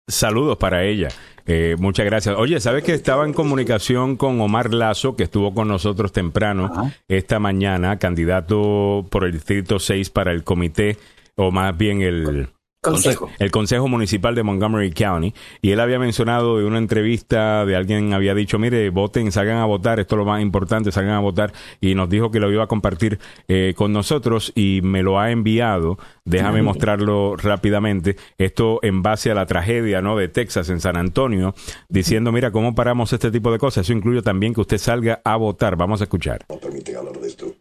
Saludos 0.06 0.56
para 0.56 0.84
ella. 0.84 1.08
Eh, 1.44 1.76
muchas 1.78 2.06
gracias. 2.06 2.36
Oye, 2.38 2.60
¿sabes 2.60 2.84
que 2.84 2.94
estaba 2.94 3.26
en 3.26 3.32
comunicación 3.32 4.16
con 4.16 4.40
Omar 4.40 4.72
Lazo, 4.72 5.16
que 5.16 5.24
estuvo 5.24 5.52
con 5.52 5.68
nosotros 5.68 6.12
temprano 6.12 6.70
esta 7.08 7.38
mañana, 7.38 7.98
candidato 7.98 9.06
por 9.10 9.24
el 9.24 9.32
Distrito 9.32 9.78
6 9.78 10.10
para 10.10 10.32
el 10.32 10.44
comité, 10.44 10.96
o 11.36 11.50
más 11.50 11.76
bien 11.76 12.00
el, 12.02 12.48
Consejo. 12.80 13.28
El 13.40 13.50
Consejo 13.50 13.88
Municipal 13.88 14.36
de 14.36 14.44
Montgomery 14.44 14.92
County. 14.92 15.34
Y 15.60 15.72
él 15.72 15.80
había 15.80 15.98
mencionado 15.98 16.58
de 16.58 16.64
una 16.64 16.78
entrevista 16.78 17.66
de 17.66 17.74
alguien 17.74 18.12
había 18.12 18.34
dicho, 18.34 18.58
mire, 18.58 18.90
voten, 18.90 19.32
salgan 19.32 19.56
a 19.56 19.64
votar, 19.64 19.98
esto 19.98 20.14
es 20.14 20.18
lo 20.18 20.24
más 20.24 20.40
importante, 20.40 20.92
salgan 20.92 21.14
a 21.14 21.20
votar. 21.20 21.52
Y 21.80 21.96
nos 21.96 22.08
dijo 22.08 22.30
que 22.30 22.38
lo 22.38 22.52
iba 22.52 22.64
a 22.64 22.66
compartir 22.68 23.18
eh, 23.48 23.74
con 23.76 23.92
nosotros 23.92 24.52
y 24.54 24.80
me 24.82 25.02
lo 25.02 25.18
ha 25.18 25.32
enviado. 25.32 25.98
Déjame 26.24 26.62
mostrarlo 26.62 27.36
rápidamente. 27.36 28.16
Esto 28.38 28.78
en 28.82 29.02
base 29.02 29.30
a 29.32 29.34
la 29.34 29.46
tragedia, 29.46 30.00
¿no? 30.00 30.16
De 30.16 30.28
Texas 30.28 30.68
en 30.70 30.80
San 30.80 30.96
Antonio, 30.96 31.54
diciendo, 31.88 32.30
mira, 32.30 32.52
¿cómo 32.52 32.76
paramos 32.76 33.12
este 33.12 33.32
tipo 33.32 33.50
de 33.50 33.58
cosas? 33.58 33.86
Eso 33.86 33.92
incluye 33.92 34.22
también 34.22 34.54
que 34.54 34.60
usted 34.60 34.78
salga 34.78 35.20
a 35.24 35.36
votar. 35.36 35.76
Vamos 35.76 36.00
a 36.00 36.04
escuchar. 36.04 36.44
No 36.48 36.56
hablar 36.98 37.20
de 37.20 37.28
esto. 37.28 37.54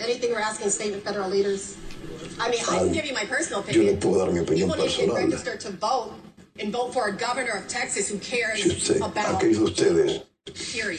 Anything 0.00 0.30
we're 0.30 0.40
asking 0.40 0.68
state 0.68 0.94
and 0.94 1.02
federal 1.02 1.28
leaders 1.28 1.76
I 2.40 2.50
mean, 2.50 2.60
I 2.60 2.78
can 2.78 2.92
give 2.92 3.06
you 3.06 3.14
my 3.14 3.24
personal 3.24 3.60
opinion. 3.60 3.86
Yo 3.86 3.92
le 3.92 3.98
puedo 3.98 4.18
dar 4.18 4.32
mi 4.32 4.40
opinión 4.40 4.68
People 4.68 4.84
personal. 4.84 5.16
Need 5.16 5.22
to 5.22 5.26
register 5.26 5.56
to 5.56 5.70
vote 5.76 6.14
and 6.60 6.72
vote 6.72 6.92
for 6.92 7.08
a 7.08 7.12
governor 7.12 7.56
of 7.58 7.68
Texas 7.68 8.08
who 8.08 8.18
cares 8.18 8.62
si 8.62 8.70
usted, 8.70 8.96
about 8.96 9.40
aquellos 9.40 9.58
de 9.58 9.64
ustedes 9.64 10.22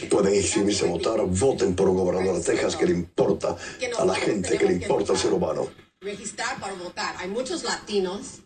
pueden 0.10 0.36
inscribirse 0.36 0.86
a 0.86 0.90
votar, 0.90 1.20
voten 1.26 1.76
por 1.76 1.90
un 1.90 1.98
gobernador 1.98 2.38
de 2.38 2.44
Texas 2.44 2.76
que 2.76 2.86
le 2.86 2.94
importa 2.94 3.56
a 3.98 4.06
la 4.06 4.16
gente, 4.16 4.58
que 4.58 4.66
le 4.66 4.74
importa 4.74 5.14
al 5.14 5.18
ser 5.18 5.34
humano. 5.34 5.68
Registrar 6.02 6.60
para 6.60 6.74
votar. 6.74 7.16
Hay 7.18 7.30
muchos 7.30 7.64
latinos 7.64 8.40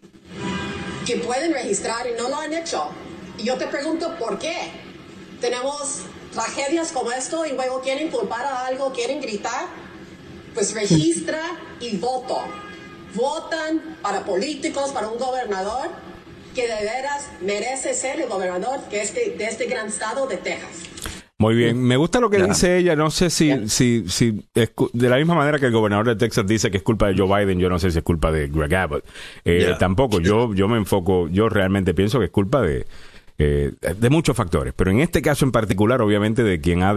que 1.05 1.17
pueden 1.17 1.53
registrar 1.53 2.07
y 2.07 2.17
no 2.17 2.29
lo 2.29 2.37
han 2.37 2.53
hecho. 2.53 2.89
Y 3.37 3.43
yo 3.43 3.57
te 3.57 3.67
pregunto 3.67 4.15
por 4.17 4.39
qué. 4.39 4.71
Tenemos 5.41 6.03
tragedias 6.31 6.91
como 6.91 7.11
esto 7.11 7.45
y 7.45 7.51
luego 7.51 7.81
quieren 7.81 8.09
culpar 8.09 8.45
a 8.45 8.65
algo, 8.65 8.91
quieren 8.93 9.19
gritar. 9.19 9.67
Pues 10.53 10.73
registra 10.73 11.41
y 11.79 11.97
voto 11.97 12.39
votan 13.15 13.81
para 14.01 14.21
políticos, 14.21 14.91
para 14.91 15.07
un 15.07 15.17
gobernador 15.17 15.89
que 16.53 16.67
de 16.67 16.83
veras 16.83 17.31
merece 17.41 17.93
ser 17.93 18.21
el 18.21 18.29
gobernador 18.29 18.79
que 18.89 19.01
es 19.01 19.13
de, 19.13 19.35
este 19.39 19.65
gran 19.65 19.87
estado 19.87 20.27
de 20.27 20.37
Texas. 20.37 20.83
Muy 21.39 21.55
bien, 21.55 21.81
me 21.81 21.97
gusta 21.97 22.19
lo 22.21 22.29
que 22.29 22.41
dice 22.41 22.77
ella, 22.77 22.95
no 22.95 23.11
sé 23.11 23.29
si, 23.29 23.67
si, 23.67 24.05
si 24.07 24.45
de 24.53 25.09
la 25.09 25.17
misma 25.17 25.35
manera 25.35 25.59
que 25.59 25.65
el 25.65 25.73
gobernador 25.73 26.07
de 26.07 26.15
Texas 26.15 26.47
dice 26.47 26.71
que 26.71 26.77
es 26.77 26.83
culpa 26.83 27.07
de 27.07 27.17
Joe 27.17 27.27
Biden, 27.27 27.59
yo 27.59 27.69
no 27.69 27.79
sé 27.79 27.91
si 27.91 27.97
es 27.97 28.03
culpa 28.03 28.31
de 28.31 28.47
Greg 28.47 28.73
Abbott. 28.75 29.03
Eh, 29.43 29.75
tampoco, 29.77 30.21
yo, 30.21 30.53
yo 30.53 30.69
me 30.69 30.77
enfoco, 30.77 31.27
yo 31.27 31.49
realmente 31.49 31.93
pienso 31.93 32.19
que 32.19 32.25
es 32.25 32.31
culpa 32.31 32.61
de, 32.61 32.85
eh, 33.37 33.73
de 33.97 34.09
muchos 34.09 34.35
factores, 34.35 34.73
pero 34.75 34.91
en 34.91 34.99
este 34.99 35.21
caso 35.21 35.45
en 35.45 35.51
particular, 35.51 36.01
obviamente, 36.01 36.43
de 36.43 36.61
quien 36.61 36.83
ha 36.83 36.93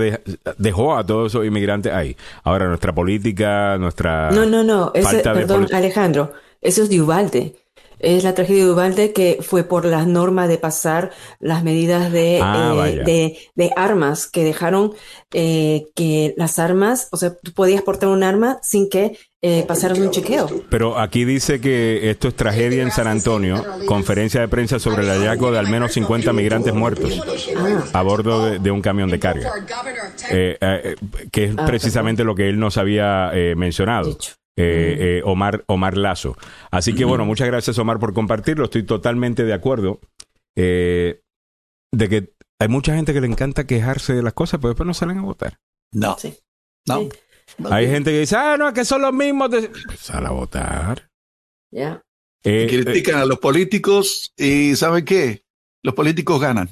dejó 0.59 0.97
a 0.97 1.05
todos 1.05 1.33
esos 1.33 1.47
inmigrantes 1.47 1.93
ahí. 1.93 2.17
Ahora, 2.45 2.69
nuestra 2.69 2.95
política, 2.95 3.77
nuestra. 3.79 4.31
No, 4.31 4.45
no, 4.45 4.63
no, 4.63 4.93
perdón, 4.93 5.67
Alejandro, 5.73 6.33
eso 6.61 6.83
es 6.83 6.91
de 6.91 7.01
Ubalde. 7.01 7.55
Es 7.98 8.24
la 8.24 8.35
tragedia 8.35 8.64
de 8.64 8.70
Ubalde 8.73 9.12
que 9.12 9.39
fue 9.40 9.64
por 9.64 9.85
la 9.86 10.05
norma 10.05 10.47
de 10.48 10.59
pasar 10.59 11.10
las 11.40 11.64
medidas 11.64 12.12
de, 12.12 12.40
Ah, 12.43 12.74
eh, 12.86 13.02
de, 13.05 13.39
de 13.55 13.70
armas, 13.77 14.27
que 14.27 14.44
dejaron 14.44 14.93
eh, 15.32 15.86
que 15.94 16.35
las 16.36 16.59
armas, 16.59 17.09
o 17.12 17.16
sea, 17.16 17.35
tú 17.36 17.52
podías 17.52 17.82
portar 17.82 18.10
un 18.10 18.23
arma 18.23 18.59
sin 18.62 18.90
que 18.90 19.16
eh, 19.43 19.64
pasaran 19.66 20.01
un 20.02 20.10
chequeo. 20.10 20.48
Pero 20.68 20.98
aquí 20.98 21.24
dice 21.24 21.60
que 21.60 22.10
esto 22.10 22.28
es 22.28 22.35
tragedia 22.35 22.82
en 22.82 22.90
San 22.90 23.06
Antonio, 23.06 23.64
conferencia 23.86 24.40
de 24.40 24.48
prensa 24.48 24.78
sobre 24.78 25.02
el 25.05 25.09
hallazgo 25.10 25.51
de 25.52 25.59
al 25.59 25.68
menos 25.68 25.93
50 25.93 26.32
migrantes 26.32 26.74
muertos 26.74 27.23
a 27.93 28.02
bordo 28.02 28.44
de, 28.47 28.59
de 28.59 28.70
un 28.70 28.82
camión 28.82 29.10
de 29.10 29.18
carga, 29.18 29.52
Eh, 30.31 30.56
eh, 30.60 30.97
que 31.31 31.44
es 31.44 31.55
Ah, 31.56 31.64
precisamente 31.66 32.24
lo 32.24 32.35
que 32.35 32.48
él 32.48 32.59
nos 32.59 32.77
había 32.77 33.31
mencionado. 33.56 34.16
Eh, 34.59 35.19
eh, 35.19 35.23
Omar, 35.24 35.65
Omar 35.66 35.99
Lazo. 35.99 36.37
Así 36.70 36.95
que 36.95 37.05
bueno, 37.05 37.27
muchas 37.27 37.47
gracias 37.47 37.78
Omar 37.78 37.99
por 37.99 38.15
compartirlo. 38.15 38.65
Estoy 38.65 38.85
totalmente 38.85 39.45
de 39.45 39.53
acuerdo 39.53 40.01
eh, 40.57 41.20
de 41.93 42.09
que 42.09 42.33
hay 42.59 42.69
mucha 42.69 42.95
gente 42.95 43.12
que 43.12 43.20
le 43.20 43.27
encanta 43.27 43.66
quejarse 43.66 44.15
de 44.15 44.23
las 44.23 44.33
cosas, 44.33 44.59
pero 44.59 44.70
después 44.70 44.87
no 44.87 44.95
salen 44.95 45.19
a 45.19 45.23
votar. 45.23 45.59
No. 45.93 46.16
Sí. 46.19 46.35
No. 46.87 47.01
Sí. 47.01 47.09
Hay 47.70 47.87
gente 47.89 48.11
que 48.11 48.20
dice, 48.20 48.37
ah, 48.37 48.57
no, 48.59 48.73
que 48.73 48.85
son 48.85 49.03
los 49.03 49.12
mismos. 49.12 49.51
de-". 49.51 49.70
Sal 49.97 50.27
a 50.27 50.31
votar. 50.31 51.11
Ya. 51.70 52.03
Eh, 52.43 52.65
eh, 52.65 52.66
Critican 52.66 53.16
a 53.16 53.24
los 53.27 53.39
políticos 53.39 54.33
y 54.37 54.74
¿saben 54.77 55.05
qué? 55.05 55.45
Los 55.83 55.95
políticos 55.95 56.41
ganan. 56.41 56.70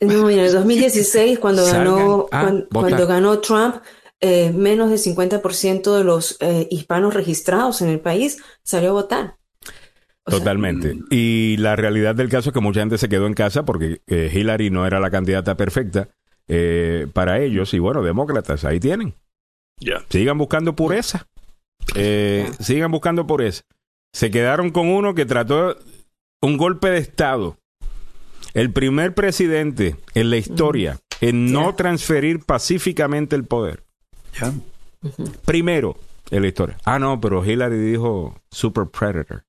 No, 0.00 0.26
mira, 0.26 0.42
en 0.42 0.46
el 0.48 0.52
2016, 0.52 1.38
cuando 1.38 1.64
Salgan 1.64 1.96
ganó, 1.96 2.26
cuando, 2.70 3.06
ganó 3.06 3.38
Trump, 3.40 3.76
eh, 4.20 4.52
menos 4.52 4.90
del 4.90 4.98
50% 4.98 5.96
de 5.96 6.04
los 6.04 6.36
eh, 6.40 6.68
hispanos 6.70 7.14
registrados 7.14 7.82
en 7.82 7.88
el 7.88 8.00
país 8.00 8.38
salió 8.62 8.90
a 8.90 8.94
votar. 8.94 9.36
O 10.26 10.30
sea, 10.30 10.38
Totalmente. 10.38 10.96
Y 11.10 11.56
la 11.58 11.76
realidad 11.76 12.14
del 12.14 12.30
caso 12.30 12.50
es 12.50 12.54
que 12.54 12.60
mucha 12.60 12.80
gente 12.80 12.96
se 12.96 13.08
quedó 13.08 13.26
en 13.26 13.34
casa 13.34 13.64
porque 13.64 14.00
eh, 14.06 14.30
Hillary 14.32 14.70
no 14.70 14.86
era 14.86 14.98
la 14.98 15.10
candidata 15.10 15.56
perfecta 15.56 16.08
eh, 16.48 17.06
para 17.12 17.40
ellos. 17.40 17.74
Y 17.74 17.78
bueno, 17.78 18.02
demócratas, 18.02 18.64
ahí 18.64 18.80
tienen. 18.80 19.14
Ya. 19.80 20.02
Sigan 20.08 20.38
buscando 20.38 20.74
pureza. 20.74 21.26
Eh, 21.94 22.50
sigan 22.58 22.90
buscando 22.90 23.26
pureza. 23.26 23.64
Se 24.12 24.30
quedaron 24.30 24.70
con 24.70 24.88
uno 24.88 25.14
que 25.14 25.26
trató 25.26 25.76
un 26.40 26.56
golpe 26.56 26.90
de 26.90 26.98
Estado. 26.98 27.58
El 28.54 28.72
primer 28.72 29.14
presidente 29.14 29.96
en 30.14 30.30
la 30.30 30.36
historia 30.36 31.00
en 31.20 31.52
no 31.52 31.74
transferir 31.74 32.40
pacíficamente 32.40 33.36
el 33.36 33.44
poder. 33.44 33.83
Ya. 34.40 34.52
Primero 35.44 35.96
la 36.30 36.46
historia. 36.46 36.76
Ah, 36.84 36.98
no, 36.98 37.20
pero 37.20 37.44
Hillary 37.44 37.78
dijo 37.78 38.34
Super 38.50 38.86
Predator. 38.86 39.44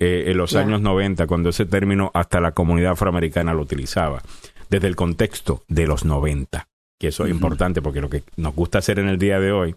eh, 0.00 0.30
en 0.30 0.36
los 0.36 0.56
años 0.56 0.80
90, 0.80 1.26
cuando 1.28 1.50
ese 1.50 1.64
término 1.64 2.10
hasta 2.14 2.40
la 2.40 2.52
comunidad 2.52 2.92
afroamericana 2.92 3.54
lo 3.54 3.62
utilizaba. 3.62 4.22
Desde 4.68 4.88
el 4.88 4.96
contexto 4.96 5.62
de 5.68 5.86
los 5.86 6.04
90. 6.04 6.66
Que 6.98 7.08
eso 7.08 7.24
es 7.24 7.30
importante 7.30 7.82
porque 7.82 8.00
lo 8.00 8.08
que 8.10 8.24
nos 8.36 8.54
gusta 8.54 8.78
hacer 8.78 8.98
en 8.98 9.08
el 9.08 9.18
día 9.18 9.38
de 9.38 9.52
hoy 9.52 9.76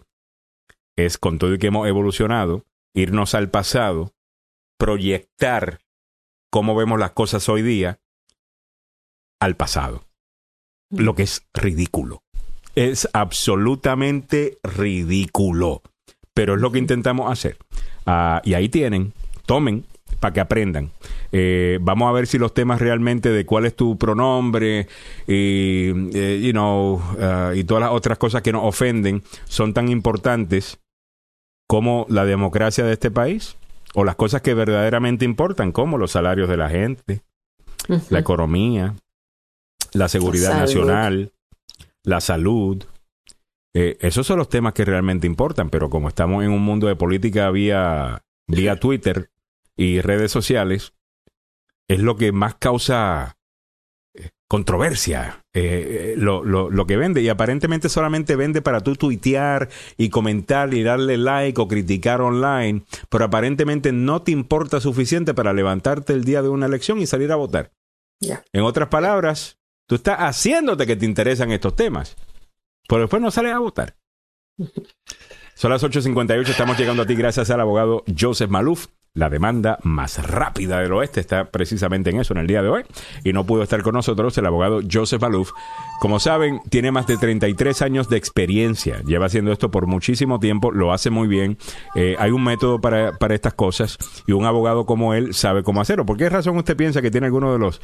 es, 0.96 1.18
con 1.18 1.38
todo 1.38 1.54
y 1.54 1.58
que 1.58 1.66
hemos 1.68 1.86
evolucionado, 1.86 2.64
irnos 2.94 3.34
al 3.34 3.50
pasado, 3.50 4.12
proyectar 4.78 5.80
cómo 6.50 6.74
vemos 6.74 6.98
las 6.98 7.12
cosas 7.12 7.48
hoy 7.48 7.62
día 7.62 8.00
al 9.40 9.54
pasado. 9.56 10.04
Lo 10.90 11.14
que 11.14 11.24
es 11.24 11.46
ridículo. 11.52 12.22
Es 12.76 13.08
absolutamente 13.12 14.58
ridículo. 14.62 15.82
Pero 16.32 16.54
es 16.54 16.60
lo 16.60 16.70
que 16.70 16.78
intentamos 16.78 17.32
hacer. 17.32 17.56
Ah, 18.04 18.40
y 18.44 18.54
ahí 18.54 18.68
tienen, 18.68 19.12
tomen 19.46 19.84
para 20.20 20.32
que 20.32 20.40
aprendan. 20.40 20.90
Eh, 21.32 21.78
vamos 21.80 22.08
a 22.08 22.12
ver 22.12 22.26
si 22.26 22.38
los 22.38 22.54
temas 22.54 22.80
realmente 22.80 23.30
de 23.30 23.44
cuál 23.44 23.66
es 23.66 23.74
tu 23.74 23.98
pronombre 23.98 24.86
y, 25.26 25.90
eh, 26.14 26.40
you 26.42 26.52
know, 26.52 27.02
ah, 27.20 27.52
y 27.54 27.64
todas 27.64 27.82
las 27.82 27.92
otras 27.92 28.18
cosas 28.18 28.42
que 28.42 28.52
nos 28.52 28.64
ofenden 28.64 29.22
son 29.46 29.74
tan 29.74 29.88
importantes 29.88 30.78
como 31.66 32.06
la 32.08 32.24
democracia 32.24 32.84
de 32.84 32.92
este 32.92 33.10
país 33.10 33.56
o 33.94 34.04
las 34.04 34.16
cosas 34.16 34.42
que 34.42 34.54
verdaderamente 34.54 35.24
importan, 35.24 35.72
como 35.72 35.98
los 35.98 36.12
salarios 36.12 36.48
de 36.48 36.56
la 36.56 36.68
gente, 36.68 37.22
la 38.10 38.18
economía, 38.18 38.94
la 39.92 40.08
seguridad 40.08 40.58
nacional, 40.58 41.32
la 42.06 42.20
salud. 42.20 42.82
Eh, 43.74 43.98
esos 44.00 44.26
son 44.26 44.38
los 44.38 44.48
temas 44.48 44.72
que 44.72 44.86
realmente 44.86 45.26
importan, 45.26 45.68
pero 45.68 45.90
como 45.90 46.08
estamos 46.08 46.42
en 46.44 46.50
un 46.50 46.62
mundo 46.62 46.86
de 46.86 46.96
política 46.96 47.50
vía, 47.50 48.22
vía 48.46 48.76
Twitter 48.76 49.30
y 49.76 50.00
redes 50.00 50.32
sociales, 50.32 50.94
es 51.88 52.00
lo 52.00 52.16
que 52.16 52.32
más 52.32 52.54
causa 52.54 53.36
eh, 54.14 54.30
controversia, 54.48 55.44
eh, 55.52 56.14
lo, 56.16 56.42
lo, 56.44 56.70
lo 56.70 56.86
que 56.86 56.96
vende. 56.96 57.20
Y 57.22 57.28
aparentemente 57.28 57.88
solamente 57.88 58.36
vende 58.36 58.62
para 58.62 58.80
tú 58.80 58.94
tuitear 58.94 59.68
y 59.98 60.08
comentar 60.08 60.72
y 60.72 60.84
darle 60.84 61.18
like 61.18 61.60
o 61.60 61.68
criticar 61.68 62.20
online, 62.20 62.84
pero 63.10 63.24
aparentemente 63.24 63.92
no 63.92 64.22
te 64.22 64.30
importa 64.30 64.80
suficiente 64.80 65.34
para 65.34 65.52
levantarte 65.52 66.12
el 66.12 66.24
día 66.24 66.40
de 66.40 66.48
una 66.48 66.66
elección 66.66 67.00
y 67.00 67.06
salir 67.06 67.32
a 67.32 67.36
votar. 67.36 67.72
En 68.52 68.62
otras 68.62 68.88
palabras, 68.88 69.58
tú 69.86 69.94
estás 69.94 70.18
haciéndote 70.18 70.86
que 70.86 70.96
te 70.96 71.06
interesan 71.06 71.52
estos 71.52 71.74
temas, 71.76 72.16
pero 72.88 73.02
después 73.02 73.22
no 73.22 73.30
sales 73.30 73.52
a 73.52 73.58
votar. 73.58 73.96
Son 75.54 75.70
las 75.70 75.82
8.58, 75.82 76.48
estamos 76.48 76.78
llegando 76.78 77.02
a 77.02 77.06
ti 77.06 77.14
gracias 77.14 77.50
al 77.50 77.60
abogado 77.60 78.04
Joseph 78.18 78.50
Maluf. 78.50 78.88
La 79.14 79.30
demanda 79.30 79.78
más 79.82 80.22
rápida 80.28 80.78
del 80.80 80.92
oeste 80.92 81.20
está 81.20 81.50
precisamente 81.50 82.10
en 82.10 82.20
eso 82.20 82.34
en 82.34 82.40
el 82.40 82.46
día 82.46 82.60
de 82.60 82.68
hoy. 82.68 82.82
Y 83.24 83.32
no 83.32 83.46
pudo 83.46 83.62
estar 83.62 83.82
con 83.82 83.94
nosotros 83.94 84.36
el 84.36 84.44
abogado 84.44 84.82
Joseph 84.92 85.22
Maluf. 85.22 85.52
Como 86.00 86.20
saben, 86.20 86.60
tiene 86.68 86.92
más 86.92 87.06
de 87.06 87.16
33 87.16 87.80
años 87.80 88.10
de 88.10 88.18
experiencia. 88.18 89.00
Lleva 89.06 89.24
haciendo 89.24 89.52
esto 89.52 89.70
por 89.70 89.86
muchísimo 89.86 90.38
tiempo, 90.38 90.70
lo 90.70 90.92
hace 90.92 91.08
muy 91.08 91.28
bien. 91.28 91.56
Eh, 91.94 92.16
hay 92.18 92.30
un 92.30 92.44
método 92.44 92.78
para, 92.78 93.16
para 93.16 93.34
estas 93.34 93.54
cosas 93.54 93.96
y 94.26 94.32
un 94.32 94.44
abogado 94.44 94.84
como 94.84 95.14
él 95.14 95.32
sabe 95.32 95.62
cómo 95.62 95.80
hacerlo. 95.80 96.04
¿Por 96.04 96.18
qué 96.18 96.28
razón 96.28 96.58
usted 96.58 96.76
piensa 96.76 97.00
que 97.00 97.10
tiene 97.10 97.28
alguno 97.28 97.54
de 97.54 97.58
los 97.58 97.80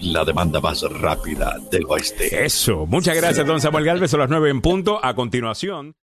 la 0.00 0.24
demanda 0.24 0.60
más 0.60 0.82
rápida 0.82 1.56
del 1.70 1.84
oeste. 1.88 2.44
Eso. 2.44 2.86
Muchas 2.86 3.16
gracias, 3.16 3.46
don 3.46 3.60
Samuel 3.60 3.84
Galvez. 3.84 4.10
Son 4.10 4.20
las 4.20 4.30
nueve 4.30 4.50
en 4.50 4.60
punto. 4.60 5.04
A 5.04 5.14
continuación. 5.14 5.94